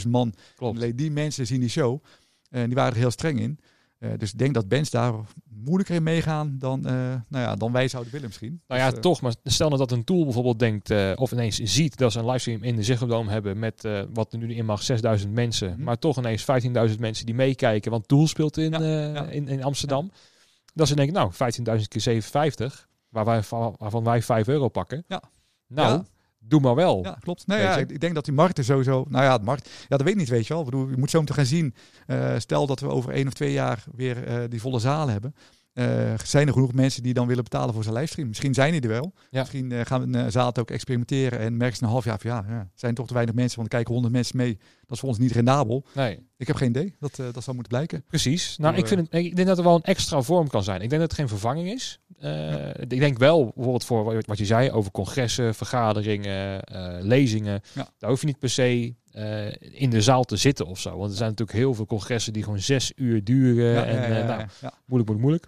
15.000 0.01 0.09
man. 0.09 0.33
Klopt. 0.55 0.77
Alleen 0.77 0.95
die 0.95 1.11
mensen 1.11 1.47
zien 1.47 1.59
die 1.59 1.69
show. 1.69 2.03
En 2.49 2.65
die 2.65 2.75
waren 2.75 2.91
er 2.91 2.97
heel 2.97 3.11
streng 3.11 3.39
in. 3.39 3.59
Uh, 3.99 4.09
dus 4.17 4.31
ik 4.31 4.37
denk 4.37 4.53
dat 4.53 4.67
bands 4.67 4.89
daar 4.89 5.13
moeilijker 5.49 5.95
in 5.95 6.03
meegaan 6.03 6.55
dan, 6.59 6.79
uh, 6.79 6.91
nou 7.27 7.43
ja, 7.43 7.55
dan 7.55 7.71
wij 7.71 7.87
zouden 7.87 8.11
willen 8.11 8.27
misschien. 8.27 8.61
Nou 8.67 8.81
ja, 8.81 8.89
dus, 8.89 8.99
toch. 8.99 9.21
Maar 9.21 9.33
stel 9.43 9.67
nou 9.67 9.79
dat 9.79 9.91
een 9.91 10.03
tool 10.03 10.23
bijvoorbeeld 10.23 10.59
denkt, 10.59 11.15
of 11.15 11.31
ineens 11.31 11.59
ziet 11.63 11.97
dat 11.97 12.11
ze 12.11 12.19
een 12.19 12.25
livestream 12.25 12.63
in 12.63 12.75
de 12.75 12.83
Ziggo 12.83 13.05
Dome 13.05 13.31
hebben 13.31 13.59
met 13.59 13.87
wat 14.13 14.33
er 14.33 14.39
nu 14.39 14.53
in 14.53 14.65
mag, 14.65 14.83
6000 14.83 15.33
mensen. 15.33 15.71
Mhm. 15.71 15.83
Maar 15.83 15.99
toch 15.99 16.17
ineens 16.17 16.45
15.000 16.91 16.99
mensen 16.99 17.25
die 17.25 17.35
meekijken, 17.35 17.91
want 17.91 18.07
Tool 18.07 18.27
speelt 18.27 18.57
in, 18.57 18.71
Ja, 18.71 18.79
ja. 18.81 19.25
in, 19.25 19.47
in 19.47 19.63
Amsterdam. 19.63 20.11
Dat 20.75 20.87
ze 20.87 20.95
denken, 20.95 21.13
nou, 21.13 21.31
15.000 21.33 21.87
keer 21.87 22.01
750, 22.01 22.87
waar 23.09 23.25
wij, 23.25 23.41
waarvan 23.77 24.03
wij 24.03 24.21
5 24.21 24.47
euro 24.47 24.67
pakken. 24.67 25.03
Ja. 25.07 25.21
Nou, 25.67 25.93
Ja. 25.93 26.03
doe 26.39 26.59
maar 26.59 26.75
wel. 26.75 27.03
Ja, 27.03 27.17
klopt. 27.19 27.47
Nee, 27.47 27.57
Weet 27.57 27.67
ja, 27.67 27.77
ik, 27.77 27.99
denk 27.99 28.15
dat 28.15 28.25
die 28.25 28.33
markt 28.33 28.57
er 28.57 28.63
sowieso... 28.63 29.05
Nou 29.09 29.23
ja, 29.23 29.37
de 29.37 29.43
markt... 29.43 29.69
Ja, 29.69 29.85
dat 29.87 30.01
weet 30.01 30.13
ik 30.13 30.19
niet, 30.19 30.29
weet 30.29 30.47
je 30.47 30.53
wel. 30.53 30.63
Ik 30.63 30.69
bedoel, 30.69 30.89
je 30.89 30.97
moet 30.97 31.09
zo 31.09 31.19
meteen 31.19 31.35
gaan 31.35 31.45
zien. 31.45 31.75
Eh, 32.07 32.33
stel 32.37 32.67
dat 32.67 32.79
we 32.79 32.87
over 32.87 33.11
één 33.11 33.27
of 33.27 33.33
twee 33.33 33.51
jaar 33.51 33.83
weer 33.95 34.23
eh, 34.27 34.49
die 34.49 34.61
volle 34.61 34.79
zalen 34.79 35.11
hebben. 35.13 35.35
Eh, 35.75 36.13
zijn 36.23 36.47
er 36.47 36.53
genoeg 36.53 36.73
mensen 36.73 37.03
die 37.03 37.13
dan 37.13 37.27
willen 37.27 37.43
betalen 37.43 37.73
voor 37.73 37.83
zijn 37.83 37.95
livestream? 37.95 38.27
Misschien 38.27 38.53
zijn 38.53 38.71
die 38.71 38.81
er 38.81 38.87
wel. 38.87 39.13
Ja. 39.29 39.39
Misschien 39.39 39.71
eh, 39.71 39.85
gaan 39.85 40.11
we 40.11 40.17
een 40.17 40.31
zaal 40.31 40.47
het 40.47 40.59
ook 40.59 40.71
experimenteren 40.71 41.39
en 41.39 41.57
merken 41.57 41.77
ze 41.77 41.83
een 41.83 41.89
half 41.89 42.03
jaar 42.05 42.19
van 42.19 42.29
ja, 42.31 42.45
ja, 42.49 42.69
zijn 42.75 42.93
toch 42.95 43.07
te 43.07 43.13
weinig 43.13 43.35
mensen, 43.35 43.55
want 43.57 43.67
er 43.69 43.75
kijken 43.75 43.93
honderd 43.93 44.13
mensen 44.13 44.37
mee. 44.37 44.57
Dat 44.57 44.91
is 44.91 44.99
voor 44.99 45.09
ons 45.09 45.17
niet 45.17 45.31
rendabel. 45.31 45.85
Nee, 45.93 46.19
Ik 46.37 46.47
heb 46.47 46.55
geen 46.55 46.69
idee. 46.69 46.95
Dat, 46.99 47.19
eh, 47.19 47.25
dat 47.31 47.43
zal 47.43 47.53
moeten 47.53 47.71
blijken. 47.73 48.03
precies. 48.07 48.57
Nou, 48.57 48.75
ik, 48.75 48.87
vind 48.87 48.99
het, 48.99 49.13
ik 49.23 49.35
denk 49.35 49.47
dat 49.47 49.57
er 49.57 49.63
wel 49.63 49.75
een 49.75 49.83
extra 49.83 50.21
vorm 50.21 50.47
kan 50.47 50.63
zijn. 50.63 50.81
Ik 50.81 50.89
denk 50.89 51.01
dat 51.01 51.09
het 51.11 51.19
geen 51.19 51.27
vervanging 51.29 51.67
is. 51.71 51.99
Eh, 52.19 52.69
Ik 52.79 52.99
denk 52.99 53.17
wel, 53.17 53.43
bijvoorbeeld 53.43 53.85
voor 53.85 54.03
wat- 54.25 54.37
je 54.37 54.45
zei 54.45 54.71
over 54.71 54.91
congressen, 54.91 55.55
vergaderingen, 55.55 56.63
eh, 56.63 56.95
lezingen. 57.01 57.61
Daar 57.97 58.09
hoef 58.09 58.19
je 58.19 58.25
niet 58.25 58.39
per 58.39 58.49
se 58.49 58.93
eh, 59.11 59.51
in 59.59 59.89
de 59.89 60.01
zaal 60.01 60.23
te 60.23 60.35
zitten 60.37 60.65
of 60.65 60.79
zo. 60.79 60.97
Want 60.97 61.11
er 61.11 61.17
zijn 61.17 61.29
natuurlijk 61.29 61.57
heel 61.57 61.73
veel 61.73 61.85
congressen 61.85 62.33
die 62.33 62.43
gewoon 62.43 62.59
zes 62.59 62.91
uur 62.95 63.23
duren. 63.23 63.71
Ja, 63.73 63.85
en 63.85 63.95
ja, 63.95 64.01
ja, 64.07 64.09
eh, 64.13 64.17
ja, 64.17 64.25
nou, 64.61 64.73
moeilijk, 64.85 65.09
moeilijk, 65.09 65.19
moeilijk. 65.21 65.47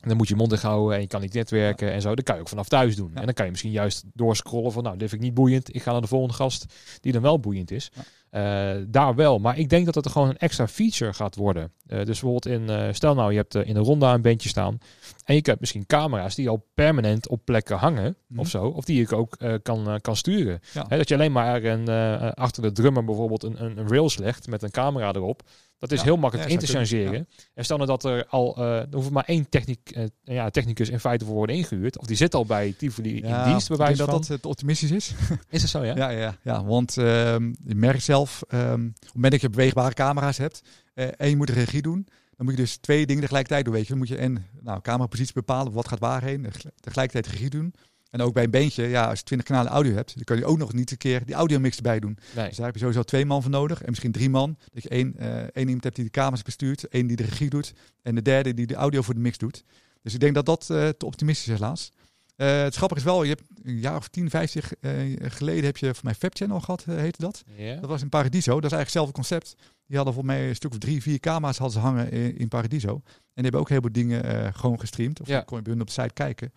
Dan 0.00 0.16
moet 0.16 0.28
je 0.28 0.36
mond 0.36 0.50
dicht 0.50 0.62
houden 0.62 0.94
en 0.96 1.00
je 1.00 1.06
kan 1.06 1.20
niet 1.20 1.32
netwerken 1.34 1.92
en 1.92 2.00
zo. 2.00 2.14
Dat 2.14 2.24
kan 2.24 2.34
je 2.34 2.40
ook 2.40 2.48
vanaf 2.48 2.68
thuis 2.68 2.96
doen. 2.96 3.10
Ja. 3.14 3.18
En 3.20 3.24
dan 3.24 3.34
kan 3.34 3.44
je 3.44 3.50
misschien 3.50 3.72
juist 3.72 4.04
doorscrollen 4.14 4.72
van, 4.72 4.82
nou, 4.82 4.96
dit 4.96 5.08
vind 5.08 5.20
ik 5.20 5.26
niet 5.26 5.36
boeiend. 5.36 5.74
Ik 5.74 5.82
ga 5.82 5.92
naar 5.92 6.00
de 6.00 6.06
volgende 6.06 6.34
gast 6.34 6.64
die 7.00 7.12
dan 7.12 7.22
wel 7.22 7.40
boeiend 7.40 7.70
is. 7.70 7.90
Eh, 8.30 8.70
daar 8.88 9.14
wel. 9.14 9.38
Maar 9.38 9.58
ik 9.58 9.68
denk 9.68 9.84
dat 9.84 9.94
het 9.94 10.04
er 10.04 10.10
gewoon 10.10 10.28
een 10.28 10.38
extra 10.38 10.68
feature 10.68 11.12
gaat 11.12 11.36
worden. 11.36 11.72
Eh, 11.86 11.96
dus 11.98 12.20
bijvoorbeeld 12.20 12.46
in, 12.46 12.68
eh, 12.70 12.88
stel 12.92 13.14
nou, 13.14 13.30
je 13.30 13.36
hebt 13.36 13.54
in 13.54 13.76
een 13.76 13.82
ronda 13.82 14.14
een 14.14 14.22
bandje 14.22 14.48
staan. 14.48 14.78
En 15.24 15.34
je 15.34 15.40
hebt 15.44 15.60
misschien 15.60 15.86
camera's 15.86 16.34
die 16.34 16.48
al 16.48 16.66
permanent 16.74 17.28
op 17.28 17.44
plekken 17.44 17.76
hangen 17.76 18.16
Mhm. 18.26 18.40
of 18.40 18.48
zo. 18.48 18.64
Of 18.66 18.84
die 18.84 19.02
ik 19.02 19.12
ook 19.12 19.36
kan, 19.62 19.98
kan 20.00 20.16
sturen. 20.16 20.60
Ja. 20.72 20.82
Dat 20.82 21.08
je 21.08 21.14
alleen 21.14 21.32
maar 21.32 21.64
een, 21.64 21.88
achter 22.34 22.62
de 22.62 22.72
drummer 22.72 23.04
bijvoorbeeld 23.04 23.42
een, 23.42 23.64
een, 23.64 23.78
een 23.78 23.88
rails 23.88 24.18
legt 24.18 24.48
met 24.48 24.62
een 24.62 24.70
camera 24.70 25.12
erop. 25.12 25.42
Dat 25.80 25.92
is 25.92 25.98
Ja. 25.98 26.04
heel 26.04 26.16
makkelijk 26.16 26.48
Ja, 26.48 26.54
in 26.54 26.60
te 26.60 26.66
chargeren. 26.66 27.28
En 27.54 27.64
stel 27.64 27.76
nou 27.76 27.88
dat 27.88 28.04
er 28.04 28.26
al, 28.26 28.56
eh 28.56 28.78
er 28.78 28.86
hoeft 28.94 29.10
maar 29.10 29.24
één 29.24 29.48
techniek, 29.48 29.90
eh, 29.90 30.04
ja, 30.22 30.50
technicus 30.50 30.88
in 30.88 31.00
feite 31.00 31.24
voor 31.24 31.34
worden 31.34 31.56
ingehuurd. 31.56 31.98
Of 31.98 32.06
die 32.06 32.16
zit 32.16 32.34
al 32.34 32.44
bij 32.46 32.74
Tivoli 32.78 33.14
in 33.22 33.44
dienst, 33.44 33.68
bij 33.68 33.76
wijze 33.76 33.96
dat 33.96 34.10
dat 34.10 34.28
het 34.28 34.46
optimistisch 34.46 34.90
is. 34.90 35.14
Is 35.48 35.62
het 35.62 35.70
zo, 35.70 35.84
ja? 35.84 35.96
Ja, 35.96 36.08
ja, 36.08 36.36
ja 36.42 36.64
want 36.64 36.96
ehm, 36.96 37.52
je 37.64 37.74
merkt 37.74 38.02
zelf, 38.02 38.42
ehm, 38.48 38.84
op 38.86 39.00
het 39.00 39.14
moment 39.14 39.32
dat 39.32 39.40
je 39.40 39.50
beweegbare 39.50 39.94
camera's 39.94 40.36
hebt 40.38 40.62
eh, 40.94 41.08
en 41.16 41.28
je 41.28 41.36
moet 41.36 41.46
de 41.46 41.52
regie 41.52 41.82
doen, 41.82 42.06
dan 42.36 42.46
moet 42.46 42.56
je 42.56 42.62
dus 42.62 42.76
twee 42.76 43.06
dingen 43.06 43.22
tegelijkertijd 43.22 43.64
doen. 43.64 43.74
Weet 43.74 43.82
je. 43.82 43.88
Dan 43.88 43.98
moet 43.98 44.08
je 44.08 44.16
en 44.16 44.46
nou, 44.60 44.80
camerapositie 44.80 45.34
bepalen, 45.34 45.72
wat 45.72 45.88
gaat 45.88 45.98
waarheen, 45.98 46.44
en 46.44 46.52
tegelijkertijd 46.80 47.34
regie 47.34 47.50
doen. 47.50 47.74
En 48.10 48.20
ook 48.20 48.34
bij 48.34 48.44
een 48.44 48.50
beentje, 48.50 48.82
ja, 48.86 49.08
als 49.08 49.18
je 49.18 49.24
20 49.24 49.48
kanalen 49.48 49.72
audio 49.72 49.94
hebt, 49.94 50.14
dan 50.14 50.24
kan 50.24 50.36
je 50.36 50.44
ook 50.44 50.58
nog 50.58 50.72
niet 50.72 50.90
een 50.90 50.96
keer 50.96 51.24
die 51.26 51.34
audiomix 51.34 51.76
erbij 51.76 52.00
doen. 52.00 52.18
Nee. 52.34 52.46
Dus 52.48 52.56
daar 52.56 52.66
heb 52.66 52.74
je 52.74 52.80
sowieso 52.80 53.02
twee 53.02 53.24
man 53.24 53.42
voor 53.42 53.50
nodig 53.50 53.80
en 53.82 53.88
misschien 53.88 54.12
drie 54.12 54.30
man. 54.30 54.56
Dat 54.72 54.82
je 54.82 54.88
één, 54.88 55.16
eh, 55.16 55.36
één 55.36 55.50
iemand 55.66 55.84
hebt 55.84 55.96
die 55.96 56.04
de 56.04 56.10
camera's 56.10 56.42
bestuurt, 56.42 56.88
één 56.88 57.06
die 57.06 57.16
de 57.16 57.24
regie 57.24 57.50
doet 57.50 57.72
en 58.02 58.14
de 58.14 58.22
derde 58.22 58.54
die 58.54 58.66
de 58.66 58.74
audio 58.74 59.02
voor 59.02 59.14
de 59.14 59.20
mix 59.20 59.38
doet. 59.38 59.64
Dus 60.02 60.14
ik 60.14 60.20
denk 60.20 60.34
dat 60.34 60.46
dat 60.46 60.70
eh, 60.70 60.88
te 60.88 61.06
optimistisch 61.06 61.48
is 61.48 61.58
helaas. 61.58 61.90
Eh, 62.36 62.62
het 62.62 62.74
grappige 62.74 63.00
is 63.00 63.06
wel, 63.06 63.22
je 63.22 63.28
hebt 63.28 63.42
een 63.62 63.78
jaar 63.78 63.96
of 63.96 64.08
10, 64.08 64.30
15 64.30 64.62
eh, 64.80 64.92
geleden 65.20 65.64
heb 65.64 65.76
je 65.76 65.94
voor 65.94 66.04
mij 66.04 66.14
Fab 66.14 66.36
Channel 66.36 66.60
gehad, 66.60 66.84
eh, 66.88 66.96
heette 66.96 67.20
dat. 67.22 67.42
Dat 67.80 67.90
was 67.90 68.02
in 68.02 68.08
Paradiso. 68.08 68.60
Dat 68.60 68.70
is 68.70 68.76
eigenlijk 68.76 68.82
hetzelfde 68.82 69.12
concept. 69.12 69.54
Die 69.86 69.96
hadden 69.96 70.14
voor 70.14 70.24
mij 70.24 70.48
een 70.48 70.54
stuk 70.54 70.70
of 70.70 70.78
drie, 70.78 71.02
vier 71.02 71.20
camera's 71.20 71.58
hadden 71.58 71.80
ze 71.80 71.86
hangen 71.86 72.10
in, 72.10 72.38
in 72.38 72.48
Paradiso. 72.48 72.92
En 72.92 73.02
die 73.34 73.42
hebben 73.42 73.60
ook 73.60 73.68
heel 73.68 73.80
veel 73.80 73.92
dingen 73.92 74.54
gewoon 74.54 74.80
gestreamd. 74.80 75.20
Of 75.20 75.26
Ja. 75.26 75.40
kon 75.40 75.56
je 75.56 75.62
bij 75.62 75.72
hun 75.72 75.80
op 75.82 75.86
de 75.86 75.92
site 75.92 76.12
kijken. 76.14 76.52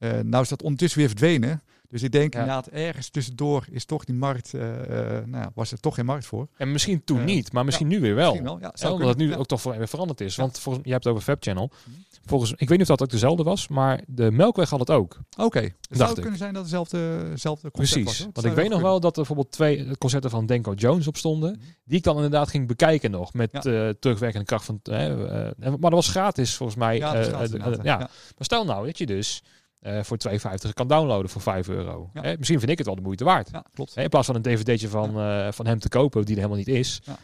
Eh, 0.00 0.18
nou 0.20 0.42
is 0.42 0.48
dat 0.48 0.62
ondertussen 0.62 0.98
weer 0.98 1.08
verdwenen. 1.08 1.62
Dus 1.88 2.02
ik 2.02 2.12
denk 2.12 2.34
Ja. 2.34 2.40
inderdaad 2.40 2.66
ergens 2.66 3.08
tussendoor 3.08 3.66
is 3.70 3.84
toch 3.84 4.04
die 4.04 4.14
markt, 4.14 4.54
eh, 4.54 5.18
eh, 5.18 5.24
nou 5.26 5.50
was 5.54 5.72
er 5.72 5.80
toch 5.80 5.94
geen 5.94 6.04
markt 6.04 6.26
voor. 6.26 6.48
En 6.56 6.72
misschien 6.72 7.04
toen 7.04 7.24
niet, 7.24 7.52
maar 7.52 7.64
misschien 7.64 7.86
nu 7.86 8.00
weer 8.00 8.14
wel. 8.14 8.42
Wel, 8.42 8.58
ja. 8.60 8.90
Omdat 8.90 9.08
het 9.08 9.16
nu 9.16 9.30
ja. 9.30 9.36
ook 9.36 9.46
toch 9.46 9.62
weer 9.62 9.88
veranderd 9.88 10.20
is. 10.20 10.36
Want 10.36 10.58
volgens, 10.58 10.84
je 10.84 10.90
hebt 10.92 11.04
het 11.04 11.12
over 11.12 11.24
Fab 11.24 11.42
Channel. 11.42 11.70
Mhm. 11.84 11.96
Volgens, 12.24 12.52
ik 12.52 12.68
weet 12.68 12.78
niet 12.78 12.80
of 12.80 12.86
dat 12.86 13.02
ook 13.02 13.10
dezelfde 13.10 13.42
was, 13.42 13.68
maar 13.68 14.00
de 14.06 14.30
Melkweg 14.30 14.70
had 14.70 14.78
het 14.80 14.90
ook. 14.90 15.18
Oké, 15.36 15.58
het 15.60 15.74
Dacht 15.88 15.98
zou 16.00 16.10
ik. 16.10 16.20
kunnen 16.20 16.38
zijn 16.38 16.52
dat 16.52 16.62
het 16.62 16.70
dezelfde, 16.70 17.28
dezelfde 17.30 17.70
concept 17.70 18.04
was. 18.04 18.14
Precies. 18.14 18.24
Dat 18.24 18.34
Want 18.34 18.46
ik 18.46 18.62
weet 18.62 18.70
nog 18.70 18.80
wel 18.80 19.00
dat 19.00 19.10
er 19.10 19.16
bijvoorbeeld 19.16 19.50
twee 19.52 19.96
concerten 19.98 20.30
van 20.30 20.46
Denko 20.46 20.72
Jones 20.72 21.06
op 21.06 21.16
stonden. 21.16 21.50
Mhm. 21.50 21.60
Die 21.84 21.98
ik 21.98 22.04
dan 22.04 22.14
inderdaad 22.14 22.48
ging 22.48 22.66
bekijken 22.66 23.10
nog. 23.10 23.32
Met 23.32 23.50
terugwerkende 24.00 24.46
kracht 24.46 24.64
van. 24.64 24.80
maar 25.60 25.78
dat 25.80 25.92
was 25.92 26.08
gratis 26.08 26.54
volgens 26.54 26.78
mij. 26.78 26.98
ja. 27.82 27.98
Maar 27.98 28.08
stel 28.38 28.64
nou 28.64 28.86
dat 28.86 28.98
je 28.98 29.06
dus 29.06 29.42
eh, 29.80 30.02
voor 30.02 30.16
2,50 30.28 30.72
kan 30.74 30.88
downloaden 30.88 31.30
voor 31.30 31.40
5 31.42 31.68
euro. 31.68 32.10
Ja. 32.14 32.22
Hè, 32.22 32.34
misschien 32.38 32.58
vind 32.58 32.70
ik 32.70 32.78
het 32.78 32.86
wel 32.86 32.96
de 32.96 33.02
moeite 33.02 33.24
waard. 33.24 33.48
Ja, 33.52 33.64
klopt. 33.74 33.94
Hè, 33.94 34.02
in 34.02 34.08
plaats 34.08 34.26
van 34.26 34.34
een 34.34 34.42
dvd'tje 34.42 34.88
van, 34.88 35.20
eh, 35.20 35.48
van 35.52 35.66
hem 35.66 35.78
te 35.78 35.88
kopen 35.88 36.24
die 36.24 36.30
er 36.34 36.42
helemaal 36.42 36.58
niet 36.64 36.68
is. 36.76 37.00
Ja. 37.04 37.18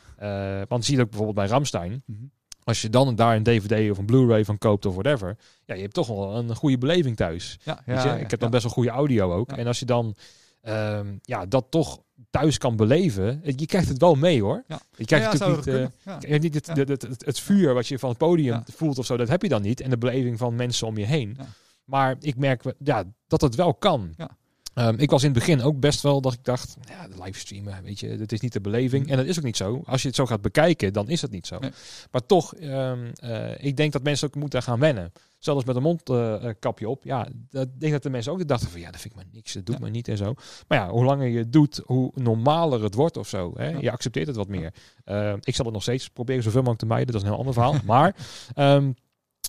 Eh, 0.60 0.62
want 0.68 0.84
zie 0.84 0.94
je 0.96 1.00
ook 1.02 1.08
bijvoorbeeld 1.10 1.38
bij 1.38 1.46
Ramstein. 1.46 2.02
Mhm. 2.06 2.18
Als 2.64 2.82
je 2.82 2.90
dan 2.90 3.14
daar 3.14 3.36
een 3.36 3.42
dvd 3.42 3.90
of 3.90 3.98
een 3.98 4.06
blu-ray 4.06 4.44
van 4.44 4.58
koopt 4.58 4.86
of 4.86 4.92
whatever. 4.94 5.36
Ja, 5.64 5.74
je 5.74 5.80
hebt 5.82 5.94
toch 5.94 6.06
wel 6.06 6.36
een 6.36 6.54
goede 6.54 6.78
beleving 6.78 7.16
thuis. 7.16 7.58
Ja, 7.62 7.82
Weet 7.84 8.02
je? 8.02 8.08
ik 8.20 8.30
heb 8.30 8.40
dan 8.40 8.50
best 8.50 8.62
wel 8.62 8.72
goede 8.72 8.90
audio 8.90 9.32
ook. 9.32 9.52
En 9.52 9.66
als 9.66 9.78
je 9.78 9.84
dan 9.84 10.14
ehm, 10.62 11.14
ja, 11.22 11.46
dat 11.46 11.66
toch 11.70 11.98
thuis 12.30 12.58
kan 12.58 12.76
beleven. 12.76 13.40
eh, 13.44 13.52
Je 13.56 13.66
krijgt 13.66 13.88
het 13.88 13.98
wel 13.98 14.14
mee 14.14 14.42
hoor. 14.42 14.64
Ja. 14.66 14.80
Je 14.96 15.04
krijgt 15.04 15.24
Ja, 15.24 15.32
natuurlijk 15.46 15.66
niet, 15.66 15.90
eh, 16.04 16.30
hebt 16.30 16.42
niet 16.42 16.54
het, 16.54 16.66
het, 16.66 17.02
het, 17.02 17.24
het 17.24 17.40
vuur 17.40 17.74
wat 17.74 17.86
je 17.88 17.98
van 17.98 18.08
het 18.08 18.18
podium 18.18 18.62
voelt 18.74 18.98
of 18.98 19.06
zo. 19.06 19.16
Dat 19.16 19.28
heb 19.28 19.42
je 19.42 19.48
dan 19.48 19.62
niet. 19.62 19.80
En 19.80 19.90
de 19.90 19.98
beleving 19.98 20.38
van 20.38 20.54
mensen 20.54 20.86
om 20.86 20.96
je 20.98 21.06
heen. 21.06 21.38
Maar 21.86 22.16
ik 22.20 22.36
merk 22.36 22.62
ja, 22.78 23.04
dat 23.26 23.40
het 23.40 23.54
wel 23.54 23.74
kan. 23.74 24.14
Ja. 24.16 24.36
Ehm, 24.74 24.94
ik 24.98 25.10
was 25.10 25.22
in 25.22 25.30
het 25.30 25.38
begin 25.38 25.62
ook 25.62 25.80
best 25.80 26.00
wel 26.00 26.20
dat 26.20 26.32
ik 26.32 26.44
dacht, 26.44 26.76
ja, 26.88 27.08
de 27.08 27.22
livestreamen, 27.22 27.82
weet 27.82 28.00
je, 28.00 28.16
dat 28.16 28.32
is 28.32 28.40
niet 28.40 28.52
de 28.52 28.60
beleving. 28.60 29.02
Mhm. 29.02 29.12
En 29.12 29.18
dat 29.18 29.26
is 29.26 29.38
ook 29.38 29.44
niet 29.44 29.56
zo. 29.56 29.82
Als 29.84 30.02
je 30.02 30.08
het 30.08 30.16
zo 30.16 30.26
gaat 30.26 30.40
bekijken, 30.40 30.92
dan 30.92 31.08
is 31.08 31.22
het 31.22 31.30
niet 31.30 31.46
zo. 31.46 31.58
Nee. 31.58 31.70
Maar 32.10 32.26
toch, 32.26 32.54
ehm, 32.54 33.10
eh, 33.14 33.64
ik 33.64 33.76
denk 33.76 33.92
dat 33.92 34.02
mensen 34.02 34.28
ook 34.28 34.34
moeten 34.34 34.62
gaan 34.62 34.78
wennen. 34.78 35.12
Zelfs 35.38 35.64
met 35.64 35.76
een 35.76 35.82
mondkapje 35.82 36.88
op. 36.88 37.04
Ja, 37.04 37.28
dat, 37.50 37.66
ik 37.66 37.80
denk 37.80 37.92
dat 37.92 38.02
de 38.02 38.10
mensen 38.10 38.32
ook 38.32 38.48
dachten 38.48 38.70
van, 38.70 38.80
ja, 38.80 38.90
dat 38.90 39.00
vind 39.00 39.14
ik 39.14 39.20
maar 39.20 39.30
niks, 39.32 39.52
dat 39.52 39.66
doet 39.66 39.74
Ja. 39.74 39.80
maar 39.80 39.90
niet 39.90 40.08
en 40.08 40.16
zo. 40.16 40.34
Maar 40.68 40.78
ja, 40.78 40.88
hoe 40.90 41.04
langer 41.04 41.26
je 41.28 41.38
het 41.38 41.52
doet, 41.52 41.80
hoe 41.84 42.10
normaler 42.14 42.82
het 42.82 42.94
wordt 42.94 43.16
of 43.16 43.28
zo. 43.28 43.52
Hè? 43.54 43.68
Ja. 43.68 43.78
Je 43.80 43.90
accepteert 43.90 44.26
het 44.26 44.36
wat 44.36 44.48
meer. 44.48 44.74
Eh, 45.04 45.34
ik 45.40 45.54
zal 45.54 45.64
het 45.64 45.74
nog 45.74 45.82
steeds 45.82 46.08
proberen 46.08 46.42
zoveel 46.42 46.60
mogelijk 46.60 46.80
te 46.80 46.86
mijden, 46.86 47.06
dat 47.06 47.16
is 47.16 47.22
een 47.22 47.28
heel 47.28 47.38
ander 47.38 47.54
verhaal. 47.54 47.74
maar 47.94 48.16
ehm, 48.54 48.92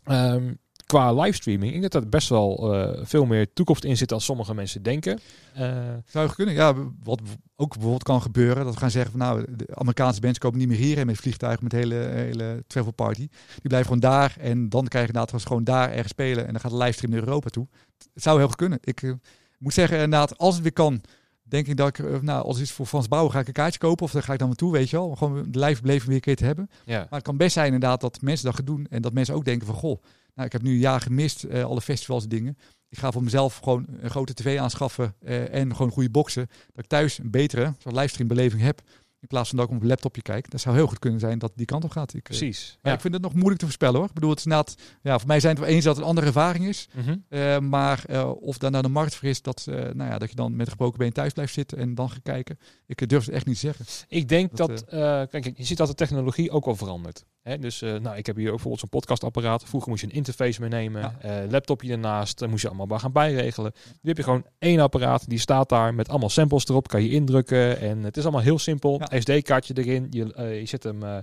ehm, 0.04 0.54
qua 0.88 1.14
livestreaming, 1.14 1.74
ik 1.74 1.80
denk 1.80 1.92
dat 1.92 2.04
er 2.04 2.10
best 2.10 2.30
wel 2.30 2.74
eh, 2.74 3.00
veel 3.04 3.26
meer 3.26 3.54
toekomst 3.54 3.84
in 3.84 3.98
zit 3.98 4.10
dan 4.10 4.22
sommige 4.22 4.54
mensen 4.54 4.84
denken. 4.84 5.20
Eh, 5.54 5.78
Zou 6.06 6.34
kunnen. 6.34 6.54
Ja, 6.56 6.74
wat 7.04 7.22
ook 7.56 7.74
bijvoorbeeld 7.74 8.04
kan 8.04 8.22
gebeuren, 8.22 8.64
dat 8.66 8.74
we 8.74 8.80
gaan 8.80 8.92
zeggen 8.92 9.12
van 9.12 9.20
nou, 9.20 9.46
de 9.56 9.76
Amerikaanse 9.76 10.22
bands 10.22 10.40
komen 10.40 10.60
niet 10.60 10.68
meer 10.68 10.78
hier 10.78 10.98
en 10.98 11.06
met 11.06 11.18
vliegtuigen 11.18 11.64
met 11.64 11.72
hele, 11.72 11.96
hele 11.96 12.64
travel 12.68 12.92
party. 12.92 13.28
Die 13.48 13.62
blijven 13.62 13.88
gewoon 13.88 14.12
daar 14.12 14.36
en 14.40 14.70
dan 14.70 14.88
krijg 14.88 15.08
je 15.08 15.14
inderdaad 15.14 15.42
gewoon 15.42 15.64
daar 15.64 15.92
ergens 15.92 16.12
spelen 16.12 16.46
en 16.46 16.52
dan 16.52 16.62
gaat 16.62 16.72
de 16.72 16.78
livestream 16.78 17.14
naar 17.14 17.24
Europa 17.24 17.50
toe. 17.50 17.68
Het 18.14 18.24
zou 18.24 18.38
heel 18.38 18.48
goed 18.48 18.56
kunnen. 18.56 18.80
Ik 18.82 19.02
eh, 19.02 19.12
moet 19.58 19.74
zeggen 19.74 19.98
inderdaad, 19.98 20.38
als 20.38 20.54
het 20.54 20.64
weer 20.64 20.74
kan, 20.74 21.02
denk 21.48 21.68
ik 21.68 21.78
dat 21.78 21.88
ik, 21.88 22.00
eh, 22.00 22.20
nou, 22.20 22.44
als 22.44 22.60
iets 22.60 22.72
voor 22.72 22.86
Frans 22.86 23.08
Bouwen 23.08 23.32
ga 23.32 23.40
ik 23.40 23.48
een 23.48 23.54
kaartje 23.54 23.80
kopen 23.80 24.06
of 24.06 24.12
dan 24.12 24.24
ga 24.24 24.34
ik 24.34 24.40
dan 24.40 24.48
naartoe, 24.48 24.72
weet 24.72 24.90
je 24.90 24.98
wel. 24.98 25.16
Gewoon 25.16 25.46
de 25.52 25.60
live 25.60 25.82
beleving 25.82 26.06
weer 26.06 26.16
een 26.16 26.22
keer 26.22 26.36
te 26.36 26.46
hebben. 26.46 26.70
ja. 26.86 26.98
Maar 26.98 27.08
het 27.10 27.24
kan 27.24 27.38
best 27.38 27.54
zijn 27.54 27.66
inderdaad 27.66 28.02
dat 28.02 28.22
mensen 28.22 28.46
dat 28.46 28.56
gaan 28.56 28.66
doen 28.66 28.88
en 28.90 29.02
dat 29.02 29.14
mensen 29.14 29.36
ook 29.36 29.46
denken 29.46 29.68
van 29.68 29.76
goh, 29.76 30.02
nou 30.34 30.48
ik 30.48 30.52
heb 30.52 30.62
nu 30.62 30.72
een 30.72 30.78
jaar 30.78 31.02
gemist, 31.02 31.44
eh, 31.44 31.64
alle 31.64 31.82
festivals 31.82 32.24
en 32.24 32.30
dingen. 32.30 32.58
Ik 32.90 32.98
ga 32.98 33.12
voor 33.12 33.24
mezelf 33.24 33.58
gewoon 33.58 33.86
een 34.02 34.10
grote 34.10 34.34
tv 34.34 34.60
aanschaffen 34.60 35.16
eh, 35.20 35.54
en 35.54 35.76
gewoon 35.76 35.92
goede 35.92 36.10
boxen. 36.10 36.48
Dat 36.48 36.84
ik 36.84 36.90
thuis 36.90 37.18
een 37.18 37.32
betere 37.32 37.74
zo'n 37.78 37.94
livestream 37.94 38.28
beleving 38.28 38.62
heb. 38.62 38.82
In 39.20 39.28
plaats 39.28 39.50
van 39.50 39.58
dat 39.58 39.68
ik 39.68 39.76
op 39.76 39.82
een 39.82 39.88
laptopje 39.88 40.22
kijk. 40.22 40.50
Dat 40.50 40.62
zou 40.62 40.76
heel 40.76 40.88
goed 40.88 41.00
kunnen 41.00 41.20
zijn 41.20 41.40
dat 41.40 41.52
die 41.56 41.66
kant 41.66 41.84
op 41.84 41.90
gaat. 41.90 42.14
Ik, 42.14 42.30
eh, 42.30 42.38
Precies. 42.38 42.78
ja, 42.82 42.94
ik 42.94 43.02
vind 43.02 43.14
het 43.14 43.24
nog 43.24 43.34
moeilijk 43.34 43.58
te 43.58 43.66
voorspellen 43.66 43.96
hoor. 43.96 44.08
Ik 44.08 44.14
bedoel, 44.14 44.30
het 44.30 44.40
is 44.40 44.46
inderdaad, 44.46 44.76
ja, 45.02 45.20
voor 45.20 45.28
mij 45.28 45.40
zijn 45.40 45.56
het 45.56 45.66
wel 45.66 45.74
eens 45.74 45.84
dat 45.84 45.96
het 45.96 46.04
een 46.04 46.10
andere 46.10 46.28
ervaring 46.28 46.66
is. 46.68 46.90
Mhm. 46.94 47.16
Eh, 47.30 47.60
maar 47.60 48.04
eh, 48.06 48.32
of 48.40 48.58
daar 48.58 48.72
nou 48.72 48.84
de 48.84 48.90
markt 48.90 49.16
voor 49.16 49.30
is, 49.30 49.42
dat, 49.42 49.64
nou 49.68 50.04
ja, 50.04 50.18
dat 50.18 50.30
je 50.30 50.36
dan 50.36 50.56
met 50.56 50.70
gebroken 50.70 51.00
been 51.00 51.12
thuis 51.12 51.34
blijft 51.34 51.54
zitten 51.54 51.78
en 51.78 51.96
dan 51.96 52.10
gaat 52.10 52.24
kijken. 52.24 52.60
Ik 52.86 53.10
durf 53.10 53.26
het 53.26 53.34
echt 53.34 53.46
niet 53.46 53.56
te 53.56 53.62
zeggen. 53.62 53.86
Ik 54.08 54.30
denk 54.30 54.56
Dat, 54.56 54.68
dat, 54.68 55.30
kijk, 55.30 55.58
je 55.58 55.64
ziet 55.64 55.78
dat 55.78 55.88
de 55.88 55.94
technologie 55.94 56.52
ook 56.52 56.66
al 56.66 56.76
verandert. 56.76 57.26
Hè? 57.48 57.60
Dus 57.60 57.82
eh, 57.82 57.96
nou, 57.96 58.18
ik 58.18 58.26
heb 58.26 58.36
hier 58.36 58.46
ook 58.46 58.52
bijvoorbeeld 58.52 58.80
zo'n 58.80 58.90
podcastapparaat. 58.90 59.64
Vroeger 59.64 59.90
moest 59.90 60.02
je 60.02 60.08
een 60.08 60.14
interface 60.14 60.62
meenemen, 60.62 61.02
Ja. 61.02 61.16
eh, 61.44 61.50
laptopje 61.50 61.92
ernaast, 61.92 62.40
daar 62.40 62.50
moest 62.50 62.62
je 62.62 62.68
allemaal 62.68 62.88
bij 62.88 63.00
gaan 63.00 63.12
bijregelen. 63.12 63.72
Nu 64.02 64.10
heb 64.10 64.18
je 64.18 64.24
gewoon 64.24 64.46
één 64.60 64.80
apparaat, 64.80 65.30
die 65.30 65.40
staat 65.40 65.70
daar 65.70 65.94
met 65.94 66.10
allemaal 66.10 66.30
samples 66.30 66.68
erop, 66.68 66.88
kan 66.88 67.04
je 67.04 67.10
indrukken 67.10 67.80
en 67.80 68.04
het 68.04 68.18
is 68.18 68.24
allemaal 68.24 68.42
heel 68.42 68.60
simpel. 68.60 69.02
Ja. 69.10 69.20
SD-kaartje 69.20 69.74
erin, 69.78 70.08
je, 70.10 70.34
eh, 70.34 70.60
je 70.60 70.66
zet 70.66 70.84
hem 70.84 71.04
eh, 71.04 71.18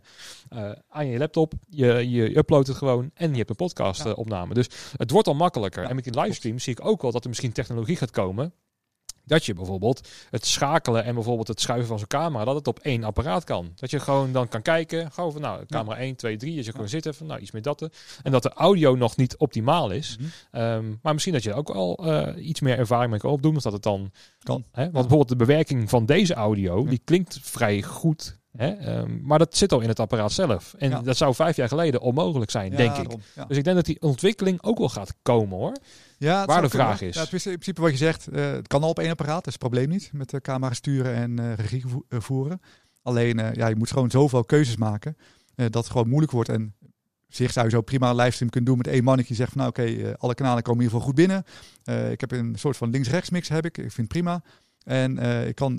eh, 0.49 0.71
aan 0.89 1.07
je 1.07 1.19
laptop, 1.19 1.53
je, 1.69 2.11
je, 2.11 2.37
uploadt 2.37 2.67
het 2.69 2.77
gewoon 2.77 3.11
en 3.15 3.31
je 3.31 3.37
hebt 3.37 3.51
een 3.51 3.57
podcast 3.57 4.05
eh, 4.07 4.13
opname. 4.19 4.55
Dus 4.55 4.69
het 4.97 5.11
wordt 5.11 5.29
al 5.29 5.35
makkelijker. 5.35 5.85
En 5.85 5.95
met 5.95 6.05
die 6.05 6.21
livestream 6.21 6.59
zie 6.59 6.73
ik 6.73 6.85
ook 6.87 7.03
wel 7.03 7.13
dat 7.13 7.23
er 7.23 7.29
misschien 7.29 7.53
technologie 7.53 7.97
gaat 7.97 8.11
komen 8.11 8.53
dat 9.25 9.45
je 9.45 9.55
bijvoorbeeld 9.55 10.09
het 10.31 10.47
schakelen 10.47 11.05
en 11.05 11.15
bijvoorbeeld 11.15 11.49
het 11.49 11.61
schuiven 11.61 11.89
van 11.89 11.99
zo'n 11.99 12.07
camera, 12.07 12.45
dat 12.45 12.55
het 12.55 12.67
op 12.67 12.79
één 12.79 13.05
apparaat 13.05 13.45
kan. 13.45 13.73
Dat 13.75 13.91
je 13.91 14.01
gewoon 14.01 14.33
dan 14.33 14.49
kan 14.49 14.63
kijken, 14.63 15.11
gewoon 15.13 15.33
van 15.33 15.41
nou, 15.41 15.67
camera 15.67 15.97
1, 15.97 16.17
2, 16.17 16.37
3, 16.37 16.57
dat 16.57 16.65
je 16.65 16.71
gewoon 16.71 16.89
zitten 16.89 17.15
van 17.15 17.27
nou, 17.27 17.41
iets 17.41 17.51
meer 17.51 17.63
dat. 17.63 17.89
En 18.23 18.33
dat 18.33 18.43
de 18.43 18.53
audio 18.53 18.95
nog 18.95 19.17
niet 19.17 19.37
optimaal 19.37 19.91
is. 19.91 20.17
Mhm. 20.19 20.29
Ehm, 20.51 20.93
maar 21.03 21.13
misschien 21.13 21.35
dat 21.35 21.43
je 21.43 21.55
ook 21.55 21.71
al 21.71 21.97
eh, 21.97 22.47
iets 22.47 22.61
meer 22.61 22.79
ervaring 22.79 23.11
mee 23.11 23.21
kan 23.21 23.31
opdoen, 23.31 23.57
of 23.57 23.63
dat 23.63 23.73
het 23.73 23.83
dan 23.83 24.11
Kan. 24.43 24.65
Hè? 24.73 24.83
Want 24.83 24.93
bijvoorbeeld 24.93 25.29
de 25.29 25.37
bewerking 25.37 25.89
van 25.91 26.07
deze 26.07 26.35
audio, 26.35 26.85
die 26.85 27.01
klinkt 27.05 27.39
vrij 27.43 27.83
goed. 27.83 28.39
Hè? 28.57 28.69
Ehm, 28.71 29.19
maar 29.23 29.39
dat 29.39 29.57
zit 29.57 29.73
al 29.73 29.81
in 29.81 29.89
het 29.89 30.01
apparaat 30.01 30.33
zelf. 30.33 30.75
En 30.79 30.91
Ja. 30.91 31.01
dat 31.03 31.17
zou 31.17 31.35
vijf 31.35 31.57
jaar 31.57 31.69
geleden 31.69 32.01
onmogelijk 32.01 32.51
zijn, 32.51 32.71
Ja, 32.71 32.77
denk 32.77 32.97
ik. 32.97 33.13
ja. 33.35 33.45
Dus 33.45 33.57
ik 33.57 33.65
denk 33.65 33.77
dat 33.77 33.85
die 33.85 34.01
ontwikkeling 34.03 34.63
ook 34.63 34.79
wel 34.79 34.89
gaat 34.89 35.15
komen 35.23 35.59
hoor. 35.59 35.73
Ja, 36.19 36.45
Waar 36.45 36.63
de 36.63 36.69
vraag 36.69 36.89
kunnen. 36.99 37.09
is. 37.09 37.15
Ja, 37.15 37.23
het 37.25 37.33
is 37.33 37.47
in 37.47 37.53
principe 37.53 37.81
wat 37.81 37.91
je 37.91 37.97
zegt, 37.97 38.27
eh, 38.29 38.51
het 38.53 38.67
kan 38.69 38.83
al 38.83 38.89
op 38.89 38.99
één 38.99 39.11
apparaat, 39.11 39.35
dat 39.37 39.47
is 39.47 39.53
het 39.53 39.63
probleem 39.63 39.89
niet. 39.89 40.11
Met 40.13 40.31
de 40.31 40.41
camera 40.41 40.75
sturen 40.75 41.15
en 41.15 41.39
eh, 41.39 41.55
regie 41.55 41.87
vo- 41.87 42.05
eh, 42.09 42.21
voeren. 42.21 42.61
Alleen, 43.03 43.37
ja, 43.55 43.67
je 43.67 43.77
moet 43.77 43.91
gewoon 43.93 44.11
zoveel 44.11 44.45
keuzes 44.45 44.77
maken 44.77 45.17
dat 45.55 45.75
het 45.75 45.87
gewoon 45.89 46.09
moeilijk 46.09 46.33
wordt. 46.33 46.49
En 46.49 46.75
zich 47.29 47.53
zou 47.53 47.65
je 47.67 47.71
zo 47.73 47.81
prima 47.81 48.11
een 48.11 48.17
livestream 48.17 48.51
kunnen 48.51 48.71
doen 48.71 48.79
met 48.79 48.89
één 48.95 49.05
mannetje 49.05 49.35
zegt 49.35 49.53
van 49.53 49.59
nou 49.59 49.71
oké, 49.71 50.15
alle 50.19 50.35
kanalen 50.35 50.63
komen 50.63 50.85
in 50.85 50.87
ieder 50.91 51.01
geval 51.01 51.01
goed 51.01 51.15
binnen. 51.15 52.13
Ik 52.13 52.21
heb 52.21 52.31
een 52.33 52.55
soort 52.59 52.77
van 52.77 52.91
links-rechts 52.91 53.31
mix 53.31 53.49
heb 53.49 53.65
ik, 53.65 53.77
ik 53.79 53.83
vind 53.93 53.97
het 53.97 54.09
prima. 54.09 54.43
En 54.85 55.19
ik 55.49 55.55
kan 55.55 55.79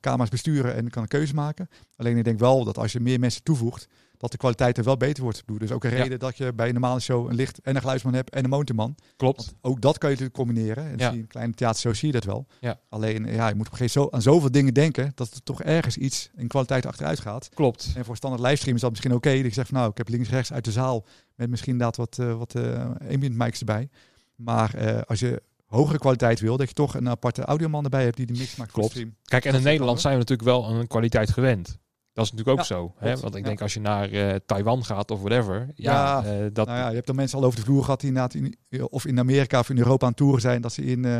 camera's 0.00 0.28
besturen 0.28 0.74
en 0.74 0.86
ik 0.86 0.90
kan 0.92 1.02
een 1.02 1.08
keuze 1.08 1.34
maken. 1.34 1.68
Alleen 1.96 2.16
ik 2.16 2.24
denk 2.24 2.38
wel 2.38 2.64
dat 2.64 2.78
als 2.78 2.92
je 2.92 3.00
meer 3.00 3.18
mensen 3.20 3.42
toevoegt, 3.42 3.88
dat 4.20 4.30
de 4.30 4.36
kwaliteit 4.36 4.78
er 4.78 4.84
wel 4.84 4.96
beter 4.96 5.22
wordt. 5.22 5.38
Ik 5.38 5.44
bedoel, 5.44 5.60
dus 5.60 5.70
ook 5.72 5.84
een 5.84 5.90
Ja. 5.90 6.02
reden 6.02 6.18
dat 6.18 6.36
je 6.36 6.52
bij 6.52 6.66
een 6.66 6.72
normale 6.72 7.00
show 7.00 7.28
een 7.28 7.34
licht 7.34 7.60
en 7.60 7.74
een 7.74 7.80
geluidsman 7.80 8.14
hebt 8.14 8.30
en 8.30 8.44
een 8.44 8.50
monitorman. 8.50 8.94
Klopt. 9.16 9.36
Want 9.36 9.54
ook 9.60 9.80
dat 9.80 9.98
kan 9.98 10.10
je 10.10 10.16
natuurlijk 10.16 10.44
combineren. 10.46 10.84
En 10.90 10.98
Ja. 10.98 11.10
in 11.10 11.26
kleine 11.26 11.52
theatershows 11.54 11.98
zie 11.98 12.06
je 12.06 12.14
dat 12.14 12.24
wel. 12.24 12.46
Ja. 12.60 12.80
Alleen, 12.88 13.26
ja, 13.26 13.48
je 13.48 13.54
moet 13.54 13.66
op 13.66 13.72
een 13.72 13.78
gegeven 13.78 14.00
moment 14.00 14.22
zo, 14.22 14.30
aan 14.30 14.34
zoveel 14.34 14.50
dingen 14.50 14.74
denken 14.74 15.12
dat 15.14 15.34
er 15.34 15.42
toch 15.42 15.62
ergens 15.62 15.96
iets 15.96 16.30
in 16.36 16.48
kwaliteit 16.48 16.86
achteruit 16.86 17.20
gaat. 17.20 17.48
Klopt. 17.54 17.92
En 17.96 18.04
voor 18.04 18.16
standaard 18.16 18.42
livestream 18.42 18.74
is 18.74 18.80
dat 18.80 18.90
misschien 18.90 19.14
oké. 19.14 19.34
dat 19.34 19.44
je 19.44 19.50
zegt 19.52 19.68
van 19.68 19.78
nou, 19.78 19.90
ik 19.90 19.96
heb 19.98 20.08
links-rechts 20.08 20.52
uit 20.52 20.64
de 20.64 20.72
zaal 20.72 21.04
met 21.34 21.50
misschien 21.50 21.72
inderdaad 21.72 21.96
wat, 21.96 22.18
eh 22.18 22.34
wat 22.38 22.54
eh 22.54 22.90
ambient 23.10 23.34
mics 23.36 23.58
erbij. 23.58 23.88
Maar 24.36 24.74
eh, 24.74 25.00
als 25.06 25.20
je 25.20 25.42
hogere 25.66 25.98
kwaliteit 25.98 26.40
wil, 26.40 26.56
dat 26.56 26.68
je 26.68 26.74
toch 26.74 26.94
een 26.94 27.08
aparte 27.08 27.42
audioman 27.44 27.84
erbij 27.84 28.04
hebt 28.04 28.16
die 28.16 28.26
de 28.26 28.32
mix 28.32 28.56
maakt 28.56 28.72
Klopt. 28.72 28.90
stream. 28.90 29.14
Kijk, 29.24 29.44
en 29.44 29.54
in 29.54 29.62
Nederland 29.62 30.00
zijn 30.00 30.12
we 30.12 30.18
natuurlijk 30.18 30.48
wel 30.48 30.66
aan 30.66 30.74
een 30.74 30.86
kwaliteit 30.86 31.30
gewend. 31.30 31.78
Dat 32.12 32.24
is 32.24 32.30
natuurlijk 32.30 32.58
ook 32.58 32.66
Ja, 32.66 32.74
zo. 32.74 32.94
Hè? 32.96 33.16
Want 33.16 33.34
ik 33.34 33.44
denk 33.44 33.60
als 33.60 33.74
je 33.74 33.80
naar 33.80 34.10
eh, 34.10 34.34
Taiwan 34.46 34.84
gaat 34.84 35.10
of 35.10 35.20
whatever. 35.20 35.68
Ja, 35.74 35.92
Ja, 35.92 36.24
eh, 36.24 36.46
dat, 36.52 36.66
Nou 36.66 36.78
ja, 36.78 36.88
je 36.88 36.94
hebt 36.94 37.06
dan 37.06 37.16
mensen 37.16 37.38
al 37.38 37.44
over 37.44 37.58
de 37.58 37.64
vloer 37.64 37.84
gehad 37.84 38.00
die 38.00 38.08
inderdaad 38.08 38.34
in, 38.34 38.56
of 38.88 39.06
in 39.06 39.18
Amerika 39.18 39.58
of 39.58 39.70
in 39.70 39.78
Europa 39.78 40.06
aan 40.06 40.14
toeren 40.14 40.40
zijn. 40.40 40.60
Dat 40.60 40.72
ze 40.72 40.84
in 40.84 41.04
eh, 41.04 41.18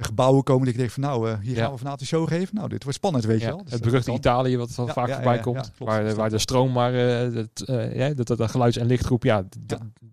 gebouwen 0.00 0.42
komen. 0.42 0.64
Dat 0.64 0.72
je 0.72 0.78
denkt 0.78 0.92
van 0.94 1.02
nou, 1.02 1.30
eh, 1.30 1.38
hier 1.42 1.54
Ja. 1.56 1.62
gaan 1.62 1.70
we 1.72 1.76
vanavond 1.78 2.00
een 2.00 2.06
show 2.06 2.28
geven. 2.28 2.54
Nou, 2.54 2.68
dit 2.68 2.82
wordt 2.82 2.98
spannend, 2.98 3.24
weet 3.24 3.40
je 3.40 3.46
wel. 3.46 3.56
Dus 3.56 3.64
het 3.64 3.72
dat 3.82 3.90
beruchte. 3.90 4.12
Italië, 4.12 4.56
wat 4.56 4.74
Ja, 4.76 4.86
vaak 4.86 5.10
voorbij 5.12 5.38
komt. 5.40 5.56
klopt. 5.60 5.72
waar, 5.78 6.04
Dat 6.04 6.16
waar 6.16 6.30
de 6.30 6.38
stroom 6.38 6.72
maar, 6.72 6.94
eh, 6.94 7.34
dat, 7.34 7.68
eh, 7.68 7.96
ja, 7.96 8.14
dat, 8.14 8.26
dat, 8.26 8.38
dat 8.38 8.50
geluids- 8.50 8.76
en 8.76 8.86
lichtgroep, 8.86 9.24
ja, 9.24 9.44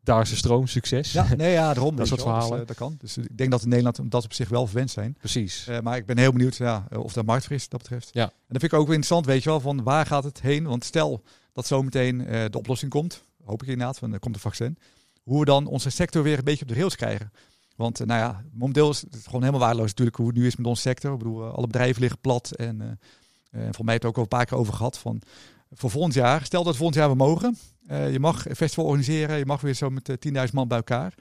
daar 0.04 0.22
is 0.22 0.30
de 0.30 0.36
stroom, 0.36 0.68
succes. 0.68 1.12
Ja, 1.12 1.28
nee, 1.36 1.52
ja, 1.52 1.74
daarom. 1.74 1.96
Dat 1.98 2.08
soort. 2.08 2.20
Dus, 2.24 2.30
verhalen. 2.30 2.68
dat 2.68 2.76
kan. 2.76 2.96
Dus 2.98 3.18
ik 3.18 3.38
denk 3.38 3.52
dat 3.52 3.62
in 3.62 3.70
Nederland 3.70 4.12
dat 4.12 4.24
op 4.24 4.34
zich 4.34 4.50
wel 4.50 4.66
verwend 4.68 4.92
zijn. 4.92 5.14
Precies. 5.20 5.68
Maar 5.84 5.98
ik 5.98 6.06
ben 6.06 6.18
heel 6.18 6.32
benieuwd 6.32 6.56
ja, 6.56 6.88
of 6.98 7.14
daar 7.14 7.26
markt 7.26 7.46
voor 7.46 7.56
is, 7.56 7.70
dat 7.70 7.82
betreft. 7.82 8.10
Ja. 8.14 8.24
En 8.24 8.30
dat 8.48 8.60
vind 8.60 8.64
ik 8.64 8.74
ook 8.74 8.86
weer 8.88 8.96
interessant, 8.96 9.26
weet 9.26 9.44
je 9.44 9.50
wel, 9.50 9.60
van 9.60 9.84
waar 9.84 10.06
gaat 10.06 10.24
het 10.24 10.42
heen? 10.42 10.64
Want 10.68 10.84
stel 10.84 11.24
dat 11.54 11.68
zometeen 11.68 12.18
de 12.52 12.58
oplossing 12.58 12.92
komt, 12.92 13.24
hoop 13.44 13.62
ik 13.64 13.68
inderdaad, 13.70 13.98
van 13.98 14.14
er 14.14 14.20
komt 14.20 14.36
een 14.36 14.42
vaccin. 14.42 14.78
Hoe 15.24 15.40
we 15.40 15.46
dan 15.46 15.66
onze 15.66 15.90
sector 15.90 16.24
weer 16.24 16.38
een 16.38 16.44
beetje 16.44 16.62
op 16.62 16.68
de 16.68 16.74
rails 16.74 16.96
krijgen. 16.96 17.32
Want 17.76 18.00
eh, 18.00 18.08
nou 18.08 18.20
ja, 18.20 18.44
momenteel 18.54 18.90
is 18.90 19.02
het 19.02 19.26
gewoon 19.26 19.42
helemaal 19.42 19.62
waardeloos 19.62 19.90
natuurlijk 19.90 20.18
hoe 20.18 20.28
het 20.28 20.36
nu 20.36 20.46
is 20.46 20.56
met 20.56 20.66
onze 20.66 20.82
sector. 20.82 21.12
Ik 21.12 21.18
bedoel, 21.18 21.44
eh, 21.44 21.54
alle 21.54 21.68
bedrijven 21.68 22.02
liggen 22.02 22.20
plat. 22.20 22.52
En 22.52 22.82
eh 22.82 22.88
eh, 23.56 23.68
voor 23.72 23.86
mij 23.86 23.94
heb 23.94 24.04
het 24.04 24.12
ook 24.12 24.18
al 24.18 24.22
een 24.22 24.38
paar 24.38 24.46
keer 24.46 24.58
over 24.58 24.74
gehad 24.74 24.98
van 24.98 25.22
voor 25.72 25.90
volgend 25.90 26.14
jaar. 26.14 26.46
Stel 26.46 26.64
dat 26.64 26.76
volgend 26.76 26.98
jaar 26.98 27.10
we 27.10 27.16
mogen. 27.16 27.58
je 27.88 28.20
mag 28.20 28.50
een 28.50 28.56
festival 28.56 28.86
organiseren. 28.86 29.38
Je 29.38 29.46
mag 29.46 29.62
weer 29.62 29.74
zo 29.74 29.90
met 29.90 30.10
eh, 30.10 30.46
10.000 30.46 30.54
man 30.54 30.68
bij 30.68 30.78
elkaar. 30.78 31.14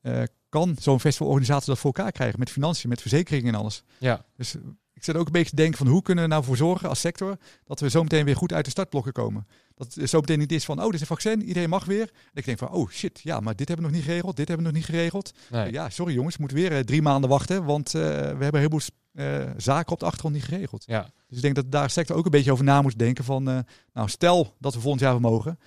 Eh, 0.00 0.22
kan 0.48 0.76
zo'n 0.80 1.00
festivalorganisatie 1.00 1.66
dat 1.66 1.78
voor 1.78 1.92
elkaar 1.94 2.12
krijgen 2.12 2.38
met 2.38 2.50
financiën, 2.50 2.88
met 2.88 3.00
verzekeringen 3.00 3.54
en 3.54 3.60
alles. 3.60 3.82
Ja, 3.98 4.24
Dus 4.36 4.54
ik 4.92 5.04
zit 5.04 5.16
ook 5.16 5.26
een 5.26 5.32
beetje 5.32 5.50
te 5.50 5.56
denken 5.56 5.78
van 5.78 5.86
hoe 5.86 6.02
kunnen 6.02 6.24
we 6.24 6.30
nou 6.30 6.44
voor 6.44 6.56
zorgen 6.56 6.88
als 6.88 7.00
sector 7.00 7.36
dat 7.64 7.80
we 7.80 7.90
zo 7.90 8.02
meteen 8.02 8.24
weer 8.24 8.36
goed 8.36 8.52
uit 8.52 8.64
de 8.64 8.70
startblokken 8.70 9.12
komen. 9.12 9.46
Dat 9.78 9.94
het 9.94 10.10
zo 10.10 10.20
meteen 10.20 10.38
niet 10.38 10.52
is 10.52 10.64
van 10.64 10.78
oh, 10.78 10.84
dit 10.84 10.94
is 10.94 11.00
een 11.00 11.06
vaccin, 11.06 11.42
iedereen 11.42 11.68
mag 11.68 11.84
weer. 11.84 12.00
En 12.00 12.30
ik 12.34 12.44
denk 12.44 12.58
van 12.58 12.70
oh 12.70 12.90
shit, 12.90 13.20
ja, 13.22 13.40
maar 13.40 13.56
dit 13.56 13.68
hebben 13.68 13.86
we 13.86 13.92
nog 13.92 14.00
niet 14.00 14.08
geregeld, 14.08 14.36
dit 14.36 14.48
hebben 14.48 14.66
we 14.66 14.72
nog 14.72 14.80
niet 14.80 14.90
geregeld. 14.90 15.32
nee. 15.50 15.72
Ja, 15.72 15.90
sorry 15.90 16.14
jongens, 16.14 16.34
we 16.36 16.40
moeten 16.40 16.58
weer 16.58 16.72
eh, 16.72 16.78
drie 16.78 17.02
maanden 17.02 17.30
wachten, 17.30 17.64
want 17.64 17.94
eh, 17.94 18.02
we 18.02 18.08
hebben 18.08 18.38
een 18.38 18.54
heleboel 18.54 18.80
eh, 19.12 19.50
zaken 19.56 19.92
op 19.92 19.98
de 19.98 20.04
achtergrond 20.04 20.34
niet 20.34 20.44
geregeld. 20.44 20.84
ja. 20.86 21.10
Dus 21.26 21.36
ik 21.36 21.42
denk 21.42 21.54
dat 21.54 21.72
daar 21.72 21.90
sector 21.90 22.16
ook 22.16 22.24
een 22.24 22.30
beetje 22.30 22.52
over 22.52 22.64
na 22.64 22.82
moet 22.82 22.98
denken 22.98 23.24
van 23.24 23.64
nou 23.92 24.08
stel 24.08 24.54
dat 24.58 24.74
we 24.74 24.80
volgend 24.80 25.02
jaar 25.02 25.12
weer 25.12 25.30
mogen. 25.30 25.58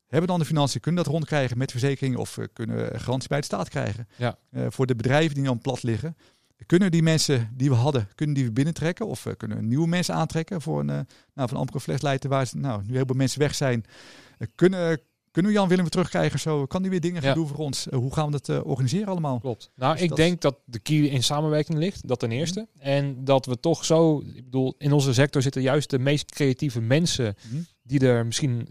Hebben 0.00 0.20
we 0.20 0.26
dan 0.26 0.38
de 0.38 0.44
financiën, 0.44 0.80
kunnen 0.80 1.04
dat 1.04 1.12
rondkrijgen 1.12 1.58
met 1.58 1.70
verzekering 1.70 2.16
of 2.16 2.38
kunnen 2.52 2.76
we 2.76 2.98
garantie 2.98 3.28
bij 3.28 3.38
de 3.38 3.44
staat 3.44 3.68
krijgen? 3.68 4.08
Ja. 4.16 4.38
Voor 4.68 4.86
de 4.86 4.94
bedrijven 4.94 5.34
die 5.34 5.44
dan 5.44 5.58
plat 5.58 5.82
liggen. 5.82 6.16
Kunnen 6.66 6.90
die 6.90 7.02
mensen 7.02 7.50
die 7.56 7.68
we 7.68 7.74
hadden, 7.74 8.08
kunnen 8.14 8.34
die 8.34 8.44
we 8.44 8.52
binnentrekken? 8.52 9.06
Of 9.06 9.26
eh, 9.26 9.32
kunnen 9.36 9.56
we 9.56 9.62
nieuwe 9.64 9.86
mensen 9.86 10.14
aantrekken 10.14 10.60
voor 10.60 10.80
een, 10.80 10.90
eh, 10.90 11.00
nou, 11.34 11.48
van 11.48 11.58
Amper 11.58 11.80
Flesleiten 11.80 12.30
waar 12.30 12.46
ze, 12.46 12.56
nou, 12.58 12.82
nu 12.86 12.94
heel 12.94 13.06
veel 13.06 13.14
mensen 13.14 13.38
weg 13.40 13.54
zijn. 13.54 13.84
Eh, 14.38 14.46
kunnen, 14.54 15.00
kunnen 15.30 15.52
we 15.52 15.56
Jan 15.58 15.68
Willem 15.68 15.82
weer 15.82 15.92
terugkrijgen? 15.92 16.38
Zo, 16.38 16.66
kan 16.66 16.82
die 16.82 16.90
weer 16.90 17.00
dingen 17.00 17.20
gaan 17.20 17.30
Ja. 17.30 17.34
doen 17.36 17.48
voor 17.48 17.56
ons? 17.58 17.86
Hoe 17.90 18.12
gaan 18.14 18.30
we 18.30 18.40
dat 18.40 18.62
organiseren 18.64 19.08
allemaal? 19.08 19.38
Klopt. 19.40 19.70
Nou, 19.74 19.92
Dus 19.92 20.02
ik 20.02 20.08
dat- 20.08 20.16
denk 20.18 20.40
dat 20.40 20.56
de 20.64 20.78
key 20.78 20.96
in 20.96 21.22
samenwerking 21.22 21.78
ligt, 21.78 22.08
dat 22.08 22.18
ten 22.18 22.32
eerste. 22.32 22.68
En 22.78 23.24
dat 23.24 23.46
we 23.46 23.60
toch 23.60 23.84
zo, 23.84 24.22
ik 24.34 24.44
bedoel, 24.44 24.74
in 24.78 24.92
onze 24.92 25.14
sector 25.14 25.42
zitten 25.42 25.62
juist 25.62 25.90
de 25.90 25.98
meest 25.98 26.30
creatieve 26.30 26.80
mensen 26.80 27.34
Mhm. 27.50 27.60
die 27.82 28.00
er 28.00 28.26
misschien 28.26 28.68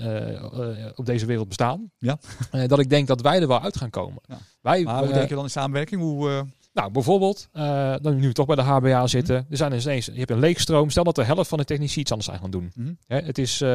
op 0.96 1.06
deze 1.06 1.26
wereld 1.26 1.48
bestaan. 1.48 1.92
Ja. 1.98 2.20
Dat 2.68 2.80
ik 2.80 2.90
denk 2.90 3.08
dat 3.08 3.22
wij 3.22 3.42
er 3.42 3.48
wel 3.48 3.62
uit 3.62 3.78
gaan 3.78 3.90
komen. 3.90 4.22
Ja. 4.28 4.38
Wij, 4.62 4.84
Maar 4.84 5.04
hoe 5.06 5.14
denk 5.14 5.30
je 5.30 5.36
dan 5.36 5.44
in 5.44 5.50
samenwerking? 5.50 6.02
Hoe, 6.02 6.46
nou, 6.76 6.91
bijvoorbeeld, 6.91 7.47
eh, 7.51 7.95
dan 8.01 8.19
nu 8.19 8.28
we 8.28 8.34
toch 8.34 8.45
bij 8.45 8.55
de 8.55 8.61
HBA 8.61 9.07
zitten. 9.07 9.36
Mhm. 9.36 9.51
Er 9.51 9.57
zijn 9.57 9.71
dus 9.71 9.86
ineens, 9.86 10.05
je 10.05 10.11
hebt 10.11 10.30
een 10.30 10.39
leegstroom. 10.39 10.89
Stel 10.89 11.03
dat 11.03 11.15
de 11.15 11.23
helft 11.23 11.49
van 11.49 11.57
de 11.57 11.65
technici 11.65 11.99
iets 11.99 12.11
anders 12.11 12.30
zijn 12.30 12.41
gaan 12.41 12.51
doen. 12.51 12.71
mhm. 12.76 12.93
Hè, 13.07 13.17
het 13.17 13.38
is, 13.38 13.61
eh, 13.61 13.69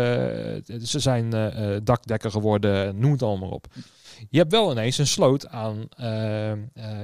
ze 0.83 0.99
zijn 0.99 1.33
eh, 1.33 1.77
dakdekker 1.83 2.31
geworden, 2.31 2.99
noem 2.99 3.13
het 3.13 3.23
allemaal 3.23 3.51
op. 3.51 3.67
Je 4.31 4.39
hebt 4.39 4.53
wel 4.53 4.71
ineens 4.71 4.99
een 4.99 5.07
sloot 5.07 5.49
aan, 5.49 5.89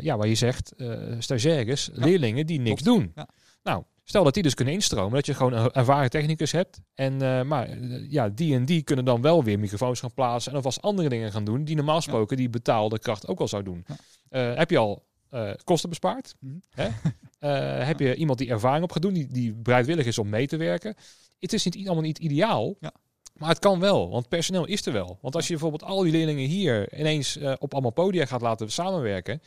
ja, 0.01 0.17
waar 0.17 0.27
je 0.27 0.35
zegt, 0.35 0.75
stagiaires, 1.19 1.91
Ja, 1.95 2.05
leerlingen 2.05 2.47
die 2.47 2.61
niks 2.61 2.83
doen. 2.83 3.13
Ja. 3.15 3.29
Nou, 3.63 3.83
stel 4.05 4.25
dat 4.25 4.35
die 4.35 4.43
dus 4.43 4.55
kunnen 4.55 4.75
instromen, 4.75 5.15
dat 5.15 5.27
je 5.27 5.35
gewoon 5.35 5.53
een 5.53 5.71
ervaren 5.71 6.11
technicus 6.11 6.53
hebt. 6.53 6.81
En 6.95 7.47
maar 7.47 7.79
ja, 8.09 8.29
die 8.29 8.55
en 8.55 8.65
die 8.65 8.83
kunnen 8.83 9.05
dan 9.05 9.21
wel 9.23 9.45
weer 9.45 9.59
microfoons 9.59 10.01
gaan 10.01 10.15
plaatsen 10.15 10.51
en 10.51 10.57
alvast 10.57 10.83
andere 10.83 11.09
dingen 11.09 11.33
gaan 11.33 11.45
doen 11.45 11.65
die 11.65 11.77
normaal 11.77 11.97
gesproken 11.97 12.37
die 12.37 12.51
betaalde 12.51 12.99
kracht 12.99 13.27
ook 13.27 13.41
al 13.41 13.49
zou 13.49 13.63
doen. 13.63 13.87
Heb 14.31 14.71
je 14.71 14.79
al 14.79 15.05
eh, 15.31 15.51
kosten 15.65 15.89
bespaard? 15.89 16.35
Mhm. 16.41 16.55
Hè? 16.71 16.89
Eh, 17.39 17.87
heb 17.89 17.99
je 18.01 18.15
iemand 18.15 18.39
die 18.39 18.49
ervaring 18.49 18.85
opgedaan, 18.85 19.13
die, 19.13 19.27
die 19.27 19.55
bereidwillig 19.55 20.07
is 20.07 20.19
om 20.19 20.29
mee 20.29 20.47
te 20.47 20.57
werken? 20.57 20.95
Het 21.39 21.53
is 21.53 21.65
niet 21.65 21.87
allemaal 21.87 22.03
niet 22.05 22.19
ideaal, 22.19 22.75
Ja. 22.81 22.93
maar 23.35 23.49
het 23.49 23.59
kan 23.59 23.81
wel, 23.81 24.11
want 24.11 24.29
personeel 24.29 24.67
is 24.67 24.87
er 24.87 24.93
wel. 24.93 25.19
Want 25.21 25.35
als 25.35 25.47
je 25.47 25.53
bijvoorbeeld 25.53 25.83
al 25.91 26.03
die 26.03 26.13
leerlingen 26.13 26.49
hier 26.49 26.99
ineens 26.99 27.37
eh, 27.37 27.53
op 27.59 27.73
allemaal 27.73 27.91
podia 27.91 28.27
gaat 28.27 28.41
laten 28.41 28.73
samenwerken, 28.73 29.41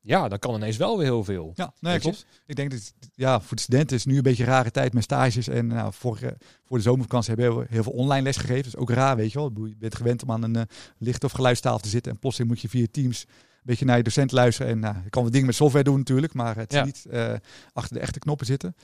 ja, 0.00 0.28
dan 0.28 0.38
kan 0.38 0.54
ineens 0.54 0.76
wel 0.76 0.96
weer 0.96 1.06
heel 1.06 1.24
veel. 1.24 1.52
Ja, 1.54 1.72
nee, 1.80 1.98
klopt. 1.98 2.26
Ik 2.46 2.56
denk 2.56 2.70
dat 2.70 2.94
ja, 3.14 3.40
voor 3.40 3.56
de 3.56 3.62
studenten 3.62 3.96
is 3.96 4.04
nu 4.04 4.16
een 4.16 4.22
beetje 4.22 4.42
een 4.42 4.48
rare 4.48 4.70
tijd 4.70 4.92
met 4.92 5.02
stages. 5.02 5.48
En 5.48 5.66
nou, 5.66 5.92
voor, 5.92 6.18
voor 6.64 6.76
de 6.76 6.82
zomervakantie 6.82 7.34
hebben 7.34 7.58
we 7.58 7.66
heel 7.68 7.82
veel 7.82 7.92
online 7.92 8.22
les 8.22 8.36
gegeven. 8.36 8.62
Dat 8.62 8.74
is 8.74 8.76
ook 8.76 8.90
raar, 8.90 9.16
weet 9.16 9.32
je 9.32 9.38
wel. 9.38 9.66
Je 9.66 9.76
bent 9.78 9.94
gewend 9.94 10.22
om 10.22 10.30
aan 10.30 10.42
een 10.42 10.68
licht- 10.98 11.24
of 11.24 11.32
geluidstafel 11.32 11.78
te 11.78 11.88
zitten. 11.88 12.12
En 12.12 12.18
plotseling 12.18 12.50
moet 12.52 12.60
je 12.60 12.68
via 12.68 12.86
Teams 12.90 13.26
beetje 13.64 13.84
naar 13.84 13.96
je 13.96 14.02
docent 14.02 14.32
luisteren. 14.32 14.72
En 14.72 14.78
nou, 14.78 14.94
je 15.04 15.10
kan 15.10 15.22
wat 15.22 15.32
dingen 15.32 15.46
met 15.46 15.54
software 15.56 15.84
doen 15.84 15.98
natuurlijk. 15.98 16.34
Maar 16.34 16.56
het 16.56 16.70
is 16.72 16.78
Ja. 16.78 16.84
niet 16.84 17.04
eh, 17.10 17.32
achter 17.72 17.94
de 17.96 18.00
echte 18.02 18.18
knoppen 18.18 18.46
zitten. 18.46 18.74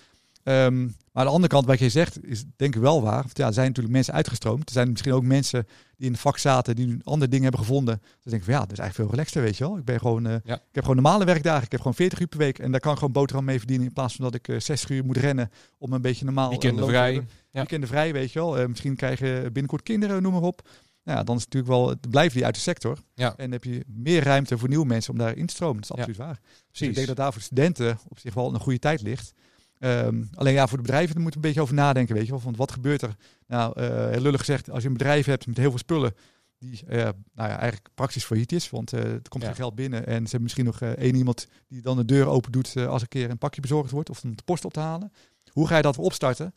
Ehm, 0.43 0.81
maar 0.83 0.93
aan 1.13 1.25
de 1.25 1.31
andere 1.31 1.49
kant, 1.53 1.67
wat 1.67 1.79
je 1.79 1.89
zegt, 1.89 2.25
is 2.25 2.45
denk 2.57 2.75
ik 2.75 2.81
wel 2.81 3.03
waar. 3.03 3.23
Want 3.23 3.37
ja, 3.37 3.47
er 3.47 3.53
zijn 3.53 3.67
natuurlijk 3.67 3.95
mensen 3.95 4.15
uitgestroomd. 4.15 4.67
Er 4.67 4.73
zijn 4.73 4.91
misschien 4.91 5.13
ook 5.13 5.23
mensen 5.25 5.67
die 5.97 6.07
in 6.07 6.13
het 6.13 6.21
vak 6.21 6.39
zaten, 6.39 6.77
die 6.77 6.87
nu 6.87 6.99
andere 7.05 7.31
dingen 7.31 7.43
hebben 7.49 7.61
gevonden. 7.67 7.99
Dus 8.03 8.25
denk 8.33 8.37
ik 8.37 8.45
van 8.45 8.53
ja, 8.55 8.61
dat 8.61 8.73
is 8.73 8.79
eigenlijk 8.79 9.09
veel 9.09 9.19
relaxter, 9.19 9.43
weet 9.43 9.57
je 9.57 9.65
wel. 9.65 9.77
Ik 9.79 9.85
ben 9.85 9.99
gewoon, 9.99 10.27
eh, 10.27 10.33
Ja. 10.45 10.55
ik 10.55 10.61
heb 10.73 10.85
gewoon 10.85 11.03
normale 11.03 11.25
werkdagen. 11.25 11.65
Ik 11.65 11.71
heb 11.71 11.81
gewoon 11.81 11.95
40 11.97 12.21
uur 12.21 12.27
per 12.27 12.39
week. 12.39 12.59
En 12.59 12.71
daar 12.71 12.81
kan 12.81 12.93
ik 12.93 12.99
gewoon 12.99 13.13
boterham 13.13 13.45
mee 13.45 13.59
verdienen. 13.59 13.87
In 13.87 13.93
plaats 13.93 14.15
van 14.15 14.25
dat 14.25 14.35
ik 14.35 14.49
eh 14.49 14.61
60 14.61 14.91
uur 14.91 15.05
moet 15.05 15.17
rennen 15.17 15.51
om 15.79 15.93
een 15.93 16.03
beetje 16.03 16.25
normaal... 16.25 16.49
Weekenden 16.51 16.87
vrij. 16.87 17.13
Ja. 17.15 17.23
Weekenden 17.51 17.89
vrij, 17.89 18.13
weet 18.13 18.33
je 18.33 18.39
wel. 18.39 18.69
Misschien 18.69 18.97
krijgen 18.97 19.43
binnenkort 19.43 19.83
kinderen, 19.83 20.23
noem 20.23 20.33
maar 20.33 20.43
op. 20.43 20.69
Ja, 21.11 21.23
dan 21.25 21.37
is 21.37 21.43
het 21.45 21.53
natuurlijk 21.55 21.81
wel, 21.81 21.89
het 21.89 22.11
blijft 22.11 22.35
die 22.35 22.45
uit 22.45 22.55
de 22.55 22.61
sector. 22.61 22.99
Ja. 23.15 23.37
En 23.37 23.53
heb 23.53 23.65
je 23.65 23.85
meer 23.87 24.23
ruimte 24.23 24.59
voor 24.59 24.69
nieuwe 24.69 24.87
mensen 24.87 25.13
om 25.13 25.19
daar 25.19 25.37
in 25.37 25.47
te 25.47 25.55
stromen. 25.55 25.81
Dat 25.83 25.83
is 25.83 25.89
Ja. 25.89 25.95
absoluut 26.03 26.17
waar. 26.27 26.39
Dus 26.43 26.63
Precies. 26.67 26.89
ik 26.89 26.95
denk 26.95 27.07
dat 27.07 27.17
daar 27.17 27.33
voor 27.33 27.43
studenten 27.43 27.99
op 28.09 28.19
zich 28.19 28.35
wel 28.35 28.55
een 28.55 28.61
goede 28.61 28.79
tijd 28.79 29.03
ligt. 29.03 29.33
Ehm, 29.79 30.23
alleen 30.35 30.53
ja, 30.53 30.67
voor 30.67 30.77
de 30.79 30.83
bedrijven 30.85 31.15
daar 31.15 31.23
moet 31.23 31.33
je 31.33 31.37
een 31.39 31.45
beetje 31.45 31.61
over 31.61 31.75
nadenken, 31.75 32.15
weet 32.15 32.25
je 32.27 32.31
wel. 32.31 32.41
Want 32.41 32.57
wat 32.57 32.73
gebeurt 32.73 33.03
er? 33.03 33.17
Nou, 33.47 33.81
eh 33.81 34.09
heel 34.11 34.21
lullig 34.21 34.39
gezegd, 34.41 34.71
als 34.71 34.83
je 34.83 34.89
een 34.89 34.97
bedrijf 34.97 35.27
hebt 35.27 35.47
met 35.47 35.57
heel 35.57 35.71
veel 35.71 35.79
spullen, 35.79 36.15
die 36.59 36.81
eh, 36.87 36.97
nou 37.35 37.49
ja, 37.49 37.59
eigenlijk 37.59 37.89
praktisch 37.95 38.25
failliet 38.25 38.53
is. 38.53 38.71
Want 38.71 38.93
eh 38.93 39.01
er 39.05 39.29
komt 39.29 39.43
Ja. 39.43 39.49
geen 39.49 39.59
geld 39.59 39.75
binnen 39.75 40.07
en 40.07 40.15
ze 40.17 40.21
hebben 40.23 40.43
misschien 40.43 40.65
nog 40.65 40.81
één 40.83 41.15
iemand 41.15 41.47
die 41.69 41.83
dan 41.83 41.97
de 41.97 42.05
deur 42.05 42.27
open 42.27 42.53
doet 42.53 42.77
als 42.77 43.03
een 43.03 43.09
keer 43.09 43.31
een 43.31 43.39
pakje 43.39 43.61
bezorgd 43.61 43.91
wordt 43.91 44.11
of 44.11 44.23
om 44.25 44.37
de 44.37 44.43
post 44.43 44.65
op 44.65 44.73
te 44.73 44.81
halen. 44.81 45.13
Hoe 45.53 45.67
ga 45.67 45.77
je 45.77 45.83
dat 45.83 45.99
opstarten? 45.99 46.55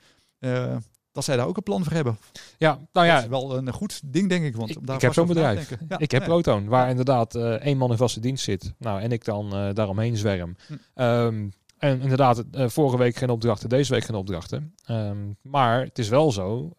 Dat 1.13 1.23
zij 1.23 1.35
daar 1.37 1.47
ook 1.47 1.57
een 1.57 1.63
plan 1.63 1.83
voor 1.83 1.93
hebben. 1.93 2.17
ja, 2.57 2.69
nou 2.69 2.87
Dat 2.91 3.05
ja, 3.05 3.19
is 3.19 3.27
wel 3.27 3.57
een 3.57 3.73
goed 3.73 4.01
ding, 4.05 4.29
denk 4.29 4.45
ik. 4.45 4.55
Want 4.55 4.69
ik, 4.69 4.77
daar 4.87 4.95
ik 4.95 5.01
heb 5.01 5.13
zo'n 5.13 5.27
bedrijf. 5.27 5.69
Ja, 5.89 5.97
ik 5.97 6.11
heb 6.11 6.19
nee. 6.19 6.29
Proton, 6.29 6.65
waar 6.67 6.89
inderdaad 6.89 7.35
eh, 7.35 7.51
één 7.53 7.77
man 7.77 7.91
in 7.91 7.97
vaste 7.97 8.19
dienst 8.19 8.43
zit. 8.43 8.73
Nou, 8.77 9.01
en 9.01 9.11
ik 9.11 9.25
dan 9.25 9.55
eh, 9.55 9.69
daaromheen 9.73 10.17
zwerm. 10.17 10.55
Hm. 10.67 10.73
Ehm, 10.93 11.49
en 11.77 12.01
inderdaad, 12.01 12.43
eh, 12.51 12.67
vorige 12.67 12.97
week 12.97 13.15
geen 13.15 13.29
opdrachten, 13.29 13.69
deze 13.69 13.93
week 13.93 14.03
geen 14.03 14.15
opdrachten. 14.15 14.75
Ehm, 14.85 15.17
maar 15.41 15.81
het 15.83 15.99
is 15.99 16.09
wel 16.09 16.31
zo 16.31 16.71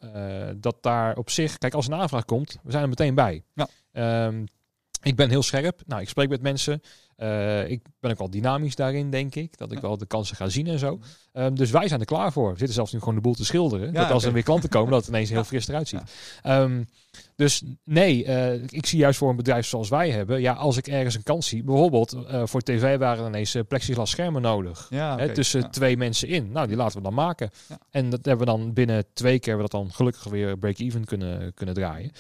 dat 0.57 0.77
daar 0.81 1.17
op 1.17 1.31
zich, 1.31 1.59
kijk, 1.59 1.75
als 1.75 1.87
een 1.87 1.95
aanvraag 1.95 2.25
komt, 2.25 2.59
we 2.63 2.71
zijn 2.71 2.83
er 2.83 2.89
meteen 2.89 3.15
bij. 3.15 3.43
Ja. 3.55 3.69
Ehm, 3.93 4.45
ik 5.05 5.17
ben 5.17 5.31
heel 5.31 5.43
scherp. 5.43 5.81
Nou, 5.87 6.03
ik 6.03 6.09
spreek 6.09 6.29
met 6.29 6.43
mensen. 6.43 6.83
Eh, 7.17 7.71
ik 7.71 7.81
ben 8.01 8.11
ook 8.11 8.19
wel 8.19 8.31
dynamisch 8.31 8.75
daarin, 8.75 9.11
denk 9.11 9.35
ik. 9.35 9.59
Dat 9.59 9.73
ik 9.73 9.81
wel 9.81 9.99
de 9.99 10.07
kansen 10.07 10.37
ga 10.37 10.49
zien 10.49 10.67
en 10.67 10.79
zo. 10.79 11.01
Ehm, 11.33 11.55
dus 11.55 11.71
wij 11.71 11.89
zijn 11.89 12.01
er 12.01 12.07
klaar 12.07 12.33
voor. 12.33 12.51
We 12.53 12.57
zitten 12.59 12.75
zelfs 12.75 12.93
nu 12.93 12.99
gewoon 12.99 13.15
de 13.15 13.21
boel 13.21 13.35
te 13.35 13.45
schilderen. 13.45 13.93
Ja, 13.93 14.01
dat 14.01 14.11
als 14.11 14.25
er 14.25 14.33
weer 14.33 14.43
klanten 14.43 14.69
komen, 14.69 14.91
dat 14.91 15.01
het 15.01 15.09
ineens 15.09 15.31
heel 15.31 15.45
fris 15.45 15.69
eruit 15.69 15.89
ziet. 15.89 16.01
Ehm, 16.43 16.83
dus 17.37 17.63
nee, 17.85 18.25
eh, 18.25 18.63
ik 18.69 18.87
zie 18.87 18.99
juist 18.99 19.19
voor 19.19 19.31
een 19.31 19.37
bedrijf 19.37 19.67
zoals 19.67 19.89
wij 19.89 20.11
hebben, 20.11 20.41
ja, 20.41 20.53
als 20.53 20.77
ik 20.77 20.87
ergens 20.87 21.15
een 21.15 21.23
kans 21.23 21.47
zie, 21.49 21.63
bijvoorbeeld 21.63 22.13
eh, 22.13 22.43
voor 22.45 22.61
tv 22.61 22.99
waren 22.99 23.27
ineens 23.27 23.57
plexiglas 23.69 24.11
schermen 24.11 24.43
nodig. 24.43 24.87
Ja, 24.91 25.17
Hè, 25.19 25.33
tussen 25.35 25.61
Ja. 25.61 25.69
twee 25.69 25.97
mensen 25.97 26.29
in. 26.29 26.53
Nou, 26.53 26.67
die 26.67 26.77
laten 26.77 26.97
we 26.97 27.03
dan 27.03 27.15
maken. 27.15 27.51
En 27.91 28.11
dat 28.11 28.25
hebben 28.25 28.47
we 28.47 28.53
dan 28.53 28.73
binnen 28.73 29.05
twee 29.13 29.39
keer 29.39 29.55
we 29.57 29.63
dat 29.63 29.71
dan 29.71 29.93
gelukkig 29.93 30.25
weer 30.25 30.59
break-even 30.59 31.05
kunnen, 31.05 31.55
kunnen 31.55 31.75
draaien. 31.75 32.13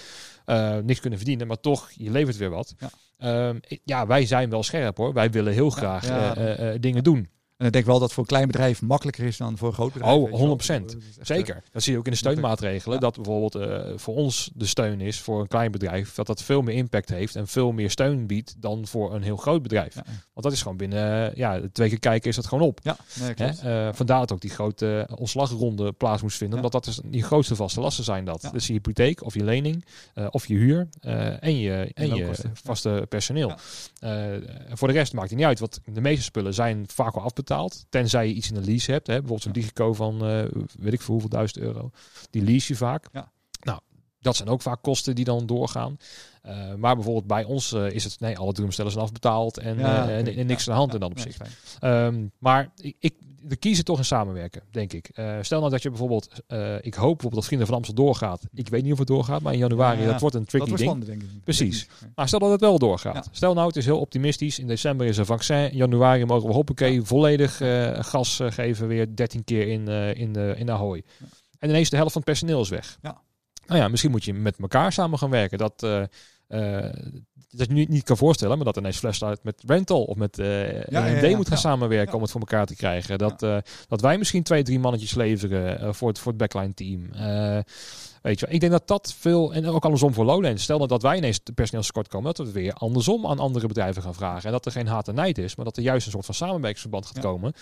Eh, 0.44 0.76
niks 0.76 1.00
kunnen 1.00 1.18
verdienen, 1.18 1.46
maar 1.46 1.60
toch, 1.60 1.90
je 1.90 2.10
levert 2.10 2.36
weer 2.36 2.50
wat. 2.50 2.74
Ja. 2.78 2.90
Ehm, 3.18 3.58
ja, 3.84 4.06
wij 4.06 4.26
zijn 4.26 4.50
wel 4.50 4.62
scherp 4.62 4.96
hoor. 4.96 5.12
Wij 5.12 5.30
willen 5.30 5.52
heel 5.52 5.70
graag 5.70 6.06
ja. 6.06 6.36
eh, 6.36 6.74
eh, 6.74 6.80
dingen 6.80 7.04
doen. 7.04 7.28
En 7.56 7.66
ik 7.66 7.72
denk 7.72 7.84
wel 7.84 7.98
dat 7.98 8.12
voor 8.12 8.22
een 8.22 8.28
klein 8.28 8.46
bedrijf 8.46 8.82
makkelijker 8.82 9.24
is 9.24 9.36
dan 9.36 9.58
voor 9.58 9.68
een 9.68 9.74
groot 9.74 9.92
bedrijf. 9.92 10.14
Oh, 10.14 10.30
weet 10.30 10.38
je 10.38 10.46
wel. 10.46 10.56
100%. 10.56 10.92
Dat 10.92 11.02
is 11.02 11.18
echt, 11.18 11.18
eh, 11.18 11.36
Zeker. 11.36 11.62
Dat 11.72 11.82
zie 11.82 11.92
je 11.92 11.98
ook 11.98 12.04
in 12.04 12.10
de 12.10 12.18
steunmaatregelen. 12.18 12.94
Ja. 12.94 13.00
Dat 13.00 13.14
bijvoorbeeld 13.14 13.54
eh, 13.54 13.92
voor 13.96 14.14
ons 14.14 14.50
de 14.54 14.66
steun 14.66 15.00
is 15.00 15.20
voor 15.20 15.40
een 15.40 15.48
klein 15.48 15.70
bedrijf. 15.70 16.14
Dat 16.14 16.26
dat 16.26 16.42
veel 16.42 16.62
meer 16.62 16.74
impact 16.74 17.08
heeft 17.08 17.36
en 17.36 17.46
veel 17.46 17.72
meer 17.72 17.90
steun 17.90 18.26
biedt 18.26 18.54
dan 18.58 18.86
voor 18.86 19.14
een 19.14 19.22
heel 19.22 19.36
groot 19.36 19.62
bedrijf. 19.62 19.94
Ja, 19.94 20.02
Want 20.04 20.46
dat 20.46 20.52
is 20.52 20.62
gewoon 20.62 20.76
binnen, 20.76 21.30
eh, 21.30 21.36
ja, 21.36 21.60
twee 21.72 21.88
keer 21.88 21.98
kijken 21.98 22.30
is 22.30 22.36
dat 22.36 22.46
gewoon 22.46 22.68
op. 22.68 22.80
ja 22.82 22.96
nee, 23.36 23.52
vandaar 23.92 24.18
dat 24.18 24.32
ook 24.32 24.40
die 24.40 24.50
grote 24.50 25.08
ontslagronde 25.16 25.92
plaats 25.92 26.22
moest 26.22 26.36
vinden. 26.36 26.58
Ja. 26.58 26.64
Omdat 26.64 26.84
dat 26.84 26.92
is 26.92 27.00
die 27.04 27.22
grootste 27.22 27.56
vaste 27.56 27.80
lasten 27.80 28.04
zijn 28.04 28.24
dat. 28.24 28.48
Dus 28.52 28.66
je 28.66 28.72
hypotheek 28.72 29.24
of 29.24 29.34
je 29.34 29.44
lening 29.44 29.84
of 30.30 30.46
je 30.46 30.54
huur 30.54 30.88
en 31.40 31.58
je, 31.58 31.90
en 31.94 32.14
je 32.14 32.30
vaste 32.52 33.06
personeel. 33.08 33.52
Voor 34.72 34.88
de 34.88 34.94
rest 34.94 35.12
maakt 35.12 35.28
het 35.28 35.38
niet 35.38 35.46
uit. 35.46 35.58
Want 35.58 35.80
de 35.84 36.00
meeste 36.00 36.22
spullen 36.22 36.54
zijn 36.54 36.84
vaak 36.88 37.14
al 37.14 37.22
afbetaald. 37.22 37.43
Tenzij 37.88 38.28
je 38.28 38.34
iets 38.34 38.48
in 38.48 38.54
de 38.54 38.64
lease 38.64 38.92
hebt. 38.92 39.06
Hè? 39.06 39.12
Bijvoorbeeld 39.12 39.42
zo'n 39.42 39.52
Ja. 39.54 39.60
Digico 39.60 39.92
van 39.92 40.26
eh, 40.26 40.44
weet 40.78 40.92
ik 40.92 41.00
veel 41.00 41.12
hoeveel 41.12 41.30
duizend 41.30 41.64
euro. 41.64 41.90
Die 42.30 42.42
lease 42.42 42.72
je 42.72 42.78
vaak. 42.78 43.08
Ja. 43.12 43.32
Nou, 43.60 43.80
dat 44.20 44.36
zijn 44.36 44.48
ook 44.48 44.62
vaak 44.62 44.82
kosten 44.82 45.14
die 45.14 45.24
dan 45.24 45.46
doorgaan. 45.46 45.96
Eh, 46.42 46.74
maar 46.74 46.94
bijvoorbeeld 46.94 47.26
bij 47.26 47.44
ons 47.44 47.72
eh, 47.72 47.90
is 47.90 48.04
het 48.04 48.20
nee, 48.20 48.38
alle 48.38 48.52
drumstellen 48.52 48.90
zijn 48.92 49.04
afbetaald 49.04 49.58
en, 49.58 49.78
Ja, 49.78 50.08
en, 50.08 50.46
niks 50.46 50.68
aan 50.68 50.74
de 50.74 50.80
hand 50.80 50.94
in 50.94 51.00
dat 51.00 51.10
opzicht. 51.10 51.40
Ehm, 51.80 52.26
maar 52.38 52.72
ik, 52.76 52.96
ik, 52.98 53.14
de 53.46 53.56
kiezen 53.56 53.84
toch 53.84 53.98
in 53.98 54.04
samenwerken, 54.04 54.62
denk 54.70 54.92
ik. 54.92 55.08
Eh, 55.08 55.38
stel 55.40 55.58
nou 55.58 55.70
dat 55.70 55.82
je 55.82 55.88
bijvoorbeeld, 55.88 56.28
eh, 56.46 56.74
ik 56.74 56.94
hoop 56.94 57.12
bijvoorbeeld 57.12 57.34
dat 57.34 57.44
Vrienden 57.44 57.66
van 57.66 57.76
Amstel 57.76 57.94
doorgaat. 57.94 58.42
Ik 58.54 58.68
weet 58.68 58.82
niet 58.82 58.92
of 58.92 58.98
het 58.98 59.06
doorgaat, 59.06 59.42
maar 59.42 59.52
in 59.52 59.58
januari, 59.58 60.00
Ja, 60.00 60.10
dat 60.10 60.20
wordt 60.20 60.34
een 60.36 60.40
Dat 60.40 60.50
tricky 60.50 60.68
wordt 60.68 60.82
ding. 60.82 60.94
spannend, 60.96 61.20
denk 61.20 61.32
ik. 61.32 61.44
Precies. 61.44 61.88
Maar 62.14 62.26
stel 62.28 62.38
dat 62.38 62.50
het 62.50 62.60
wel 62.60 62.78
doorgaat. 62.78 63.28
Stel 63.32 63.54
nou, 63.54 63.66
het 63.66 63.76
is 63.76 63.84
heel 63.84 64.00
optimistisch. 64.00 64.58
In 64.58 64.66
december 64.66 65.06
is 65.06 65.18
er 65.18 65.26
vaccin. 65.26 65.70
In 65.70 65.76
januari 65.76 66.24
mogen 66.24 66.48
we 66.48 66.54
hoppakee 66.54 67.02
volledig 67.02 67.60
eh, 67.60 68.04
gas 68.04 68.40
geven. 68.42 68.88
Weer 68.88 69.16
13 69.16 69.44
keer 69.44 69.68
in, 69.68 69.88
in, 70.16 70.32
de, 70.32 70.54
in 70.56 70.70
Ahoy. 70.70 71.02
En 71.58 71.68
ineens 71.68 71.90
de 71.90 71.96
helft 71.96 72.12
van 72.12 72.20
het 72.20 72.30
personeel 72.30 72.60
is 72.60 72.68
weg. 72.68 72.98
Ja. 73.02 73.22
Nou 73.66 73.80
ja, 73.80 73.88
misschien 73.88 74.10
moet 74.10 74.24
je 74.24 74.34
met 74.34 74.58
elkaar 74.58 74.92
samen 74.92 75.18
gaan 75.18 75.30
werken. 75.30 75.58
Dat, 75.58 75.86
dat 77.56 77.66
je 77.66 77.72
niet, 77.72 77.88
niet 77.88 78.02
kan 78.02 78.16
voorstellen, 78.16 78.56
maar 78.56 78.64
dat 78.64 78.76
ineens 78.76 78.98
Flashlight 78.98 79.44
met 79.44 79.62
Rental 79.66 80.02
of 80.02 80.16
met 80.16 80.36
ja, 80.36 81.06
ja. 81.06 81.36
moet 81.36 81.48
gaan 81.48 81.58
samenwerken 81.58 82.14
om 82.14 82.22
het 82.22 82.30
voor 82.30 82.40
elkaar 82.40 82.66
te 82.66 82.76
krijgen. 82.76 83.18
Dat, 83.18 83.42
eh, 83.42 83.56
dat 83.88 84.00
wij 84.00 84.18
misschien 84.18 84.42
twee, 84.42 84.62
drie 84.62 84.78
mannetjes 84.78 85.14
leveren 85.14 85.94
voor, 85.94 86.08
het, 86.08 86.18
voor 86.18 86.32
het 86.32 86.40
backline 86.40 86.74
team. 86.74 87.10
Weet 88.24 88.40
je, 88.40 88.46
ik 88.48 88.60
denk 88.60 88.72
dat 88.72 88.88
dat 88.88 89.14
veel, 89.18 89.54
en 89.54 89.66
ook 89.66 89.84
andersom 89.84 90.14
voor 90.14 90.24
Lowlands. 90.24 90.62
Stel 90.62 90.76
nou 90.76 90.88
dat 90.88 91.02
wij 91.02 91.16
ineens 91.16 91.40
personeelskort 91.54 92.08
komen, 92.08 92.26
dat 92.26 92.36
we 92.36 92.42
het 92.44 92.52
weer 92.52 92.72
andersom 92.72 93.26
aan 93.26 93.38
andere 93.38 93.66
bedrijven 93.66 94.02
gaan 94.02 94.14
vragen. 94.14 94.44
En 94.44 94.52
dat 94.52 94.66
er 94.66 94.72
geen 94.72 94.86
haat 94.86 95.08
en 95.08 95.14
nijd 95.14 95.38
is, 95.38 95.56
maar 95.56 95.64
dat 95.64 95.76
er 95.76 95.82
juist 95.82 96.06
een 96.06 96.12
soort 96.12 96.24
van 96.24 96.34
samenwerkingsverband 96.34 97.06
gaat 97.06 97.16
Ja. 97.16 97.22
komen. 97.22 97.52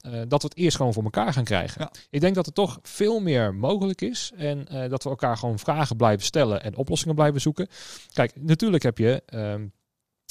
Eh, 0.00 0.12
dat 0.28 0.42
we 0.42 0.48
het 0.48 0.56
eerst 0.56 0.76
gewoon 0.76 0.92
voor 0.92 1.02
elkaar 1.04 1.32
gaan 1.32 1.44
krijgen. 1.44 1.80
Ja. 1.80 1.90
Ik 2.10 2.20
denk 2.20 2.34
dat 2.34 2.46
er 2.46 2.52
toch 2.52 2.78
veel 2.82 3.20
meer 3.20 3.54
mogelijk 3.54 4.00
is. 4.00 4.32
En 4.36 4.68
eh, 4.68 4.90
dat 4.90 5.02
we 5.02 5.10
elkaar 5.10 5.36
gewoon 5.36 5.58
vragen 5.58 5.96
blijven 5.96 6.24
stellen 6.26 6.62
en 6.62 6.76
oplossingen 6.76 7.14
blijven 7.14 7.40
zoeken. 7.40 7.68
Kijk, 8.12 8.32
natuurlijk 8.40 8.82
heb 8.82 8.98
je. 8.98 9.22
ehm, 9.26 9.66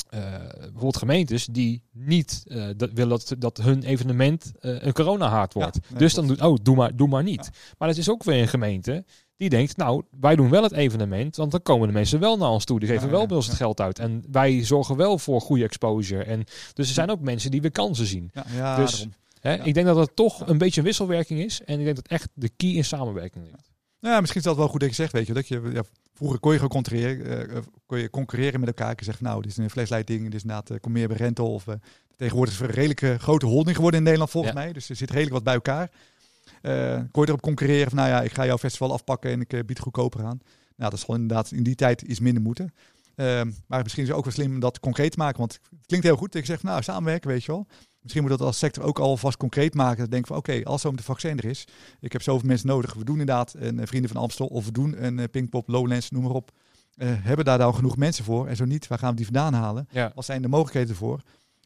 eh, 0.09 0.19
bijvoorbeeld 0.59 0.97
gemeentes 0.97 1.45
die 1.45 1.83
niet 1.91 2.43
dat 2.77 2.89
willen 2.93 3.09
dat, 3.09 3.35
dat 3.37 3.57
hun 3.57 3.83
evenement 3.83 4.51
een 4.59 4.93
coronahaard 4.93 5.53
wordt. 5.53 5.75
Ja, 5.75 5.81
nee, 5.89 5.99
dus 5.99 6.13
dan 6.13 6.27
doet, 6.27 6.41
oh, 6.41 6.57
doe 6.61 6.75
maar, 6.75 6.95
doe 6.95 7.07
maar 7.07 7.23
niet. 7.23 7.49
Maar 7.77 7.87
het 7.87 7.97
is 7.97 8.09
ook 8.09 8.23
weer 8.23 8.41
een 8.41 8.47
gemeente 8.47 9.05
die 9.41 9.49
denkt, 9.49 9.77
nou, 9.77 10.03
wij 10.19 10.35
doen 10.35 10.49
wel 10.49 10.63
het 10.63 10.71
evenement, 10.71 11.35
want 11.35 11.51
dan 11.51 11.61
komen 11.61 11.87
de 11.87 11.93
mensen 11.93 12.19
wel 12.19 12.37
naar 12.37 12.49
ons 12.49 12.65
toe. 12.65 12.79
Die 12.79 12.87
geven 12.89 13.05
Ja, 13.05 13.11
wel 13.11 13.25
bij 13.25 13.35
ons 13.35 13.47
het 13.47 13.55
geld 13.55 13.81
uit. 13.81 13.99
En 13.99 14.23
wij 14.31 14.63
zorgen 14.65 14.95
wel 14.95 15.17
voor 15.17 15.41
goede 15.41 15.63
exposure. 15.63 16.23
En 16.23 16.43
dus 16.73 16.87
er 16.87 16.93
zijn 16.93 17.09
ook 17.09 17.19
mensen 17.19 17.51
die 17.51 17.61
weer 17.61 17.71
kansen 17.71 18.05
zien. 18.05 18.31
Ja, 18.33 18.75
Dus- 18.75 18.91
daarom. 18.91 19.13
Hè? 19.39 19.63
Ik 19.63 19.73
denk 19.73 19.85
dat 19.85 19.95
het 19.95 20.15
toch 20.15 20.47
een 20.47 20.57
beetje 20.57 20.79
een 20.79 20.85
wisselwerking 20.85 21.39
is. 21.39 21.61
En 21.65 21.79
ik 21.79 21.83
denk 21.83 21.95
dat 21.95 22.07
echt 22.07 22.27
de 22.33 22.49
key 22.57 22.69
in 22.69 22.85
samenwerking 22.85 23.43
ligt. 23.45 23.69
Nou 23.99 24.13
ja, 24.13 24.19
misschien 24.19 24.41
is 24.41 24.47
dat 24.47 24.57
wel 24.57 24.67
goed 24.67 24.79
dat 24.79 24.89
je 24.89 24.95
zegt, 24.95 25.11
weet 25.11 25.27
je, 25.27 25.33
dat 25.33 25.47
je 25.47 25.61
ja, 25.73 25.81
vroeger 26.13 26.39
kon 26.39 26.51
je 26.51 26.57
gewoon 26.57 26.71
concurreren, 26.71 27.49
eh, 27.49 27.57
kon 27.85 27.97
je 27.99 28.09
concurreren 28.09 28.59
met 28.59 28.69
elkaar. 28.69 28.93
Je 28.97 29.03
zegt, 29.05 29.21
nou, 29.21 29.41
dit 29.41 29.51
is 29.51 29.57
een 29.57 29.69
flashlight 29.69 30.07
ding, 30.07 30.23
dit 30.23 30.33
is 30.33 30.41
inderdaad, 30.41 30.69
eh, 30.69 30.77
kom 30.79 30.91
meer 30.91 31.07
bij 31.07 31.17
rental. 31.17 31.53
Of, 31.53 31.67
eh, 31.67 31.75
tegenwoordig 32.15 32.53
is 32.53 32.59
het 32.59 32.69
een 32.69 32.75
redelijke 32.75 33.17
grote 33.19 33.45
holding 33.45 33.75
geworden 33.75 33.97
in 33.99 34.03
Nederland 34.03 34.31
volgens 34.31 34.53
Ja. 34.53 34.59
mij. 34.59 34.73
Dus 34.73 34.89
er 34.89 34.95
zit 34.95 35.09
redelijk 35.09 35.33
wat 35.33 35.43
bij 35.43 35.53
elkaar. 35.53 35.91
Eh 36.61 36.99
kon 37.11 37.21
je 37.23 37.27
erop 37.27 37.41
concurreren 37.41 37.89
van, 37.89 37.97
nou 37.97 38.09
ja, 38.09 38.21
ik 38.21 38.33
ga 38.33 38.45
jouw 38.45 38.57
festival 38.57 38.91
afpakken 38.91 39.31
en 39.31 39.41
ik 39.41 39.53
eh, 39.53 39.59
bied 39.65 39.79
goedkoper 39.79 40.23
aan. 40.23 40.39
Nou, 40.75 40.91
dat 40.91 40.99
zal 40.99 41.15
inderdaad 41.15 41.51
in 41.51 41.63
die 41.63 41.75
tijd 41.75 42.01
iets 42.01 42.19
minder 42.19 42.43
moeten. 42.43 42.73
Ehm, 43.15 43.51
maar 43.67 43.81
misschien 43.81 44.03
is 44.03 44.09
het 44.09 44.17
ook 44.17 44.23
wel 44.23 44.33
slim 44.33 44.53
om 44.53 44.59
dat 44.59 44.79
concreet 44.79 45.11
te 45.11 45.17
maken. 45.17 45.39
Want 45.39 45.53
het 45.53 45.85
klinkt 45.85 46.05
heel 46.05 46.15
goed 46.15 46.31
dat 46.31 46.41
je 46.41 46.47
zegt, 46.47 46.63
nou, 46.63 46.83
samenwerken, 46.83 47.29
weet 47.29 47.43
je 47.43 47.51
wel. 47.51 47.67
Misschien 48.01 48.21
moet 48.21 48.31
dat 48.31 48.41
als 48.41 48.57
sector 48.57 48.83
ook 48.83 48.99
alvast 48.99 49.37
concreet 49.37 49.73
maken. 49.73 49.99
Dat 49.99 50.11
denk 50.11 50.27
van, 50.27 50.37
oké, 50.37 50.61
als 50.63 50.81
zo'n 50.81 50.95
de 50.95 51.03
vaccin 51.03 51.37
er 51.37 51.45
is, 51.45 51.67
ik 51.99 52.11
heb 52.11 52.21
zoveel 52.21 52.47
mensen 52.47 52.67
nodig. 52.67 52.93
We 52.93 53.03
doen 53.03 53.19
inderdaad 53.19 53.53
een 53.57 53.79
eh, 53.79 53.87
Vrienden 53.87 54.11
van 54.11 54.21
Amstel 54.21 54.47
of 54.47 54.65
we 54.65 54.71
doen 54.71 55.05
een 55.05 55.29
Pinkpop, 55.29 55.67
Lowlands, 55.67 56.09
noem 56.11 56.23
maar 56.23 56.31
op. 56.31 56.51
Hebben 57.01 57.45
daar 57.45 57.57
dan 57.57 57.75
genoeg 57.75 57.97
mensen 57.97 58.23
voor? 58.23 58.47
En 58.47 58.55
zo 58.55 58.65
niet, 58.65 58.87
waar 58.87 58.97
gaan 58.99 59.09
we 59.09 59.15
die 59.15 59.25
vandaan 59.25 59.53
halen? 59.53 59.87
Ja. 59.91 60.11
Wat 60.15 60.25
zijn 60.25 60.41
de 60.41 60.47
mogelijkheden 60.47 60.89
ervoor? 60.89 61.21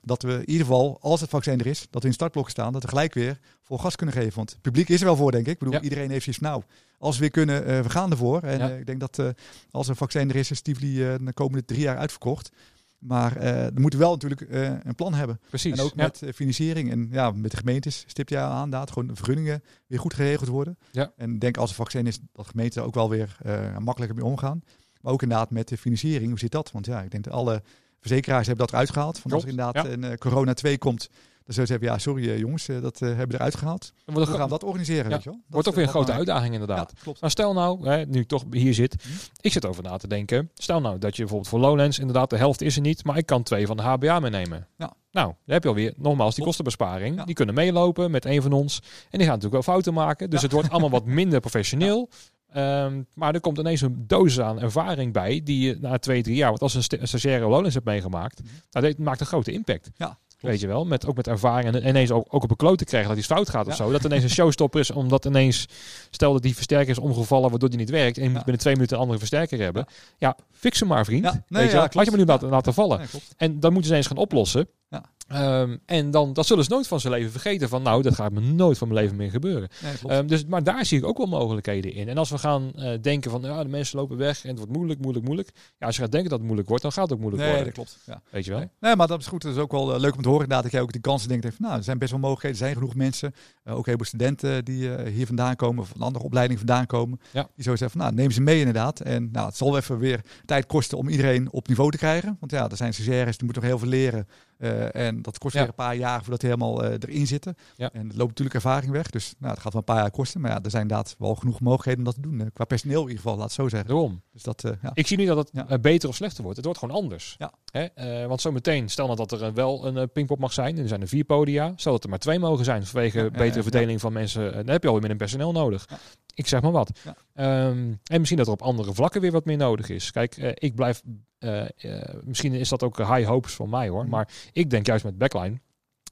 Dat 0.05 0.21
we 0.21 0.33
in 0.33 0.49
ieder 0.49 0.65
geval, 0.65 0.97
als 1.01 1.21
het 1.21 1.29
vaccin 1.29 1.59
er 1.59 1.65
is, 1.65 1.87
dat 1.89 2.01
we 2.01 2.07
in 2.07 2.13
startblokken 2.13 2.53
staan, 2.53 2.73
dat 2.73 2.81
we 2.81 2.87
gelijk 2.87 3.13
weer 3.13 3.39
vol 3.63 3.77
gas 3.77 3.95
kunnen 3.95 4.15
geven. 4.15 4.35
Want 4.35 4.49
het 4.49 4.61
publiek 4.61 4.89
is 4.89 4.99
er 4.99 5.05
wel 5.05 5.15
voor, 5.15 5.31
denk 5.31 5.45
ik. 5.45 5.53
Ik 5.53 5.59
bedoel, 5.59 5.73
Ja. 5.73 5.81
iedereen 5.81 6.09
heeft 6.09 6.23
zoiets 6.23 6.41
nou, 6.41 6.63
als 6.97 7.15
we 7.15 7.21
weer 7.21 7.31
kunnen, 7.31 7.65
eh, 7.65 7.79
we 7.79 7.89
gaan 7.89 8.11
ervoor. 8.11 8.41
En 8.41 8.57
Ja. 8.57 8.69
eh, 8.69 8.79
ik 8.79 8.85
denk 8.85 8.99
dat 8.99 9.19
eh, 9.19 9.27
als 9.71 9.87
een 9.87 9.95
vaccin 9.95 10.29
er 10.29 10.35
is, 10.35 10.51
is 10.51 10.61
Tivoli 10.61 10.93
de 10.95 11.33
komende 11.33 11.65
drie 11.65 11.79
jaar 11.81 11.97
uitverkocht. 11.97 12.51
Maar 12.99 13.33
we 13.73 13.79
moeten 13.81 13.99
wel 13.99 14.11
natuurlijk 14.11 14.41
een 14.83 14.95
plan 14.95 15.13
hebben. 15.13 15.39
Precies. 15.49 15.77
En 15.77 15.83
ook 15.83 15.93
Ja. 15.95 16.03
met 16.03 16.35
financiering 16.35 16.91
en 16.91 17.07
ja, 17.11 17.31
met 17.31 17.51
de 17.51 17.57
gemeentes 17.57 18.03
stipt 18.07 18.29
je 18.29 18.37
aan, 18.37 18.63
inderdaad, 18.63 18.91
gewoon 18.91 19.15
vergunningen 19.15 19.63
weer 19.87 19.99
goed 19.99 20.13
geregeld 20.13 20.49
worden. 20.49 20.77
Ja. 20.91 21.11
En 21.17 21.33
ik 21.33 21.39
denk 21.41 21.57
als 21.57 21.69
er 21.69 21.75
vaccin 21.75 22.07
is, 22.07 22.19
dat 22.33 22.47
gemeenten 22.47 22.83
ook 22.83 22.93
wel 22.93 23.09
weer 23.09 23.37
makkelijker 23.79 24.17
mee 24.17 24.25
omgaan. 24.25 24.61
Maar 25.01 25.13
ook 25.13 25.21
inderdaad 25.21 25.49
met 25.51 25.67
de 25.67 25.77
financiering, 25.77 26.29
hoe 26.29 26.39
zit 26.39 26.51
dat? 26.51 26.71
Want 26.71 26.85
ja, 26.85 27.01
ik 27.01 27.11
denk 27.11 27.23
dat 27.23 27.33
alle 27.33 27.61
verzekeraars 28.07 28.47
hebben 28.47 28.65
dat 28.65 28.73
eruit 28.75 28.91
gehaald. 28.91 29.19
Van 29.19 29.31
als 29.31 29.43
er 29.43 29.49
inderdaad 29.49 29.85
een 29.85 30.03
eh, 30.03 30.17
corona 30.17 30.53
2 30.53 30.77
komt, 30.77 31.09
dan 31.45 31.53
zullen 31.53 31.67
ze 31.67 31.73
zeggen, 31.73 31.87
ja, 31.93 31.97
sorry 31.97 32.29
eh, 32.29 32.39
jongens, 32.39 32.67
eh, 32.67 32.81
dat 32.81 32.99
hebben 32.99 33.27
we 33.27 33.33
eruit 33.33 33.55
gehaald. 33.55 33.93
Ook- 34.13 34.25
gaan 34.27 34.41
we 34.41 34.47
dat 34.47 34.63
organiseren, 34.63 35.09
weet 35.11 35.23
je 35.23 35.29
wel? 35.29 35.39
Dat 35.39 35.53
wordt 35.53 35.67
ook 35.67 35.75
weer 35.75 35.83
een 35.83 35.89
grote 35.89 36.11
uitdaging 36.11 36.53
inderdaad. 36.53 36.93
Klopt. 37.03 37.21
Maar 37.21 37.29
stel 37.31 37.53
nou, 37.53 37.87
hè, 37.89 38.05
nu 38.05 38.19
ik 38.19 38.27
toch 38.27 38.43
hier 38.51 38.73
zit, 38.73 38.95
Hm. 39.03 39.09
ik 39.41 39.51
zit 39.51 39.65
over 39.65 39.83
na 39.83 39.97
te 39.97 40.07
denken. 40.07 40.49
Stel 40.53 40.81
nou 40.81 40.99
dat 40.99 41.15
je 41.15 41.21
bijvoorbeeld 41.21 41.49
voor 41.49 41.59
Lowlands 41.59 41.99
inderdaad 41.99 42.29
de 42.29 42.37
helft 42.37 42.61
is 42.61 42.75
er 42.75 42.81
niet, 42.81 43.03
maar 43.03 43.17
ik 43.17 43.25
kan 43.25 43.43
twee 43.43 43.67
van 43.67 43.77
de 43.77 43.83
HBA 43.83 44.19
meenemen. 44.19 44.67
Ja. 44.77 44.93
Nou, 45.11 45.27
dan 45.27 45.53
heb 45.53 45.63
je 45.63 45.69
alweer 45.69 45.93
nogmaals 45.97 46.35
die 46.35 46.43
kostenbesparing. 46.43 47.15
Ja. 47.15 47.25
Die 47.25 47.35
kunnen 47.35 47.55
meelopen 47.55 48.11
met 48.11 48.25
een 48.25 48.41
van 48.41 48.51
ons. 48.53 48.79
En 48.83 49.17
die 49.17 49.27
gaan 49.27 49.35
natuurlijk 49.37 49.53
wel 49.65 49.73
fouten 49.73 49.93
maken. 49.93 50.29
Dus 50.29 50.39
Ja. 50.39 50.45
het 50.45 50.53
wordt 50.55 50.69
allemaal 50.69 50.89
wat 50.89 51.05
minder 51.05 51.39
professioneel. 51.39 52.09
Ehm, 52.55 53.01
maar 53.13 53.33
er 53.33 53.39
komt 53.39 53.57
ineens 53.57 53.81
een 53.81 54.03
dosis 54.07 54.39
aan 54.39 54.61
ervaring 54.61 55.13
bij 55.13 55.41
die 55.43 55.67
je 55.67 55.77
na 55.81 55.97
twee, 55.97 56.23
drie 56.23 56.35
jaar, 56.35 56.49
want 56.49 56.61
als 56.61 56.73
een 56.73 56.83
sta- 56.83 56.97
een 56.99 57.07
stagiaire 57.07 57.47
Lowlands 57.47 57.73
hebt 57.73 57.85
meegemaakt, 57.85 58.41
nou, 58.71 58.85
dat 58.87 58.97
maakt 58.97 59.19
een 59.19 59.25
grote 59.25 59.51
impact. 59.51 59.89
Ja, 59.95 60.17
Weet 60.39 60.59
je 60.59 60.67
wel, 60.67 60.85
met, 60.85 61.05
ook 61.07 61.15
met 61.15 61.27
ervaring 61.27 61.75
en 61.75 61.87
ineens 61.87 62.11
ook, 62.11 62.25
ook 62.29 62.43
op 62.43 62.49
een 62.49 62.55
kloot 62.55 62.77
te 62.77 62.85
krijgen 62.85 63.09
dat 63.09 63.17
iets 63.17 63.27
fout 63.27 63.49
gaat 63.49 63.65
of 63.67 63.77
Ja. 63.77 63.83
zo. 63.85 63.91
Dat 63.91 64.03
ineens 64.03 64.23
een 64.23 64.29
showstopper 64.39 64.79
is, 64.79 64.91
omdat 64.91 65.25
ineens, 65.25 65.65
stel 66.09 66.33
dat 66.33 66.41
die 66.41 66.55
versterker 66.55 66.89
is 66.89 66.97
omgevallen 66.99 67.49
waardoor 67.49 67.69
die 67.69 67.77
niet 67.79 67.89
werkt 67.89 68.17
en 68.17 68.23
je 68.23 68.29
moet 68.29 68.37
Ja. 68.37 68.43
binnen 68.43 68.61
twee 68.61 68.73
minuten 68.73 68.95
een 68.95 69.01
andere 69.01 69.19
versterker 69.19 69.59
hebben. 69.59 69.85
Ja, 70.17 70.37
fix 70.51 70.79
hem 70.79 70.87
maar 70.89 71.05
vriend. 71.05 71.23
Ja, 71.23 71.31
nee, 71.31 71.41
Weet 71.47 71.61
je 71.61 71.67
ja, 71.67 71.73
wel? 71.79 71.87
Klopt. 71.89 72.05
je 72.05 72.11
me 72.11 72.17
nu 72.17 72.25
laten, 72.25 72.47
Ja. 72.47 72.53
laten 72.53 72.73
vallen. 72.73 72.99
Ja. 72.99 73.19
En 73.37 73.59
dan 73.59 73.71
moeten 73.73 73.91
ze 73.91 73.97
eens 73.97 74.07
gaan 74.07 74.17
oplossen. 74.17 74.67
Ja. 74.89 75.03
Ehm, 75.27 75.77
en 75.85 76.11
dan 76.11 76.33
dat 76.33 76.45
zullen 76.45 76.63
ze 76.63 76.69
nooit 76.69 76.87
van 76.87 76.99
zijn 76.99 77.13
leven 77.13 77.31
vergeten. 77.31 77.69
Van 77.69 77.81
nou, 77.81 78.01
dat 78.01 78.13
gaat 78.13 78.31
me 78.31 78.39
nooit 78.39 78.77
van 78.77 78.87
mijn 78.87 78.99
leven 79.01 79.17
meer 79.17 79.29
gebeuren. 79.29 79.69
Nee. 79.83 80.17
Ehm, 80.17 80.27
dus, 80.27 80.45
maar 80.45 80.63
daar 80.63 80.85
zie 80.85 80.97
ik 80.97 81.05
ook 81.05 81.17
wel 81.17 81.27
mogelijkheden 81.27 81.93
in. 81.93 82.09
En 82.09 82.17
als 82.17 82.29
we 82.29 82.37
gaan 82.37 82.71
eh, 82.75 83.01
denken 83.01 83.31
van 83.31 83.41
ja, 83.41 83.63
de 83.63 83.69
mensen 83.69 83.99
lopen 83.99 84.17
weg 84.17 84.43
en 84.43 84.49
het 84.49 84.57
wordt 84.57 84.73
moeilijk, 84.73 84.99
moeilijk, 84.99 85.25
moeilijk. 85.25 85.49
Ja, 85.79 85.85
als 85.85 85.95
je 85.95 86.01
gaat 86.01 86.11
denken 86.11 86.29
dat 86.29 86.37
het 86.37 86.47
moeilijk 86.47 86.67
wordt, 86.69 86.83
dan 86.83 86.91
gaat 86.91 87.03
het 87.03 87.13
ook 87.13 87.19
moeilijk 87.19 87.43
nee, 87.43 87.51
worden. 87.53 87.73
dat 87.73 87.85
klopt. 87.85 87.99
Ja. 88.05 88.21
Weet 88.31 88.45
je 88.45 88.51
wel? 88.51 88.59
Nee. 88.59 88.69
Nee, 88.79 88.95
maar 88.95 89.07
dat 89.07 89.19
is 89.19 89.27
goed. 89.27 89.41
Dat 89.41 89.55
is 89.55 89.61
ook 89.61 89.71
wel 89.71 89.93
eh, 89.93 89.99
leuk 89.99 90.15
om 90.15 90.21
te 90.21 90.27
horen 90.27 90.43
inderdaad. 90.43 90.63
Dat 90.63 90.71
jij 90.71 90.81
ook 90.81 90.91
die 90.91 91.01
kansen 91.01 91.29
denkt. 91.29 91.45
Van, 91.45 91.55
nou, 91.57 91.77
er 91.77 91.83
zijn 91.83 91.97
best 91.97 92.11
wel 92.11 92.19
mogelijkheden. 92.19 92.57
Er 92.59 92.63
zijn 92.65 92.77
genoeg 92.77 92.95
mensen. 92.95 93.33
eh, 93.63 93.75
ook 93.77 93.85
heel 93.85 93.95
veel 93.95 94.05
studenten 94.05 94.65
die 94.65 94.89
hier 95.01 95.25
vandaan 95.25 95.55
komen. 95.55 95.81
Of 95.81 95.87
van 95.87 95.97
een 95.97 96.05
andere 96.07 96.25
opleiding 96.25 96.59
vandaan 96.59 96.85
komen. 96.85 97.19
Ja. 97.31 97.47
Die 97.55 97.63
zo 97.63 97.75
zeggen 97.75 97.89
van, 97.89 97.99
nou, 97.99 98.13
neem 98.13 98.31
ze 98.31 98.41
mee 98.41 98.57
inderdaad. 98.59 98.99
En 98.99 99.29
nou, 99.31 99.45
het 99.47 99.57
zal 99.57 99.67
wel 99.67 99.77
even 99.77 99.97
weer 99.97 100.21
tijd 100.45 100.65
kosten 100.65 100.97
om 100.97 101.07
iedereen 101.09 101.51
op 101.51 101.67
niveau 101.67 101.91
te 101.91 101.97
krijgen. 101.97 102.37
Want 102.39 102.51
ja, 102.51 102.69
er 102.69 102.77
zijn 102.77 102.93
stagiaires, 102.93 103.37
die 103.37 103.45
moeten 103.45 103.61
nog 103.63 103.71
heel 103.71 103.79
veel 103.79 103.89
leren. 103.89 104.27
Eh, 104.57 104.95
en 104.95 105.21
dat 105.21 105.37
kost 105.37 105.53
Ja. 105.53 105.59
weer 105.59 105.69
een 105.69 105.75
paar 105.75 105.95
jaar 105.95 106.21
voordat 106.21 106.39
die 106.39 106.49
helemaal 106.49 106.83
eh, 106.83 106.91
erin 106.91 107.27
zitten. 107.27 107.55
Ja. 107.75 107.89
En 107.93 107.99
er 108.09 108.15
loopt 108.17 108.29
natuurlijk 108.29 108.55
ervaring 108.55 108.91
weg. 108.91 109.09
Dus 109.09 109.33
nou, 109.37 109.53
het 109.53 109.61
gaat 109.61 109.73
wel 109.73 109.81
een 109.81 109.93
paar 109.93 110.01
jaar 110.01 110.11
kosten. 110.11 110.41
Maar 110.41 110.51
ja, 110.51 110.59
er 110.63 110.69
zijn 110.69 110.81
inderdaad 110.81 111.15
wel 111.19 111.35
genoeg 111.35 111.59
mogelijkheden 111.59 111.99
om 111.99 112.05
dat 112.05 112.15
te 112.15 112.21
doen. 112.21 112.39
eh, 112.41 112.47
qua 112.53 112.65
personeel 112.65 113.01
in 113.01 113.07
ieder 113.07 113.21
geval, 113.21 113.35
laat 113.35 113.43
het 113.43 113.53
zo 113.53 113.69
zeggen. 113.69 113.89
Daarom. 113.89 114.21
Dus 114.31 114.43
dat, 114.43 114.61
ja. 114.81 114.91
Ik 114.93 115.07
zie 115.07 115.17
niet 115.17 115.27
dat 115.27 115.37
het 115.37 115.49
Ja. 115.67 115.77
beter 115.79 116.09
of 116.09 116.15
slechter 116.15 116.41
wordt. 116.41 116.57
Het 116.57 116.65
wordt 116.65 116.79
gewoon 116.81 116.95
anders. 116.95 117.35
Ja. 117.37 117.51
Hè? 117.71 118.27
Want 118.27 118.41
zometeen, 118.41 118.89
stel 118.89 119.05
nou 119.05 119.17
dat 119.17 119.31
er 119.41 119.53
wel 119.53 119.85
een 119.87 120.11
pingpop 120.11 120.39
mag 120.39 120.53
zijn. 120.53 120.75
En 120.75 120.81
er 120.81 120.87
zijn 120.87 121.01
er 121.01 121.07
vier 121.07 121.23
podia. 121.23 121.73
Stel 121.75 121.91
dat 121.91 122.03
er 122.03 122.09
maar 122.09 122.19
twee 122.19 122.39
mogen 122.39 122.65
zijn 122.65 122.85
vanwege 122.85 123.29
betere 123.31 123.63
verdeling 123.63 124.01
van 124.01 124.13
mensen. 124.13 124.53
dan 124.53 124.67
heb 124.67 124.81
je 124.81 124.87
alweer 124.87 125.01
minder 125.07 125.17
personeel 125.19 125.51
nodig. 125.51 125.87
Ik 126.33 126.47
zeg 126.47 126.61
maar 126.61 126.71
wat. 126.71 126.91
Ehm, 127.33 127.93
en 128.03 128.17
misschien 128.17 128.37
dat 128.37 128.47
er 128.47 128.53
op 128.53 128.61
andere 128.61 128.93
vlakken 128.93 129.21
weer 129.21 129.31
wat 129.31 129.45
meer 129.45 129.57
nodig 129.57 129.89
is. 129.89 130.11
Kijk, 130.11 130.35
ik 130.37 130.75
blijf... 130.75 131.01
eh, 131.45 131.99
eh, 131.99 132.13
misschien 132.23 132.53
is 132.53 132.69
dat 132.69 132.83
ook 132.83 132.97
high 132.97 133.25
hopes 133.27 133.53
van 133.53 133.69
mij 133.69 133.89
hoor. 133.89 134.01
Mhm. 134.01 134.09
Maar 134.11 134.27
ik 134.53 134.69
denk 134.69 134.85
juist 134.85 135.03
met 135.03 135.17
backline... 135.17 135.59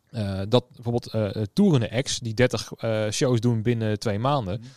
eh, 0.10 0.42
dat 0.50 0.66
bijvoorbeeld 0.74 1.08
eh 1.08 1.42
toerende 1.54 1.92
acts 1.92 2.20
die 2.20 2.34
30 2.34 2.72
eh, 2.78 3.10
shows 3.10 3.40
doen 3.40 3.62
binnen 3.62 4.00
twee 4.00 4.20
maanden, 4.20 4.60
Mhm. 4.60 4.68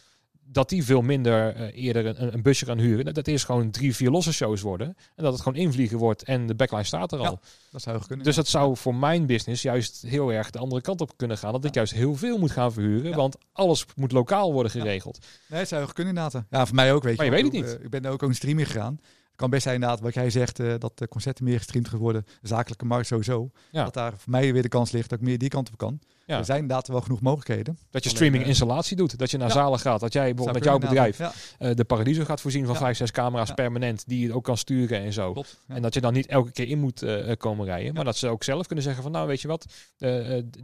dat 0.48 0.68
die 0.68 0.84
veel 0.84 1.02
minder 1.02 1.70
eerder 1.72 2.06
een, 2.06 2.34
een 2.34 2.42
busje 2.42 2.64
gaan 2.66 2.78
huren. 2.78 3.04
Dat, 3.04 3.14
dat 3.14 3.26
eerst 3.26 3.44
gewoon 3.44 3.70
drie, 3.70 3.94
vier 3.94 4.10
losse 4.10 4.32
shows 4.32 4.60
worden. 4.60 4.86
En 5.14 5.24
dat 5.24 5.32
het 5.32 5.42
gewoon 5.42 5.58
invliegen 5.58 5.98
wordt 5.98 6.22
en 6.22 6.46
de 6.46 6.54
backline 6.54 6.84
staat 6.84 7.12
er 7.12 7.18
al. 7.18 7.24
Ja, 7.24 7.38
Dat 7.70 7.82
zou 7.82 8.06
kunnen. 8.06 8.24
Dus 8.26 8.36
dat 8.36 8.48
zou 8.48 8.76
voor 8.76 8.94
mijn 8.94 9.26
business 9.26 9.62
juist 9.62 10.02
heel 10.02 10.32
erg 10.32 10.50
de 10.50 10.58
andere 10.58 10.80
kant 10.80 11.00
op 11.00 11.16
kunnen 11.16 11.38
gaan. 11.38 11.52
Dat 11.52 11.64
ik 11.64 11.74
juist 11.74 11.92
heel 11.92 12.14
veel 12.14 12.38
moet 12.38 12.50
gaan 12.50 12.72
verhuren. 12.72 13.16
Want 13.16 13.36
alles 13.52 13.86
moet 13.96 14.12
lokaal 14.12 14.52
worden 14.52 14.72
geregeld. 14.72 15.18
Nee, 15.48 15.58
het 15.58 15.68
zou 15.68 15.92
kunnen 15.92 16.14
inderdaad. 16.16 16.44
Ja, 16.50 16.66
voor 16.66 16.74
mij 16.74 16.92
ook, 16.92 17.02
weet 17.02 17.16
Maar 17.16 17.26
je. 17.26 17.32
weet 17.32 17.52
het 17.56 17.78
eh, 17.78 17.84
Ik 17.84 17.90
ben 17.90 18.06
ook 18.06 18.22
een 18.22 18.34
streaming 18.34 18.66
gegaan. 18.66 19.00
Het 19.36 19.44
kan 19.44 19.54
best 19.54 19.66
zijn 19.66 19.74
inderdaad, 19.74 20.00
wat 20.00 20.14
jij 20.14 20.30
zegt, 20.30 20.60
eh, 20.60 20.74
dat 20.78 20.98
de 20.98 21.08
concerten 21.08 21.44
meer 21.44 21.56
gestreamd 21.56 21.88
gaan 21.88 21.98
worden. 21.98 22.24
De 22.40 22.48
zakelijke 22.48 22.84
markt 22.84 23.06
sowieso. 23.06 23.50
Ja. 23.70 23.84
Dat 23.84 23.94
daar 23.94 24.16
voor 24.16 24.30
mij 24.30 24.52
weer 24.52 24.62
de 24.62 24.68
kans 24.68 24.90
ligt 24.90 25.10
dat 25.10 25.18
ik 25.18 25.24
meer 25.24 25.38
die 25.38 25.48
kant 25.48 25.68
op 25.68 25.78
kan. 25.78 26.00
Ja. 26.26 26.38
Er 26.38 26.44
zijn 26.44 26.60
inderdaad 26.60 26.88
wel 26.88 27.00
genoeg 27.00 27.20
mogelijkheden. 27.20 27.78
Dat 27.90 28.04
je 28.04 28.10
streaming 28.10 28.42
eh, 28.42 28.48
installatie 28.48 28.96
doet. 28.96 29.18
Dat 29.18 29.30
je 29.30 29.36
naar 29.36 29.48
ja. 29.48 29.54
zalen 29.54 29.78
gaat. 29.78 30.00
Dat 30.00 30.12
jij 30.12 30.34
bijvoorbeeld 30.34 30.64
met 30.64 30.64
jouw 30.64 30.78
bedrijf 30.78 31.20
eh, 31.58 31.74
de 31.74 31.84
Paradiso 31.84 32.24
gaat 32.24 32.40
voorzien 32.40 32.66
van 32.66 32.76
vijf, 32.76 32.96
zes 32.96 33.10
camera's 33.10 33.54
permanent. 33.54 34.04
Die 34.06 34.26
je 34.26 34.34
ook 34.34 34.44
kan 34.44 34.56
sturen 34.56 35.00
en 35.00 35.12
zo. 35.12 35.32
Klopt. 35.32 35.60
En 35.66 35.82
dat 35.82 35.94
je 35.94 36.00
dan 36.00 36.12
niet 36.12 36.26
elke 36.26 36.52
keer 36.52 36.68
in 36.68 36.78
moet 36.78 37.02
eh, 37.02 37.32
komen 37.36 37.66
rijden. 37.66 37.94
Maar 37.94 38.04
dat 38.04 38.16
ze 38.16 38.28
ook 38.28 38.44
zelf 38.44 38.66
kunnen 38.66 38.84
zeggen 38.84 39.02
van 39.02 39.12
nou 39.12 39.26
weet 39.26 39.40
je 39.40 39.48
wat. 39.48 39.66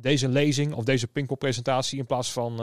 deze 0.00 0.28
lezing 0.28 0.74
of 0.74 0.84
deze 0.84 1.06
Pinkpop 1.06 1.38
presentatie 1.38 1.98
in 1.98 2.06
plaats 2.06 2.32
van 2.32 2.56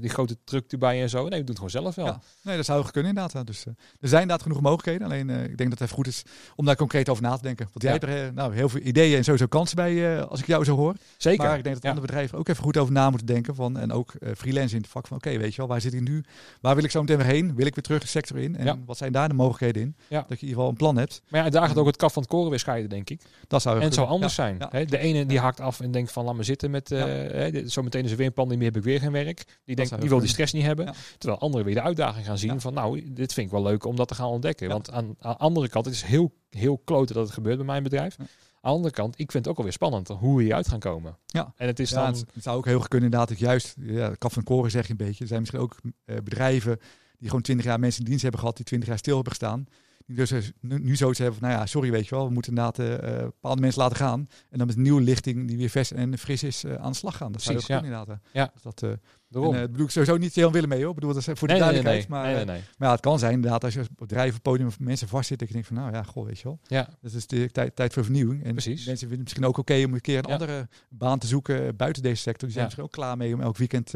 die 0.00 0.10
grote 0.10 0.36
truck 0.44 0.72
erbij 0.72 1.02
en 1.02 1.08
zo. 1.08 1.18
Nee, 1.18 1.28
we 1.28 1.36
doen 1.36 1.46
het 1.46 1.56
gewoon 1.56 1.70
zelf 1.70 1.94
wel. 1.94 2.18
Nee, 2.42 2.56
dat 2.56 2.64
zou 2.64 2.90
kunnen 2.90 3.10
inderdaad. 3.16 3.46
Dus 3.46 3.64
er 3.66 3.74
zijn 4.00 4.22
inderdaad 4.22 4.42
genoeg 4.42 4.60
mogelijkheden. 4.60 5.06
Alleen 5.06 5.30
ik 5.30 5.56
denk 5.56 5.70
dat 5.70 5.78
het 5.78 5.80
even 5.80 5.94
goed 5.94 6.06
is 6.06 6.22
om 6.56 6.64
daar 6.64 6.76
concreet 6.76 7.08
over 7.08 7.22
na 7.22 7.36
te 7.36 7.42
denken. 7.42 7.68
Want 7.72 7.82
jij 7.82 7.92
hebt 7.92 8.04
er 8.04 8.32
nou, 8.34 8.54
heel 8.54 8.68
veel 8.68 8.80
ideeën 8.80 9.16
en 9.16 9.24
sowieso 9.24 9.46
kansen 9.46 9.76
bij 9.76 10.22
als 10.22 10.40
ik 10.40 10.46
jou 10.46 10.64
zo 10.64 10.76
hoor. 10.76 10.94
Zeker. 11.16 11.44
Maar 11.44 11.56
ik 11.56 11.64
denk 11.64 11.74
dat 11.74 11.84
andere 11.84 12.06
bedrijven 12.06 12.37
ook 12.38 12.48
even 12.48 12.62
goed 12.62 12.76
over 12.76 12.92
na 12.92 13.08
moeten 13.08 13.26
denken. 13.26 13.54
Van, 13.54 13.78
en 13.78 13.92
ook 13.92 14.14
eh 14.14 14.30
freelance 14.36 14.74
in 14.74 14.80
het 14.80 14.90
vak 14.90 15.06
van 15.06 15.16
oké, 15.16 15.38
weet 15.38 15.50
je 15.50 15.56
wel, 15.56 15.66
waar 15.66 15.80
zit 15.80 15.94
ik 15.94 16.00
nu? 16.00 16.24
Waar 16.60 16.74
wil 16.74 16.84
ik 16.84 16.90
zo 16.90 17.00
meteen 17.00 17.16
weer 17.16 17.26
heen? 17.26 17.54
Wil 17.54 17.66
ik 17.66 17.74
weer 17.74 17.84
terug 17.84 18.00
de 18.00 18.06
sector 18.06 18.38
in? 18.38 18.56
En 18.56 18.64
Ja. 18.64 18.76
wat 18.86 18.96
zijn 18.96 19.12
daar 19.12 19.28
de 19.28 19.34
mogelijkheden 19.34 19.82
in? 19.82 19.96
Ja. 20.08 20.18
Dat 20.18 20.28
je 20.28 20.34
in 20.34 20.40
ieder 20.40 20.54
geval 20.54 20.68
een 20.68 20.76
plan 20.76 20.96
hebt. 20.96 21.22
Maar 21.28 21.44
ja, 21.44 21.50
daar 21.50 21.66
gaat 21.68 21.76
ook 21.76 21.86
het 21.86 21.96
kaf 21.96 22.12
van 22.12 22.22
het 22.22 22.30
koren 22.30 22.50
weer 22.50 22.58
scheiden, 22.58 22.90
denk 22.90 23.10
ik. 23.10 23.22
Dat 23.48 23.62
zou 23.62 23.76
En 23.78 23.82
het 23.82 23.94
zou 23.94 24.08
anders 24.08 24.34
zijn. 24.34 24.56
Hè? 24.70 24.84
De 24.84 24.98
ene 24.98 25.26
die 25.26 25.38
haakt 25.38 25.60
af 25.60 25.80
en 25.80 25.90
denkt 25.90 26.12
van 26.12 26.24
laat 26.24 26.34
me 26.34 26.42
zitten 26.42 26.70
met... 26.70 26.88
Ja. 26.88 27.06
hè, 27.06 27.50
dit- 27.50 27.72
zometeen 27.72 28.04
is 28.04 28.10
er 28.10 28.16
weer 28.16 28.26
een 28.26 28.32
pandemie, 28.32 28.64
heb 28.66 28.76
ik 28.76 28.82
weer 28.82 29.00
geen 29.00 29.12
werk. 29.12 29.44
Die 29.64 29.76
denkt, 29.76 30.00
die 30.00 30.08
wil 30.08 30.18
die 30.18 30.28
stress 30.28 30.52
niet 30.52 30.64
hebben. 30.64 30.94
Terwijl 31.18 31.40
anderen 31.40 31.66
weer 31.66 31.74
de 31.74 31.82
uitdaging 31.82 32.26
gaan 32.26 32.38
zien 32.38 32.60
van 32.60 32.74
nou, 32.74 33.12
dit 33.12 33.32
vind 33.32 33.46
ik 33.46 33.52
wel 33.52 33.62
leuk 33.62 33.84
om 33.84 33.96
dat 33.96 34.08
te 34.08 34.14
gaan 34.14 34.28
ontdekken. 34.28 34.68
Want 34.68 34.90
aan, 34.90 35.14
aan 35.20 35.32
de 35.32 35.38
andere 35.38 35.68
kant, 35.68 35.84
het 35.84 35.94
is 35.94 36.02
heel, 36.02 36.32
heel 36.50 36.78
klote 36.84 37.12
dat 37.12 37.24
het 37.24 37.34
gebeurt 37.34 37.56
bij 37.56 37.66
mijn 37.66 37.82
bedrijf. 37.82 38.16
Aan 38.60 38.70
de 38.70 38.76
andere 38.76 38.94
kant, 38.94 39.18
ik 39.18 39.30
vind 39.30 39.44
het 39.44 39.48
ook 39.48 39.56
alweer 39.56 39.72
spannend 39.72 40.08
hoe 40.08 40.36
we 40.36 40.42
hieruit 40.42 40.68
gaan 40.68 40.78
komen. 40.78 41.16
Ja. 41.26 41.52
En 41.56 41.66
het 41.66 41.78
is 41.78 41.90
Ja, 41.90 41.96
dan... 41.96 42.06
het, 42.06 42.24
het 42.32 42.42
zou 42.42 42.56
ook 42.56 42.64
heel 42.64 42.78
goed 42.78 42.88
kunnen 42.88 43.10
inderdaad 43.10 43.28
dat 43.28 43.46
juist, 43.46 43.74
ja, 43.80 44.14
kaf 44.18 44.32
van 44.32 44.42
koren 44.42 44.70
zeg 44.70 44.84
je 44.84 44.90
een 44.90 44.96
beetje. 44.96 45.20
Er 45.20 45.26
zijn 45.26 45.40
misschien 45.40 45.60
ook 45.60 45.76
eh, 46.04 46.16
bedrijven 46.16 46.78
die 47.18 47.28
gewoon 47.28 47.42
twintig 47.42 47.66
jaar 47.66 47.78
mensen 47.78 48.00
in 48.00 48.06
dienst 48.06 48.22
hebben 48.22 48.40
gehad, 48.40 48.56
die 48.56 48.64
twintig 48.64 48.88
jaar 48.88 48.98
stil 48.98 49.14
hebben 49.14 49.32
gestaan. 49.32 49.66
Dus 50.14 50.30
eh, 50.30 50.38
nu, 50.60 50.78
nu 50.78 50.96
zoiets 50.96 51.18
hebben 51.18 51.38
van, 51.38 51.48
nou 51.48 51.60
ja, 51.60 51.66
sorry 51.66 51.90
weet 51.90 52.08
je 52.08 52.14
wel, 52.14 52.26
we 52.26 52.32
moeten 52.32 52.52
inderdaad 52.56 52.78
eh, 52.78 53.16
bepaalde 53.24 53.60
mensen 53.60 53.82
laten 53.82 53.96
gaan. 53.96 54.28
En 54.50 54.58
dan 54.58 54.66
met 54.66 54.76
een 54.76 54.82
nieuwe 54.82 55.00
lichting 55.02 55.48
die 55.48 55.56
weer 55.56 55.68
vers 55.68 55.92
en 55.92 56.18
fris 56.18 56.42
is 56.42 56.64
aan 56.66 56.90
de 56.90 56.96
slag 56.96 57.16
gaan. 57.16 57.32
Dat 57.32 57.42
zou 57.42 57.56
Precies, 57.56 57.74
goed 57.74 57.82
kunnen 57.82 58.00
inderdaad. 58.00 58.32
Ja. 58.32 58.50
Dus 58.54 58.62
dat, 58.62 58.98
Daarom. 59.28 59.54
en, 59.54 59.70
bedoel 59.70 59.84
ik 59.86 59.92
sowieso 59.92 60.16
niet 60.16 60.34
heel 60.34 60.52
willen 60.52 60.68
mee 60.68 60.80
hoor. 60.80 60.88
Ik 60.88 60.94
bedoel, 60.94 61.12
dat 61.14 61.26
is 61.28 61.38
voor 61.38 61.48
de 61.48 61.54
nee, 61.54 61.62
nee, 61.62 61.72
nee, 61.72 61.82
duidelijkheid. 61.82 62.24
nee, 62.24 62.34
Maar, 62.34 62.46
nee, 62.46 62.54
nee. 62.56 62.64
maar 62.78 62.88
ja, 62.88 62.94
het 62.94 63.02
kan 63.04 63.18
zijn 63.18 63.32
inderdaad 63.32 63.64
als 63.64 63.74
je 63.74 63.80
op 63.80 63.88
bedrijven, 63.96 64.40
podium 64.40 64.66
of 64.66 64.80
mensen 64.80 65.08
vastzit, 65.08 65.38
dat 65.38 65.48
je 65.48 65.54
denkt 65.54 65.68
van, 65.68 65.76
nou 65.76 65.92
ja, 65.92 66.02
goh, 66.02 66.26
weet 66.26 66.38
je 66.38 66.44
wel. 66.44 66.58
Ja, 66.66 66.88
Dat 67.00 67.12
is 67.12 67.26
de 67.26 67.50
tijd, 67.50 67.76
tijd 67.76 67.92
voor 67.92 68.02
vernieuwing. 68.04 68.44
En 68.44 68.52
Precies. 68.52 68.86
mensen 68.86 69.08
vinden 69.08 69.10
het 69.18 69.22
misschien 69.24 69.44
ook 69.44 69.58
oké 69.58 69.84
om 69.86 69.94
een 69.94 70.00
keer 70.00 70.18
een 70.18 70.24
Ja. 70.26 70.32
andere 70.32 70.68
baan 70.90 71.18
te 71.18 71.26
zoeken 71.26 71.76
buiten 71.76 72.02
deze 72.02 72.22
sector. 72.22 72.48
Die 72.48 72.50
zijn 72.50 72.58
Ja. 72.58 72.64
misschien 72.64 72.84
ook 72.84 72.92
klaar 72.92 73.16
mee 73.16 73.34
om 73.34 73.40
elk 73.40 73.56
weekend 73.56 73.92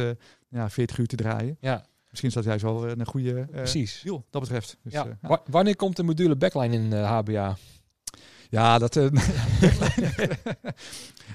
ja, 0.48 0.70
40 0.70 0.98
uur 0.98 1.06
te 1.06 1.16
draaien. 1.16 1.56
ja, 1.60 1.84
Misschien 2.12 2.28
is 2.28 2.34
dat 2.34 2.44
juist 2.44 2.62
wel 2.62 2.88
een 2.88 3.06
goede 3.06 3.40
eh 3.40 3.46
precies. 3.46 4.00
deal, 4.04 4.24
dat 4.30 4.40
betreft. 4.40 4.76
Dus, 4.82 4.92
Ja. 4.92 5.06
eh, 5.06 5.28
ja. 5.30 5.42
Wanneer 5.46 5.76
komt 5.76 5.96
de 5.96 6.02
module 6.02 6.36
backline 6.36 6.74
in 6.76 6.92
eh, 6.92 7.10
HBA? 7.18 7.56
Ja, 8.48 8.78
dat, 8.78 8.96
eh, 8.96 9.02
dat 9.10 10.74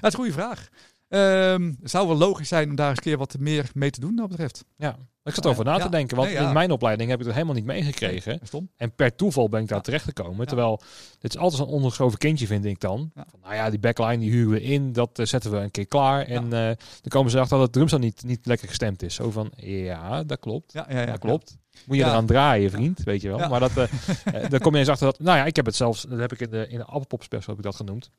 een 0.00 0.12
goede 0.12 0.32
vraag. 0.32 0.68
Ehm, 1.08 1.72
het 1.82 1.90
zou 1.90 2.06
wel 2.06 2.16
logisch 2.16 2.48
zijn 2.48 2.70
om 2.70 2.76
daar 2.76 2.88
eens 2.88 2.96
een 2.98 3.04
keer 3.04 3.18
wat 3.18 3.38
meer 3.38 3.70
mee 3.74 3.90
te 3.90 4.00
doen, 4.00 4.16
dat 4.16 4.28
betreft. 4.28 4.64
Ja, 4.76 4.98
ik 5.28 5.34
zat 5.34 5.44
Ja, 5.44 5.50
over 5.50 5.64
na 5.64 5.78
te 5.78 5.88
denken, 5.88 6.16
want 6.16 6.28
Nee, 6.28 6.38
in 6.38 6.52
mijn 6.52 6.70
opleiding 6.70 7.10
heb 7.10 7.18
ik 7.18 7.24
het 7.24 7.34
helemaal 7.34 7.54
niet 7.56 7.64
meegekregen. 7.64 8.40
Stom. 8.42 8.70
En 8.76 8.94
per 8.94 9.14
toeval 9.16 9.48
ben 9.48 9.60
ik 9.62 9.68
daar 9.68 9.82
terecht 9.82 10.04
gekomen. 10.04 10.46
Terwijl, 10.46 10.80
dit 11.18 11.34
is 11.34 11.40
altijd 11.40 11.62
zo'n 11.62 11.72
ondergeschoven 11.74 12.18
kindje, 12.18 12.46
vind 12.46 12.64
ik 12.64 12.80
dan. 12.80 13.10
Van, 13.14 13.40
nou 13.42 13.54
ja, 13.54 13.70
die 13.70 13.78
backline 13.78 14.18
die 14.18 14.30
huren 14.30 14.50
we 14.50 14.62
in, 14.62 14.92
dat 14.92 15.18
eh, 15.18 15.26
zetten 15.26 15.50
we 15.50 15.56
een 15.56 15.70
keer 15.70 15.86
klaar. 15.86 16.24
En 16.26 16.44
eh, 16.44 16.50
dan 16.50 17.08
komen 17.08 17.30
ze 17.30 17.36
erachter 17.36 17.56
dat 17.56 17.66
het 17.66 17.74
drumstel 17.74 17.98
niet, 17.98 18.24
niet 18.24 18.46
lekker 18.46 18.68
gestemd 18.68 19.02
is. 19.02 19.14
Zo 19.14 19.30
van, 19.30 19.52
ja, 19.56 20.22
dat 20.24 20.38
klopt. 20.38 20.72
Ja, 20.72 20.86
ja, 20.88 21.00
ja, 21.00 21.06
dat 21.06 21.18
klopt. 21.18 21.58
Moet 21.86 21.96
je 21.96 22.04
eraan 22.04 22.26
draaien, 22.26 22.70
vriend, 22.70 23.02
weet 23.02 23.20
je 23.20 23.28
wel. 23.28 23.48
Maar 23.48 23.60
dat, 23.60 23.76
eh, 23.78 23.88
dan 24.48 24.58
kom 24.58 24.72
je 24.72 24.78
eens 24.78 24.88
achter 24.88 25.06
dat, 25.06 25.18
nou 25.18 25.38
ja, 25.38 25.44
ik 25.44 25.56
heb 25.56 25.66
het 25.66 25.76
zelfs, 25.76 26.02
dat 26.02 26.18
heb 26.18 26.32
ik 26.32 26.40
in 26.40 26.50
de, 26.50 26.66
in 26.68 26.78
de 26.78 26.84
Appelpop 26.84 27.22
special 27.22 27.48
heb 27.48 27.58
ik 27.58 27.70
dat 27.70 27.76
genoemd. 27.76 28.10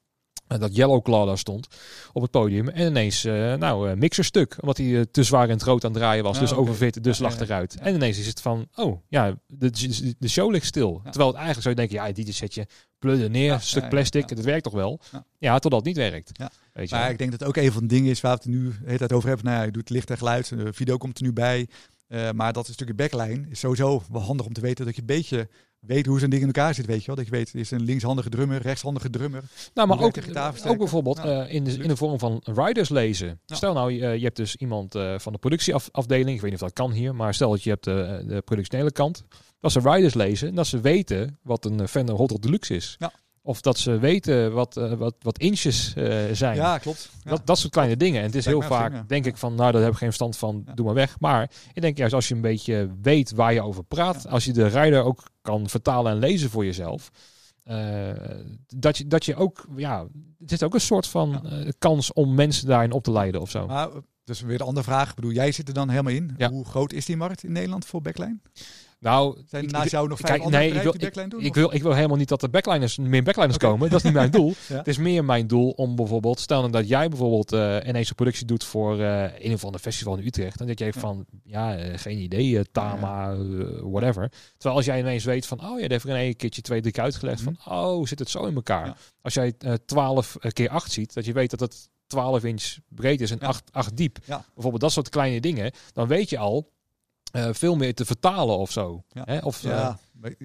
Eh, 0.49 0.59
dat 0.59 0.75
Yellow 0.75 1.01
Claw 1.03 1.27
daar 1.27 1.37
stond 1.37 1.67
op 2.13 2.21
het 2.21 2.31
podium. 2.31 2.69
En 2.69 2.87
ineens, 2.87 3.23
eh, 3.23 3.53
nou, 3.53 3.89
eh, 3.89 3.95
mixerstuk. 3.95 4.57
Omdat 4.61 4.77
hij 4.77 5.05
te 5.11 5.23
zwaar 5.23 5.49
en 5.49 5.57
te 5.57 5.63
groot 5.63 5.83
aan 5.85 5.91
het 5.91 5.99
draaien 5.99 6.23
was. 6.23 6.35
Ah, 6.35 6.41
dus 6.41 6.53
overfit, 6.53 7.03
dus 7.03 7.17
Ja, 7.17 7.23
lag 7.23 7.33
ja, 7.33 7.39
ja. 7.39 7.45
eruit. 7.45 7.75
En 7.79 7.95
ineens 7.95 8.19
is 8.19 8.27
het 8.27 8.41
van, 8.41 8.67
oh 8.75 9.01
ja, 9.07 9.35
de, 9.47 10.15
de, 10.19 10.27
show 10.27 10.51
ligt 10.51 10.65
stil. 10.65 11.01
Terwijl 11.03 11.27
het 11.27 11.37
eigenlijk 11.37 11.61
zou 11.61 11.69
je 11.69 11.87
denken, 11.87 12.07
ja, 12.07 12.13
die 12.13 12.33
zet 12.33 12.53
je 12.53 12.67
pludden 12.99 13.31
neer, 13.31 13.53
een 13.53 13.61
stuk 13.61 13.89
plastic, 13.89 14.29
het 14.29 14.41
werkt 14.41 14.63
toch 14.63 14.73
wel? 14.73 14.99
Ja. 15.37 15.59
Totdat 15.59 15.79
het 15.79 15.87
niet 15.87 15.97
werkt. 15.97 16.29
Ja. 16.33 16.51
Weet 16.73 16.89
je 16.89 16.95
Maar 16.95 17.09
ik 17.09 17.17
denk 17.17 17.31
dat 17.31 17.39
het 17.39 17.49
ook 17.49 17.57
een 17.57 17.71
van 17.71 17.81
de 17.81 17.87
dingen 17.87 18.11
is 18.11 18.21
waar 18.21 18.37
we 18.37 18.41
het 18.43 18.51
nu 18.51 18.69
de 18.69 18.85
hele 18.85 18.97
tijd 18.97 19.13
over 19.13 19.27
hebben. 19.27 19.45
Nou 19.45 19.57
ja, 19.57 19.63
je 19.63 19.71
doet 19.71 19.89
licht 19.89 20.09
en 20.09 20.17
geluid. 20.17 20.49
De 20.49 20.73
video 20.73 20.97
komt 20.97 21.17
er 21.17 21.23
nu 21.23 21.33
bij. 21.33 21.67
Maar 22.33 22.53
dat 22.53 22.67
een 22.67 22.73
stukje 22.73 22.93
backline 22.93 23.45
is 23.49 23.59
sowieso 23.59 24.03
wel 24.11 24.21
handig 24.21 24.45
om 24.45 24.53
te 24.53 24.61
weten 24.61 24.85
dat 24.85 24.95
je 24.95 25.01
een 25.01 25.07
beetje 25.07 25.47
weet 25.79 26.05
hoe 26.05 26.19
zo'n 26.19 26.29
ding 26.29 26.41
in 26.41 26.47
elkaar 26.47 26.73
zit. 26.73 26.85
Weet 26.85 26.99
je 26.99 27.05
wel? 27.05 27.15
Dat 27.15 27.25
je 27.25 27.31
weet, 27.31 27.55
is 27.55 27.71
een 27.71 27.81
linkshandige 27.81 28.29
drummer, 28.29 28.61
rechtshandige 28.61 29.09
drummer. 29.09 29.43
Nou, 29.73 29.87
maar 29.87 29.99
ook, 30.01 30.17
ook 30.65 30.77
bijvoorbeeld 30.77 31.17
Ja. 31.17 31.43
eh, 31.45 31.53
in, 31.53 31.63
de, 31.63 31.71
in 31.71 31.87
de 31.87 31.95
vorm 31.95 32.19
van 32.19 32.41
riders 32.43 32.89
lezen. 32.89 33.39
Ja. 33.45 33.55
Stel 33.55 33.73
nou, 33.73 33.91
je, 33.91 34.07
je 34.07 34.23
hebt 34.23 34.35
dus 34.35 34.55
iemand 34.55 34.95
eh, 34.95 35.19
van 35.19 35.33
de 35.33 35.39
productieafdeling, 35.39 36.35
ik 36.35 36.41
weet 36.41 36.51
niet 36.51 36.61
of 36.61 36.67
dat 36.67 36.73
kan 36.73 36.91
hier, 36.91 37.15
maar 37.15 37.33
stel 37.33 37.49
dat 37.49 37.63
je 37.63 37.69
hebt 37.69 37.83
de, 37.83 38.41
productionele 38.45 38.91
kant, 38.91 39.23
dat 39.59 39.71
ze 39.71 39.79
riders 39.79 40.13
lezen 40.13 40.47
en 40.47 40.55
dat 40.55 40.67
ze 40.67 40.79
weten 40.81 41.39
wat 41.41 41.65
een 41.65 41.87
Fender 41.87 42.15
Hot 42.15 42.31
Rod 42.31 42.41
Deluxe 42.41 42.75
is. 42.75 42.95
Ja. 42.99 43.11
Of 43.49 43.61
dat 43.61 43.77
ze 43.77 43.99
weten 43.99 44.53
wat, 44.53 44.77
eh, 44.77 44.93
wat, 44.93 45.15
wat 45.21 45.37
inches 45.37 45.93
eh, 45.93 46.23
zijn. 46.31 46.55
Ja, 46.55 46.77
klopt. 46.77 47.09
Ja. 47.23 47.29
Dat, 47.29 47.45
dat 47.45 47.57
soort 47.57 47.71
kleine 47.71 47.97
dingen. 47.97 48.19
En 48.19 48.25
het 48.25 48.35
is 48.35 48.45
Lijkt 48.45 48.59
heel 48.59 48.69
vaak, 48.69 49.09
denk 49.09 49.25
ik 49.25 49.37
van, 49.37 49.55
nou, 49.55 49.71
daar 49.71 49.81
heb 49.81 49.91
ik 49.91 49.97
geen 49.97 50.07
verstand 50.07 50.37
van, 50.37 50.63
Ja. 50.65 50.73
doe 50.73 50.85
maar 50.85 50.93
weg. 50.93 51.19
Maar 51.19 51.51
ik 51.73 51.81
denk 51.81 51.97
juist 51.97 52.13
als 52.13 52.27
je 52.27 52.35
een 52.35 52.41
beetje 52.41 52.89
weet 53.01 53.31
waar 53.31 53.53
je 53.53 53.61
over 53.61 53.83
praat, 53.83 54.23
Ja. 54.23 54.29
als 54.29 54.45
je 54.45 54.53
de 54.53 54.67
rider 54.67 55.03
ook 55.03 55.23
kan 55.41 55.69
vertalen 55.69 56.11
en 56.11 56.17
lezen 56.19 56.49
voor 56.49 56.65
jezelf, 56.65 57.09
eh, 57.63 58.09
dat, 58.67 58.97
je, 58.97 59.07
dat 59.07 59.25
je 59.25 59.35
ook, 59.35 59.67
ja, 59.75 60.07
het 60.39 60.51
is 60.51 60.63
ook 60.63 60.73
een 60.73 60.81
soort 60.81 61.07
van 61.07 61.49
kans 61.77 62.13
om 62.13 62.33
mensen 62.35 62.67
daarin 62.67 62.91
op 62.91 63.03
te 63.03 63.11
leiden 63.11 63.41
of 63.41 63.49
zo. 63.49 63.67
Maar, 63.67 63.89
dus 64.23 64.41
weer 64.41 64.57
de 64.57 64.63
andere 64.63 64.85
vraag. 64.85 65.09
Ik 65.09 65.15
bedoel, 65.15 65.31
jij 65.31 65.51
zit 65.51 65.67
er 65.67 65.73
dan 65.73 65.89
helemaal 65.89 66.13
in. 66.13 66.35
Hoe 66.49 66.65
groot 66.65 66.93
is 66.93 67.05
die 67.05 67.17
markt 67.17 67.43
in 67.43 67.51
Nederland 67.51 67.85
voor 67.85 68.01
backline? 68.01 68.39
Nou, 68.99 69.37
Zijn 69.47 69.63
ik- 69.63 69.71
naast 69.71 69.91
jou 69.91 70.07
nog 70.07 70.19
vijf 70.19 70.39
kijk, 70.39 70.51
nee, 70.51 70.71
ik 70.71 70.81
wil, 70.81 70.91
doen? 71.29 71.41
ik, 71.41 71.53
wil, 71.53 71.73
ik 71.73 71.81
wil 71.83 71.93
helemaal 71.93 72.17
niet 72.17 72.27
dat 72.29 72.41
er 72.43 72.49
backliners, 72.49 72.97
meer 72.97 73.23
backliners 73.23 73.57
komen. 73.57 73.89
Dat 73.89 73.97
is 73.99 74.03
niet 74.05 74.13
mijn 74.13 74.31
doel. 74.39 74.53
Ja. 74.67 74.75
Het 74.77 74.87
is 74.87 74.97
meer 74.97 75.25
mijn 75.25 75.47
doel 75.47 75.69
om 75.69 75.95
bijvoorbeeld, 75.95 76.39
stel 76.39 76.59
nou 76.59 76.71
dat 76.71 76.87
jij 76.87 77.09
bijvoorbeeld 77.09 77.51
eh, 77.53 77.77
ineens 77.87 78.09
een 78.09 78.15
productie 78.15 78.45
doet 78.45 78.63
voor 78.63 78.99
eh, 78.99 79.39
een 79.45 79.53
of 79.53 79.65
ander 79.65 79.79
festival 79.81 80.17
in 80.17 80.25
Utrecht. 80.25 80.59
En 80.61 80.67
dat 80.67 80.79
jij 80.79 80.91
Ja. 80.93 80.99
van, 80.99 81.25
ja, 81.43 81.77
eh, 81.77 81.97
geen 81.97 82.17
idee, 82.17 82.71
Tama, 82.71 83.35
whatever. 83.81 84.31
Terwijl 84.57 84.75
als 84.75 84.85
jij 84.85 84.99
ineens 84.99 85.23
weet 85.23 85.45
van, 85.45 85.59
oh 85.61 85.79
ja, 85.79 85.87
dat 85.87 86.03
heeft 86.03 86.05
een 86.05 86.35
keertje 86.35 86.61
twee, 86.61 86.81
drie 86.81 86.93
keer 86.93 87.03
uitgelegd 87.03 87.41
van, 87.41 87.57
oh, 87.65 88.05
zit 88.05 88.19
het 88.19 88.29
zo 88.29 88.45
in 88.45 88.55
elkaar. 88.55 88.85
Ja. 88.85 88.95
Als 89.21 89.33
jij 89.33 89.53
eh 89.59 89.73
12 89.85 90.37
keer 90.53 90.69
8 90.69 90.91
ziet, 90.91 91.13
dat 91.13 91.25
je 91.25 91.33
weet 91.33 91.49
dat 91.49 91.59
het 91.59 91.89
12 92.07 92.43
inch 92.43 92.75
breed 92.87 93.21
is 93.21 93.31
en 93.31 93.37
Ja. 93.41 93.47
8, 93.47 93.63
8 93.71 93.97
diep. 93.97 94.17
Bijvoorbeeld 94.25 94.81
dat 94.81 94.91
soort 94.91 95.09
kleine 95.09 95.39
dingen. 95.41 95.71
Dan 95.93 96.07
weet 96.07 96.29
je 96.29 96.37
al 96.37 96.71
eh, 97.31 97.49
veel 97.53 97.75
meer 97.75 97.93
te 97.93 98.05
vertalen 98.05 98.57
of 98.57 98.71
zo. 98.71 99.03
Ja. 99.09 99.21
Hè? 99.25 99.37
Of, 99.39 99.63
eh, 99.63 99.69
Ja, 99.69 99.99
bij, 100.13 100.35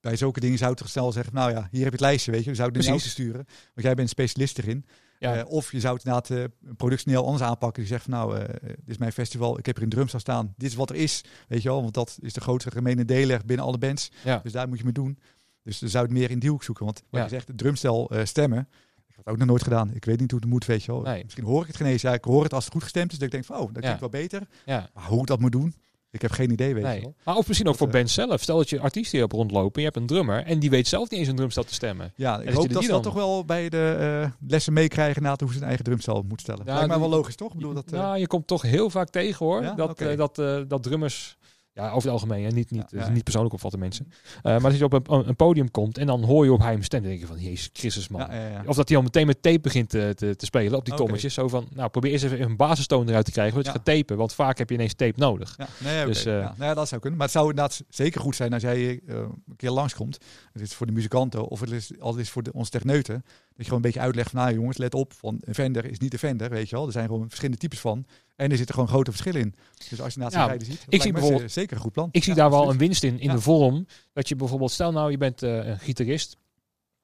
bij 0.00 0.16
zulke 0.16 0.40
dingen 0.40 0.58
zou 0.58 0.70
je 0.70 0.76
toch 0.76 0.88
snel 0.88 1.12
zeggen, 1.12 1.34
nou 1.34 1.50
ja, 1.50 1.56
hier 1.56 1.64
heb 1.70 1.72
je 1.72 1.84
het 1.90 2.00
lijstje, 2.00 2.30
weet 2.30 2.44
je. 2.44 2.50
We 2.50 2.56
zouden 2.56 2.78
het 2.80 2.88
naar 2.88 2.98
jou 2.98 3.08
sturen, 3.10 3.44
want 3.74 3.86
jij 3.86 3.94
bent 3.94 4.08
specialist 4.08 4.58
erin. 4.58 4.84
ja. 5.18 5.36
Eh, 5.36 5.48
of 5.50 5.72
je 5.72 5.80
zou 5.80 5.94
het 5.96 6.04
inderdaad 6.04 6.30
eh, 6.30 6.74
productioneel 6.76 7.24
anders 7.24 7.42
aanpakken. 7.44 7.82
Die 7.82 7.90
zegt 7.92 8.02
van 8.04 8.12
nou, 8.12 8.38
dit 8.62 8.76
is 8.86 8.98
mijn 8.98 9.12
festival, 9.12 9.58
ik 9.58 9.66
heb 9.66 9.76
er 9.76 9.82
in 9.82 9.88
drums 9.88 10.14
staan. 10.16 10.54
Dit 10.56 10.68
is 10.70 10.76
wat 10.76 10.90
er 10.90 10.96
is, 10.96 11.24
weet 11.48 11.62
je 11.62 11.68
wel. 11.68 11.82
Want 11.82 11.94
dat 11.94 12.18
is 12.20 12.32
de 12.32 12.40
grootste 12.40 12.70
gemene 12.70 13.04
deler 13.04 13.40
binnen 13.46 13.66
alle 13.66 13.78
bands. 13.78 14.10
ja. 14.24 14.40
Dus 14.42 14.52
daar 14.52 14.68
moet 14.68 14.78
je 14.78 14.84
mee 14.84 14.92
doen. 14.92 15.18
Dus 15.62 15.78
dan 15.78 15.88
zou 15.88 16.06
je 16.06 16.10
het 16.12 16.18
meer 16.20 16.30
in 16.30 16.38
die 16.38 16.50
hoek 16.50 16.62
zoeken. 16.64 16.84
Want 16.84 16.98
wat 17.10 17.18
Ja. 17.20 17.22
je 17.22 17.28
zegt, 17.30 17.48
het 17.48 17.58
drumstel 17.58 18.10
stemmen. 18.24 18.68
Ik 19.08 19.14
heb 19.16 19.16
het 19.16 19.26
ook 19.26 19.36
nog 19.38 19.48
nooit 19.48 19.62
gedaan. 19.62 19.94
Ik 19.94 20.04
weet 20.04 20.20
niet 20.20 20.30
hoe 20.30 20.40
het 20.40 20.48
moet, 20.48 20.64
weet 20.66 20.82
je 20.84 20.92
wel. 20.92 21.02
Nee. 21.02 21.22
Misschien 21.22 21.44
hoor 21.44 21.60
ik 21.60 21.66
het 21.66 21.76
geen 21.76 21.86
eens. 21.86 22.02
Ja, 22.02 22.12
ik 22.12 22.24
hoor 22.24 22.42
het 22.42 22.52
als 22.54 22.64
het 22.64 22.72
goed 22.72 22.82
gestemd 22.82 23.12
is. 23.12 23.18
Dat 23.18 23.26
ik 23.26 23.32
denk 23.32 23.44
van, 23.44 23.56
oh, 23.56 23.72
dat 23.72 23.82
klinkt 23.82 24.00
wel 24.00 24.08
beter. 24.08 24.42
ja. 24.64 24.90
Maar 24.94 25.04
hoe 25.04 25.20
ik 25.20 25.26
dat 25.26 25.40
moet 25.40 25.52
doen, 25.52 25.74
Ik 26.10 26.22
heb 26.22 26.30
geen 26.30 26.50
idee, 26.50 26.74
weet 26.74 26.94
je 26.94 27.00
wel. 27.00 27.14
Maar 27.24 27.36
of 27.36 27.46
misschien 27.46 27.68
ook 27.68 27.78
Dat, 27.78 27.82
voor 27.82 27.92
eh, 27.92 28.00
bands 28.00 28.14
zelf. 28.14 28.42
Stel 28.42 28.56
dat 28.56 28.70
je 28.70 28.80
artiest 28.80 29.12
hier 29.12 29.20
hebt 29.20 29.32
rondlopen 29.32 29.72
en 29.74 29.80
je 29.80 29.84
hebt 29.86 29.96
een 29.96 30.06
drummer 30.06 30.44
en 30.44 30.58
die 30.58 30.70
weet 30.70 30.88
zelf 30.88 31.10
niet 31.10 31.18
eens 31.20 31.28
een 31.28 31.36
drumstel 31.36 31.64
te 31.64 31.74
stemmen. 31.74 32.12
Ja, 32.16 32.36
dat 32.36 32.46
ik 32.46 32.52
hoop 32.52 32.64
die 32.64 32.72
dat 32.72 32.82
ze 32.82 32.88
dan- 32.88 33.02
dat 33.02 33.12
toch 33.12 33.22
wel 33.22 33.44
bij 33.44 33.68
de 33.68 33.96
eh, 34.22 34.30
lessen 34.48 34.72
meekrijgen 34.72 35.22
na 35.22 35.34
hoe 35.38 35.48
ze 35.52 35.54
hun 35.58 35.66
eigen 35.66 35.84
drumstel 35.84 36.24
moet 36.28 36.40
stellen. 36.40 36.62
Ja, 36.66 36.72
Lijkt 36.74 36.88
mij 36.88 36.98
wel 36.98 37.08
logisch, 37.08 37.36
toch? 37.36 37.50
Ik 37.50 37.56
bedoel, 37.56 37.74
dat, 37.74 37.92
eh, 37.92 37.98
nou, 38.00 38.18
je 38.18 38.26
komt 38.26 38.46
toch 38.46 38.62
heel 38.62 38.90
vaak 38.90 39.08
tegen 39.10 39.46
hoor. 39.46 39.62
Ja? 39.62 39.74
Dat, 39.74 40.00
eh, 40.00 40.16
dat, 40.16 40.38
eh, 40.38 40.60
dat 40.68 40.82
drummers, 40.82 41.36
ja, 41.76 41.86
over 41.86 42.02
het 42.02 42.20
algemeen, 42.20 42.44
hè, 42.44 42.50
niet, 42.50 42.70
niet, 42.70 42.84
Ja, 42.90 43.00
ja. 43.00 43.08
niet 43.08 43.22
persoonlijk 43.22 43.54
opvatten 43.54 43.80
mensen. 43.80 44.12
Eh, 44.42 44.42
maar 44.42 44.70
dat 44.70 44.78
je 44.78 44.84
op 44.84 44.92
een, 44.92 45.28
een 45.28 45.36
podium 45.36 45.70
komt 45.70 45.98
en 45.98 46.06
dan 46.06 46.24
hoor 46.24 46.44
je 46.44 46.52
op 46.52 46.60
hij 46.60 46.72
hem 46.72 46.82
stem. 46.82 47.00
Dan 47.00 47.08
denk 47.08 47.20
je 47.20 47.26
van, 47.26 47.38
jezus 47.38 47.70
Christus 47.72 48.08
man. 48.08 48.20
ja. 48.20 48.62
Of 48.66 48.76
dat 48.76 48.88
hij 48.88 48.96
al 48.96 49.02
meteen 49.02 49.26
met 49.26 49.42
tape 49.42 49.60
begint 49.60 49.88
te, 49.88 50.12
te, 50.14 50.36
te 50.36 50.44
spelen 50.44 50.78
op 50.78 50.84
die 50.84 50.94
tommetjes. 50.94 51.34
Zo 51.34 51.48
van, 51.48 51.68
nou 51.74 51.88
probeer 51.88 52.12
eens 52.12 52.22
even 52.22 52.40
een 52.40 52.56
basistoon 52.56 53.08
eruit 53.08 53.24
te 53.24 53.30
krijgen 53.30 53.54
voordat 53.54 53.72
je 53.72 53.78
gaat 53.78 53.96
tapen. 53.96 54.16
Want 54.16 54.32
vaak 54.34 54.58
heb 54.58 54.68
je 54.68 54.74
ineens 54.74 54.94
tape 54.94 55.20
nodig. 55.20 55.56
Nee. 55.78 56.06
Dus, 56.06 56.22
ja. 56.22 56.40
Nou 56.40 56.54
ja, 56.58 56.74
dat 56.74 56.88
zou 56.88 57.00
kunnen. 57.00 57.18
Maar 57.18 57.28
het 57.28 57.36
zou 57.36 57.50
inderdaad 57.50 57.82
zeker 57.88 58.20
goed 58.20 58.36
zijn 58.36 58.52
als 58.52 58.62
jij 58.62 59.00
eh, 59.06 59.16
een 59.16 59.56
keer 59.56 59.70
langskomt. 59.70 60.18
Het 60.52 60.62
is 60.62 60.74
voor 60.74 60.86
de 60.86 60.92
muzikanten 60.92 61.48
of 61.48 61.60
het 61.60 61.70
is, 61.70 61.90
al 62.00 62.16
is 62.16 62.30
voor 62.30 62.42
de, 62.42 62.52
onze 62.52 62.70
techneuten. 62.70 63.24
Dat 63.56 63.64
je 63.66 63.72
gewoon 63.72 63.84
een 63.84 63.90
beetje 63.90 64.00
uitlegt 64.06 64.30
van, 64.30 64.40
nou 64.40 64.54
jongens, 64.54 64.76
let 64.76 64.94
op. 64.94 65.12
Van 65.12 65.38
een 65.40 65.54
Fender 65.54 65.84
is 65.90 65.98
niet 65.98 66.12
een 66.12 66.18
Fender, 66.18 66.50
weet 66.50 66.68
je 66.68 66.76
wel. 66.76 66.86
Er 66.86 66.92
zijn 66.92 67.06
gewoon 67.06 67.24
verschillende 67.26 67.58
types 67.60 67.80
van. 67.80 68.06
En 68.36 68.50
er 68.50 68.56
zitten 68.56 68.74
gewoon 68.74 68.90
grote 68.90 69.10
verschillen 69.10 69.40
in. 69.40 69.54
Dus 69.88 70.00
als 70.00 70.14
je 70.14 70.20
naast 70.20 70.34
Ja, 70.34 70.42
de 70.42 70.48
rijden 70.48 70.66
ziet, 70.66 70.84
ik 70.88 71.02
zie 71.02 71.12
bijvoorbeeld- 71.12 71.42
ze- 71.42 71.48
zeker 71.48 71.76
een 71.76 71.82
goed 71.82 71.92
plan. 71.92 72.08
Ik 72.12 72.24
zie 72.24 72.34
Ja, 72.34 72.38
daar 72.40 72.50
wel 72.50 72.70
een 72.70 72.78
winst 72.78 73.02
in, 73.02 73.18
in 73.20 73.28
Ja. 73.28 73.34
de 73.34 73.40
vorm. 73.40 73.86
Dat 74.12 74.28
je 74.28 74.36
bijvoorbeeld, 74.36 74.70
stel 74.70 74.92
nou 74.92 75.10
je 75.10 75.16
bent 75.18 75.42
eh, 75.42 75.66
een 75.66 75.78
gitarist 75.78 76.36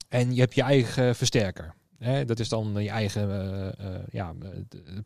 en 0.09 0.34
je 0.34 0.40
hebt 0.40 0.55
je 0.55 0.62
eigen 0.62 1.16
versterker. 1.16 1.74
Hè, 2.03 2.24
dat 2.24 2.38
is 2.38 2.48
dan 2.48 2.74
je 2.78 2.88
eigen 2.88 3.30
eh, 3.30 3.66
eh, 3.68 4.00
ja, 4.11 4.34
eh, 4.42 4.48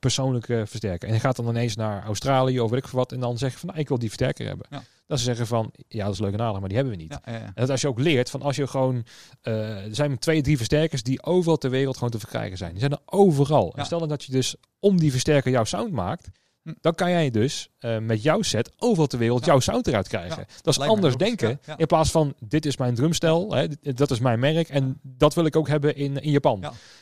persoonlijke 0.00 0.62
versterker. 0.66 1.08
En 1.08 1.14
je 1.14 1.20
gaat 1.20 1.36
dan 1.36 1.48
ineens 1.48 1.76
naar 1.76 2.04
Australië 2.04 2.60
of 2.60 2.70
weet 2.70 2.84
ik 2.84 2.90
wat. 2.90 3.12
En 3.12 3.20
dan 3.20 3.38
zeg 3.38 3.52
je 3.52 3.58
van 3.58 3.68
nou, 3.68 3.80
ik 3.80 3.88
wil 3.88 3.98
die 3.98 4.08
versterker 4.08 4.46
hebben. 4.46 4.66
Ja. 4.70 4.82
Dat 5.06 5.18
ze 5.18 5.24
zeggen 5.24 5.46
van 5.46 5.72
ja, 5.88 6.04
dat 6.04 6.14
is 6.14 6.20
leuk 6.20 6.32
en 6.32 6.40
aardig, 6.40 6.58
maar 6.58 6.68
die 6.68 6.78
hebben 6.78 6.96
we 6.96 7.02
niet. 7.02 7.12
Ja, 7.12 7.32
ja, 7.32 7.38
ja. 7.38 7.44
En 7.44 7.52
dat 7.54 7.70
als 7.70 7.80
je 7.80 7.88
ook 7.88 7.98
leert 7.98 8.30
van 8.30 8.42
als 8.42 8.56
je 8.56 8.66
gewoon. 8.66 9.04
er 9.42 9.94
zijn 9.94 10.18
twee, 10.18 10.42
drie 10.42 10.56
versterkers 10.56 11.02
die 11.02 11.22
overal 11.22 11.56
ter 11.56 11.70
wereld 11.70 11.94
gewoon 11.94 12.10
te 12.10 12.18
verkrijgen 12.18 12.58
zijn. 12.58 12.70
Die 12.70 12.80
zijn 12.80 12.92
er 12.92 13.00
overal. 13.04 13.74
En 13.76 13.84
stel 13.84 13.98
dan 13.98 14.08
dat 14.08 14.24
je 14.24 14.32
dus 14.32 14.54
om 14.78 14.98
die 14.98 15.10
versterker 15.10 15.50
jouw 15.50 15.64
sound 15.64 15.92
maakt. 15.92 16.28
Hm. 16.66 16.72
Dan 16.80 16.94
kan 16.94 17.10
jij 17.10 17.30
dus 17.30 17.68
eh, 17.78 17.98
met 17.98 18.22
jouw 18.22 18.42
set 18.42 18.70
overal 18.78 19.06
ter 19.06 19.18
wereld 19.18 19.40
Ja. 19.44 19.46
jouw 19.46 19.60
sound 19.60 19.86
eruit 19.86 20.08
krijgen. 20.08 20.38
Ja, 20.38 20.46
dat 20.62 20.72
is 20.72 20.78
lijkt 20.78 20.92
anders 20.94 21.16
denken. 21.16 21.60
Ja. 21.66 21.76
In 21.78 21.86
plaats 21.86 22.10
van 22.10 22.34
dit 22.38 22.66
is 22.66 22.76
mijn 22.76 22.94
drumstel, 22.94 23.54
hè, 23.54 23.66
dat 23.82 24.10
is 24.10 24.18
mijn 24.18 24.38
merk 24.38 24.68
en 24.68 25.00
dat 25.02 25.34
wil 25.34 25.44
ik 25.44 25.56
ook 25.56 25.68
hebben 25.68 25.96
in, 25.96 26.22
in 26.22 26.30
Japan. 26.30 26.58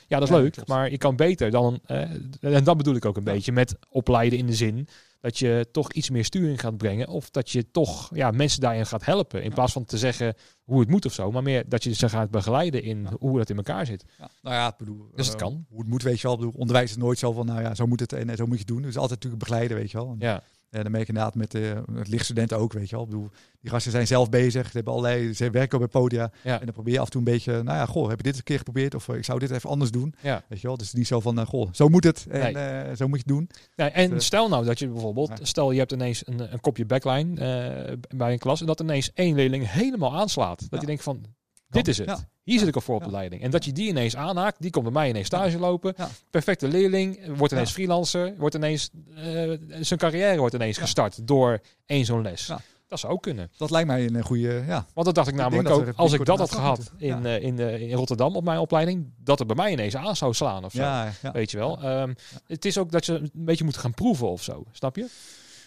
Ja, 0.06 0.18
dat 0.18 0.28
is 0.28 0.34
leuk, 0.34 0.66
maar 0.66 0.90
je 0.90 0.98
kan 0.98 1.16
beter 1.16 1.50
dan. 1.50 1.80
eh, 1.86 2.00
en 2.40 2.64
dat 2.64 2.76
bedoel 2.76 2.94
ik 2.94 3.04
ook 3.04 3.16
een 3.16 3.24
beetje 3.24 3.52
met 3.52 3.74
opleiden 3.88 4.38
in 4.38 4.46
de 4.46 4.54
zin 4.54 4.88
dat 5.24 5.38
je 5.38 5.68
toch 5.72 5.92
iets 5.92 6.10
meer 6.10 6.24
sturing 6.24 6.60
gaat 6.60 6.76
brengen. 6.76 7.08
Of 7.08 7.30
dat 7.30 7.50
je 7.50 7.70
toch 7.70 8.10
ja, 8.14 8.30
mensen 8.30 8.60
daarin 8.60 8.86
gaat 8.86 9.04
helpen. 9.04 9.42
In 9.42 9.48
Ja. 9.48 9.54
plaats 9.54 9.72
van 9.72 9.84
te 9.84 9.98
zeggen 9.98 10.34
hoe 10.62 10.80
het 10.80 10.88
moet 10.88 11.06
of 11.06 11.12
zo. 11.12 11.30
Maar 11.32 11.42
meer 11.42 11.68
dat 11.68 11.84
je 11.84 11.94
ze 11.94 12.08
gaat 12.08 12.30
begeleiden 12.30 12.82
in 12.82 13.02
Ja. 13.02 13.16
hoe 13.18 13.38
dat 13.38 13.50
in 13.50 13.56
elkaar 13.56 13.86
zit. 13.86 14.04
Ja, 14.18 14.28
nou 14.42 14.54
ja, 14.54 14.68
ik 14.68 14.76
bedoel, 14.76 15.10
Dus 15.14 15.26
het 15.26 15.34
eh, 15.34 15.40
kan. 15.42 15.64
Hoe 15.68 15.78
het 15.80 15.88
moet, 15.88 16.02
weet 16.02 16.16
je 16.20 16.22
wel. 16.26 16.32
Ik 16.32 16.38
bedoel, 16.38 16.60
onderwijs 16.60 16.90
is 16.90 16.96
nooit 16.96 17.18
zo 17.18 17.32
van, 17.32 17.46
nou 17.46 17.60
ja, 17.60 17.74
zo 17.74 17.86
moet 17.86 18.00
het 18.00 18.12
en 18.12 18.36
zo 18.36 18.44
moet 18.46 18.52
je 18.54 18.58
het 18.58 18.66
doen. 18.66 18.82
Dus 18.82 18.96
altijd 18.96 19.10
natuurlijk 19.10 19.42
begeleiden, 19.42 19.76
weet 19.76 19.90
je 19.90 19.96
wel. 19.96 20.10
En, 20.10 20.16
Ja, 20.18 20.42
eh, 20.74 20.82
dan 20.82 20.90
merk 20.90 21.06
je 21.06 21.12
inderdaad 21.12 21.34
met, 21.34 21.54
eh 21.54 21.62
met 21.86 22.08
lichtstudenten 22.08 22.58
ook, 22.58 22.72
weet 22.72 22.88
je 22.88 22.94
wel. 22.96 23.04
Ik 23.04 23.10
bedoel, 23.10 23.28
die 23.60 23.70
gasten 23.70 23.92
zijn 23.92 24.06
zelf 24.06 24.28
bezig. 24.28 24.66
Ze 24.66 24.72
hebben 24.72 24.92
allerlei, 24.92 25.34
ze 25.34 25.50
werken 25.50 25.82
op 25.82 25.90
podia. 25.90 26.30
Ja. 26.42 26.58
En 26.58 26.64
dan 26.64 26.74
probeer 26.74 26.92
je 26.92 26.98
af 26.98 27.04
en 27.04 27.10
toe 27.10 27.20
een 27.20 27.32
beetje, 27.32 27.52
nou 27.52 27.78
ja, 27.78 27.86
goh, 27.86 28.08
heb 28.08 28.16
je 28.16 28.22
dit 28.22 28.36
een 28.36 28.42
keer 28.42 28.58
geprobeerd? 28.58 28.94
Of 28.94 29.08
eh, 29.08 29.16
ik 29.16 29.24
zou 29.24 29.38
dit 29.38 29.50
even 29.50 29.70
anders 29.70 29.90
doen. 29.90 30.14
ja. 30.20 30.42
Weet 30.48 30.60
je 30.60 30.66
wel, 30.66 30.76
dus 30.76 30.92
niet 30.92 31.06
zo 31.06 31.20
van, 31.20 31.38
eh, 31.38 31.46
goh, 31.46 31.68
zo 31.72 31.88
moet 31.88 32.04
het 32.04 32.26
en 32.30 32.40
Nee. 32.52 32.54
eh, 32.64 32.96
zo 32.96 33.08
moet 33.08 33.16
je 33.18 33.24
het 33.26 33.34
doen. 33.36 33.50
Ja, 33.76 33.90
en 33.90 34.12
Eh, 34.12 34.18
stel 34.18 34.48
nou 34.48 34.64
dat 34.64 34.78
je 34.78 34.88
bijvoorbeeld, 34.88 35.28
ja. 35.28 35.44
stel 35.44 35.70
je 35.70 35.78
hebt 35.78 35.92
ineens 35.92 36.26
een, 36.26 36.52
een 36.52 36.60
kopje 36.60 36.84
backline 36.86 37.40
eh, 37.40 37.96
bij 38.16 38.32
een 38.32 38.38
klas 38.38 38.60
en 38.60 38.66
dat 38.66 38.80
ineens 38.80 39.12
één 39.14 39.34
leerling 39.34 39.70
helemaal 39.70 40.14
aanslaat. 40.16 40.66
Dat 40.70 40.80
je 40.80 40.86
denkt 40.86 41.02
van, 41.02 41.24
dit 41.68 41.88
is 41.88 41.98
het. 41.98 42.26
Hier 42.45 42.59
zit 42.59 42.68
ik 42.68 42.74
al 42.74 42.80
voor 42.80 42.95
op 42.97 43.05
de 43.05 43.11
leiding. 43.11 43.42
En 43.42 43.51
dat 43.51 43.64
je 43.64 43.72
die 43.72 43.88
ineens 43.88 44.16
aanhaakt, 44.16 44.57
die 44.61 44.70
komt 44.70 44.84
bij 44.84 44.92
mij 44.92 45.09
ineens 45.09 45.26
stage 45.26 45.59
lopen. 45.59 45.95
Perfecte 46.30 46.68
leerling, 46.68 47.36
wordt 47.36 47.53
ineens 47.53 47.72
freelancer, 47.72 48.34
wordt 48.38 48.55
ineens, 48.55 48.90
eh, 49.14 49.51
zijn 49.80 49.99
carrière 49.99 50.38
wordt 50.38 50.55
ineens 50.55 50.78
gestart 50.78 51.26
door 51.26 51.61
één 51.86 52.05
zo'n 52.05 52.22
les. 52.22 52.47
Ja. 52.47 52.61
Dat 52.88 53.01
zou 53.01 53.12
ook 53.12 53.22
kunnen. 53.22 53.51
Dat 53.57 53.70
lijkt 53.70 53.88
mij 53.88 54.07
een 54.07 54.22
goede, 54.22 54.64
ja. 54.66 54.86
Want 54.95 55.07
dat 55.07 55.14
dacht 55.14 55.28
ik 55.28 55.34
namelijk 55.34 55.68
ook, 55.68 55.92
als 55.97 56.12
ik 56.12 56.24
dat 56.24 56.38
had 56.38 56.53
gehad 56.53 56.92
in, 56.97 57.26
eh, 57.26 57.42
in, 57.42 57.59
eh, 57.59 57.80
in 57.80 57.92
Rotterdam 57.97 58.36
op 58.36 58.45
mijn 58.45 58.59
opleiding, 58.59 59.12
dat 59.16 59.38
het 59.38 59.47
bij 59.47 59.57
mij 59.57 59.72
ineens 59.72 59.97
aan 59.97 60.16
zou 60.16 60.34
slaan 60.34 60.64
of 60.64 60.72
zo. 60.72 60.80
Ja, 60.80 61.12
ja, 61.22 61.32
Weet 61.32 61.51
je 61.51 61.57
wel. 61.57 61.82
Ehm, 61.82 62.14
Het 62.47 62.64
is 62.64 62.78
ook 62.78 62.90
dat 62.90 63.07
je 63.07 63.12
een 63.12 63.30
beetje 63.32 63.64
moet 63.64 63.76
gaan 63.76 63.95
proeven 63.95 64.28
of 64.28 64.42
zo. 64.42 64.64
Snap 64.72 64.97
je? 64.97 65.09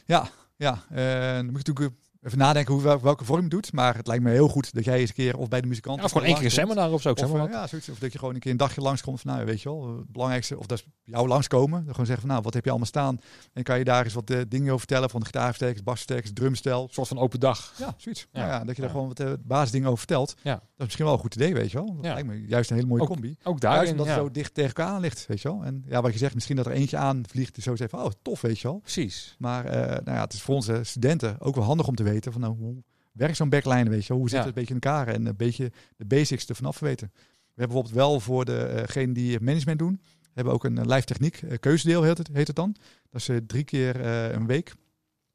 ja, 0.05 0.29
ja. 0.55 0.83
Eh, 0.89 1.35
dan 1.35 1.45
moet 1.45 1.65
je 1.65 1.71
natuurlijk 1.73 1.95
even 2.27 2.39
nadenken 2.39 2.73
hoe, 2.73 2.83
wel- 2.83 3.01
welke 3.01 3.25
vorm 3.25 3.43
je 3.43 3.49
doet. 3.49 3.73
Maar 3.73 3.95
het 3.95 4.07
lijkt 4.07 4.23
me 4.23 4.31
heel 4.31 4.47
goed 4.47 4.73
dat 4.73 4.83
jij 4.83 4.99
eens 4.99 5.09
een 5.09 5.15
keer 5.15 5.37
of 5.37 5.47
bij 5.47 5.61
de 5.61 5.67
muzikant... 5.67 5.97
Ja, 5.97 6.03
of 6.03 6.11
gewoon 6.11 6.27
één 6.27 6.35
keer 6.35 6.45
een 6.45 6.51
seminar 6.51 6.91
of 6.91 7.01
zo. 7.01 7.09
Ik 7.09 7.17
zeg 7.17 7.27
Of, 7.27 7.33
maar 7.33 7.43
eh, 7.45 7.51
wat. 7.51 7.59
ja, 7.61 7.67
zoiets. 7.67 7.89
of 7.89 7.99
dat 7.99 8.11
je 8.13 8.19
gewoon 8.19 8.33
een 8.33 8.39
keer 8.39 8.51
een 8.51 8.57
dagje 8.57 8.81
langskomt 8.81 9.21
van, 9.21 9.31
nou 9.33 9.45
weet 9.45 9.61
je 9.61 9.69
wel, 9.69 9.97
het 9.97 10.11
belangrijkste, 10.11 10.57
of 10.59 10.65
dat 10.65 10.77
is 10.77 10.85
jou 11.07 11.27
langskomen. 11.27 11.79
Dan 11.79 11.91
gewoon 11.91 12.05
zeggen 12.05 12.19
van, 12.25 12.29
nou, 12.29 12.41
wat 12.43 12.53
heb 12.53 12.63
je 12.63 12.69
allemaal 12.69 12.87
staan? 12.87 13.19
En 13.53 13.63
kan 13.63 13.77
je 13.77 13.83
daar 13.83 14.03
eens 14.03 14.13
wat 14.13 14.29
eh, 14.29 14.41
dingen 14.47 14.67
over 14.67 14.79
vertellen 14.79 15.09
van 15.09 15.19
de 15.19 15.25
gitaarversterkers, 15.25 15.83
basversterkers, 15.83 16.33
drumstel. 16.33 16.83
Een 16.83 16.93
soort 16.93 17.07
van 17.07 17.17
open 17.17 17.39
dag. 17.39 17.73
Ja, 17.77 17.93
zoiets. 17.97 18.27
Ja. 18.31 18.39
Nou 18.39 18.51
ja, 18.51 18.63
dat 18.65 18.75
je 18.75 18.81
daar 18.81 18.91
gewoon 18.91 19.07
wat 19.07 19.19
eh, 19.19 19.31
basisdingen 19.43 19.87
over 19.87 19.97
vertelt. 19.99 20.35
Ja. 20.43 20.53
Dat 20.53 20.61
is 20.77 20.83
misschien 20.85 21.05
wel 21.05 21.13
een 21.13 21.19
goed 21.19 21.35
idee, 21.35 21.53
weet 21.53 21.71
je 21.71 21.77
wel. 21.77 21.95
Dat 21.95 22.05
Ja. 22.05 22.13
lijkt 22.13 22.27
me 22.27 22.45
juist 22.47 22.69
een 22.69 22.75
hele 22.75 22.87
mooie 22.87 23.01
Ook 23.01 23.07
combi. 23.07 23.29
Ook 23.43 23.61
Juist 23.61 23.61
daarin, 23.61 23.91
omdat 23.91 24.07
het 24.07 24.15
zo 24.15 24.31
dicht 24.31 24.53
tegen 24.53 24.73
elkaar 24.75 24.93
aan 24.93 25.01
ligt, 25.01 25.25
weet 25.27 25.41
je 25.41 25.47
wel. 25.47 25.63
En 25.63 25.83
ja, 25.87 26.01
wat 26.01 26.11
je 26.13 26.17
zegt, 26.17 26.33
misschien 26.33 26.55
dat 26.55 26.65
er 26.65 26.71
eentje 26.71 26.97
aanvliegt 26.97 27.53
die 27.53 27.63
zo 27.63 27.75
zegt 27.75 27.89
van, 27.89 27.99
oh, 28.03 28.11
tof, 28.21 28.41
weet 28.41 28.59
je 28.59 28.67
wel. 28.67 28.79
Precies. 28.79 29.35
Maar 29.39 29.65
eh, 29.65 29.79
nou 29.87 30.17
ja, 30.17 30.21
het 30.23 30.33
is 30.33 30.41
voor 30.41 30.55
onze 30.55 30.79
studenten 30.83 31.35
ook 31.41 31.55
wel 31.55 31.63
handig 31.63 31.87
om 31.87 31.95
te 31.95 32.03
weten 32.03 32.31
van, 32.31 32.41
nou, 32.41 32.55
hoe 32.57 32.83
werkt 33.11 33.35
zo'n 33.37 33.49
backline, 33.49 33.89
weet 33.89 34.01
je 34.01 34.07
wel. 34.07 34.17
Hoe 34.17 34.29
zit 34.29 34.37
het 34.37 34.47
een 34.47 34.53
beetje 34.53 34.73
in 34.73 34.79
elkaar 34.79 35.07
en 35.07 35.25
een 35.25 35.35
beetje 35.35 35.71
de 35.97 36.05
basics 36.05 36.45
ervan 36.45 36.65
af 36.65 36.79
weten. 36.79 37.11
We 37.13 37.63
hebben 37.63 37.83
bijvoorbeeld 37.83 37.93
wel 37.95 38.19
voor 38.19 38.45
degenen 38.45 39.13
die 39.13 39.41
management 39.41 39.79
doen, 39.79 40.01
hebben 40.37 40.53
ook 40.53 40.63
een 40.63 40.77
eh, 40.77 40.85
live 40.85 41.05
techniek 41.05 41.41
eh, 41.41 41.57
keuzedeel 41.59 42.03
heet 42.03 42.17
het, 42.17 42.29
heet 42.33 42.47
het 42.47 42.55
dan. 42.55 42.75
Dat 43.11 43.21
is 43.21 43.29
eh, 43.29 43.37
drie 43.47 43.63
keer 43.63 44.05
een 44.05 44.47
week 44.47 44.73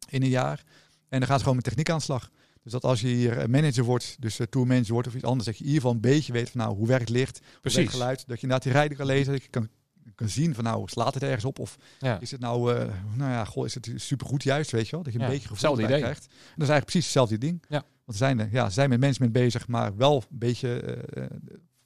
in 0.09 0.23
een 0.23 0.29
jaar. 0.29 0.63
En 1.09 1.19
dan 1.19 1.21
gaat 1.23 1.31
het 1.31 1.41
gewoon 1.41 1.55
met 1.57 1.65
techniek 1.65 1.91
aan 1.91 1.97
de 1.99 2.03
slag. 2.05 2.31
Dus 2.63 2.73
dat 2.73 2.85
als 2.85 3.01
je 3.01 3.07
hier 3.07 3.51
manager 3.51 3.85
wordt, 3.85 4.17
dus 4.21 4.39
uh, 4.41 4.47
tour 4.47 4.67
manager 4.67 4.93
wordt 4.93 5.09
of 5.09 5.15
iets 5.15 5.25
anders, 5.25 5.45
dat 5.47 5.57
je 5.59 5.65
in 5.65 5.69
ieder 5.71 5.83
geval 5.83 5.97
een 5.97 6.03
beetje 6.03 6.33
weet 6.33 6.51
van 6.51 6.61
nou, 6.61 6.77
hoe 6.77 6.87
werkt 6.87 7.09
licht, 7.09 7.39
hoe 7.39 7.61
Precies. 7.61 7.79
werkt 7.79 7.93
geluid. 7.93 8.17
Dat 8.19 8.27
je 8.37 8.43
inderdaad 8.43 8.63
die 8.63 8.73
rijden 8.73 8.97
kan 8.97 9.07
lezen, 9.07 9.33
dat 9.33 9.43
je 9.43 9.49
kan, 9.49 9.69
kan 10.15 10.29
zien 10.29 10.55
van 10.55 10.65
nou, 10.65 10.89
slaat 10.89 11.15
het 11.15 11.23
ergens 11.23 11.45
op 11.45 11.59
of 11.59 11.77
Ja. 11.99 12.21
is 12.21 12.31
het 12.31 12.41
nou, 12.41 12.75
nou 13.17 13.31
ja, 13.31 13.45
goh, 13.45 13.65
is 13.67 13.75
het 13.75 13.91
supergoed 13.97 14.43
juist, 14.43 14.71
weet 14.71 14.85
je 14.89 14.91
wel? 14.91 15.03
Dat 15.03 15.13
je 15.13 15.19
een 15.19 15.25
Ja, 15.25 15.31
beetje 15.31 15.49
gevoel 15.49 15.81
idee. 15.81 15.99
krijgt. 15.99 16.25
En 16.25 16.31
dat 16.31 16.39
is 16.41 16.69
eigenlijk 16.69 16.85
precies 16.85 17.05
hetzelfde 17.05 17.39
ding. 17.39 17.63
Ja. 17.69 17.85
Want 18.05 18.19
ze 18.19 18.25
zijn, 18.25 18.49
ja, 18.53 18.67
ze 18.67 18.73
zijn 18.73 18.89
met 18.89 19.01
management 19.01 19.33
bezig, 19.33 19.69
maar 19.69 19.97
wel 19.97 20.17
een 20.31 20.39
beetje 20.39 20.99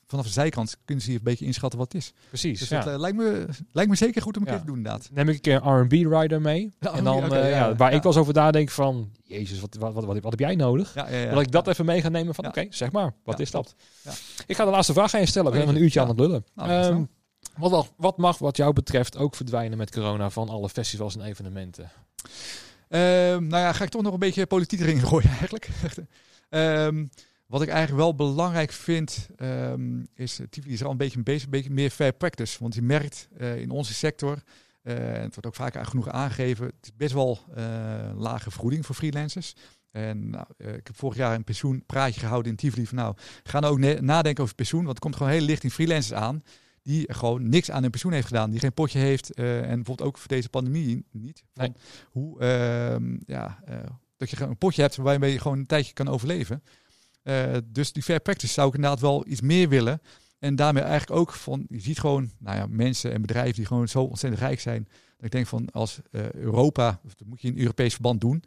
vanaf 0.07 0.25
de 0.25 0.33
zijkant 0.33 0.77
kunnen 0.85 1.05
ze 1.05 1.11
hier 1.11 1.19
een 1.19 1.25
beetje 1.25 1.45
inschatten 1.45 1.79
wat 1.79 1.93
het 1.93 2.03
is. 2.03 2.13
Precies. 2.29 2.59
Dus 2.59 2.69
ja. 2.69 2.81
dat 2.81 2.93
eh, 2.93 2.99
lijkt, 3.01 3.17
me, 3.17 3.47
lijkt 3.73 3.91
me 3.91 3.97
zeker 3.97 4.23
goed 4.23 4.37
om 4.37 4.43
een 4.43 4.49
Ja. 4.49 4.55
keer 4.55 4.65
te 4.65 4.67
doen 4.71 4.77
inderdaad. 4.77 5.09
Neem 5.13 5.29
ik 5.29 5.35
een 5.35 5.41
keer 5.41 5.61
een 5.63 5.81
R&B 5.83 5.93
rider 5.93 6.41
mee. 6.41 6.73
Ja, 6.81 6.93
en 6.99 7.05
dan, 7.05 7.23
eh, 7.35 7.51
ja, 7.51 7.57
ja, 7.57 7.77
waar 7.77 7.93
ik 7.93 8.03
wel 8.03 8.13
eens 8.13 8.21
over 8.21 8.35
nadenk 8.35 8.71
van... 8.71 9.11
Jezus, 9.25 9.61
wat, 9.61 9.75
wat, 9.75 9.95
wat, 9.95 10.05
wat, 10.05 10.31
heb 10.31 10.39
jij 10.41 10.55
nodig? 10.55 10.93
Dat 10.93 11.41
ik 11.41 11.51
dat 11.53 11.69
even 11.69 11.85
mee 11.85 12.01
ga 12.01 12.09
nemen 12.09 12.35
van... 12.35 12.47
Oké, 12.47 12.67
zeg 12.71 12.93
maar. 12.93 13.15
Wat 13.25 13.41
is 13.41 13.51
dat? 13.51 13.75
Ik 14.47 14.57
ga 14.57 14.65
de 14.65 14.71
laatste 14.71 14.93
vraag 14.93 15.15
aan 15.15 15.21
je 15.21 15.27
stellen. 15.27 15.53
We 15.53 15.59
Oké, 15.61 15.69
een 15.69 15.83
uurtje 15.83 16.01
aan 16.01 16.09
het 16.09 16.19
lullen. 16.21 16.45
Nou, 16.55 16.71
Ehm, 16.71 17.05
wat, 17.57 17.93
wat- 17.97 18.19
mag 18.19 18.39
wat 18.39 18.57
jou 18.57 18.73
betreft 18.73 19.17
ook 19.17 19.35
verdwijnen 19.35 19.79
met 19.79 19.91
corona... 19.91 20.31
van 20.31 20.49
alle 20.49 20.69
festivals 20.69 21.17
en 21.17 21.23
evenementen? 21.23 21.91
Ehm, 22.89 23.47
nou 23.47 23.63
ja, 23.63 23.73
ga 23.73 23.85
ik 23.85 23.91
toch 23.91 24.03
nog 24.03 24.13
een 24.13 24.19
beetje 24.19 24.47
politiek 24.47 24.81
erin 24.81 25.01
gooien 25.07 25.29
eigenlijk. 25.31 25.69
Ehm, 26.49 27.07
wat 27.47 27.63
ik 27.63 27.69
eigenlijk 27.69 27.99
wel 27.99 28.15
belangrijk 28.15 28.73
vind, 28.73 29.29
ehm, 29.37 30.05
is, 30.15 30.39
eh, 30.39 30.47
Tivoli 30.47 30.75
is 30.75 30.85
al 30.85 30.91
een 30.91 30.97
beetje 30.97 31.23
bezig, 31.23 31.45
een 31.45 31.51
beetje 31.51 31.71
meer 31.71 31.91
fair 31.91 32.13
practice. 32.13 32.57
Want 32.61 32.75
je 32.75 32.83
merkt 32.83 33.29
eh, 33.37 33.61
in 33.61 33.71
onze 33.71 33.95
sector, 33.95 34.43
eh, 34.83 35.15
en 35.15 35.23
het 35.23 35.35
wordt 35.35 35.47
ook 35.47 35.55
vaak 35.55 35.87
genoeg 35.87 36.09
aangegeven, 36.09 36.67
het 36.67 36.75
is 36.81 36.97
best 36.97 37.13
wel 37.13 37.39
lage 38.17 38.51
vergoeding 38.51 38.87
voor 38.87 38.95
freelancers. 38.95 39.55
En 39.91 40.31
nou, 40.31 40.47
ik 40.59 40.87
heb 40.87 40.97
vorig 40.97 41.17
jaar 41.17 41.35
een 41.35 41.45
pensioenpraatje 41.45 42.21
gehouden 42.21 42.51
in 42.51 42.57
Tivoli 42.57 42.87
van 42.87 42.97
nou, 42.97 43.15
ga 43.43 43.61
nou 43.61 43.73
ook 43.73 44.01
nadenken 44.01 44.43
over 44.43 44.55
pensioen, 44.55 44.85
want 44.85 44.95
er 44.95 45.03
komt 45.03 45.17
gewoon 45.17 45.33
heel 45.33 45.41
licht 45.41 45.65
in 45.65 45.71
freelancers 45.71 46.19
aan 46.19 46.43
die 46.83 47.13
gewoon 47.13 47.49
niks 47.49 47.71
aan 47.71 47.83
hun 47.83 47.91
pensioen 47.91 48.13
heeft 48.13 48.27
gedaan, 48.27 48.51
die 48.51 48.61
geen 48.61 48.73
potje 48.73 48.99
heeft 48.99 49.35
en 49.35 49.75
bijvoorbeeld 49.75 50.03
ook 50.03 50.19
voor 50.19 50.29
deze 50.29 50.49
pandemie 50.49 51.05
niet. 51.11 51.45
Van 51.53 51.65
Nee. 51.65 51.73
Hoe, 52.11 52.41
ehm, 52.41 53.17
ja, 53.27 53.59
dat 54.17 54.31
je 54.31 54.37
gewoon 54.37 54.51
een 54.51 54.59
potje 54.59 54.83
hebt 54.83 54.97
waarmee 54.97 55.33
je 55.33 55.41
gewoon 55.41 55.59
een 55.59 55.67
tijdje 55.67 55.93
kan 55.93 56.09
overleven. 56.09 56.63
Eh, 57.27 57.57
dus 57.65 57.93
die 57.93 58.03
fair 58.03 58.21
practice 58.21 58.53
zou 58.53 58.69
ik 58.69 58.75
inderdaad 58.75 59.01
wel 59.01 59.27
iets 59.27 59.41
meer 59.41 59.69
willen. 59.69 60.01
En 60.39 60.57
daarmee 60.57 60.83
eigenlijk 60.83 61.21
ook 61.21 61.33
van, 61.33 61.67
je 61.69 61.81
ziet 61.81 62.01
gewoon 62.01 62.31
nou 62.39 62.57
ja, 62.57 62.67
mensen 62.69 63.13
en 63.13 63.21
bedrijven 63.21 63.55
die 63.55 63.67
gewoon 63.67 63.89
zo 63.89 64.03
ontzettend 64.03 64.43
rijk 64.43 64.61
zijn. 64.61 64.85
Dat 65.17 65.25
ik 65.25 65.31
denk 65.31 65.47
van 65.47 65.71
als 65.71 66.01
eh, 66.11 66.33
Europa, 66.33 67.01
dat 67.03 67.27
moet 67.27 67.41
je 67.41 67.49
in 67.49 67.59
Europees 67.59 67.93
verband 67.93 68.21
doen, 68.21 68.43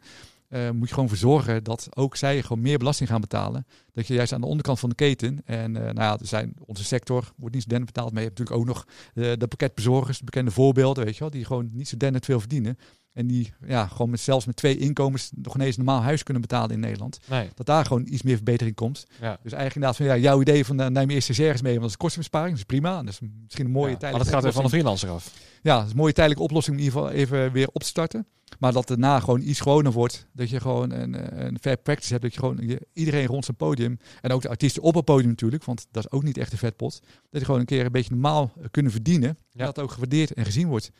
eh, 0.48 0.70
moet 0.70 0.88
je 0.88 0.94
gewoon 0.94 1.08
voor 1.08 1.18
zorgen 1.18 1.64
dat 1.64 1.88
ook 1.96 2.16
zij 2.16 2.42
gewoon 2.42 2.60
meer 2.60 2.78
belasting 2.78 3.08
gaan 3.08 3.20
betalen. 3.20 3.66
Dat 3.92 4.06
je 4.06 4.14
juist 4.14 4.32
aan 4.32 4.40
de 4.40 4.46
onderkant 4.46 4.78
van 4.78 4.88
de 4.88 4.94
keten, 4.94 5.40
en 5.44 5.72
nou 5.72 5.94
ja, 5.94 6.18
er 6.18 6.26
zijn, 6.26 6.54
onze 6.64 6.84
sector 6.84 7.32
wordt 7.36 7.54
niet 7.54 7.62
zo 7.62 7.68
dennend 7.68 7.92
betaald, 7.92 8.12
maar 8.12 8.22
je 8.22 8.28
hebt 8.28 8.38
natuurlijk 8.38 8.68
ook 8.68 8.74
nog 8.74 8.86
de 9.14 9.46
pakketbezorgers, 9.48 10.18
de 10.18 10.24
bekende 10.24 10.50
voorbeelden, 10.50 11.04
weet 11.04 11.14
je 11.14 11.20
wel, 11.20 11.30
die 11.30 11.44
gewoon 11.44 11.70
niet 11.72 11.88
zo 11.88 11.96
dennend 11.96 12.24
veel 12.24 12.40
verdienen. 12.40 12.78
En 13.20 13.26
die 13.26 13.52
ja, 13.66 13.86
gewoon 13.86 14.10
met, 14.10 14.20
zelfs 14.20 14.46
met 14.46 14.56
twee 14.56 14.76
inkomens 14.78 15.30
nog 15.34 15.54
ineens 15.54 15.76
een 15.76 15.84
normaal 15.84 16.02
huis 16.02 16.22
kunnen 16.22 16.42
betalen 16.42 16.70
in 16.70 16.80
Nederland. 16.80 17.18
Nee. 17.28 17.48
Dat 17.54 17.66
daar 17.66 17.84
gewoon 17.84 18.06
iets 18.10 18.22
meer 18.22 18.34
verbetering 18.36 18.76
komt. 18.76 19.06
Ja. 19.20 19.38
Dus 19.42 19.52
eigenlijk 19.52 19.74
inderdaad 19.74 19.96
van 19.96 20.06
ja, 20.06 20.16
jouw 20.16 20.40
idee 20.40 20.64
van 20.64 20.80
uh, 20.80 20.86
neem 20.86 21.08
je 21.08 21.14
eerst 21.14 21.24
stagiaires 21.26 21.62
mee, 21.62 21.70
want 21.72 21.82
dat 21.82 21.90
is 21.90 21.96
kostenbesparing. 21.96 22.50
Dat 22.50 22.58
is 22.58 22.64
prima. 22.80 23.02
Dat 23.02 23.08
is 23.12 23.20
misschien 23.44 23.64
een 23.64 23.70
mooie 23.70 23.90
Ja, 23.90 23.96
tijdelijke 23.96 24.16
Maar 24.16 24.24
dat 24.24 24.34
gaat 24.34 24.42
weer 24.42 24.52
van 24.52 24.64
een 24.64 24.70
freelancer 24.70 25.08
af. 25.10 25.32
Ja, 25.62 25.74
dat 25.76 25.84
is 25.84 25.90
een 25.90 25.96
mooie 25.96 26.12
tijdelijke 26.12 26.44
oplossing 26.44 26.76
om 26.76 26.82
in 26.82 26.88
ieder 26.88 27.00
geval 27.00 27.16
even 27.18 27.52
weer 27.52 27.68
op 27.72 27.80
te 27.82 27.86
starten. 27.88 28.26
Maar 28.58 28.72
dat 28.72 28.88
daarna 28.88 29.20
gewoon 29.20 29.40
iets 29.40 29.60
gewoner 29.60 29.92
wordt. 29.92 30.26
Dat 30.32 30.50
je 30.50 30.60
gewoon 30.60 30.90
een, 30.90 31.14
eh, 31.14 31.44
een 31.46 31.58
fair 31.60 31.76
practice 31.76 32.10
hebt. 32.10 32.22
Dat 32.22 32.34
je 32.34 32.40
gewoon 32.40 32.58
je- 32.62 32.86
iedereen 32.92 33.26
rond 33.26 33.44
zijn 33.44 33.56
podium. 33.56 33.98
En 34.20 34.30
ook 34.30 34.42
de 34.42 34.48
artiesten 34.48 34.82
op 34.82 34.94
het 34.94 35.04
podium 35.04 35.28
natuurlijk. 35.28 35.64
Want 35.64 35.86
dat 35.90 36.04
is 36.04 36.10
ook 36.10 36.22
niet 36.22 36.38
echt 36.38 36.52
een 36.52 36.58
vetpot. 36.58 37.00
Dat 37.30 37.40
je 37.40 37.44
gewoon 37.44 37.60
een 37.60 37.66
keer 37.66 37.84
een 37.84 37.92
beetje 37.92 38.10
normaal 38.10 38.52
eh, 38.56 38.64
kunnen 38.70 38.92
verdienen. 38.92 39.28
En 39.28 39.64
dat 39.64 39.78
ook 39.78 39.90
gewaardeerd 39.90 40.32
en 40.32 40.44
gezien 40.44 40.68
wordt. 40.68 40.90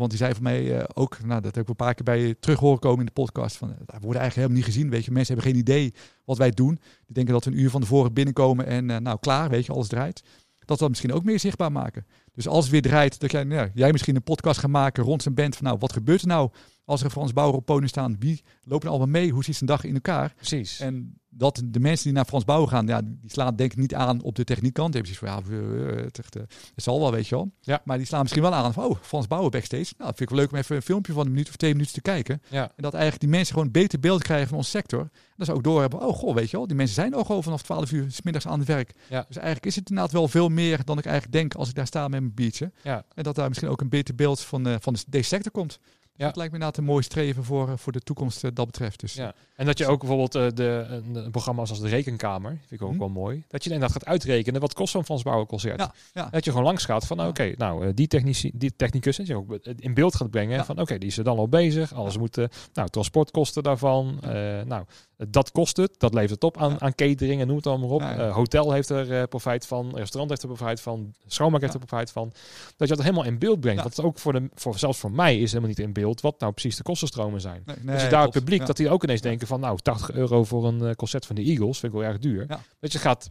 Want 0.00 0.12
die 0.12 0.20
zei 0.20 0.34
van 0.34 0.42
mij 0.42 0.78
eh, 0.78 0.84
ook, 0.94 1.18
nou, 1.24 1.40
dat 1.40 1.54
heb 1.54 1.64
ik 1.64 1.70
een 1.70 1.76
paar 1.76 1.94
keer 1.94 2.04
bij 2.04 2.20
je 2.20 2.38
terug 2.38 2.58
horen 2.58 2.78
komen 2.78 2.98
in 2.98 3.06
de 3.06 3.12
podcast. 3.12 3.56
Van, 3.56 3.68
eh, 3.70 3.76
daar 3.76 4.00
worden 4.00 4.20
eigenlijk 4.20 4.34
helemaal 4.34 4.56
niet 4.56 4.64
gezien. 4.64 4.90
Weet 4.90 5.04
je, 5.04 5.10
mensen 5.10 5.34
hebben 5.34 5.52
geen 5.52 5.60
idee 5.60 5.94
wat 6.24 6.38
wij 6.38 6.50
doen. 6.50 6.74
Die 7.06 7.14
denken 7.14 7.32
dat 7.32 7.44
we 7.44 7.50
een 7.50 7.60
uur 7.60 7.70
van 7.70 7.80
tevoren 7.80 8.12
binnenkomen 8.12 8.66
en 8.66 8.90
eh, 8.90 8.96
nou 8.96 9.18
klaar, 9.18 9.48
weet 9.48 9.66
je, 9.66 9.72
alles 9.72 9.88
draait. 9.88 10.22
Dat 10.58 10.76
we 10.76 10.76
dat 10.76 10.88
misschien 10.88 11.12
ook 11.12 11.24
meer 11.24 11.38
zichtbaar 11.38 11.72
maken. 11.72 12.06
Dus 12.40 12.48
als 12.48 12.64
het 12.64 12.72
weer 12.72 12.82
draait, 12.82 13.20
dat 13.20 13.30
jij, 13.30 13.44
nou, 13.44 13.70
jij 13.74 13.92
misschien 13.92 14.16
een 14.16 14.22
podcast 14.22 14.60
gaat 14.60 14.70
maken 14.70 15.04
rond 15.04 15.22
zijn 15.22 15.34
band. 15.34 15.56
Van 15.56 15.64
nou, 15.64 15.78
wat 15.78 15.92
gebeurt 15.92 16.20
er 16.20 16.26
nou 16.26 16.50
als 16.84 17.02
er 17.02 17.10
Frans 17.10 17.32
Bauer 17.32 17.54
op 17.54 17.64
podium 17.64 17.88
staan? 17.88 18.16
Wie 18.18 18.42
lopen 18.62 18.86
er 18.86 18.94
allemaal 18.94 19.20
mee? 19.20 19.30
Hoe 19.30 19.44
ziet 19.44 19.56
zijn 19.56 19.70
dag 19.70 19.84
in 19.84 19.94
elkaar? 19.94 20.34
Precies. 20.36 20.80
En 20.80 21.20
dat 21.30 21.62
de 21.64 21.80
mensen 21.80 22.04
die 22.04 22.12
naar 22.12 22.24
Frans 22.24 22.44
Bauer 22.44 22.68
gaan, 22.68 22.86
ja, 22.86 23.00
die 23.04 23.30
slaan 23.30 23.56
denk 23.56 23.72
ik 23.72 23.78
niet 23.78 23.94
aan 23.94 24.22
op 24.22 24.34
de 24.34 24.44
techniekkant. 24.44 24.92
Die 24.92 25.02
hebben 25.02 25.42
van, 25.42 25.56
ja, 25.56 26.02
het, 26.02 26.18
echt, 26.18 26.36
eh, 26.36 26.42
het 26.74 26.84
zal 26.84 27.00
wel, 27.00 27.12
weet 27.12 27.28
je 27.28 27.34
wel. 27.34 27.50
Ja. 27.60 27.80
Maar 27.84 27.96
die 27.96 28.06
slaan 28.06 28.20
misschien 28.20 28.42
wel 28.42 28.54
aan 28.54 28.72
van, 28.72 28.84
oh, 28.84 28.96
Frans 29.02 29.26
Bauer 29.26 29.50
backstage. 29.50 29.94
Nou, 29.96 30.08
dat 30.08 30.16
vind 30.16 30.20
ik 30.20 30.28
wel 30.28 30.38
leuk 30.38 30.50
om 30.50 30.58
even 30.58 30.76
een 30.76 30.82
filmpje 30.82 31.12
van 31.12 31.26
een 31.26 31.32
minuut 31.32 31.48
of 31.48 31.56
twee 31.56 31.72
minuten 31.72 31.94
te 31.94 32.00
kijken. 32.00 32.42
Ja. 32.48 32.62
En 32.62 32.82
dat 32.82 32.92
eigenlijk 32.92 33.22
die 33.22 33.30
mensen 33.30 33.52
gewoon 33.52 33.66
een 33.66 33.72
beter 33.72 34.00
beeld 34.00 34.22
krijgen 34.22 34.48
van 34.48 34.56
onze 34.56 34.70
sector. 34.70 35.00
En 35.00 35.36
dat 35.36 35.46
ze 35.46 35.52
ook 35.52 35.64
doorhebben, 35.64 36.00
oh 36.00 36.16
goh, 36.16 36.34
weet 36.34 36.50
je 36.50 36.56
wel, 36.56 36.66
die 36.66 36.76
mensen 36.76 36.94
zijn 36.94 37.14
ook 37.14 37.26
gewoon 37.26 37.42
vanaf 37.42 37.62
12 37.62 37.92
uur 37.92 38.10
's 38.10 38.22
middags 38.22 38.46
aan 38.46 38.58
het 38.58 38.68
werk. 38.68 38.94
Ja. 39.08 39.24
Dus 39.28 39.36
eigenlijk 39.36 39.66
is 39.66 39.76
het 39.76 39.88
inderdaad 39.88 40.12
wel 40.12 40.28
veel 40.28 40.48
meer 40.48 40.84
dan 40.84 40.98
ik 40.98 41.04
eigenlijk 41.04 41.34
denk 41.34 41.54
als 41.54 41.68
ik 41.68 41.74
daar 41.74 41.86
sta 41.86 42.08
met 42.08 42.20
mijn 42.20 42.29
biertje. 42.34 42.72
Ja. 42.82 43.04
En 43.14 43.22
dat 43.22 43.34
daar 43.34 43.48
misschien 43.48 43.68
ook 43.70 43.80
een 43.80 43.88
beter 43.88 44.14
beeld 44.14 44.40
van, 44.40 44.66
eh, 44.66 44.74
van 44.80 44.92
de- 44.92 45.04
deze 45.08 45.28
sector 45.28 45.52
komt. 45.52 45.78
Ja. 46.20 46.26
Dat 46.26 46.36
lijkt 46.36 46.52
me 46.52 46.58
inderdaad 46.58 46.76
een 46.76 46.90
mooi 46.90 47.02
streven 47.02 47.44
voor, 47.44 47.68
eh, 47.68 47.74
voor 47.76 47.92
de 47.92 48.00
toekomst 48.00 48.44
eh, 48.44 48.50
dat 48.54 48.66
betreft. 48.66 49.00
Dus 49.00 49.14
Ja. 49.14 49.34
En 49.54 49.66
dat 49.66 49.78
je 49.78 49.86
ook 49.86 49.98
bijvoorbeeld 50.00 50.34
eh, 50.34 50.46
de, 50.54 51.00
een, 51.12 51.30
programma 51.30 51.60
als 51.60 51.80
de 51.80 51.88
Rekenkamer, 51.88 52.50
vind 52.50 52.80
ik 52.80 52.82
ook 52.82 52.90
Mhm. 52.90 52.98
wel 52.98 53.08
mooi. 53.08 53.44
Dat 53.48 53.64
je 53.64 53.70
inderdaad 53.70 53.96
gaat 53.96 54.06
uitrekenen 54.06 54.60
wat 54.60 54.74
kost 54.74 54.92
zo'n 54.92 55.04
Frans 55.04 55.22
Bauer 55.22 55.46
concert. 55.46 55.78
Ja, 55.80 55.92
ja. 56.14 56.28
Dat 56.30 56.44
je 56.44 56.50
gewoon 56.50 56.66
langs 56.66 56.84
gaat 56.84 57.06
van, 57.06 57.26
oké, 57.26 57.52
nou, 57.56 57.94
die, 57.94 58.06
technici, 58.06 58.50
die 58.54 58.72
technicus, 58.76 59.16
je 59.16 59.36
ook 59.36 59.58
in 59.76 59.94
beeld 59.94 60.14
gaat 60.16 60.30
brengen. 60.30 60.64
Van, 60.64 60.80
oké, 60.80 60.98
die 60.98 61.08
is 61.08 61.18
er 61.18 61.24
dan 61.24 61.38
al 61.38 61.48
bezig. 61.48 61.94
Alles 61.94 62.18
moet, 62.18 62.36
nou, 62.72 62.88
transportkosten 62.88 63.62
daarvan. 63.62 64.18
nou, 64.66 64.84
dat 65.28 65.52
kost 65.52 65.76
het. 65.76 65.94
Dat 65.98 66.14
levert 66.14 66.30
het 66.30 66.44
op 66.44 66.56
aan, 66.58 66.80
aan 66.80 66.94
catering 66.94 67.40
en 67.40 67.46
noem 67.46 67.56
het 67.56 67.66
allemaal 67.66 67.88
op. 67.88 68.02
Hotel 68.32 68.72
heeft 68.72 68.88
er 68.90 69.28
profijt 69.28 69.66
van. 69.66 69.90
Restaurant 69.94 70.30
heeft 70.30 70.42
er 70.42 70.48
profijt 70.48 70.80
van. 70.80 71.14
Schoonmaak 71.26 71.60
heeft 71.60 71.72
er 71.74 71.78
profijt 71.78 72.10
van. 72.10 72.32
Dat 72.76 72.88
je 72.88 72.94
dat 72.94 73.04
helemaal 73.04 73.24
in 73.24 73.38
beeld 73.38 73.60
brengt. 73.60 73.82
Dat 73.82 73.92
is 73.92 74.00
ook 74.00 74.18
voor, 74.18 74.32
de, 74.32 74.48
voor, 74.54 74.78
zelfs 74.78 74.98
voor 74.98 75.12
mij 75.12 75.38
is 75.38 75.48
helemaal 75.48 75.68
niet 75.68 75.78
in 75.78 75.92
beeld 75.92 76.09
wat 76.20 76.40
nou 76.40 76.52
precies 76.52 76.76
de 76.76 76.82
kostenstromen 76.82 77.40
zijn. 77.40 77.62
Nee, 77.64 77.76
Dus 77.94 78.02
je 78.02 78.08
daar 78.08 78.22
het 78.22 78.30
publiek, 78.32 78.60
Ja. 78.60 78.66
dat 78.66 78.76
die 78.76 78.88
ook 78.90 79.02
ineens 79.04 79.20
denken 79.20 79.46
van 79.46 79.60
nou, 79.60 79.78
80 79.82 80.10
euro 80.12 80.44
voor 80.44 80.66
een 80.66 80.84
eh, 80.84 80.94
concert 80.94 81.26
van 81.26 81.36
de 81.36 81.42
Eagles, 81.42 81.78
vind 81.78 81.92
ik 81.92 81.98
wel 81.98 82.08
erg 82.08 82.18
duur. 82.18 82.44
Ja. 82.48 82.60
Dat 82.80 82.92
je 82.92 82.98
gaat 82.98 83.30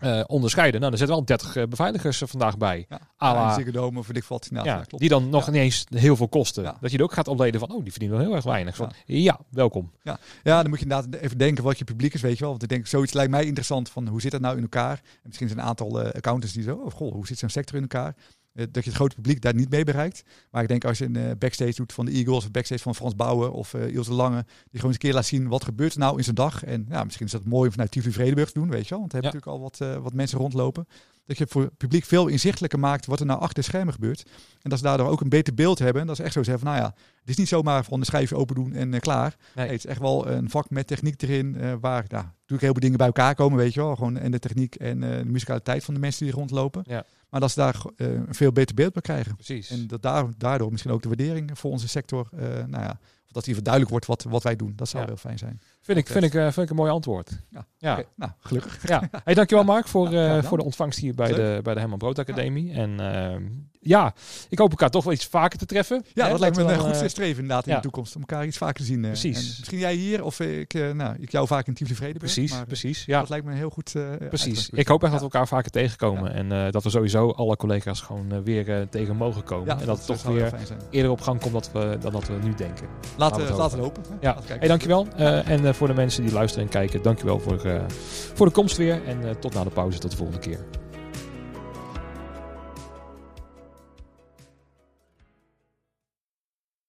eh, 0.00 0.20
onderscheiden. 0.26 0.80
Nou, 0.80 0.92
er 0.92 0.98
zitten 0.98 1.16
wel 1.16 1.24
30 1.24 1.56
eh, 1.56 1.64
beveiligers 1.66 2.22
eh, 2.22 2.28
vandaag 2.28 2.58
bij. 2.58 2.86
Ja, 2.88 2.96
à 3.22 3.34
la- 3.34 3.40
ja, 3.48 3.54
Ziggo 3.54 3.70
Dome 3.70 3.98
of 3.98 4.06
weet 4.06 4.16
ik 4.16 4.24
wat. 4.24 4.50
Nou, 4.50 4.66
Ja, 4.66 4.74
ja, 4.76 4.82
klopt. 4.82 4.98
die 5.00 5.08
dan 5.08 5.28
nog 5.28 5.44
Ja. 5.46 5.50
niet 5.52 5.60
eens 5.60 5.84
heel 5.94 6.16
veel 6.16 6.28
kosten. 6.28 6.62
Ja. 6.62 6.76
Dat 6.80 6.90
je 6.90 6.96
er 6.98 7.02
ook 7.04 7.12
gaat 7.12 7.28
ontleden 7.28 7.60
van, 7.60 7.70
oh, 7.70 7.82
die 7.82 7.90
verdienen 7.90 8.16
wel 8.18 8.26
heel 8.26 8.36
erg 8.36 8.44
weinig. 8.44 8.76
Van, 8.76 8.92
ja. 9.06 9.40
welkom. 9.50 9.92
Ja, 10.02 10.18
dan 10.42 10.68
moet 10.68 10.78
je 10.78 10.84
inderdaad 10.84 11.14
even 11.20 11.38
denken 11.38 11.64
wat 11.64 11.78
je 11.78 11.84
publiek 11.84 12.14
is, 12.14 12.20
weet 12.20 12.34
je 12.34 12.40
wel. 12.40 12.50
Want 12.50 12.62
ik 12.62 12.68
denk, 12.68 12.86
zoiets 12.86 13.12
lijkt 13.12 13.30
mij 13.30 13.44
interessant 13.44 13.88
van 13.90 14.08
hoe 14.08 14.20
zit 14.20 14.30
dat 14.30 14.40
nou 14.40 14.56
in 14.56 14.62
elkaar? 14.62 15.00
En 15.04 15.20
misschien 15.22 15.48
zijn 15.48 15.60
een 15.60 15.66
aantal 15.66 16.00
accountants 16.00 16.54
die 16.54 16.62
zo, 16.62 16.74
oh 16.76 16.92
goh, 16.92 17.12
hoe 17.12 17.26
zit 17.26 17.38
zo'n 17.38 17.48
sector 17.48 17.76
in 17.76 17.82
elkaar? 17.82 18.14
Eh, 18.52 18.64
dat 18.70 18.84
je 18.84 18.90
het 18.90 18.98
grote 18.98 19.14
publiek 19.14 19.40
daar 19.42 19.54
niet 19.54 19.70
mee 19.70 19.84
bereikt. 19.84 20.22
Maar 20.50 20.62
ik 20.62 20.68
denk 20.68 20.84
als 20.84 20.98
je 20.98 21.04
een 21.04 21.16
eh, 21.16 21.30
backstage 21.38 21.74
doet 21.74 21.92
van 21.92 22.04
de 22.04 22.12
Eagles, 22.12 22.44
of 22.44 22.50
backstage 22.50 22.82
van 22.82 22.94
Frans 22.94 23.16
Bauer 23.16 23.50
of 23.50 23.74
eh 23.74 23.94
Ilse 23.94 24.12
Lange, 24.12 24.42
die 24.44 24.46
gewoon 24.70 24.84
eens 24.86 24.94
een 24.94 24.98
keer 24.98 25.12
laat 25.14 25.26
zien 25.26 25.48
wat 25.48 25.64
gebeurt 25.64 25.92
er 25.92 25.98
nou 25.98 26.16
in 26.16 26.24
zijn 26.24 26.36
dag. 26.36 26.64
En 26.64 26.86
ja, 26.88 27.04
misschien 27.04 27.26
is 27.26 27.32
dat 27.32 27.44
mooi 27.44 27.64
om 27.66 27.70
vanuit 27.72 27.90
Tivoli 27.90 28.12
Vredenburg 28.14 28.50
te 28.50 28.58
doen, 28.58 28.70
weet 28.70 28.88
je 28.88 28.90
wel. 28.90 28.98
Want 28.98 29.12
we 29.12 29.18
hebben 29.18 29.40
Ja. 29.40 29.46
natuurlijk 29.60 29.82
al 29.82 29.88
wat, 29.96 30.02
wat 30.02 30.12
mensen 30.14 30.38
rondlopen. 30.38 30.86
Dat 31.26 31.38
je 31.38 31.46
voor 31.48 31.62
het 31.62 31.76
publiek 31.76 32.04
veel 32.04 32.26
inzichtelijker 32.26 32.78
maakt 32.78 33.06
wat 33.06 33.20
er 33.20 33.26
nou 33.26 33.40
achter 33.40 33.54
de 33.54 33.62
schermen 33.62 33.94
gebeurt. 33.94 34.22
En 34.62 34.70
dat 34.70 34.78
ze 34.78 34.84
daardoor 34.84 35.08
ook 35.08 35.20
een 35.20 35.28
beter 35.28 35.54
beeld 35.54 35.78
hebben. 35.78 36.00
En 36.00 36.06
dat 36.08 36.16
ze 36.16 36.22
echt 36.22 36.32
zo 36.32 36.42
zeggen 36.42 36.64
van, 36.64 36.72
nou 36.74 36.84
ja, 36.84 36.94
het 37.20 37.28
is 37.28 37.36
niet 37.36 37.48
zomaar 37.48 37.84
van 37.84 38.00
de 38.00 38.06
schijfje 38.06 38.36
open 38.36 38.54
doen 38.54 38.72
en 38.72 39.00
klaar. 39.00 39.36
Nee. 39.54 39.66
Het 39.66 39.74
is 39.76 39.86
echt 39.86 40.00
wel 40.00 40.28
een 40.28 40.50
vak 40.50 40.70
met 40.70 40.86
techniek 40.86 41.22
erin, 41.22 41.80
waar 41.80 42.04
ja, 42.08 42.16
natuurlijk 42.16 42.60
heel 42.60 42.70
veel 42.72 42.80
dingen 42.80 42.96
bij 42.96 43.06
elkaar 43.06 43.34
komen, 43.34 43.58
weet 43.58 43.74
je 43.74 43.80
wel. 43.80 43.94
Gewoon 43.96 44.16
en 44.16 44.30
de 44.30 44.38
techniek 44.38 44.74
en 44.74 45.00
de 45.00 45.22
musicaliteit 45.26 45.84
van 45.84 45.94
de 45.94 46.00
mensen 46.00 46.24
die 46.24 46.32
er 46.32 46.38
rondlopen. 46.38 46.82
Ja. 46.86 47.04
Maar 47.30 47.40
dat 47.40 47.50
ze 47.50 47.60
daar 47.60 47.82
eh, 47.96 48.06
een 48.12 48.34
veel 48.34 48.52
beter 48.52 48.74
beeld 48.74 48.92
bij 48.92 49.02
krijgen. 49.02 49.34
Precies. 49.34 49.70
En 49.70 49.86
dat 49.86 50.02
daar, 50.02 50.26
daardoor 50.38 50.70
misschien 50.70 50.92
ook 50.92 51.02
de 51.02 51.08
waardering 51.08 51.58
voor 51.58 51.70
onze 51.70 51.88
sector, 51.88 52.28
eh, 52.32 52.42
nou 52.66 52.82
ja, 52.82 52.98
of 53.26 53.32
dat 53.32 53.44
hier 53.44 53.62
duidelijk 53.62 53.90
wordt 53.92 54.06
wat, 54.06 54.22
wat 54.22 54.42
wij 54.42 54.56
doen. 54.56 54.72
Dat 54.76 54.88
zou 54.88 55.02
Ja. 55.02 55.08
heel 55.08 55.18
fijn 55.18 55.38
zijn. 55.38 55.60
vind, 55.80 55.98
ik, 55.98 56.06
vind, 56.06 56.24
ik, 56.24 56.34
eh, 56.34 56.42
vind 56.42 56.56
ik 56.56 56.70
een 56.70 56.76
mooi 56.76 56.90
antwoord. 56.90 57.30
Ja. 57.78 58.04
Nou, 58.16 58.32
gelukkig. 58.38 58.88
Ja. 58.88 59.08
Hey, 59.24 59.34
dankjewel 59.34 59.64
Mark 59.64 59.86
voor, 59.88 60.08
voor 60.44 60.58
de 60.58 60.64
ontvangst 60.64 60.98
hier 60.98 61.14
bij 61.14 61.32
Leuk. 61.32 61.56
de, 61.56 61.62
bij 61.62 61.74
de 61.74 61.80
Herman 61.80 61.98
Brood 61.98 62.18
Academie. 62.18 62.72
En 62.72 63.00
ehm, 63.00 63.42
ja, 63.82 64.14
ik 64.48 64.58
hoop 64.58 64.70
elkaar 64.70 64.90
toch 64.90 65.04
wel 65.04 65.12
iets 65.12 65.26
vaker 65.26 65.58
te 65.58 65.66
treffen. 65.66 66.04
Ja, 66.14 66.24
Hè, 66.24 66.30
dat 66.30 66.40
lijkt 66.40 66.56
me 66.56 66.62
een 66.62 66.78
goed 66.78 67.00
eh, 67.02 67.08
streven 67.08 67.40
inderdaad 67.42 67.64
in 67.66 67.70
ja. 67.70 67.76
de 67.76 67.82
toekomst. 67.82 68.14
Om 68.14 68.20
elkaar 68.20 68.46
iets 68.46 68.56
vaker 68.56 68.74
te 68.74 68.84
zien. 68.84 69.00
eh. 69.04 69.10
Precies. 69.10 69.36
En 69.38 69.54
misschien 69.58 69.78
jij 69.78 69.94
hier 69.94 70.24
of 70.24 70.40
ik, 70.40 70.74
eh, 70.74 70.90
nou, 70.90 71.16
ik 71.20 71.30
jou 71.30 71.46
vaak 71.46 71.66
in 71.66 71.74
Tivoli 71.74 71.96
Vredenburg. 71.96 72.32
Precies, 72.32 72.50
maar, 72.50 72.60
eh, 72.60 72.66
precies. 72.66 73.04
Ja, 73.04 73.20
Dat 73.20 73.28
lijkt 73.28 73.44
me 73.44 73.50
een 73.50 73.56
heel 73.56 73.70
goed 73.70 73.94
eh, 73.94 74.02
precies. 74.28 74.70
Ik 74.70 74.88
hoop 74.88 75.02
echt 75.02 75.10
dat 75.12 75.20
we 75.20 75.26
elkaar 75.26 75.48
vaker 75.48 75.70
tegenkomen. 75.70 76.32
En 76.34 76.70
dat 76.70 76.82
we 76.82 76.90
sowieso 76.90 77.30
alle 77.30 77.56
collega's 77.56 78.00
gewoon 78.00 78.42
weer 78.44 78.88
tegen 78.90 79.16
mogen 79.16 79.44
komen. 79.44 79.80
En 79.80 79.86
dat 79.86 79.96
het 79.96 80.06
toch 80.06 80.22
weer 80.22 80.52
eerder 80.90 81.10
op 81.10 81.20
gang 81.20 81.40
komt 81.40 81.52
dat 81.52 81.70
we, 81.72 81.96
dan 82.00 82.12
dat 82.12 82.26
we 82.26 82.32
nu 82.42 82.54
denken. 82.54 82.86
Laten, 83.16 83.40
we 83.42 83.46
het 83.48 83.56
laten 83.56 83.78
hopen. 83.78 84.02
hè. 84.08 84.14
Ja, 84.20 84.34
Laten 84.34 84.58
hey, 84.58 84.68
dankjewel. 84.68 85.06
En 85.16 85.74
voor 85.74 85.86
de 85.86 85.94
mensen 85.94 86.22
die 86.22 86.32
luisteren 86.32 86.64
en 86.66 86.70
kijken, 86.70 87.02
dankjewel 87.02 87.38
voor, 87.40 87.88
voor 88.34 88.46
de 88.46 88.52
komst 88.52 88.76
weer. 88.76 89.00
En 89.06 89.38
tot 89.40 89.54
na 89.54 89.64
de 89.64 89.70
pauze, 89.70 89.98
tot 89.98 90.10
de 90.10 90.16
volgende 90.16 90.40
keer. 90.40 90.58